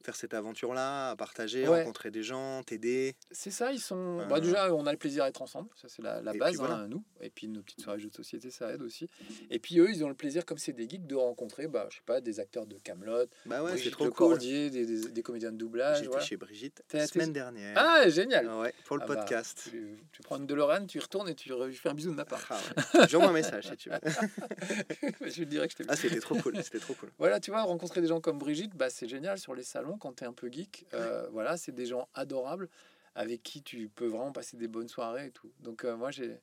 faire 0.06 0.16
cette 0.16 0.34
aventure-là, 0.34 1.10
à 1.12 1.16
partager, 1.16 1.68
Ouais. 1.68 1.80
rencontrer 1.80 2.12
des 2.12 2.24
gens, 2.24 2.62
t'aider. 2.64 3.16
C'est 3.32 3.52
ça, 3.52 3.72
ils 3.72 3.80
sont. 3.80 4.20
Euh, 4.22 4.26
Bah, 4.26 4.40
déjà, 4.40 4.74
on 4.74 4.86
a 4.86 4.92
le 4.92 4.98
plaisir 4.98 5.26
d'être 5.26 5.42
ensemble, 5.42 5.70
ça 5.76 5.88
c'est 5.90 6.02
la, 6.02 6.22
la 6.22 6.34
base, 6.34 6.56
voilà. 6.58 6.76
hein, 6.76 6.88
nous. 6.88 7.04
Et 7.22 7.30
puis 7.30 7.48
nos 7.48 7.62
petites 7.64 7.82
soirées 7.82 8.00
jeux 8.00 8.10
de 8.10 8.16
société, 8.16 8.52
ça 8.52 8.72
aide 8.74 8.82
aussi. 8.82 9.10
Et 9.50 9.60
puis 9.60 9.80
eux, 9.80 9.90
ils 9.90 10.04
ont 10.04 10.10
le 10.10 10.14
plaisir, 10.16 10.46
comme 10.46 10.58
c'est 10.60 10.74
des 10.74 10.88
geeks, 10.88 11.08
de 11.08 11.16
rencontrer, 11.16 11.68
bah, 11.68 11.88
je 11.90 11.96
sais 11.98 12.02
pas, 12.06 12.22
des 12.22 12.40
acteurs 12.40 12.66
de 12.68 12.78
Camelot, 12.78 13.26
Bah 13.46 13.64
ouais, 13.64 13.78
c'est 13.78 13.90
trop 13.92 14.06
cool. 14.12 14.26
Lecordier, 14.34 14.70
des, 14.70 14.86
des, 14.86 15.10
des 15.10 15.24
comédiens 15.24 15.52
de 15.52 15.58
doublage. 15.58 15.98
J'étais 15.98 16.08
voilà. 16.10 16.24
chez 16.26 16.38
Brigitte 16.38 16.84
la 16.94 17.08
semaine 17.08 17.34
dernière. 17.34 17.74
Ah, 17.78 18.08
génial! 18.10 18.48
Ah 18.50 18.60
ouais, 18.60 18.74
pour 18.86 18.98
le 18.98 19.04
Ah 19.04 19.08
bah, 19.08 19.16
podcast. 19.16 19.68
Tu, 19.72 19.98
tu 20.12 20.22
prends 20.22 20.38
une 20.38 20.46
DeLorean, 20.46 20.86
tu 20.86 21.00
y 21.00 21.02
retournes 21.02 21.30
et 21.30 21.36
tu 21.36 21.50
lui 21.54 21.76
fais 21.76 21.90
un 21.90 21.94
bisou 21.96 22.12
de 22.12 22.16
ma 22.16 22.26
part. 22.26 22.46
Ah 22.50 22.60
ouais. 23.00 23.08
J'envoie 23.10 23.30
un 23.30 23.34
message 23.34 23.68
si 23.70 23.76
tu 23.78 23.90
veux. 23.90 23.96
je 25.26 25.40
lui 25.40 25.46
dirais 25.48 25.68
que 25.68 25.74
je 25.74 25.78
t'ai 25.78 25.86
Ah, 25.88 25.96
c'était 25.96 26.20
trop 26.20 26.36
cool. 26.36 26.62
C'était 26.64 26.80
trop 26.80 26.94
cool. 26.94 27.10
Voilà, 27.18 27.40
tu 27.40 27.52
vois, 27.52 27.64
rencontrer 27.64 28.02
des 28.02 28.08
gens 28.08 28.22
comme 28.22 28.38
Brigitte, 28.38 28.76
bah, 28.76 28.90
c'est 28.90 29.08
génial 29.08 29.38
sur 29.40 29.56
les 29.56 29.64
salons 29.64 29.95
quand 29.98 30.14
tu 30.14 30.24
es 30.24 30.28
un 30.28 30.34
peu 30.34 30.52
geek. 30.52 30.86
Euh, 30.94 31.28
voilà, 31.32 31.58
c'est 31.58 31.72
des 31.72 31.86
gens 31.86 32.08
adorables 32.14 32.70
avec 33.16 33.44
qui 33.44 33.62
tu 33.62 33.90
peux 33.90 34.08
vraiment 34.08 34.32
passer 34.32 34.58
des 34.58 34.68
bonnes 34.68 34.90
soirées 34.90 35.28
et 35.28 35.32
tout. 35.32 35.52
Donc, 35.60 35.86
euh, 35.86 35.96
moi, 35.96 36.12
j'ai. 36.12 36.38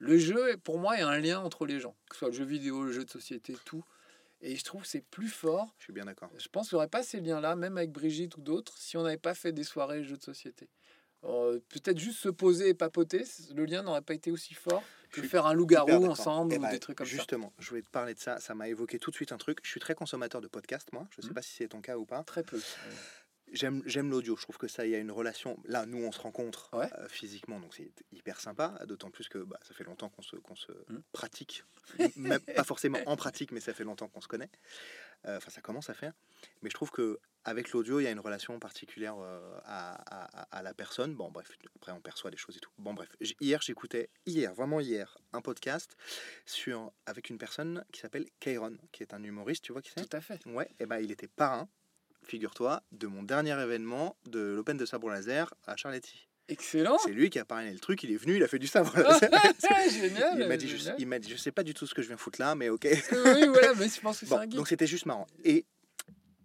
Le 0.00 0.16
jeu, 0.16 0.56
pour 0.58 0.78
moi, 0.78 0.96
est 0.96 1.02
un 1.02 1.18
lien 1.18 1.40
entre 1.40 1.66
les 1.66 1.80
gens, 1.80 1.96
que 2.08 2.14
ce 2.14 2.20
soit 2.20 2.28
le 2.28 2.34
jeu 2.34 2.44
vidéo, 2.44 2.84
le 2.84 2.92
jeu 2.92 3.04
de 3.04 3.10
société, 3.10 3.56
tout. 3.64 3.84
Et 4.40 4.54
je 4.54 4.62
trouve 4.62 4.82
que 4.82 4.88
c'est 4.88 5.04
plus 5.04 5.28
fort. 5.28 5.74
Je 5.78 5.84
suis 5.84 5.92
bien 5.92 6.04
d'accord. 6.04 6.30
Je 6.38 6.46
pense 6.48 6.68
qu'il 6.68 6.76
n'y 6.76 6.78
aurait 6.78 6.88
pas 6.88 7.02
ces 7.02 7.20
liens-là, 7.20 7.56
même 7.56 7.76
avec 7.76 7.90
Brigitte 7.90 8.36
ou 8.36 8.40
d'autres, 8.40 8.78
si 8.78 8.96
on 8.96 9.02
n'avait 9.02 9.16
pas 9.16 9.34
fait 9.34 9.52
des 9.52 9.64
soirées 9.64 10.04
jeux 10.04 10.16
de 10.16 10.22
société. 10.22 10.68
Euh, 11.24 11.58
Peut-être 11.68 11.98
juste 11.98 12.20
se 12.20 12.28
poser 12.28 12.68
et 12.68 12.74
papoter, 12.74 13.24
le 13.54 13.64
lien 13.64 13.82
n'aurait 13.82 14.02
pas 14.02 14.14
été 14.14 14.30
aussi 14.30 14.54
fort 14.54 14.84
que 15.10 15.22
faire 15.22 15.46
un 15.46 15.54
loup-garou 15.54 16.04
ensemble 16.06 16.52
Eh 16.54 16.58
ou 16.58 16.62
ben, 16.62 16.70
des 16.70 16.78
trucs 16.78 16.98
comme 16.98 17.06
ça. 17.06 17.12
Justement, 17.12 17.52
je 17.58 17.68
voulais 17.70 17.82
te 17.82 17.88
parler 17.90 18.14
de 18.14 18.18
ça. 18.20 18.38
Ça 18.40 18.54
m'a 18.54 18.68
évoqué 18.68 18.98
tout 18.98 19.10
de 19.10 19.16
suite 19.16 19.32
un 19.32 19.38
truc. 19.38 19.58
Je 19.62 19.70
suis 19.70 19.80
très 19.80 19.94
consommateur 19.94 20.40
de 20.40 20.48
podcasts, 20.48 20.92
moi. 20.92 21.08
Je 21.10 21.22
sais 21.22 21.28
Mhm. 21.28 21.34
pas 21.34 21.42
si 21.42 21.54
c'est 21.54 21.68
ton 21.68 21.80
cas 21.80 21.96
ou 21.96 22.04
pas. 22.04 22.22
Très 22.24 22.42
peu. 22.42 22.60
J'aime, 23.50 23.82
j'aime 23.86 24.10
l'audio. 24.10 24.36
Je 24.36 24.42
trouve 24.42 24.58
que 24.58 24.68
ça, 24.68 24.84
il 24.84 24.90
y 24.90 24.94
a 24.94 24.98
une 24.98 25.10
relation. 25.10 25.58
Là, 25.64 25.86
nous, 25.86 26.04
on 26.04 26.12
se 26.12 26.20
rencontre 26.20 26.68
Ouais. 26.74 26.90
euh, 26.98 27.08
physiquement, 27.08 27.58
donc 27.58 27.74
c'est 27.74 27.90
hyper 28.12 28.38
sympa. 28.40 28.78
D'autant 28.86 29.10
plus 29.10 29.28
que 29.30 29.38
bah, 29.38 29.58
ça 29.62 29.72
fait 29.72 29.84
longtemps 29.84 30.10
qu'on 30.10 30.20
se, 30.20 30.36
qu'on 30.36 30.54
se 30.56 30.70
Mhm. 30.90 31.02
pratique. 31.12 31.64
Même 32.16 32.40
pas 32.40 32.64
forcément 32.64 32.98
en 33.06 33.16
pratique, 33.16 33.50
mais 33.50 33.60
ça 33.60 33.72
fait 33.72 33.84
longtemps 33.84 34.08
qu'on 34.08 34.20
se 34.20 34.28
connaît. 34.28 34.50
Euh, 35.26 35.38
Enfin, 35.38 35.50
ça 35.50 35.62
commence 35.62 35.88
à 35.88 35.94
faire. 35.94 36.12
Mais 36.60 36.68
je 36.68 36.74
trouve 36.74 36.90
que 36.90 37.18
avec 37.48 37.70
l'audio, 37.72 38.00
il 38.00 38.04
y 38.04 38.06
a 38.06 38.10
une 38.10 38.20
relation 38.20 38.58
particulière 38.58 39.16
euh, 39.18 39.58
à, 39.64 39.94
à- 40.42 40.58
à 40.58 40.62
la 40.62 40.74
personne. 40.74 41.14
Bon, 41.14 41.30
bref, 41.30 41.48
après, 41.76 41.92
on 41.92 42.00
perçoit 42.00 42.30
des 42.30 42.36
choses 42.36 42.56
et 42.56 42.60
tout. 42.60 42.70
Bon, 42.78 42.94
bref, 42.94 43.08
hier, 43.40 43.60
j'écoutais, 43.62 44.10
hier, 44.26 44.54
vraiment 44.54 44.80
hier, 44.80 45.18
un 45.32 45.40
podcast 45.40 45.96
sur, 46.46 46.92
avec 47.06 47.30
une 47.30 47.38
personne 47.38 47.84
qui 47.92 48.00
s'appelle 48.00 48.26
Kairon, 48.40 48.76
qui 48.92 49.02
est 49.02 49.14
un 49.14 49.22
humoriste, 49.22 49.64
tu 49.64 49.72
vois 49.72 49.82
qui 49.82 49.90
c'est? 49.96 50.06
Tout 50.06 50.16
à 50.16 50.20
fait. 50.20 50.40
Ouais, 50.46 50.68
et 50.78 50.86
ben 50.86 50.98
il 51.00 51.10
était 51.10 51.28
parrain, 51.28 51.68
figure-toi, 52.24 52.82
de 52.92 53.06
mon 53.06 53.22
dernier 53.22 53.60
événement 53.60 54.16
de 54.26 54.40
l'Open 54.40 54.76
de 54.76 54.86
sabre 54.86 55.08
laser 55.10 55.52
à 55.66 55.76
Charletti. 55.76 56.28
Excellent. 56.50 56.96
C'est 57.04 57.10
lui 57.12 57.28
qui 57.28 57.38
a 57.38 57.44
parrainé 57.44 57.72
le 57.72 57.78
truc, 57.78 58.02
il 58.04 58.10
est 58.10 58.16
venu, 58.16 58.36
il 58.36 58.42
a 58.42 58.48
fait 58.48 58.58
du 58.58 58.66
sabre 58.66 58.94
laser. 58.98 59.30
génial. 59.90 60.40
il 60.40 60.46
m'a 60.48 60.56
dit, 60.56 60.66
je, 60.68 60.90
il 60.98 61.06
m'a 61.06 61.18
dit, 61.18 61.28
je 61.30 61.36
sais 61.36 61.52
pas 61.52 61.62
du 61.62 61.74
tout 61.74 61.86
ce 61.86 61.94
que 61.94 62.00
je 62.00 62.08
viens 62.08 62.16
foutre 62.16 62.40
là, 62.40 62.54
mais 62.54 62.70
ok. 62.70 62.86
Oui, 63.12 63.46
voilà, 63.48 63.74
mais 63.74 63.88
je 63.88 64.00
pense 64.00 64.20
que 64.20 64.26
c'est 64.26 64.30
Bon, 64.34 64.38
un 64.40 64.46
donc 64.46 64.66
c'était 64.68 64.86
juste 64.86 65.04
marrant. 65.04 65.26
Et 65.44 65.66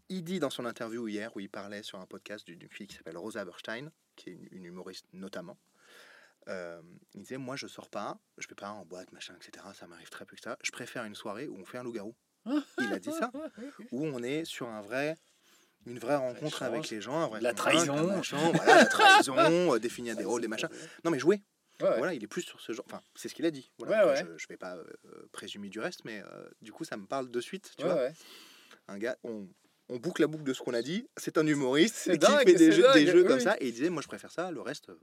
il 0.10 0.24
dit 0.24 0.40
dans 0.40 0.50
son 0.50 0.66
interview 0.66 1.08
hier, 1.08 1.36
où 1.36 1.40
il 1.40 1.50
parlait 1.50 1.84
sur 1.84 2.00
un 2.00 2.06
podcast 2.06 2.46
d'une 2.46 2.70
fille 2.70 2.88
qui 2.88 2.96
s'appelle 2.96 3.18
Rosa 3.18 3.44
Berstein, 3.46 3.90
qui 4.16 4.30
est 4.30 4.34
une, 4.34 4.48
une 4.52 4.66
humoriste 4.66 5.06
notamment, 5.14 5.58
euh, 6.50 6.82
il 7.14 7.22
disait 7.22 7.38
Moi, 7.38 7.56
je 7.56 7.68
sors 7.68 7.90
pas, 7.90 8.20
je 8.38 8.48
vais 8.48 8.56
pas 8.56 8.70
en 8.70 8.86
boîte, 8.86 9.12
machin, 9.12 9.36
etc. 9.36 9.66
Ça 9.74 9.88
m'arrive 9.88 10.10
très 10.10 10.26
peu 10.26 10.36
que 10.36 10.42
ça. 10.42 10.58
Je 10.62 10.72
préfère 10.72 11.04
une 11.06 11.16
soirée 11.16 11.48
où 11.48 11.58
on 11.58 11.66
fait 11.66 11.78
un 11.78 11.84
loup-garou. 11.84 12.16
il 12.46 12.92
a 12.92 13.00
dit 13.00 13.12
ça. 13.12 13.32
Où 13.92 14.06
on 14.06 14.22
est 14.22 14.46
sur 14.46 14.68
un 14.68 14.82
vrai. 14.82 15.16
Une 15.86 16.00
vraie 16.00 16.16
rencontre 16.16 16.64
avec 16.64 16.90
les 16.90 17.02
gens, 17.02 17.20
un 17.20 17.28
vrai 17.28 17.42
La 17.42 17.54
trahison. 17.54 18.16
machin, 18.16 18.38
voilà, 18.54 18.76
la 18.76 18.86
trahison, 18.86 19.36
euh, 19.74 19.80
définir 19.80 20.16
des 20.16 20.24
rôles, 20.24 20.42
des 20.42 20.48
machins. 20.48 20.70
Non, 21.04 21.12
mais 21.12 21.20
jouer. 21.20 21.42
Ouais, 21.82 21.90
ouais. 21.90 21.98
Voilà, 21.98 22.14
il 22.14 22.24
est 22.24 22.28
plus 22.28 22.44
sur 22.44 22.62
ce 22.62 22.72
genre. 22.72 22.86
Enfin, 22.88 23.02
c'est 23.16 23.28
ce 23.28 23.36
qu'il 23.36 23.46
a 23.46 23.52
dit. 23.52 23.70
Voilà, 23.80 24.08
Ouais. 24.08 24.16
Je, 24.16 24.38
je 24.38 24.48
vais 24.48 24.56
pas 24.56 24.78
euh, 24.78 24.86
présumer 25.34 25.68
du 25.68 25.82
reste, 25.82 26.06
mais 26.06 26.22
euh, 26.22 26.50
du 26.62 26.72
coup, 26.72 26.86
ça 26.86 26.96
me 26.96 27.06
parle 27.06 27.30
de 27.30 27.42
suite. 27.42 27.74
Tu 27.78 27.84
vois, 27.84 28.10
un 28.88 28.98
gars, 28.98 29.18
on, 29.24 29.50
on 29.90 29.98
boucle 29.98 30.22
la 30.22 30.28
boucle 30.28 30.44
de 30.44 30.54
ce 30.54 30.62
qu'on 30.62 30.74
a 30.74 30.82
dit. 30.82 31.08
C'est 31.18 31.38
un 31.38 31.46
humoriste 31.46 31.96
C'est 31.96 32.14
qui 32.14 32.18
dingue, 32.20 32.48
fait 32.48 32.54
des 32.56 32.72
jeux, 32.72 32.84
dingue, 32.84 32.94
des 32.96 33.08
jeux 33.08 33.22
oui, 33.24 33.28
comme 33.28 33.40
ça. 33.40 33.56
Et 33.60 33.68
il 33.68 33.74
disait, 33.74 33.90
moi, 33.90 34.02
je 34.02 34.08
préfère 34.08 34.32
ça. 34.32 34.52
Le 34.52 34.62
reste, 34.62 34.90
euh, 34.90 34.98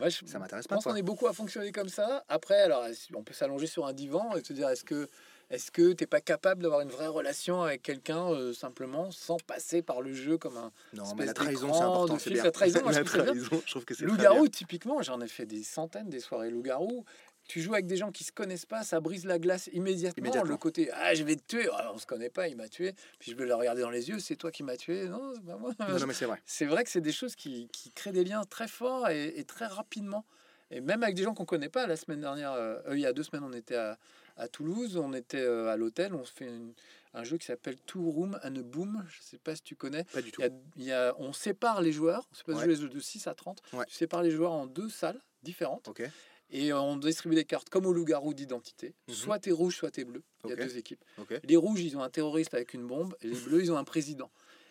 Ouais, 0.00 0.10
je 0.10 0.24
ça 0.26 0.38
m'intéresse 0.38 0.64
je 0.64 0.68
pas. 0.68 0.76
pense 0.76 0.84
quoi. 0.84 0.92
qu'on 0.92 0.98
est 0.98 1.02
beaucoup 1.02 1.26
à 1.26 1.32
fonctionner 1.32 1.72
comme 1.72 1.88
ça. 1.88 2.24
Après, 2.28 2.60
alors, 2.62 2.86
on 3.14 3.24
peut 3.24 3.34
s'allonger 3.34 3.66
sur 3.66 3.84
un 3.86 3.92
divan 3.92 4.36
et 4.36 4.44
se 4.44 4.52
dire 4.52 4.68
est-ce 4.68 4.84
que 4.84 5.08
est-ce 5.50 5.70
que 5.72 5.92
t'es 5.92 6.06
pas 6.06 6.20
capable 6.20 6.62
d'avoir 6.62 6.82
une 6.82 6.90
vraie 6.90 7.06
relation 7.08 7.62
avec 7.62 7.82
quelqu'un 7.82 8.30
euh, 8.30 8.52
simplement 8.52 9.10
sans 9.10 9.38
passer 9.38 9.80
par 9.82 10.02
le 10.02 10.12
jeu 10.12 10.36
comme 10.36 10.56
un 10.58 10.70
Non, 10.92 11.14
mais 11.16 11.24
la 11.24 11.32
trahison, 11.32 11.72
c'est 11.72 11.80
important. 11.80 12.18
C'est 12.18 12.30
bien. 12.30 12.44
La 12.44 12.50
trahison, 12.52 12.82
moi, 12.82 12.92
je 12.92 12.98
la 12.98 13.04
trahison, 13.04 13.62
je 13.64 13.70
trouve 13.70 13.84
que 13.86 13.94
c'est 13.94 14.04
très 14.04 14.12
loup-garou 14.12 14.42
bien. 14.42 14.50
typiquement 14.50 15.02
j'en 15.02 15.20
ai 15.22 15.26
fait 15.26 15.46
des 15.46 15.62
centaines 15.64 16.10
des 16.10 16.20
soirées 16.20 16.50
loup-garou 16.50 17.04
tu 17.48 17.60
joues 17.60 17.72
avec 17.74 17.86
des 17.86 17.96
gens 17.96 18.12
qui 18.12 18.22
se 18.22 18.30
connaissent 18.30 18.66
pas 18.66 18.84
ça 18.84 19.00
brise 19.00 19.24
la 19.24 19.38
glace 19.40 19.68
immédiatement, 19.72 20.22
Immédiatement. 20.22 20.50
le 20.52 20.56
côté 20.58 20.90
ah 20.92 21.14
je 21.14 21.24
vais 21.24 21.34
te 21.34 21.42
tuer 21.56 21.68
Ah, 21.72 21.90
on 21.92 21.98
se 21.98 22.06
connaît 22.06 22.30
pas 22.30 22.46
il 22.46 22.56
m'a 22.56 22.68
tué 22.68 22.92
puis 23.18 23.32
je 23.32 23.36
vais 23.36 23.46
le 23.46 23.54
regarder 23.54 23.82
dans 23.82 23.90
les 23.90 24.08
yeux 24.08 24.20
c'est 24.20 24.36
toi 24.36 24.52
qui 24.52 24.62
m'as 24.62 24.76
tué 24.76 25.08
non 25.08 25.32
c'est 25.34 25.44
pas 25.44 25.56
moi 25.56 25.72
Non, 25.80 25.98
non, 25.98 26.06
mais 26.06 26.14
c'est 26.14 26.26
vrai. 26.26 26.40
c'est 26.46 26.66
vrai 26.66 26.84
que 26.84 26.90
c'est 26.90 27.00
des 27.00 27.10
choses 27.12 27.34
qui, 27.34 27.68
qui 27.72 27.90
créent 27.90 28.12
des 28.12 28.22
liens 28.24 28.44
très 28.44 28.68
forts 28.68 29.08
et, 29.08 29.38
et 29.38 29.44
très 29.44 29.66
rapidement. 29.66 30.24
Et 30.70 30.82
même 30.82 31.02
avec 31.02 31.14
des 31.16 31.22
gens 31.22 31.32
qu'on 31.32 31.46
connaît 31.46 31.70
pas. 31.70 31.86
La 31.86 31.96
semaine 31.96 32.20
dernière, 32.20 32.52
euh, 32.52 32.78
il 32.92 33.00
y 33.00 33.06
a 33.06 33.14
deux 33.14 33.22
semaines, 33.22 33.42
on 33.42 33.54
était 33.54 33.74
à, 33.76 33.98
à 34.36 34.48
Toulouse, 34.48 34.98
on 34.98 35.14
était 35.14 35.40
euh, 35.40 35.68
à 35.72 35.78
l'hôtel, 35.78 36.14
on 36.14 36.24
se 36.26 36.32
fait 36.32 36.44
une- 36.46 36.74
un 37.14 37.24
jeu 37.24 37.38
qui 37.38 37.46
s'appelle 37.46 37.78
Two 37.86 38.10
Room 38.10 38.38
and 38.44 38.54
a 38.56 38.62
Boom. 38.62 39.02
Je 39.08 39.22
sais 39.22 39.38
pas 39.38 39.56
si 39.56 39.62
tu 39.62 39.74
connais. 39.76 40.04
Pas 40.04 40.20
du 40.20 40.30
tout. 40.30 40.42
Il 40.42 40.44
y 40.44 40.48
a, 40.48 40.52
il 40.76 40.84
y 40.84 40.92
a- 40.92 41.14
on 41.18 41.32
sépare 41.32 41.80
les 41.80 41.90
joueurs, 41.92 42.28
on 42.46 42.52
Ouais. 42.52 42.58
jouer 42.64 42.74
les 42.74 42.76
jeux 42.82 42.90
de 42.90 43.00
6 43.00 43.26
à 43.26 43.34
30. 43.34 43.62
Ouais. 43.72 43.86
Tu 43.86 43.94
sépares 43.94 44.22
les 44.22 44.30
joueurs 44.30 44.52
en 44.52 44.66
deux 44.66 44.90
salles 44.90 45.18
différentes 45.42 45.88
Ok. 45.88 46.02
Et 46.50 46.72
euh, 46.72 46.80
on 46.80 46.96
distribue 46.96 47.34
des 47.34 47.44
cartes 47.44 47.68
comme 47.68 47.86
au 47.86 47.92
loup-garou 47.92 48.34
d'identité. 48.34 48.94
Mhm. 49.08 49.14
Soit 49.14 49.38
t'es 49.38 49.50
rouge, 49.50 49.76
soit 49.76 49.90
t'es 49.90 50.04
bleu. 50.04 50.22
Il 50.44 50.50
y 50.50 50.52
a 50.52 50.56
deux 50.56 50.76
équipes. 50.76 51.04
Les 51.44 51.56
rouges, 51.56 51.80
ils 51.80 51.96
ont 51.96 52.02
un 52.02 52.10
terroriste 52.10 52.54
avec 52.54 52.74
une 52.74 52.86
bombe, 52.86 53.14
et 53.22 53.26
les 53.28 53.36
bleus, 53.40 53.62
ils 53.62 53.72
ont 53.72 53.76
un 53.78 53.84
président. 53.84 54.30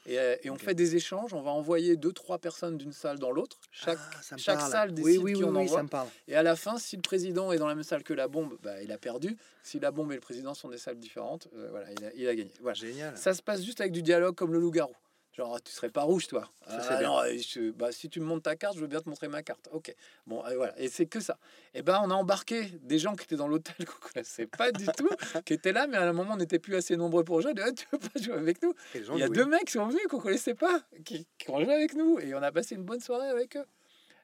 Et, 0.09 0.17
euh, 0.19 0.38
et 0.41 0.49
on 0.49 0.57
fait 0.57 0.73
des 0.73 0.95
échanges, 0.95 1.34
on 1.34 1.41
va 1.41 1.51
envoyer 1.51 1.97
deux, 1.97 2.13
trois 2.13 2.38
personnes 2.38 2.78
d'une 2.78 2.93
salle 2.93 3.19
dans 3.19 3.30
l'autre. 3.32 3.57
Chaque, 3.71 3.97
Ah, 3.99 4.38
chaque 4.38 4.57
parle. 4.59 4.71
salle 4.71 4.89
Oui, 4.91 4.95
décide 5.03 5.21
oui, 5.21 5.34
qui 5.34 5.39
oui, 5.39 5.43
on 5.43 5.51
oui, 5.51 5.57
envoie. 5.65 5.78
ça 5.80 5.84
me 5.84 5.89
parle. 5.89 6.07
Et 6.30 6.36
à 6.36 6.43
la 6.43 6.55
fin, 6.55 6.78
si 6.78 6.95
le 6.95 7.01
président 7.01 7.51
est 7.51 7.57
dans 7.57 7.67
la 7.67 7.75
même 7.75 7.84
salle 7.84 8.03
que 8.03 8.13
la 8.13 8.30
bombe, 8.30 8.57
bah, 8.63 8.82
il 8.82 8.91
a 8.93 8.97
perdu. 8.97 9.36
Si 9.63 9.82
la 9.82 9.91
bombe 9.91 10.13
et 10.13 10.15
le 10.15 10.21
président 10.21 10.53
sont 10.53 10.69
des 10.69 10.78
salles 10.78 10.97
différentes, 10.97 11.49
euh, 11.57 11.67
voilà, 11.71 11.88
il 11.91 12.05
a, 12.05 12.13
il 12.15 12.28
a 12.30 12.36
gagné. 12.36 12.53
Voilà. 12.61 12.75
Génial. 12.75 13.17
Ça 13.17 13.34
se 13.34 13.41
passe 13.41 13.61
juste 13.63 13.82
avec 13.82 13.91
du 13.91 14.01
dialogue 14.01 14.34
comme 14.36 14.53
le 14.53 14.59
loup-garou. 14.59 14.95
Genre, 15.38 15.61
tu 15.61 15.71
serais 15.71 15.89
pas 15.89 16.01
rouge, 16.01 16.25
toi. 16.27 16.49
Ça, 16.67 16.81
Ah, 16.97 17.01
non, 17.03 17.19
je- 17.25 17.69
bah, 17.69 17.91
si 17.91 18.09
tu 18.09 18.19
me 18.19 18.25
montres 18.25 18.41
ta 18.43 18.55
carte, 18.55 18.73
je 18.75 18.79
veux 18.81 18.88
bien 18.88 19.01
te 19.01 19.07
montrer 19.07 19.27
ma 19.27 19.43
carte. 19.43 19.69
Ok. 19.71 19.93
Bon, 20.25 20.43
et 20.47 20.55
voilà. 20.55 20.73
Et 20.79 20.88
c'est 20.89 21.05
que 21.05 21.19
ça. 21.19 21.38
Et 21.75 21.83
ben, 21.83 22.01
on 22.03 22.09
a 22.09 22.15
embarqué 22.15 22.63
des 22.81 22.97
gens 22.97 23.15
qui 23.15 23.25
étaient 23.25 23.35
dans 23.35 23.47
l'hôtel 23.47 23.75
qu'on 23.85 24.07
connaissait 24.13 24.47
pas 24.47 24.71
du 24.71 24.88
tout, 24.88 25.07
qui 25.45 25.53
étaient 25.53 25.73
là, 25.73 25.85
mais 25.85 25.97
à 25.97 26.09
un 26.09 26.13
moment, 26.13 26.33
on 26.33 26.38
n'était 26.38 26.57
plus 26.57 26.75
assez 26.75 26.97
nombreux 26.97 27.23
pour 27.23 27.39
jouer. 27.41 27.53
Ah, 27.61 27.71
tu 27.71 27.85
veux 27.91 27.99
pas 27.99 28.19
jouer 28.19 28.33
avec 28.33 28.63
nous? 28.63 28.73
Il 29.13 29.19
y 29.19 29.23
a 29.23 29.27
deux 29.35 29.45
mecs 29.45 29.65
qui 29.65 29.73
sont 29.73 29.85
venus 29.88 30.01
qu'on 30.09 30.19
connaissait 30.19 30.55
pas, 30.55 30.81
qui, 31.05 31.27
qui 31.38 31.49
ont 31.51 31.63
joué 31.63 31.71
avec 31.73 31.93
nous, 31.93 32.17
et 32.17 32.33
on 32.33 32.41
a 32.41 32.51
passé 32.51 32.73
une 32.73 32.83
bonne 32.83 32.99
soirée 33.01 33.27
avec 33.29 33.55
eux. 33.57 33.65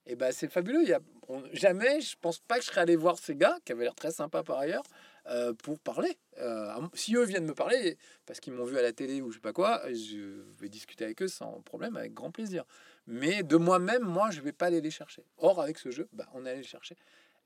Et 0.07 0.16
ben, 0.16 0.32
c'est 0.34 0.49
fabuleux. 0.51 0.82
Il 0.82 0.89
y 0.89 0.93
a, 0.93 0.99
on- 1.30 1.43
jamais, 1.53 2.01
je 2.01 2.16
pense 2.20 2.39
pas 2.39 2.55
que 2.57 2.64
je 2.64 2.70
serais 2.70 2.82
allé 2.82 2.95
voir 2.95 3.20
ces 3.20 3.36
gars, 3.36 3.57
qui 3.64 3.72
avaient 3.72 3.84
l'air 3.84 3.95
très 3.95 4.11
sympas 4.11 4.41
par 4.43 4.57
ailleurs, 4.57 4.84
euh, 5.28 5.53
pour 5.53 5.80
parler. 5.80 6.17
Euh, 6.39 6.74
si 6.93 7.15
eux 7.15 7.24
viennent 7.24 7.45
me 7.45 7.53
parler, 7.53 7.97
parce 8.26 8.39
qu'ils 8.39 8.53
m'ont 8.53 8.65
vu 8.65 8.78
à 8.78 8.82
la 8.82 8.91
télé 8.93 9.21
ou 9.21 9.30
je 9.32 9.36
sais 9.36 9.41
pas 9.41 9.53
quoi, 9.53 9.82
je 9.93 10.41
vais 10.59 10.69
discuter 10.69 11.05
avec 11.05 11.21
eux 11.21 11.28
sans 11.28 11.61
problème, 11.61 11.95
avec 11.95 12.13
grand 12.13 12.32
plaisir. 12.32 12.65
Mais 13.07 13.43
de 13.43 13.55
moi-même, 13.57 14.03
moi, 14.03 14.32
je 14.32 14.41
vais 14.41 14.51
pas 14.51 14.67
aller 14.67 14.82
les 14.82 14.91
chercher. 14.91 15.24
Or, 15.38 15.61
avec 15.61 15.78
ce 15.78 15.91
jeu, 15.91 16.07
bah, 16.13 16.28
on 16.34 16.45
est 16.45 16.49
allé 16.49 16.59
les 16.61 16.67
chercher. 16.67 16.95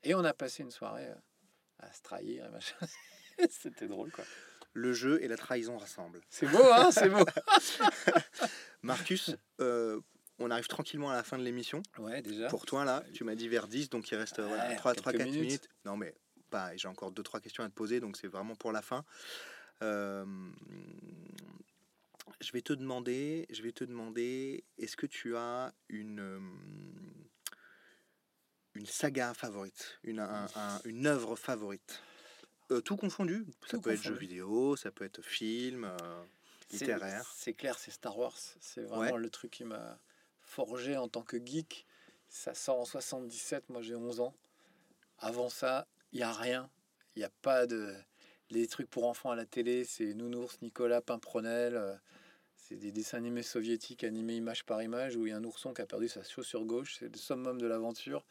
Et 0.04 0.14
on 0.14 0.24
a 0.24 0.32
passé 0.32 0.62
une 0.62 0.70
soirée 0.70 1.06
euh, 1.06 1.14
à 1.80 1.92
se 1.92 2.02
trahir 2.02 2.46
et 2.46 2.48
machin. 2.50 2.76
C'était 3.50 3.86
drôle, 3.88 4.10
quoi. 4.10 4.24
Le 4.74 4.92
jeu 4.92 5.22
et 5.22 5.28
la 5.28 5.36
trahison 5.36 5.76
rassemblent. 5.78 6.20
C'est 6.28 6.46
beau, 6.46 6.62
hein 6.72 6.90
C'est 6.92 7.08
beau. 7.08 7.24
Marcus, 8.82 9.34
euh, 9.60 10.00
on 10.38 10.50
arrive 10.50 10.68
tranquillement 10.68 11.10
à 11.10 11.14
la 11.16 11.24
fin 11.24 11.38
de 11.38 11.42
l'émission. 11.42 11.82
Ouais, 11.98 12.22
déjà. 12.22 12.48
Pour 12.48 12.64
toi, 12.66 12.84
là, 12.84 13.02
tu 13.12 13.24
m'as 13.24 13.34
dit 13.34 13.48
vers 13.48 13.66
10, 13.66 13.90
donc 13.90 14.10
il 14.10 14.16
reste 14.16 14.40
voilà, 14.40 14.68
Ouais, 14.68 14.76
3, 14.76 14.92
quelques 14.92 15.02
3 15.02 15.12
4 15.14 15.24
minutes. 15.24 15.40
minutes. 15.40 15.68
Non, 15.84 15.96
mais 15.96 16.14
pas, 16.48 16.76
j'ai 16.76 16.88
encore 16.88 17.12
2-3 17.12 17.40
questions 17.40 17.62
à 17.64 17.68
te 17.68 17.74
poser, 17.74 18.00
donc 18.00 18.16
c'est 18.16 18.26
vraiment 18.28 18.54
pour 18.56 18.72
la 18.72 18.82
fin. 18.82 19.04
Euh, 19.82 20.24
je 22.40 22.52
vais 22.52 22.62
te 22.62 22.72
demander, 22.72 23.46
je 23.50 23.62
vais 23.62 23.72
te 23.72 23.84
demander, 23.84 24.64
est-ce 24.78 24.96
que 24.96 25.06
tu 25.06 25.36
as 25.36 25.72
une, 25.88 26.20
euh, 26.20 26.40
une 28.74 28.86
saga 28.86 29.34
favorite, 29.34 29.98
une, 30.04 30.20
un- 30.20 30.46
un- 30.54 30.80
une 30.84 31.06
œuvre 31.06 31.36
favorite? 31.36 32.02
Euh, 32.70 32.80
Tout 32.80 32.96
confondu 32.96 33.46
Ça 33.62 33.68
Tout 33.76 33.80
peut 33.80 33.90
être 33.90 34.02
jeu 34.02 34.10
confondu. 34.10 34.26
vidéo, 34.26 34.76
ça 34.76 34.90
peut 34.90 35.04
être 35.04 35.22
film, 35.22 35.84
euh, 35.84 36.24
littéraire. 36.70 37.32
C'est 37.34 37.54
clair, 37.54 37.78
c'est 37.78 37.90
Star 37.90 38.16
Wars. 38.18 38.36
C'est 38.60 38.82
vraiment 38.82 39.16
le 39.16 39.30
truc 39.30 39.50
qui 39.52 39.64
m'a 39.64 39.98
forgé 40.42 40.96
en 40.96 41.08
tant 41.08 41.22
que 41.22 41.38
geek. 41.44 41.86
Ça 42.28 42.52
sort 42.52 42.78
en 42.78 42.84
77, 42.84 43.70
moi 43.70 43.80
j'ai 43.80 43.94
11 43.94 44.20
ans. 44.20 44.34
Avant 45.18 45.48
ça, 45.48 45.88
il 46.12 46.18
n'y 46.18 46.22
a 46.22 46.32
rien. 46.32 46.70
Il 47.16 47.20
n'y 47.20 47.24
a 47.24 47.30
pas 47.42 47.66
de... 47.66 47.94
Les 48.50 48.66
trucs 48.66 48.88
pour 48.88 49.06
enfants 49.06 49.30
à 49.30 49.36
la 49.36 49.44
télé, 49.44 49.84
c'est 49.84 50.14
Nounours, 50.14 50.60
Nicolas, 50.62 51.02
Pimpronel. 51.02 51.76
euh, 51.76 51.94
C'est 52.56 52.76
des 52.76 52.92
dessins 52.92 53.18
animés 53.18 53.42
soviétiques 53.42 54.04
animés 54.04 54.36
image 54.36 54.64
par 54.64 54.82
image 54.82 55.16
où 55.16 55.26
il 55.26 55.30
y 55.30 55.32
a 55.32 55.36
un 55.36 55.44
ourson 55.44 55.74
qui 55.74 55.82
a 55.82 55.86
perdu 55.86 56.08
sa 56.08 56.22
chaussure 56.22 56.64
gauche. 56.64 56.96
C'est 56.98 57.12
le 57.12 57.18
summum 57.18 57.60
de 57.60 57.66
l'aventure. 57.66 58.24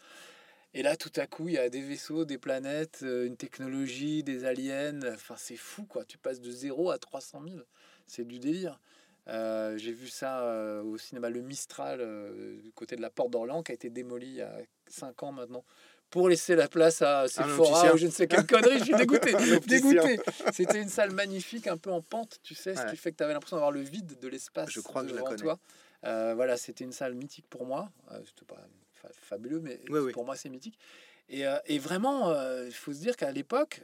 Et 0.73 0.84
là, 0.84 0.97
tout 0.97 1.11
à 1.15 1.28
coup, 1.28 1.47
il 1.49 1.53
y 1.55 1.57
a 1.57 1.69
des 1.69 1.82
vaisseaux, 1.82 2.25
des 2.25 2.38
planètes, 2.38 3.01
euh, 3.03 3.25
une 3.25 3.38
technologie, 3.38 4.23
des 4.23 4.43
aliens. 4.45 4.99
Enfin, 5.13 5.36
c'est 5.38 5.55
fou, 5.55 5.86
quoi. 5.86 6.03
Tu 6.05 6.17
passes 6.17 6.41
de 6.41 6.51
0 6.51 6.89
à 6.91 6.97
300 6.97 7.43
000. 7.47 7.59
C'est 8.07 8.25
du 8.25 8.39
délire. 8.39 8.80
Euh, 9.28 9.78
J'ai 9.78 9.91
vu 9.91 10.07
ça 10.07 10.82
au 10.84 10.97
cinéma 10.97 11.30
Le 11.30 11.41
Mistral, 11.41 11.99
du 12.63 12.71
côté 12.71 12.95
de 12.95 13.01
la 13.01 13.09
Porte 13.09 13.32
d'Orléans, 13.32 13.61
qui 13.61 13.71
a 13.71 13.75
été 13.75 13.89
démoli 13.89 14.28
il 14.28 14.36
y 14.36 14.41
a 14.41 14.57
5 14.88 15.21
ans 15.23 15.32
maintenant, 15.32 15.65
pour 16.09 16.29
laisser 16.29 16.55
la 16.55 16.67
place 16.67 17.01
à 17.01 17.27
Sephora 17.27 17.93
ou 17.93 17.97
je 17.97 18.05
ne 18.05 18.11
sais 18.11 18.27
quelle 18.27 18.45
connerie. 18.47 18.79
Je 18.79 18.83
suis 18.85 18.95
dégoûté. 18.95 19.33
Dégoûté. 19.67 20.19
C'était 20.53 20.81
une 20.81 20.89
salle 20.89 21.11
magnifique, 21.11 21.67
un 21.67 21.77
peu 21.77 21.91
en 21.91 22.01
pente, 22.01 22.39
tu 22.43 22.55
sais, 22.55 22.75
ce 22.75 22.85
qui 22.89 22.97
fait 22.97 23.11
que 23.11 23.17
tu 23.17 23.23
avais 23.23 23.33
l'impression 23.33 23.57
d'avoir 23.57 23.71
le 23.71 23.81
vide 23.81 24.17
de 24.19 24.27
l'espace 24.27 24.69
Je 24.69 24.79
crois 24.79 25.01
que 25.03 25.09
je 25.09 25.13
la 25.13 25.19
devant 25.21 25.29
connais. 25.31 25.41
toi. 25.41 25.59
Euh, 26.05 26.33
voilà, 26.35 26.57
c'était 26.57 26.83
une 26.85 26.91
salle 26.93 27.13
mythique 27.15 27.45
pour 27.49 27.65
moi. 27.65 27.89
Euh, 28.11 28.19
c'était 28.25 28.45
pas 28.45 28.61
fa- 28.93 29.09
fabuleux, 29.21 29.59
mais 29.59 29.79
Oui, 29.89 29.99
oui. 29.99 30.11
pour 30.11 30.23
moi, 30.25 30.35
c'est 30.35 30.49
mythique. 30.49 30.77
Et, 31.29 31.45
euh, 31.45 31.57
et 31.65 31.79
vraiment, 31.79 32.33
il 32.65 32.71
faut 32.73 32.93
se 32.93 32.99
dire 32.99 33.17
qu'à 33.17 33.31
l'époque, 33.31 33.81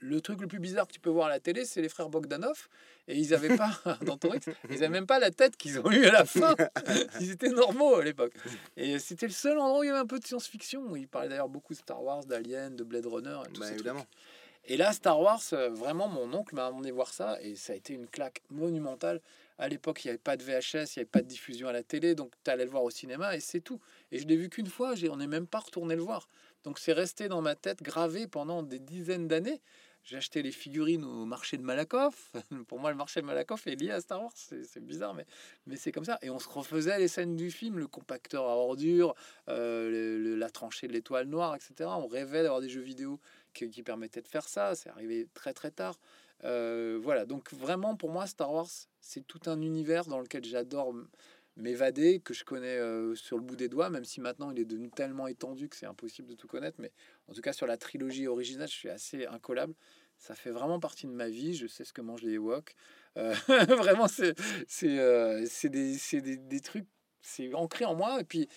le 0.00 0.20
truc 0.20 0.40
le 0.40 0.46
plus 0.46 0.58
bizarre 0.60 0.86
que 0.86 0.92
tu 0.92 1.00
peux 1.00 1.10
voir 1.10 1.26
à 1.26 1.30
la 1.30 1.40
télé, 1.40 1.64
c'est 1.64 1.82
les 1.82 1.88
frères 1.88 2.08
Bogdanov. 2.08 2.68
Et 3.08 3.16
ils 3.16 3.30
n'avaient 3.30 3.56
pas, 3.56 3.70
dans 4.02 4.16
Torix, 4.16 4.40
ils 4.68 4.74
n'avaient 4.74 4.88
même 4.88 5.06
pas 5.06 5.18
la 5.18 5.30
tête 5.30 5.56
qu'ils 5.56 5.78
ont 5.80 5.90
eu 5.90 6.04
à 6.06 6.12
la 6.12 6.24
fin. 6.24 6.54
Ils 7.20 7.30
étaient 7.32 7.48
normaux 7.48 7.96
à 7.96 8.04
l'époque. 8.04 8.32
Et 8.76 8.98
c'était 8.98 9.26
le 9.26 9.32
seul 9.32 9.58
endroit 9.58 9.80
où 9.80 9.84
il 9.84 9.86
y 9.88 9.90
avait 9.90 9.98
un 9.98 10.06
peu 10.06 10.18
de 10.18 10.26
science-fiction. 10.26 10.94
Ils 10.94 11.08
parlaient 11.08 11.28
d'ailleurs 11.30 11.48
beaucoup 11.48 11.72
de 11.72 11.78
Star 11.78 12.02
Wars, 12.02 12.24
d'Alien, 12.24 12.76
de 12.76 12.84
Blade 12.84 13.06
Runner. 13.06 13.38
Et, 13.46 13.52
tous 13.52 13.60
Bah, 13.60 13.66
trucs. 13.66 13.74
évidemment. 13.80 14.06
Et 14.66 14.76
là, 14.76 14.92
Star 14.92 15.18
Wars, 15.18 15.40
euh, 15.54 15.70
vraiment, 15.70 16.08
mon 16.08 16.32
oncle 16.34 16.54
m'a 16.54 16.70
emmené 16.70 16.90
voir 16.90 17.08
ça 17.12 17.38
et 17.40 17.54
ça 17.56 17.72
a 17.72 17.76
été 17.76 17.94
une 17.94 18.06
claque 18.06 18.42
monumentale. 18.50 19.20
À 19.56 19.68
l'époque, 19.68 20.04
il 20.04 20.08
n'y 20.08 20.10
avait 20.10 20.18
pas 20.18 20.36
de 20.36 20.42
VHS, 20.44 20.74
il 20.74 20.98
n'y 20.98 21.00
avait 21.00 21.04
pas 21.06 21.22
de 21.22 21.26
diffusion 21.26 21.68
à 21.68 21.72
la 21.72 21.82
télé, 21.82 22.14
donc 22.14 22.32
tu 22.44 22.50
allais 22.50 22.64
le 22.64 22.70
voir 22.70 22.84
au 22.84 22.90
cinéma 22.90 23.34
et 23.34 23.40
c'est 23.40 23.60
tout. 23.60 23.80
Et 24.12 24.18
je 24.18 24.26
l'ai 24.28 24.36
vu 24.36 24.50
qu'une 24.50 24.66
fois, 24.68 24.92
on 25.10 25.16
n'est 25.16 25.26
même 25.26 25.46
pas 25.46 25.58
retourné 25.60 25.96
le 25.96 26.02
voir. 26.02 26.28
Donc 26.64 26.78
c'est 26.78 26.92
resté 26.92 27.28
dans 27.28 27.40
ma 27.40 27.54
tête, 27.54 27.82
gravé 27.82 28.26
pendant 28.28 28.62
des 28.62 28.78
dizaines 28.78 29.26
d'années. 29.26 29.60
J'ai 30.08 30.16
acheté 30.16 30.42
les 30.42 30.52
figurines 30.52 31.04
au 31.04 31.26
marché 31.26 31.58
de 31.58 31.62
Malakoff. 31.62 32.32
Pour 32.68 32.80
moi, 32.80 32.90
le 32.90 32.96
marché 32.96 33.20
de 33.20 33.26
Malakoff 33.26 33.66
est 33.66 33.74
lié 33.74 33.90
à 33.90 34.00
Star 34.00 34.22
Wars. 34.22 34.32
C'est 34.34 34.82
bizarre, 34.82 35.12
mais, 35.12 35.26
mais 35.66 35.76
c'est 35.76 35.92
comme 35.92 36.06
ça. 36.06 36.18
Et 36.22 36.30
on 36.30 36.38
se 36.38 36.48
refaisait 36.48 36.98
les 36.98 37.08
scènes 37.08 37.36
du 37.36 37.50
film, 37.50 37.78
le 37.78 37.86
compacteur 37.86 38.44
à 38.44 38.56
ordures, 38.56 39.14
euh, 39.50 40.34
la 40.38 40.48
tranchée 40.48 40.88
de 40.88 40.94
l'étoile 40.94 41.26
noire, 41.26 41.54
etc. 41.54 41.90
On 41.92 42.06
rêvait 42.06 42.42
d'avoir 42.42 42.62
des 42.62 42.70
jeux 42.70 42.80
vidéo 42.80 43.20
qui, 43.52 43.82
permettaient 43.82 44.22
de 44.22 44.28
faire 44.28 44.48
ça. 44.48 44.74
C'est 44.74 44.88
arrivé 44.88 45.28
très 45.34 45.52
très 45.52 45.70
tard. 45.70 45.98
Euh, 46.44 46.98
voilà, 47.02 47.26
donc 47.26 47.52
vraiment 47.52 47.94
pour 47.94 48.10
moi, 48.10 48.26
Star 48.26 48.50
Wars, 48.50 48.70
c'est 49.00 49.26
tout 49.26 49.40
un 49.44 49.60
univers 49.60 50.06
dans 50.06 50.20
lequel 50.20 50.42
j'adore 50.42 50.94
m'évader, 51.58 52.20
que 52.20 52.32
je 52.32 52.44
connais 52.44 52.78
euh, 52.78 53.14
sur 53.14 53.36
le 53.36 53.42
bout 53.42 53.56
des 53.56 53.68
doigts, 53.68 53.90
même 53.90 54.04
si 54.04 54.20
maintenant 54.20 54.50
il 54.50 54.58
est 54.60 54.64
devenu 54.64 54.90
tellement 54.90 55.26
étendu 55.26 55.68
que 55.68 55.76
c'est 55.76 55.86
impossible 55.86 56.28
de 56.28 56.34
tout 56.34 56.46
connaître. 56.46 56.78
Mais 56.80 56.92
en 57.26 57.34
tout 57.34 57.40
cas, 57.40 57.52
sur 57.52 57.66
la 57.66 57.76
trilogie 57.76 58.26
originale, 58.26 58.68
je 58.68 58.74
suis 58.74 58.88
assez 58.88 59.26
incollable. 59.26 59.74
Ça 60.16 60.34
fait 60.34 60.50
vraiment 60.50 60.80
partie 60.80 61.06
de 61.06 61.12
ma 61.12 61.28
vie. 61.28 61.54
Je 61.54 61.66
sais 61.66 61.84
ce 61.84 61.92
que 61.92 62.00
mangent 62.00 62.22
les 62.22 62.34
Ewoks. 62.34 62.74
Euh, 63.16 63.34
vraiment, 63.76 64.08
c'est 64.08 64.34
euh, 64.84 65.46
des, 65.64 65.96
des, 66.20 66.36
des 66.36 66.60
trucs, 66.60 66.86
c'est 67.20 67.52
ancré 67.54 67.84
en 67.84 67.94
moi. 67.94 68.20
Et 68.20 68.24
puis, 68.24 68.48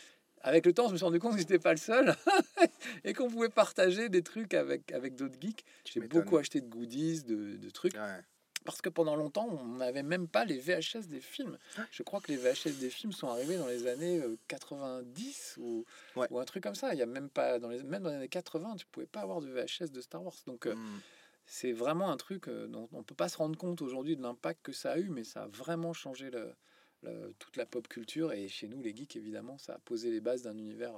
avec 0.41 0.65
le 0.65 0.73
temps, 0.73 0.87
je 0.87 0.93
me 0.93 0.97
suis 0.97 1.05
rendu 1.05 1.19
compte 1.19 1.33
que 1.33 1.39
j'étais 1.39 1.59
pas 1.59 1.71
le 1.71 1.77
seul 1.77 2.15
et 3.03 3.13
qu'on 3.13 3.29
pouvait 3.29 3.49
partager 3.49 4.09
des 4.09 4.23
trucs 4.23 4.53
avec, 4.53 4.91
avec 4.91 5.15
d'autres 5.15 5.39
geeks. 5.39 5.63
J'ai 5.85 6.01
beaucoup 6.01 6.37
acheté 6.37 6.61
de 6.61 6.67
goodies, 6.67 7.23
de, 7.23 7.57
de 7.57 7.69
trucs. 7.69 7.93
Ouais. 7.93 8.21
Parce 8.63 8.81
que 8.81 8.89
pendant 8.89 9.15
longtemps, 9.15 9.47
on 9.49 9.65
n'avait 9.77 10.03
même 10.03 10.27
pas 10.27 10.45
les 10.45 10.59
VHS 10.59 11.07
des 11.07 11.19
films. 11.19 11.57
Je 11.91 12.03
crois 12.03 12.21
que 12.21 12.31
les 12.31 12.37
VHS 12.37 12.77
des 12.79 12.89
films 12.91 13.11
sont 13.11 13.27
arrivés 13.27 13.57
dans 13.57 13.65
les 13.67 13.87
années 13.87 14.19
euh, 14.21 14.37
90 14.47 15.57
ou, 15.59 15.85
Ouais. 16.15 16.27
ou 16.29 16.39
un 16.39 16.45
truc 16.45 16.63
comme 16.63 16.75
ça. 16.75 16.93
Il 16.93 16.99
y 16.99 17.01
a 17.01 17.07
même 17.07 17.29
pas 17.29 17.57
dans 17.59 17.69
les 17.69 17.81
même 17.83 18.03
dans 18.03 18.09
les 18.09 18.15
années 18.17 18.27
80, 18.29 18.75
tu 18.77 18.85
pouvais 18.85 19.07
pas 19.07 19.21
avoir 19.21 19.41
de 19.41 19.47
VHS 19.47 19.91
de 19.91 20.01
Star 20.01 20.23
Wars. 20.23 20.35
Donc 20.45 20.67
euh, 20.67 20.75
Mm. 20.75 20.99
c'est 21.45 21.71
vraiment 21.73 22.11
un 22.11 22.17
truc 22.17 22.47
euh, 22.47 22.67
dont 22.67 22.87
on 22.93 23.03
peut 23.03 23.15
pas 23.15 23.29
se 23.29 23.37
rendre 23.37 23.57
compte 23.57 23.81
aujourd'hui 23.81 24.15
de 24.15 24.21
l'impact 24.21 24.61
que 24.63 24.71
ça 24.73 24.91
a 24.91 24.97
eu, 24.99 25.09
mais 25.09 25.23
ça 25.23 25.43
a 25.43 25.47
vraiment 25.47 25.93
changé 25.93 26.29
le, 26.29 26.53
le- 27.01 27.33
toute 27.39 27.57
la 27.57 27.65
pop 27.65 27.87
culture 27.87 28.31
et 28.31 28.47
chez 28.47 28.67
nous 28.67 28.81
les 28.81 28.95
geeks 28.95 29.15
évidemment, 29.15 29.57
ça 29.57 29.73
a 29.73 29.79
posé 29.79 30.11
les 30.11 30.21
bases 30.21 30.43
d'un 30.43 30.57
univers 30.57 30.93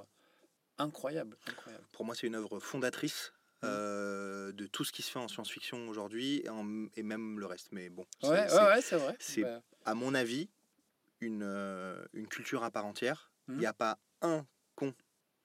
incroyable, 0.78 1.36
incroyable. 1.48 1.84
Pour 1.92 2.04
moi, 2.04 2.14
c'est 2.14 2.26
une 2.26 2.34
œuvre 2.34 2.58
fondatrice. 2.60 3.32
Euh, 3.64 4.52
de 4.52 4.66
tout 4.66 4.84
ce 4.84 4.92
qui 4.92 5.02
se 5.02 5.10
fait 5.10 5.18
en 5.18 5.28
science-fiction 5.28 5.88
aujourd'hui 5.88 6.44
et, 6.96 7.02
même 7.02 7.38
le 7.38 7.46
reste. 7.46 7.68
Mais 7.72 7.88
bon, 7.88 8.04
c'est- 8.20 8.28
Ouais, 8.28 8.52
ouais, 8.52 8.80
vrai. 8.98 9.16
c'est- 9.18 9.42
Bah, 9.42 9.62
à 9.84 9.94
mon 9.94 10.14
avis, 10.14 10.48
une, 11.20 11.42
euh, 11.42 12.04
une 12.12 12.26
culture 12.28 12.62
à 12.64 12.70
part 12.70 12.86
entière. 12.86 13.30
Il 13.48 13.54
Mhm. 13.54 13.60
n'y 13.60 13.66
a 13.66 13.72
pas 13.72 13.98
un 14.22 14.46
con 14.74 14.94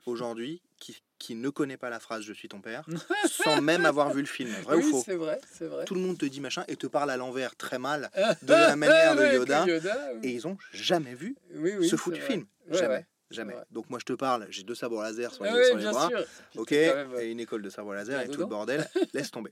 aujourd'hui 0.05 0.61
qui, 0.77 1.01
qui 1.17 1.35
ne 1.35 1.49
connaît 1.49 1.77
pas 1.77 1.89
la 1.89 1.99
phrase 1.99 2.23
Je 2.23 2.33
suis 2.33 2.47
ton 2.47 2.61
père 2.61 2.85
sans 3.29 3.61
même 3.61 3.85
avoir 3.85 4.11
vu 4.13 4.21
le 4.21 4.27
film. 4.27 4.49
Vrai 4.63 4.77
oui, 4.77 4.83
ou 4.85 4.91
faux? 4.91 5.03
c'est 5.05 5.15
vrai, 5.15 5.39
c'est 5.51 5.67
vrai. 5.67 5.85
Tout 5.85 5.95
le 5.95 6.01
monde 6.01 6.17
te 6.17 6.25
dit 6.25 6.39
machin 6.39 6.63
et 6.67 6.75
te 6.75 6.87
parle 6.87 7.11
à 7.11 7.17
l'envers 7.17 7.55
très 7.55 7.77
mal 7.79 8.09
de 8.43 8.53
la 8.53 8.75
manière 8.75 9.15
de 9.15 9.25
Yoda. 9.25 9.65
Yoda, 9.65 10.11
oui. 10.15 10.19
et 10.23 10.31
ils 10.33 10.47
ont 10.47 10.57
jamais 10.71 11.13
vu 11.15 11.35
Oui, 11.55 11.87
ce 11.89 11.95
foutu 11.97 12.19
vrai. 12.21 12.27
film. 12.29 12.45
Ouais, 12.67 12.77
jamais. 12.77 12.95
ouais, 12.95 13.07
Jamais. 13.31 13.53
Donc 13.71 13.89
moi 13.89 13.99
je 13.99 14.05
te 14.05 14.13
parle, 14.13 14.47
j'ai 14.49 14.63
deux 14.63 14.73
sabres 14.75 15.01
laser 15.03 15.33
sur 15.33 15.43
les, 15.43 15.49
Ah 15.51 15.55
ouais, 15.55 15.65
sur 15.65 15.75
les 15.75 15.81
bien 15.83 15.91
bras. 15.91 16.07
sûr. 16.09 16.25
Ok, 16.55 16.71
même, 16.71 17.13
et 17.19 17.29
une 17.31 17.39
école 17.39 17.61
de 17.61 17.69
sabre 17.69 17.93
laser 17.93 18.21
et 18.21 18.27
tout 18.29 18.39
le 18.39 18.45
bordel, 18.45 18.87
laisse 19.13 19.29
tomber. 19.31 19.51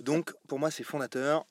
Donc 0.00 0.32
pour 0.48 0.58
moi 0.58 0.70
c'est 0.70 0.84
fondateur. 0.84 1.46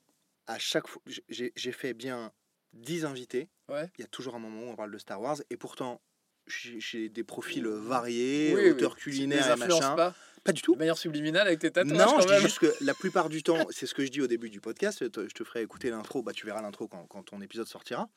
À 0.46 0.58
chaque 0.58 0.86
fois, 0.88 1.00
j'ai 1.28 1.72
fait 1.72 1.94
bien 1.94 2.32
10 2.72 3.04
invités. 3.04 3.48
Ouais. 3.68 3.90
Il 3.98 4.02
y 4.02 4.04
a 4.04 4.08
toujours 4.08 4.34
un 4.34 4.38
moment 4.40 4.62
où 4.62 4.70
on 4.70 4.76
parle 4.76 4.90
de 4.90 4.98
Star 4.98 5.20
Wars 5.20 5.38
et 5.50 5.56
pourtant 5.56 6.00
j'ai 6.48 7.08
des 7.08 7.22
profils 7.22 7.66
variés, 7.66 8.52
Oui, 8.54 8.60
oui. 8.64 8.70
auteurs 8.70 8.96
Tu 8.96 9.10
culinaires 9.10 9.46
les 9.56 9.62
et 9.62 9.66
machin. 9.68 9.94
pas 9.94 10.14
Pas 10.42 10.52
du 10.52 10.60
tout. 10.62 10.74
de 10.74 10.78
manière 10.80 10.98
subliminale 10.98 11.46
avec 11.46 11.60
tes 11.60 11.70
tatouages 11.70 11.96
Non, 11.96 12.06
quand 12.06 12.20
je 12.22 12.26
dis 12.26 12.32
même. 12.32 12.42
juste 12.42 12.58
que 12.58 12.72
la 12.84 12.94
plupart 12.94 13.28
du 13.28 13.44
temps, 13.44 13.64
c'est 13.70 13.86
ce 13.86 13.94
que 13.94 14.04
je 14.04 14.10
dis 14.10 14.20
au 14.20 14.26
début 14.26 14.50
du 14.50 14.60
podcast, 14.60 14.98
je 15.02 15.06
te 15.06 15.44
ferai 15.44 15.62
écouter 15.62 15.90
l'intro, 15.90 16.22
bah, 16.22 16.32
tu 16.32 16.44
verras 16.46 16.60
l'intro 16.62 16.88
quand, 16.88 17.06
quand 17.06 17.22
ton 17.22 17.40
épisode 17.40 17.68
sortira. 17.68 18.08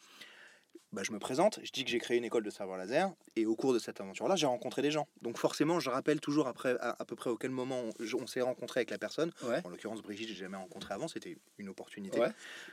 Bah, 0.91 1.03
je 1.03 1.11
me 1.11 1.19
présente, 1.19 1.59
je 1.63 1.71
dis 1.71 1.83
que 1.83 1.89
j'ai 1.91 1.99
créé 1.99 2.17
une 2.17 2.23
école 2.23 2.43
de 2.43 2.49
savoir 2.49 2.77
laser, 2.77 3.13
et 3.35 3.45
au 3.45 3.55
cours 3.55 3.73
de 3.73 3.79
cette 3.79 3.99
aventure-là, 3.99 4.35
j'ai 4.35 4.47
rencontré 4.47 4.81
des 4.81 4.91
gens. 4.91 5.07
Donc 5.21 5.37
forcément, 5.37 5.79
je 5.79 5.89
rappelle 5.89 6.21
toujours 6.21 6.47
après, 6.47 6.77
à, 6.79 6.95
à 6.97 7.05
peu 7.05 7.15
près 7.15 7.29
auquel 7.29 7.51
moment 7.51 7.83
on, 7.99 8.27
s'est 8.27 8.41
rencontré 8.41 8.79
avec 8.79 8.91
la 8.91 8.97
personne. 8.97 9.31
Ouais. 9.43 9.61
En 9.65 9.69
l'occurrence, 9.69 10.01
Brigitte, 10.01 10.29
j'ai 10.29 10.35
jamais 10.35 10.57
rencontré 10.57 10.93
avant, 10.93 11.07
c'était 11.07 11.37
une 11.57 11.69
opportunité. 11.69 12.19
Ouais. 12.19 12.31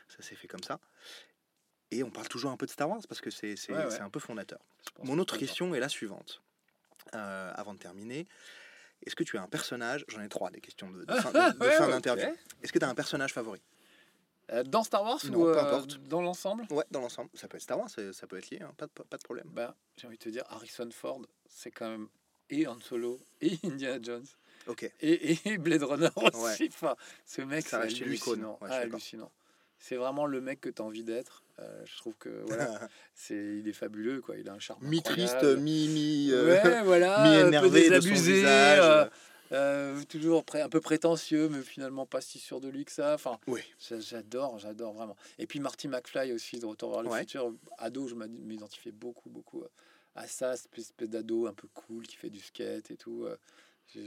Ça 0.08 0.22
s'est 0.22 0.36
fait 0.36 0.48
comme 0.48 0.62
ça. 0.62 0.78
Et 1.90 2.02
on 2.02 2.10
parle 2.10 2.28
toujours 2.28 2.50
un 2.50 2.56
peu 2.56 2.66
de 2.66 2.70
Star 2.70 2.88
Wars 2.88 3.00
parce 3.08 3.20
que 3.20 3.30
c'est 3.30 3.54
Ouais, 3.70 4.00
un 4.00 4.10
peu 4.10 4.20
fondateur. 4.20 4.60
Mon 5.02 5.18
autre 5.18 5.36
question 5.36 5.74
est 5.74 5.80
la 5.80 5.88
suivante. 5.88 6.42
Euh, 7.14 7.52
avant 7.54 7.74
de 7.74 7.78
terminer, 7.78 8.26
est-ce 9.04 9.16
que 9.16 9.24
tu 9.24 9.36
as 9.36 9.42
un 9.42 9.48
personnage 9.48 10.04
J'en 10.08 10.22
ai 10.22 10.28
trois 10.28 10.50
des 10.50 10.60
questions 10.60 10.90
de, 10.90 11.04
de 11.04 11.12
fin, 11.14 11.32
d'interview. 11.88 12.28
Est-ce 12.62 12.72
que 12.72 12.78
tu 12.78 12.84
as 12.84 12.88
un 12.88 12.94
personnage 12.94 13.32
favori? 13.32 13.60
Euh, 14.52 14.62
dans 14.64 14.82
Star 14.82 15.02
Wars 15.02 15.18
Non, 15.30 15.38
ou 15.38 15.44
peu 15.44 15.56
euh, 15.58 15.62
importe. 15.62 15.98
dans 16.08 16.20
l'ensemble? 16.22 16.66
Ouais, 16.70 16.84
dans 16.90 17.00
l'ensemble. 17.00 17.30
Ça 17.34 17.48
peut 17.48 17.56
être 17.56 17.62
Star 17.62 17.78
Wars, 17.78 17.88
ça 17.88 18.26
peut 18.26 18.36
être 18.38 18.50
lié, 18.50 18.60
hein, 18.62 18.72
pas, 18.76 18.86
de, 18.86 18.90
pas 18.90 19.16
de 19.16 19.22
problème. 19.22 19.46
bah, 19.52 19.74
J'ai 19.96 20.06
envie 20.06 20.18
de 20.18 20.22
te 20.22 20.28
dire, 20.28 20.44
Harrison 20.50 20.88
Ford, 20.92 21.22
c'est 21.48 21.70
quand 21.70 21.88
même 21.88 22.08
et 22.50 22.66
Han 22.66 22.78
Solo 22.80 23.18
et 23.40 23.58
Indiana 23.64 23.98
Jones 24.02 24.26
Ok. 24.66 24.90
et, 25.00 25.38
et 25.48 25.56
Blade 25.58 25.82
Runner 25.84 26.10
aussi. 26.16 26.64
Ouais. 26.64 26.68
Enfin, 26.68 26.96
ce 27.24 27.40
mec, 27.42 27.66
c'est 27.66 27.76
hallucinant. 27.76 28.58
Ouais, 28.60 28.68
d'accord. 28.68 28.82
hallucinant. 28.82 29.32
C'est 29.78 29.96
vraiment 29.96 30.26
le 30.26 30.40
mec 30.40 30.60
que 30.60 30.68
tu 30.68 30.80
as 30.82 30.84
envie 30.84 31.02
d'être. 31.02 31.42
Euh, 31.58 31.82
je 31.86 31.96
trouve 31.96 32.14
que 32.18 32.28
voilà, 32.46 32.88
c'est 33.14 33.34
il 33.58 33.66
est 33.68 33.72
fabuleux 33.72 34.20
quoi. 34.20 34.36
Il 34.36 34.48
a 34.48 34.52
un 34.52 34.58
charme 34.58 34.84
Mi-triste, 34.86 35.34
incroyable. 35.34 35.60
mi, 35.60 35.88
mi, 35.88 36.28
euh, 36.30 36.62
ouais, 36.62 36.82
voilà, 36.82 37.22
mi-énervé 37.22 37.86
un 37.88 37.90
peu 37.90 37.96
de 37.96 38.00
son 38.00 38.22
visage. 38.22 38.78
euh, 38.80 39.06
euh, 39.52 40.02
toujours 40.04 40.44
un 40.54 40.68
peu 40.68 40.80
prétentieux, 40.80 41.48
mais 41.48 41.62
finalement 41.62 42.06
pas 42.06 42.20
si 42.20 42.38
sûr 42.38 42.60
de 42.60 42.68
lui 42.68 42.84
que 42.84 42.92
ça. 42.92 43.14
Enfin, 43.14 43.38
Oui. 43.46 43.60
j'adore, 43.78 44.58
j'adore 44.58 44.92
vraiment. 44.94 45.16
Et 45.38 45.46
puis 45.46 45.60
Marty 45.60 45.88
McFly 45.88 46.32
aussi 46.32 46.58
de 46.58 46.66
Retour 46.66 46.90
vers 46.92 47.02
le 47.02 47.10
Ouais. 47.10 47.20
futur, 47.20 47.52
ado, 47.78 48.08
je 48.08 48.14
m'id- 48.14 48.28
m'identifiais 48.46 48.92
beaucoup, 48.92 49.30
beaucoup 49.30 49.62
euh, 49.62 49.68
à 50.14 50.26
ça, 50.26 50.56
cette 50.56 50.76
espèce 50.78 51.08
d'ado 51.08 51.46
un 51.46 51.54
peu 51.54 51.68
cool 51.74 52.06
qui 52.06 52.16
fait 52.16 52.30
du 52.30 52.40
skate 52.40 52.90
et 52.90 52.96
tout. 52.96 53.26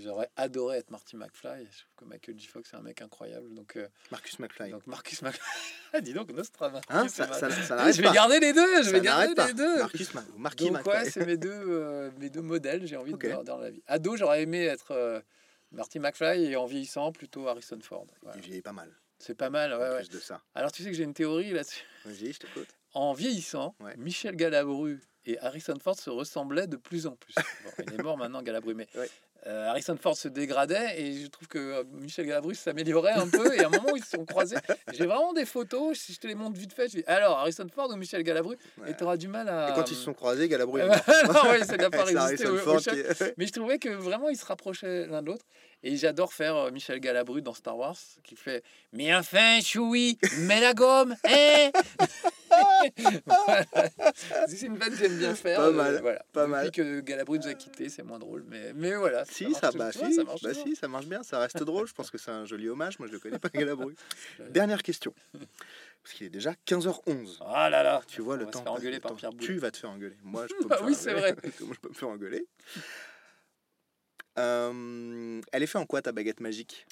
J'aurais 0.04 0.30
adoré 0.36 0.78
être 0.78 0.90
Marty 0.90 1.16
McFly. 1.16 1.68
Je 1.72 1.80
trouve 1.84 1.96
que 1.98 2.06
Michael 2.06 2.40
J. 2.40 2.48
Fox 2.48 2.74
est 2.74 2.76
un 2.76 2.82
mec 2.82 3.02
incroyable. 3.02 3.54
Donc, 3.54 3.76
euh, 3.76 3.88
Marcus 4.12 4.40
McFly. 4.40 4.72
donc 4.72 4.88
Marcus 4.88 5.22
McFly. 5.22 6.02
Dis 6.02 6.14
donc, 6.14 6.32
Nostradamus. 6.32 6.82
Hein, 6.90 7.08
c'est 7.08 7.26
ça, 7.26 7.34
ça, 7.34 7.50
ça 7.52 7.92
je 7.92 7.98
vais 8.02 8.08
pas. 8.08 8.14
garder 8.14 8.40
les 8.40 8.54
deux, 8.54 8.84
je 8.84 8.90
vais 8.90 9.02
garder 9.02 9.34
pas. 9.36 9.48
les 9.48 9.54
deux. 9.54 9.78
Marcus 9.80 10.14
Ma- 10.14 10.22
ou 10.36 10.38
Marky 10.40 10.66
Donc 10.70 10.86
ouais, 10.88 10.94
McFly. 11.00 11.12
c'est 11.12 11.26
mes 11.26 11.38
deux, 11.38 11.50
euh, 11.52 12.10
mes 12.20 12.30
deux 12.30 12.42
modèles, 12.42 12.86
j'ai 12.88 12.98
envie 12.98 13.14
Ok. 13.14 13.24
de 13.24 13.30
voir 13.30 13.44
dans 13.44 13.58
la 13.58 13.70
vie. 13.70 13.84
Ado, 13.88 14.16
j'aurais 14.18 14.42
aimé 14.42 14.64
être 14.66 14.92
euh, 14.92 15.22
Marty 15.72 16.00
McFly 16.00 16.46
et 16.46 16.56
en 16.56 16.66
vieillissant, 16.66 17.12
plutôt 17.12 17.48
Harrison 17.48 17.80
Ford. 17.82 18.08
Voilà. 18.24 18.38
Il 18.38 18.44
vieillit 18.44 18.62
pas 18.62 18.74
mal. 18.74 18.92
C'est 19.20 19.36
pas 19.36 19.50
mal, 19.50 19.72
ouais, 19.72 19.78
en 19.78 19.94
ouais. 19.94 20.04
de 20.08 20.20
ça. 20.20 20.42
Alors 20.56 20.72
tu 20.72 20.84
sais 20.84 20.90
que 20.92 20.96
j'ai 20.98 21.04
une 21.04 21.14
théorie 21.14 21.52
là-dessus. 21.52 21.86
Vas-y, 22.06 22.34
je 22.34 22.40
t'écoute. 22.40 22.68
En 22.94 23.14
vieillissant, 23.14 23.76
Ouais. 23.82 23.96
Michel 23.98 24.36
Galabru 24.36 25.02
et 25.26 25.40
Harrison 25.40 25.76
Ford 25.82 25.98
se 25.98 26.10
ressemblaient 26.10 26.68
de 26.68 26.76
plus 26.78 27.08
en 27.08 27.16
plus. 27.16 27.34
Bon, 27.36 27.72
il 27.88 27.94
est 27.94 28.04
mort 28.04 28.18
maintenant, 28.18 28.42
Galabru, 28.42 28.74
mais 28.74 28.88
Ouais. 28.96 29.10
Euh, 29.48 29.68
Harrison 29.70 29.96
Ford 30.02 30.18
se 30.18 30.28
dégradait 30.28 31.00
et 31.00 31.22
je 31.22 31.28
trouve 31.28 31.48
que 31.48 31.58
euh, 31.60 31.84
Michel 31.94 32.26
Galabru 32.26 32.56
s'améliorait 32.56 33.14
un 33.14 33.28
peu. 33.30 33.54
Et 33.56 33.60
à 33.60 33.68
un 33.68 33.70
moment 33.70 33.92
où 33.94 33.98
ils 33.98 34.04
se 34.04 34.12
sont 34.12 34.26
croisés, 34.26 34.56
j'ai 34.94 35.06
vraiment 35.06 35.34
des 35.34 35.46
photos, 35.46 35.98
si 35.98 36.14
je 36.14 36.20
te 36.20 36.28
les 36.28 36.36
montre 36.36 36.58
vite 36.60 36.74
fait, 36.74 36.88
je 36.88 36.98
dis 36.98 37.04
alors 37.08 37.38
Harrison 37.40 37.68
Ford 37.74 37.90
ou 37.92 37.96
Michel 37.96 38.24
Galabru? 38.24 38.58
Ouais. 38.80 38.92
Et 38.92 38.96
tu 38.96 39.04
auras 39.04 39.18
du 39.18 39.28
mal 39.28 39.48
à. 39.50 39.70
Et 39.70 39.74
quand 39.74 39.90
ils 39.92 39.96
se 39.96 40.04
sont 40.04 40.14
croisés, 40.14 40.48
Galabru 40.48 40.82
non, 40.84 41.50
ouais, 41.50 41.64
ça 41.64 41.78
n'a 41.78 41.90
pas 41.90 42.04
résisté 42.06 42.48
au, 42.48 42.78
qui- 42.78 42.90
Mais 43.38 43.46
je 43.48 43.52
trouvais 43.54 43.78
que 43.78 43.90
vraiment 43.90 44.30
ils 44.30 44.38
se 44.38 44.46
rapprochaient 44.46 45.06
l'un 45.08 45.22
de 45.22 45.28
l'autre. 45.28 45.46
Et 45.84 45.98
j'adore 45.98 46.34
faire 46.34 46.56
euh, 46.56 46.72
Michel 46.72 47.00
Galabru 47.00 47.44
dans 47.44 47.54
Star 47.54 47.78
Wars, 47.78 47.96
qui 48.24 48.36
fait 48.36 48.64
Mais 48.94 49.14
enfin, 49.14 49.60
Chewie, 49.62 50.18
mets 50.40 50.60
la 50.60 50.74
gomme, 50.74 51.16
hein 51.28 51.70
Voilà. 53.26 53.66
C'est 54.48 54.66
une 54.66 54.78
vanne 54.78 54.90
que 54.92 54.96
j'aime 54.98 55.18
bien 55.18 55.36
faire. 55.36 55.58
Pas 55.58 55.68
euh, 55.68 55.72
mal, 55.72 56.00
voilà. 56.02 56.26
pas 56.34 56.42
Depuis 56.44 56.52
mal. 56.52 56.72
que 56.72 57.00
Galabru 57.02 57.40
nous 57.40 57.48
a 57.48 57.54
quittés, 57.54 57.90
c'est 57.90 58.04
moins 58.04 58.20
drôle. 58.20 58.44
Mais, 58.48 58.74
mais 58.74 58.96
voilà. 58.96 59.26
Si, 59.26 59.54
ça, 59.54 59.72
bah, 59.72 59.92
vois, 59.92 60.08
si, 60.08 60.14
ça 60.16 60.24
marche 60.24 60.42
bah 60.42 60.54
si, 60.54 60.76
ça 60.76 60.88
marche 60.88 61.06
bien, 61.08 61.24
ça 61.24 61.40
reste 61.40 61.62
drôle. 61.64 61.88
Je 61.88 61.94
pense 61.94 62.12
que 62.12 62.18
c'est 62.18 62.32
un 62.32 62.46
joli 62.46 62.70
hommage. 62.70 63.00
Moi, 63.00 63.08
je 63.08 63.14
le 63.14 63.20
connais 63.20 63.40
pas, 63.40 63.50
Galabru. 63.50 63.96
Dernière 64.50 64.84
question. 64.84 65.14
Parce 66.04 66.14
qu'il 66.16 66.28
est 66.28 66.30
déjà 66.30 66.54
15h11. 66.68 67.38
Ah 67.46 67.70
là 67.70 67.82
là 67.84 68.02
Tu 68.08 68.22
vois 68.22 68.36
on 68.36 68.38
le 68.38 68.46
va 68.46 68.52
temps. 68.52 68.60
se 68.60 68.64
faire 68.64 68.74
engueuler 68.74 68.96
le 68.96 69.02
par. 69.02 69.16
Pierre. 69.16 69.32
Tu 69.40 69.58
vas 69.58 69.72
te 69.72 69.78
faire 69.78 69.90
engueuler. 69.90 70.18
Moi, 70.24 70.46
je 70.50 70.54
peux 70.60 70.66
me 70.66 70.74
Ah 70.74 70.78
faire 70.78 70.86
oui, 70.86 70.96
c'est 70.96 71.14
vrai. 71.14 71.36
Comment 71.58 71.74
je 71.74 71.80
peux 71.80 71.90
me 71.90 71.94
faire 71.94 72.10
engueuler? 72.10 72.46
Euh, 74.38 75.42
Elle 75.52 75.64
est 75.64 75.68
faite 75.68 75.82
en 75.82 75.86
quoi 75.86 76.02
ta 76.02 76.12
baguette 76.12 76.42
magique? 76.42 76.86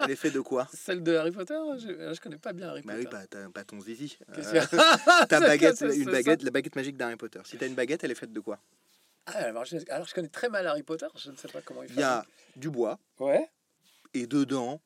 Elle 0.00 0.10
est 0.10 0.16
faite 0.16 0.34
de 0.34 0.40
quoi? 0.40 0.68
Celle 0.72 1.02
de 1.02 1.14
Harry 1.14 1.30
Potter? 1.30 1.54
Je, 1.78 2.14
je 2.14 2.20
connais 2.20 2.38
pas 2.38 2.52
bien 2.52 2.68
Harry 2.68 2.82
Bah 2.82 2.94
Potter. 2.94 3.08
oui, 3.12 3.26
pas, 3.28 3.48
pas 3.50 3.64
ton 3.64 3.80
zizi. 3.80 4.18
Euh, 4.36 4.62
ta 5.28 5.40
baguette, 5.40 5.80
une 5.82 6.04
baguette, 6.10 6.42
la 6.42 6.50
baguette 6.50 6.76
magique 6.76 6.96
d'Harry 6.96 7.16
Potter. 7.16 7.40
Si 7.44 7.56
t'as 7.56 7.66
une 7.66 7.74
baguette, 7.74 8.02
elle 8.04 8.10
est 8.10 8.16
faite 8.16 8.32
de 8.32 8.40
quoi? 8.40 8.58
Ah, 9.26 9.38
alors, 9.38 9.64
je, 9.64 9.76
alors, 9.88 10.06
je 10.06 10.14
connais 10.14 10.28
très 10.28 10.48
mal 10.48 10.66
Harry 10.66 10.82
Potter, 10.82 11.06
je 11.16 11.30
ne 11.30 11.36
sais 11.36 11.48
pas 11.48 11.60
comment 11.62 11.82
il 11.82 11.88
fait. 11.88 11.94
Il 11.94 12.00
y 12.00 12.02
a 12.02 12.24
du 12.56 12.70
bois 12.70 12.98
Ouais. 13.20 13.48
et 14.12 14.26
dedans, 14.26 14.80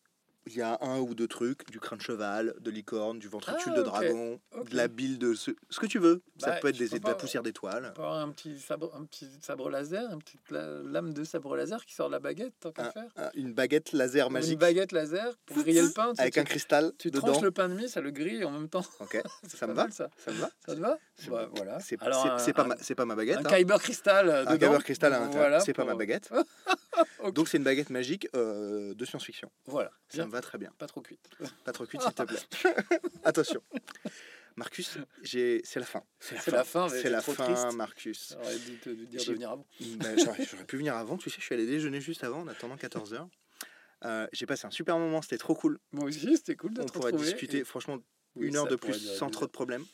il 0.53 0.59
y 0.59 0.63
a 0.63 0.79
un 0.81 0.99
ou 1.01 1.15
deux 1.15 1.29
trucs, 1.29 1.71
du 1.71 1.81
crâne 1.81 1.99
de 1.99 2.03
cheval, 2.03 2.55
de 2.61 2.71
licorne, 2.71 3.19
du 3.19 3.29
ventricule 3.29 3.73
Ah, 3.75 3.79
de 3.79 3.83
dragon, 3.83 4.41
de 4.69 4.77
la 4.77 4.89
bile 4.89 5.19
de 5.19 5.35
ce, 5.35 5.51
ce 5.71 5.81
que 5.81 5.87
tu 5.87 5.99
veux. 5.99 6.23
ça 6.39 6.51
Bah, 6.51 6.57
peut 6.61 6.69
être 6.69 6.79
des, 6.79 6.89
de 6.89 7.07
la 7.07 7.15
poussière 7.15 7.43
d'étoile. 7.43 7.93
Un 7.99 8.31
petit 8.31 8.59
sabre, 8.59 8.91
un 8.95 9.05
petit 9.05 9.29
sabre 9.41 9.71
laser, 9.71 10.11
une 10.13 10.21
petite 10.23 10.51
la- 10.51 10.83
lame 10.83 11.13
de 11.13 11.25
sabre 11.25 11.57
laser 11.57 11.85
qui 11.87 11.95
sort 11.95 12.09
de 12.09 12.13
la 12.13 12.19
baguette, 12.19 12.53
tant 12.61 12.73
qu'à 12.73 12.91
faire. 12.91 13.09
Une 13.35 13.53
baguette 13.53 13.93
laser 13.93 14.31
magique 14.31 14.53
Une 14.53 14.59
baguette 14.59 14.93
laser 14.93 15.37
pour 15.47 15.59
griller 15.59 15.83
le 15.83 15.91
pain. 15.91 16.13
tu 16.15 16.21
avec 16.21 16.35
tu, 16.35 16.41
un 16.41 16.45
cristal 16.45 16.93
tu 16.99 17.11
dedans. 17.11 17.29
tranches 17.33 17.43
le 17.43 17.51
pain 17.51 17.69
de 17.69 17.75
mie, 17.75 17.89
ça 17.89 18.01
le 18.01 18.11
grille 18.11 18.45
en 18.45 18.51
même 18.51 18.69
temps. 18.69 18.85
Ok, 19.01 19.21
ça 19.49 19.67
me 19.67 19.73
va. 19.75 19.83
mal, 19.85 19.93
ça. 19.93 20.09
Ça 20.19 20.31
me 20.33 20.39
va. 20.39 20.51
Ça 20.67 20.75
te 20.75 20.81
va 20.81 20.99
Bah, 21.29 21.49
voilà. 21.55 21.81
C'est 21.81 21.97
pas, 21.97 22.65
ma- 22.65 22.77
c'est 22.79 22.95
pas 22.95 23.05
ma 23.05 23.15
baguette. 23.15 23.39
Un 23.39 23.41
hein. 23.47 23.57
Kyber 23.57 23.79
Crystal 23.81 24.29
euh, 24.29 24.45
Un. 24.47 24.53
Kyber 24.59 24.83
cristal 24.83 25.13
à 25.13 25.19
l'intérieur, 25.21 25.49
Voilà, 25.49 25.61
c'est 25.61 25.73
pas 25.73 25.85
ma 25.85 25.95
baguette. 25.95 26.31
Donc 27.33 27.49
c'est 27.49 27.57
une 27.59 27.65
baguette 27.65 27.91
magique 27.91 28.29
euh, 28.35 28.95
de 28.95 29.05
science-fiction. 29.05 29.51
Voilà. 29.67 29.91
Ça 30.09 30.19
Bien, 30.19 30.27
me 30.27 30.31
va 30.33 30.41
très 30.41 30.59
bien. 30.59 30.71
Pas 30.79 30.87
trop 30.87 31.01
cuite. 31.03 31.29
Pas 31.65 31.73
trop 31.73 31.87
cuite, 31.87 32.03
s'il 32.03 32.13
te 32.13 32.23
plaît. 32.23 32.39
Attention. 33.25 33.63
Marcus, 34.57 34.99
j'ai- 35.23 35.61
c'est 35.65 35.79
la 35.79 35.87
fin. 35.87 36.03
C'est 36.19 36.51
la 36.51 36.65
fin, 36.65 36.89
C'est 36.89 37.09
la 37.11 37.21
trop 37.23 37.33
fin, 37.33 37.45
triste. 37.45 37.73
Marcus. 37.77 38.33
J'aurais 38.33 38.59
dû 38.59 38.79
te 38.79 38.91
dire 38.91 39.25
de 39.25 39.33
venir 39.33 39.51
avant. 39.51 39.67
Ben, 39.81 40.19
J'aurais 40.19 40.65
pu 40.67 40.77
venir 40.77 40.97
avant. 40.97 41.17
Tu 41.17 41.31
sais, 41.31 41.37
je 41.39 41.45
suis 41.45 41.55
allé 41.55 41.67
déjeuner 41.67 42.01
juste 42.01 42.25
avant, 42.25 42.41
en 42.41 42.49
attendant 42.49 42.75
14h. 42.77 43.29
j'ai 44.33 44.47
passé 44.47 44.67
un 44.67 44.71
super 44.73 44.99
moment, 44.99 45.23
c'était 45.23 45.39
trop 45.39 45.55
cool. 45.55 45.79
Moi 45.93 46.07
aussi, 46.07 46.37
c'était 46.37 46.57
cool 46.57 46.75
de 46.75 46.83
On 46.83 46.87
pourrait 46.87 47.13
discuter, 47.13 47.59
et- 47.59 47.65
franchement, 47.65 47.99
oui, 48.35 48.49
une 48.49 48.57
heure 48.57 48.67
de 48.67 48.77
plus 48.77 48.95
sans 49.17 49.31
trop 49.31 49.47
de 49.47 49.51
problèmes. 49.53 49.85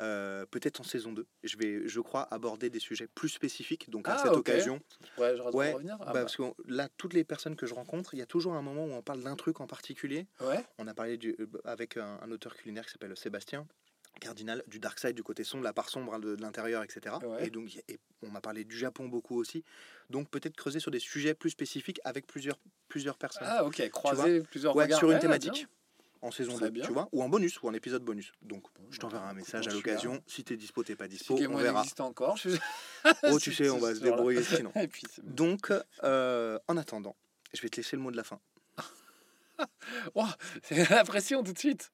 Euh, 0.00 0.44
Peut-être 0.46 0.80
en 0.80 0.84
saison 0.84 1.12
2. 1.12 1.26
Je 1.42 1.56
vais, 1.56 1.88
je 1.88 2.00
crois, 2.00 2.22
aborder 2.32 2.68
des 2.70 2.80
sujets 2.80 3.06
plus 3.06 3.28
spécifiques. 3.30 3.88
Donc 3.90 4.08
à 4.08 4.14
Ah, 4.14 4.18
cette 4.18 4.32
ok. 4.32 4.38
occasion, 4.38 4.80
Ouais, 5.18 5.36
j'aurais 5.36 5.54
Ouais, 5.54 5.72
revenir. 5.72 5.96
Ah, 6.00 6.04
bah, 6.06 6.12
bah. 6.12 6.20
parce 6.22 6.36
que 6.36 6.42
là, 6.66 6.88
toutes 6.98 7.14
les 7.14 7.24
personnes 7.24 7.56
que 7.56 7.66
je 7.66 7.74
rencontre, 7.74 8.14
il 8.14 8.18
y 8.18 8.22
a 8.22 8.26
toujours 8.26 8.54
un 8.54 8.62
moment 8.62 8.84
où 8.84 8.92
on 8.92 9.02
parle 9.02 9.22
d'un 9.22 9.36
truc 9.36 9.60
en 9.60 9.66
particulier. 9.66 10.26
Ouais. 10.40 10.64
On 10.78 10.86
a 10.86 10.94
parlé 10.94 11.16
du, 11.16 11.34
euh, 11.40 11.46
avec 11.64 11.96
un, 11.96 12.18
un 12.22 12.30
auteur 12.30 12.54
culinaire 12.56 12.84
qui 12.84 12.92
s'appelle 12.92 13.16
Sébastien 13.16 13.66
Cardinal, 14.20 14.62
du 14.66 14.78
dark 14.78 14.98
side, 14.98 15.14
du 15.14 15.22
côté 15.22 15.44
sombre, 15.44 15.62
la 15.64 15.74
part 15.74 15.90
sombre 15.90 16.14
hein, 16.14 16.18
de, 16.18 16.36
de 16.36 16.40
l'intérieur, 16.40 16.82
etc. 16.82 17.16
Ouais. 17.22 17.46
Et 17.46 17.50
donc, 17.50 17.76
et 17.88 17.98
on 18.22 18.30
m'a 18.30 18.40
parlé 18.40 18.64
du 18.64 18.74
Japon 18.76 19.08
beaucoup 19.08 19.36
aussi. 19.38 19.62
Donc, 20.08 20.30
peut-être 20.30 20.56
creuser 20.56 20.80
sur 20.80 20.90
des 20.90 21.00
sujets 21.00 21.34
plus 21.34 21.50
spécifiques 21.50 22.00
avec 22.02 22.26
plusieurs, 22.26 22.58
plusieurs 22.88 23.18
personnes. 23.18 23.46
Ah, 23.46 23.64
ok. 23.66 23.86
Croiser 23.90 24.40
plusieurs 24.40 24.74
ouais, 24.74 24.84
regards. 24.84 24.98
sur 24.98 25.08
une 25.10 25.16
Ouais, 25.16 25.20
thématique. 25.20 25.66
En 26.26 26.32
saison 26.32 26.54
Très 26.56 26.66
2, 26.66 26.70
bien. 26.72 26.84
tu 26.84 26.92
vois, 26.92 27.08
ou 27.12 27.22
en 27.22 27.28
bonus, 27.28 27.62
ou 27.62 27.68
en 27.68 27.72
épisode 27.72 28.02
bonus. 28.02 28.32
Donc, 28.42 28.64
je 28.90 28.98
t'enverrai 28.98 29.26
un 29.26 29.28
bah, 29.28 29.34
message 29.34 29.68
à 29.68 29.70
l'occasion. 29.70 30.20
Si 30.26 30.42
t'es 30.42 30.56
dispo, 30.56 30.82
t'es 30.82 30.96
pas 30.96 31.06
dispo, 31.06 31.34
on 31.38 31.56
verra. 31.56 31.80
existe 31.82 32.00
encore. 32.00 32.36
je- 32.36 32.50
Oh, 33.22 33.38
tu 33.40 33.52
sais, 33.52 33.70
on 33.70 33.78
va 33.78 33.94
se 33.94 34.00
débrouiller 34.00 34.42
sinon. 34.42 34.72
Puis, 34.90 35.04
Donc, 35.22 35.72
euh, 36.02 36.58
en 36.66 36.76
attendant, 36.76 37.14
je 37.54 37.62
vais 37.62 37.68
te 37.68 37.76
laisser 37.76 37.94
le 37.94 38.02
mot 38.02 38.10
de 38.10 38.16
la 38.16 38.24
fin. 38.24 38.40
C'est 40.64 40.90
la 40.90 41.04
pression 41.04 41.42
tout 41.44 41.52
de 41.52 41.58
suite. 41.58 41.92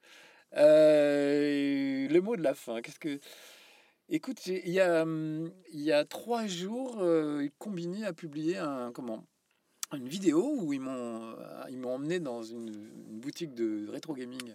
Euh, 0.56 2.08
le 2.08 2.20
mot 2.20 2.36
de 2.36 2.42
la 2.42 2.54
fin. 2.54 2.80
Qu'est-ce 2.80 2.98
que. 2.98 3.20
Écoute, 4.08 4.46
il 4.46 4.68
y 4.68 4.80
a, 4.80 5.02
hum, 5.02 5.50
y 5.72 5.92
a 5.92 6.04
trois 6.04 6.46
jours, 6.46 6.98
euh, 7.02 7.46
Combini 7.58 8.04
a 8.04 8.12
publié 8.12 8.56
un, 8.58 8.92
comment, 8.92 9.24
une 9.94 10.08
vidéo 10.08 10.54
où 10.58 10.72
ils 10.72 10.80
m'ont 10.80 11.34
euh, 11.38 11.64
ils 11.70 11.78
m'ont 11.78 11.94
emmené 11.94 12.20
dans 12.20 12.42
une, 12.42 12.68
une 12.68 13.20
boutique 13.20 13.54
de 13.54 13.88
rétro 13.88 14.14
gaming, 14.14 14.54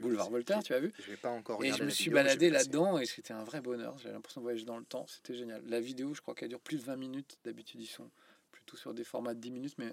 Boulevard 0.00 0.30
Voltaire, 0.30 0.62
tu 0.62 0.72
as 0.74 0.80
vu 0.80 0.92
Je 1.08 1.14
pas 1.16 1.30
encore 1.30 1.64
Et 1.64 1.72
je 1.72 1.82
me 1.84 1.90
suis 1.90 2.04
vidéo, 2.04 2.14
baladé 2.14 2.50
là-dedans 2.50 2.98
et 2.98 3.06
c'était 3.06 3.34
un 3.34 3.44
vrai 3.44 3.60
bonheur. 3.60 3.96
J'avais 3.98 4.14
l'impression 4.14 4.40
de 4.40 4.44
voyager 4.44 4.64
dans 4.64 4.78
le 4.78 4.84
temps. 4.84 5.06
C'était 5.08 5.34
génial. 5.34 5.62
La 5.66 5.80
vidéo, 5.80 6.14
je 6.14 6.20
crois 6.20 6.34
qu'elle 6.34 6.48
dure 6.48 6.60
plus 6.60 6.76
de 6.78 6.82
20 6.84 6.96
minutes. 6.96 7.38
D'habitude, 7.44 7.80
ils 7.80 7.86
sont 7.86 8.08
plutôt 8.52 8.76
sur 8.76 8.94
des 8.94 9.04
formats 9.04 9.34
de 9.34 9.40
10 9.40 9.50
minutes. 9.50 9.74
Mais 9.78 9.90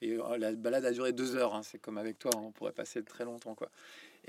et 0.00 0.12
euh, 0.12 0.38
la 0.38 0.52
balade 0.52 0.84
a 0.84 0.92
duré 0.92 1.12
deux 1.12 1.34
heures. 1.36 1.54
hein. 1.54 1.62
C'est 1.62 1.78
comme 1.78 1.98
avec 1.98 2.18
toi, 2.18 2.30
on 2.36 2.52
pourrait 2.52 2.72
passer 2.72 3.02
très 3.02 3.24
longtemps. 3.24 3.54
quoi. 3.54 3.70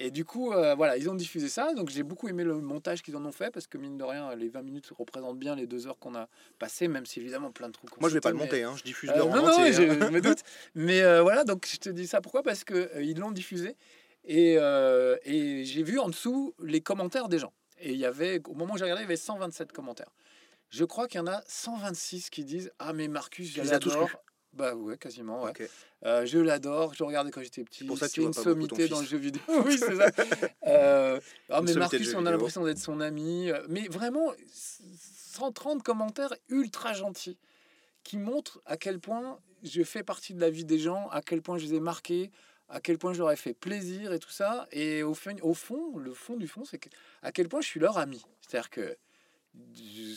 Et 0.01 0.11
du 0.11 0.23
coup, 0.23 0.53
euh, 0.53 0.75
voilà, 0.75 0.95
ils 0.95 1.09
ont 1.09 1.13
diffusé 1.13 1.49
ça. 1.49 1.73
Donc 1.73 1.89
j'ai 1.89 2.03
beaucoup 2.03 2.29
aimé 2.29 2.45
le 2.45 2.55
montage 2.61 3.01
qu'ils 3.01 3.17
en 3.17 3.25
ont 3.25 3.33
fait 3.33 3.51
parce 3.51 3.67
que 3.67 3.77
mine 3.77 3.97
de 3.97 4.03
rien, 4.05 4.33
les 4.33 4.47
20 4.47 4.61
minutes 4.61 4.89
représentent 4.97 5.37
bien 5.37 5.55
les 5.55 5.67
deux 5.67 5.87
heures 5.87 5.99
qu'on 5.99 6.15
a 6.15 6.29
passées, 6.57 6.87
même 6.87 7.05
si 7.05 7.19
évidemment 7.19 7.51
plein 7.51 7.67
de 7.67 7.73
trucs. 7.73 7.99
Moi, 7.99 8.09
je 8.09 8.13
vais 8.13 8.21
pas 8.21 8.29
le 8.31 8.37
mais- 8.37 8.43
monter, 8.45 8.63
hein, 8.63 8.73
je 8.77 8.83
diffuse 8.83 9.09
euh, 9.09 9.15
l'heure 9.17 9.27
en 9.27 9.35
non, 9.35 9.41
non, 9.41 9.53
entier, 9.53 9.73
je, 9.73 9.81
hein. 9.83 9.97
je 9.99 10.07
me 10.07 10.21
doute. 10.21 10.39
Mais 10.73 11.01
euh, 11.01 11.21
voilà, 11.21 11.43
donc 11.43 11.67
je 11.69 11.77
te 11.77 11.89
dis 11.89 12.07
ça 12.07 12.21
pourquoi? 12.21 12.43
Parce 12.43 12.63
que 12.63 12.73
euh, 12.95 13.03
ils 13.03 13.19
l'ont 13.19 13.31
diffusé 13.31 13.75
et, 14.23 14.55
euh, 14.57 15.17
et 15.25 15.65
j'ai 15.65 15.83
vu 15.83 15.99
en 15.99 16.07
dessous 16.07 16.55
les 16.63 16.79
commentaires 16.79 17.27
des 17.27 17.39
gens. 17.39 17.51
Et 17.81 17.91
il 17.91 17.97
y 17.99 18.05
avait, 18.05 18.41
au 18.47 18.53
moment 18.53 18.75
où 18.75 18.77
j'ai 18.77 18.83
regardé, 18.85 19.01
il 19.01 19.05
y 19.05 19.07
avait 19.07 19.17
127 19.17 19.73
commentaires. 19.73 20.11
Je 20.69 20.85
crois 20.85 21.07
qu'il 21.07 21.17
y 21.17 21.21
en 21.21 21.27
a 21.27 21.41
126 21.47 22.29
qui 22.29 22.45
disent 22.45 22.71
Ah, 22.79 22.93
mais 22.93 23.09
Marcus, 23.09 23.51
je 23.53 23.61
les 23.61 23.69
lus 23.69 23.91
Bah 24.53 24.73
ouais, 24.75 24.97
quasiment. 24.97 25.43
Ouais. 25.43 25.53
Euh, 26.05 26.25
je 26.25 26.39
l'adore, 26.39 26.93
je 26.93 27.03
le 27.03 27.07
regardais 27.07 27.31
quand 27.31 27.41
j'étais 27.41 27.63
petit. 27.63 27.83
pour 27.83 27.97
ça 27.97 28.07
que 28.07 28.13
tu 28.13 28.15
C'est 28.15 28.21
vois 28.21 28.29
une 28.29 28.35
pas 28.35 28.43
sommité 28.43 28.87
dans 28.87 28.99
le 28.99 29.05
jeu 29.05 29.17
vidéo. 29.17 29.41
oui, 29.65 29.77
c'est 29.77 29.95
ça. 29.95 30.09
Euh, 30.67 31.19
ah, 31.49 31.61
mais 31.61 31.73
Marcus, 31.73 32.13
on 32.15 32.25
a 32.25 32.31
l'impression 32.31 32.63
d'être 32.63 32.77
son 32.79 32.99
ami. 33.01 33.49
Euh, 33.49 33.63
Mais 33.69 33.87
vraiment, 33.87 34.31
130 34.51 35.81
commentaires 35.83 36.33
ultra 36.49 36.93
gentils 36.93 37.37
qui 38.03 38.17
montrent 38.17 38.61
à 38.65 38.77
quel 38.77 38.99
point 38.99 39.39
je 39.63 39.83
fais 39.83 40.03
partie 40.03 40.33
de 40.33 40.41
la 40.41 40.49
vie 40.49 40.65
des 40.65 40.79
gens, 40.79 41.07
à 41.09 41.21
quel 41.21 41.41
point 41.41 41.57
je 41.57 41.65
les 41.65 41.75
ai 41.75 41.79
marqués, 41.79 42.31
à 42.69 42.79
quel 42.81 42.97
point 42.97 43.13
je 43.13 43.19
leur 43.19 43.31
ai 43.31 43.35
fait 43.35 43.53
plaisir 43.53 44.13
et 44.13 44.19
tout 44.19 44.29
ça. 44.29 44.67
Et 44.71 45.01
au, 45.03 45.13
fin, 45.13 45.35
au 45.41 45.53
fond, 45.53 45.97
le 45.97 46.13
fond 46.13 46.37
du 46.37 46.47
fond, 46.47 46.65
c'est 46.65 46.77
que, 46.77 46.89
à 47.23 47.31
quel 47.31 47.47
point 47.49 47.61
je 47.61 47.67
suis 47.67 47.79
leur 47.79 47.97
ami. 47.97 48.23
C'est-à-dire 48.41 48.69
que 48.69 48.97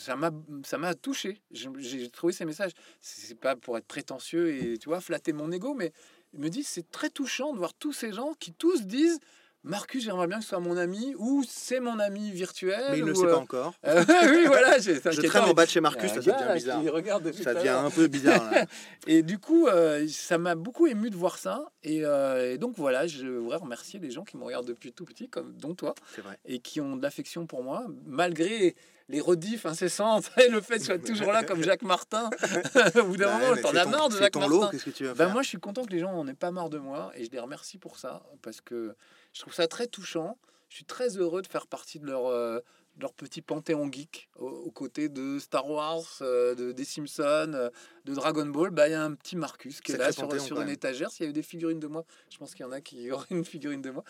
ça 0.01 0.17
m'a 0.17 0.31
ça 0.65 0.79
m'a 0.79 0.95
touché 0.95 1.41
j'ai 1.51 2.11
trouvé 2.11 2.33
ces 2.33 2.45
messages 2.45 2.73
c'est 3.01 3.39
pas 3.39 3.57
pour 3.57 3.77
être 3.79 3.87
prétentieux 3.87 4.55
et 4.55 4.79
tu 4.79 4.89
vois 4.89 5.01
flatter 5.01 5.33
mon 5.33 5.51
ego 5.53 5.75
mais 5.75 5.93
je 6.35 6.39
me 6.39 6.49
dis 6.49 6.63
c'est 6.65 6.91
très 6.91 7.11
touchant 7.11 7.53
de 7.53 7.59
voir 7.59 7.75
tous 7.75 7.93
ces 7.93 8.13
gens 8.13 8.35
qui 8.39 8.53
tous 8.53 8.83
disent 8.87 9.19
Marcus 9.65 10.03
j'aimerais 10.03 10.27
bien 10.27 10.39
que 10.39 10.43
ce 10.43 10.49
soit 10.49 10.59
mon 10.59 10.77
ami 10.77 11.15
ou 11.19 11.45
c'est 11.49 11.79
mon 11.79 12.01
ami 12.01 12.33
virtuel 12.33 12.83
Mais 12.91 12.99
il 12.99 13.05
ne 13.05 13.11
le 13.11 13.15
sait 13.15 13.27
euh, 13.27 13.31
pas 13.35 13.39
encore. 13.39 13.75
euh, 13.87 14.05
oui 14.29 14.45
voilà 14.47 14.81
Je 14.81 15.21
traîne 15.29 15.45
en 15.45 15.55
bas 15.55 15.67
de 15.67 15.71
chez 15.71 15.79
il 15.79 15.83
Marcus, 15.83 16.11
un 16.11 16.15
ça, 16.15 16.21
devient 16.21 16.53
bizarre. 16.55 16.83
regarde 16.93 17.33
Ça 17.33 17.55
devient 17.55 17.69
un 17.69 17.91
peu 17.91 18.09
bizarre. 18.09 18.51
là. 18.51 18.67
Et 19.07 19.23
du 19.23 19.39
coup, 19.39 19.69
euh, 19.69 20.05
ça 20.09 20.37
m'a 20.37 20.57
beaucoup 20.57 20.89
ému 20.89 21.11
de 21.11 21.17
voir 21.17 21.39
ça. 21.39 21.71
Et, 21.85 22.05
euh, 22.05 22.55
et 22.55 22.59
donc 22.59 22.75
voilà, 22.77 23.07
je 23.07 23.25
voudrais 23.29 23.59
remercier 23.59 24.01
les 24.01 24.11
gens 24.11 24.25
qui 24.25 24.37
me 24.37 24.43
regardent 24.43 24.67
depuis 24.67 24.93
tout 24.93 25.05
petit, 25.05 25.29
comme 25.29 25.53
dont 25.57 25.77
toi, 25.77 25.95
vrai. 26.19 26.41
et 26.45 26.59
qui 26.59 26.81
ont 26.81 26.97
de 26.97 27.03
l'affection 27.03 27.47
pour 27.47 27.63
moi, 27.63 27.87
malgré 28.05 28.75
les 29.13 29.21
rediffs 29.21 29.67
incessantes 29.67 30.31
et 30.45 30.49
le 30.49 30.61
fait 30.61 30.77
que 30.79 30.81
je 30.81 30.87
sois 30.87 30.99
toujours 30.99 31.31
là 31.33 31.45
comme 31.45 31.63
Jacques 31.63 31.83
Martin. 31.83 32.29
Au 32.97 33.05
bout 33.05 33.17
d'un 33.17 33.27
Bah, 33.27 33.39
moment, 33.51 33.63
t'en 33.63 33.77
as 33.77 33.85
marre 33.87 34.09
de 34.09 34.17
Jacques 34.17 34.33
ton 34.33 34.41
Martin. 34.41 34.55
lot, 34.57 34.69
qu'est-ce 34.71 34.85
que 34.87 34.91
tu 34.91 35.05
vas 35.05 35.15
Ben 35.15 35.29
moi, 35.29 35.43
je 35.43 35.49
suis 35.49 35.59
content 35.59 35.85
que 35.85 35.93
les 35.93 36.01
gens 36.01 36.13
n'en 36.13 36.27
aient 36.27 36.35
pas 36.35 36.51
marre 36.51 36.71
de 36.71 36.79
moi 36.79 37.13
et 37.15 37.25
je 37.25 37.31
les 37.31 37.39
remercie 37.39 37.79
pour 37.79 37.99
ça 37.99 38.23
parce 38.43 38.61
que 38.61 38.97
je 39.35 39.41
trouve 39.41 39.55
ça 39.55 39.69
très 39.69 39.87
touchant. 39.87 40.37
Je 40.71 40.77
suis 40.77 40.85
très 40.87 41.19
heureux 41.19 41.43
de 41.43 41.47
faire 41.47 41.67
partie 41.67 42.01
de 42.01 42.07
leur, 42.07 42.27
euh, 42.29 42.59
de 42.97 43.03
leur 43.03 43.13
petit 43.13 43.43
panthéon 43.43 43.93
geek 43.93 44.31
au- 44.39 44.49
aux 44.49 44.71
côtés 44.71 45.11
de 45.11 45.39
Star 45.39 45.69
Wars, 45.69 46.07
euh, 46.23 46.55
de, 46.55 46.73
des 46.73 46.85
Simpsons, 46.87 47.53
euh, 47.55 47.69
de 48.07 48.15
Dragon 48.15 48.47
Ball. 48.47 48.71
Bah, 48.71 48.89
Il 48.89 48.93
y 48.93 48.95
a 48.95 49.03
un 49.05 49.13
petit 49.13 49.37
Marcus 49.37 49.83
qui 49.83 49.93
est 49.93 49.97
Sacré 49.97 50.07
là 50.07 50.13
sur, 50.39 50.41
sur 50.41 50.61
une 50.63 50.71
étagère. 50.71 51.11
S'il 51.11 51.25
y 51.25 51.27
avait 51.27 51.35
des 51.35 51.43
figurines 51.43 51.81
de 51.81 51.87
moi, 51.87 52.07
je 52.31 52.39
pense 52.39 52.55
qu'il 52.55 52.65
y 52.65 52.69
en 52.69 52.73
a 52.73 52.81
qui 52.81 53.11
auraient 53.13 53.27
une 53.31 53.45
figurine 53.45 53.83
de 53.83 53.91
moi. 53.91 54.05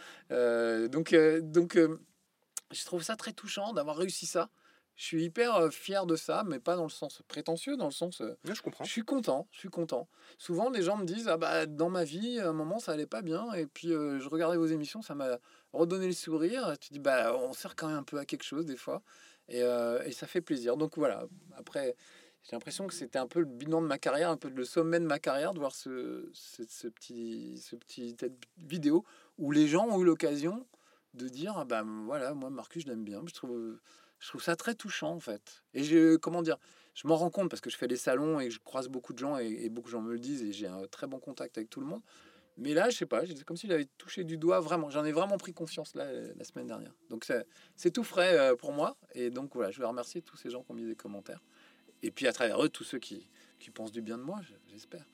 Donc, 0.89 1.13
donc 1.43 1.77
je 2.71 2.85
trouve 2.85 3.03
ça 3.03 3.17
très 3.17 3.33
touchant 3.33 3.73
d'avoir 3.73 3.97
réussi 3.97 4.27
ça. 4.27 4.49
Je 4.97 5.05
suis 5.05 5.25
hyper 5.25 5.73
fier 5.73 6.07
de 6.07 6.17
ça, 6.17 6.45
mais 6.47 6.61
pas 6.61 6.77
dans 6.77 6.85
le 6.85 6.91
sens 6.91 7.23
prétentieux, 7.27 7.77
dans 7.77 7.87
le 7.87 7.93
sens 7.93 8.21
Ouais, 8.21 8.55
je 8.55 8.63
comprends. 8.63 8.85
je 8.85 8.91
suis 8.91 9.03
content, 9.03 9.49
je 9.51 9.59
suis 9.59 9.69
content. 9.69 10.09
Souvent, 10.39 10.71
les 10.71 10.83
gens 10.83 10.97
me 10.97 11.05
disent 11.05 11.29
Ah 11.29 11.37
bah, 11.37 11.67
dans 11.67 11.89
ma 11.89 12.05
vie, 12.05 12.39
à 12.39 12.49
un 12.51 12.53
moment, 12.53 12.79
ça 12.79 12.93
allait 12.93 13.07
pas 13.07 13.23
bien. 13.23 13.53
Et 13.55 13.67
puis, 13.67 13.93
euh, 13.93 14.21
je 14.21 14.29
regardais 14.29 14.57
vos 14.57 14.67
émissions, 14.67 15.03
ça 15.03 15.15
m'a 15.15 15.39
redonné 15.73 16.07
le 16.07 16.13
sourire. 16.13 16.75
Tu 16.81 16.93
dis 16.93 16.99
Bah, 16.99 17.35
on 17.37 17.53
sert 17.53 17.75
quand 17.75 17.89
même 17.89 17.97
un 17.97 18.03
peu 18.03 18.19
à 18.19 18.25
quelque 18.27 18.45
chose, 18.45 18.67
des 18.67 18.77
fois. 18.77 19.03
Et, 19.49 19.63
euh, 19.63 20.03
et 20.05 20.13
ça 20.13 20.27
fait 20.27 20.41
plaisir. 20.41 20.77
Donc, 20.77 20.97
voilà. 20.99 21.25
Après, 21.57 21.97
j'ai 22.45 22.53
l'impression 22.53 22.87
que 22.87 22.95
c'était 22.95 23.19
un 23.19 23.27
peu 23.27 23.41
le 23.41 23.47
bilan 23.47 23.81
de 23.83 23.87
ma 23.87 23.99
carrière, 23.99 24.31
un 24.31 24.37
peu 24.37 24.49
le 24.51 24.65
sommet 24.65 25.01
de 25.01 25.07
ma 25.07 25.19
carrière, 25.19 25.55
de 25.55 25.59
voir 25.59 25.75
ce, 25.75 26.29
ce, 26.33 26.63
ce 26.69 26.89
petit, 26.89 27.59
ce 27.59 27.77
petit 27.77 28.17
vidéo 28.59 29.05
où 29.39 29.53
les 29.53 29.67
gens 29.69 29.87
ont 29.89 30.01
eu 30.01 30.05
l'occasion 30.05 30.67
de 31.15 31.29
dire 31.29 31.55
Ah 31.57 31.65
bah, 31.65 31.83
voilà, 32.05 32.35
moi, 32.35 32.51
Marcus, 32.51 32.83
je 32.83 32.89
l'aime 32.89 33.05
bien. 33.05 33.23
Je 33.27 33.35
trouve. 33.35 33.79
Je 34.23 34.29
trouve 34.29 34.43
ça 34.43 34.55
très 34.57 34.75
touchant 34.77 35.11
en 35.11 35.19
fait. 35.21 35.63
Et 35.75 35.83
je, 35.83 36.15
comment 36.17 36.43
dire, 36.43 36.57
je 36.95 37.07
m'en 37.09 37.17
rends 37.17 37.31
compte 37.31 37.51
parce 37.51 37.61
que 37.61 37.71
je 37.71 37.77
fais 37.77 37.89
des 37.89 37.97
salons 37.97 38.39
et 38.41 38.51
je 38.51 38.61
croise 38.61 38.87
beaucoup 38.89 39.13
de 39.13 39.19
gens 39.19 39.37
et, 39.39 39.47
et 39.65 39.69
beaucoup 39.69 39.89
de 39.89 39.93
gens 39.93 40.01
me 40.01 40.13
le 40.13 40.19
disent 40.21 40.43
et 40.43 40.53
j'ai 40.53 40.69
un 40.69 40.87
très 40.87 41.07
bon 41.09 41.19
contact 41.19 41.59
avec 41.59 41.69
tout 41.69 41.81
le 41.81 41.87
monde. 41.87 42.01
Mais 42.59 42.73
là, 42.75 42.89
je 42.91 42.99
sais 42.99 43.07
pas, 43.07 43.27
c'est 43.27 43.43
comme 43.45 43.57
s'il 43.57 43.73
avait 43.73 43.89
touché 43.99 44.25
du 44.25 44.37
doigt 44.37 44.61
vraiment. 44.61 44.91
J'en 44.91 45.05
ai 45.05 45.11
vraiment 45.13 45.39
pris 45.39 45.53
conscience 45.55 45.95
là 45.97 46.05
la 46.37 46.45
semaine 46.45 46.67
dernière. 46.69 46.93
Donc 47.11 47.27
c'est 47.77 47.91
tout 47.91 48.05
frais 48.05 48.39
euh, 48.39 48.55
pour 48.55 48.73
moi. 48.73 48.97
Et 49.15 49.31
donc 49.31 49.55
voilà, 49.55 49.71
je 49.71 49.79
vais 49.81 49.87
remercier 49.87 50.23
tous 50.23 50.37
ces 50.37 50.51
gens 50.51 50.63
qui 50.63 50.71
ont 50.71 50.75
mis 50.75 50.87
des 50.87 50.95
commentaires. 50.97 51.43
Et 52.05 52.11
puis 52.11 52.27
à 52.29 52.33
travers 52.33 52.63
eux, 52.63 52.69
tous 52.69 52.85
ceux 52.85 52.99
qui, 52.99 53.29
qui 53.59 53.71
pensent 53.71 53.93
du 53.93 54.03
bien 54.03 54.19
de 54.19 54.23
moi, 54.23 54.41
je- 54.43 54.55
j'espère. 54.73 55.05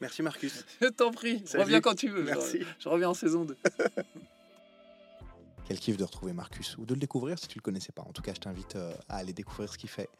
Merci 0.00 0.22
Marcus. 0.22 0.64
je 0.82 0.88
t'en 0.88 1.12
prie, 1.12 1.42
Salut. 1.46 1.64
reviens 1.64 1.80
quand 1.80 1.94
tu 1.94 2.08
veux. 2.08 2.20
Je- 2.22 2.26
Merci. 2.26 2.60
Je, 2.78 2.88
reviens 2.88 3.10
en 3.10 3.14
saison 3.14 3.44
2. 3.44 3.56
Quel 5.66 5.80
kiff 5.80 5.96
de 5.96 6.04
retrouver 6.04 6.32
Marcus 6.32 6.76
ou 6.76 6.84
de 6.84 6.92
le 6.92 7.00
découvrir 7.00 7.38
si 7.38 7.48
tu 7.48 7.58
le 7.58 7.62
connaissais 7.62 7.92
pas. 7.92 8.02
En 8.02 8.12
tout 8.12 8.22
cas, 8.22 8.34
je 8.34 8.40
t'invite 8.40 8.76
euh, 8.76 8.94
à 9.08 9.16
aller 9.16 9.32
découvrir 9.32 9.72
ce 9.72 9.78
qu'il 9.78 9.88
fait 9.88 10.10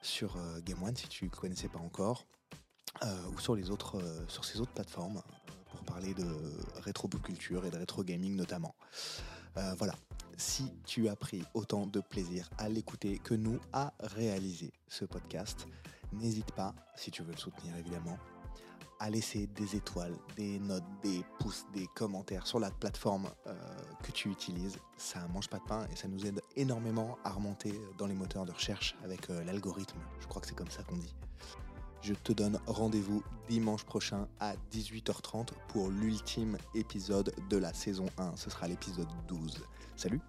sur 0.00 0.36
euh, 0.36 0.60
Game 0.62 0.82
One 0.82 0.96
si 0.96 1.06
tu 1.08 1.26
ne 1.26 1.30
connaissais 1.30 1.68
pas 1.68 1.78
encore, 1.78 2.24
euh, 3.02 3.26
ou 3.34 3.38
sur 3.38 3.54
les 3.54 3.70
autres, 3.70 4.02
sur 4.28 4.44
ces 4.44 4.60
autres 4.60 4.72
plateformes 4.72 5.22
pour 5.70 5.84
parler 5.84 6.14
de 6.14 6.26
rétro 6.76 7.08
culture 7.08 7.66
et 7.66 7.70
de 7.70 7.76
rétro 7.76 8.02
gaming 8.02 8.34
notamment. 8.36 8.74
Voilà, 9.76 9.94
si 10.38 10.72
tu 10.86 11.08
as 11.08 11.16
pris 11.16 11.42
autant 11.52 11.86
de 11.86 12.00
plaisir 12.00 12.48
à 12.56 12.68
l'écouter 12.68 13.18
que 13.18 13.34
nous 13.34 13.58
à 13.72 13.92
réaliser 14.00 14.72
ce 14.88 15.04
podcast, 15.04 15.66
n'hésite 16.12 16.52
pas, 16.52 16.74
si 16.96 17.10
tu 17.10 17.22
veux 17.22 17.32
le 17.32 17.38
soutenir 17.38 17.76
évidemment, 17.76 18.16
à 19.00 19.08
laisser 19.08 19.46
des 19.48 19.76
étoiles, 19.76 20.14
des 20.36 20.58
notes, 20.60 20.84
des 21.02 21.24
pouces, 21.38 21.64
des 21.72 21.86
commentaires 21.94 22.46
sur 22.46 22.60
la 22.60 22.70
plateforme 22.70 23.28
euh, 23.46 23.54
que 24.02 24.12
tu 24.12 24.28
utilises. 24.28 24.78
Ça 24.98 25.26
mange 25.28 25.48
pas 25.48 25.58
de 25.58 25.64
pain 25.64 25.86
et 25.90 25.96
ça 25.96 26.06
nous 26.06 26.26
aide 26.26 26.42
énormément 26.54 27.18
à 27.24 27.30
remonter 27.30 27.72
dans 27.96 28.06
les 28.06 28.14
moteurs 28.14 28.44
de 28.44 28.52
recherche 28.52 28.94
avec 29.02 29.30
euh, 29.30 29.42
l'algorithme. 29.44 29.98
Je 30.20 30.26
crois 30.26 30.42
que 30.42 30.46
c'est 30.46 30.54
comme 30.54 30.70
ça 30.70 30.82
qu'on 30.82 30.98
dit. 30.98 31.14
Je 32.02 32.14
te 32.14 32.32
donne 32.32 32.60
rendez-vous 32.66 33.22
dimanche 33.48 33.84
prochain 33.84 34.28
à 34.38 34.54
18h30 34.72 35.48
pour 35.68 35.90
l'ultime 35.90 36.56
épisode 36.74 37.34
de 37.48 37.56
la 37.56 37.72
saison 37.74 38.06
1. 38.18 38.36
Ce 38.36 38.50
sera 38.50 38.68
l'épisode 38.68 39.08
12. 39.28 39.64
Salut 39.96 40.20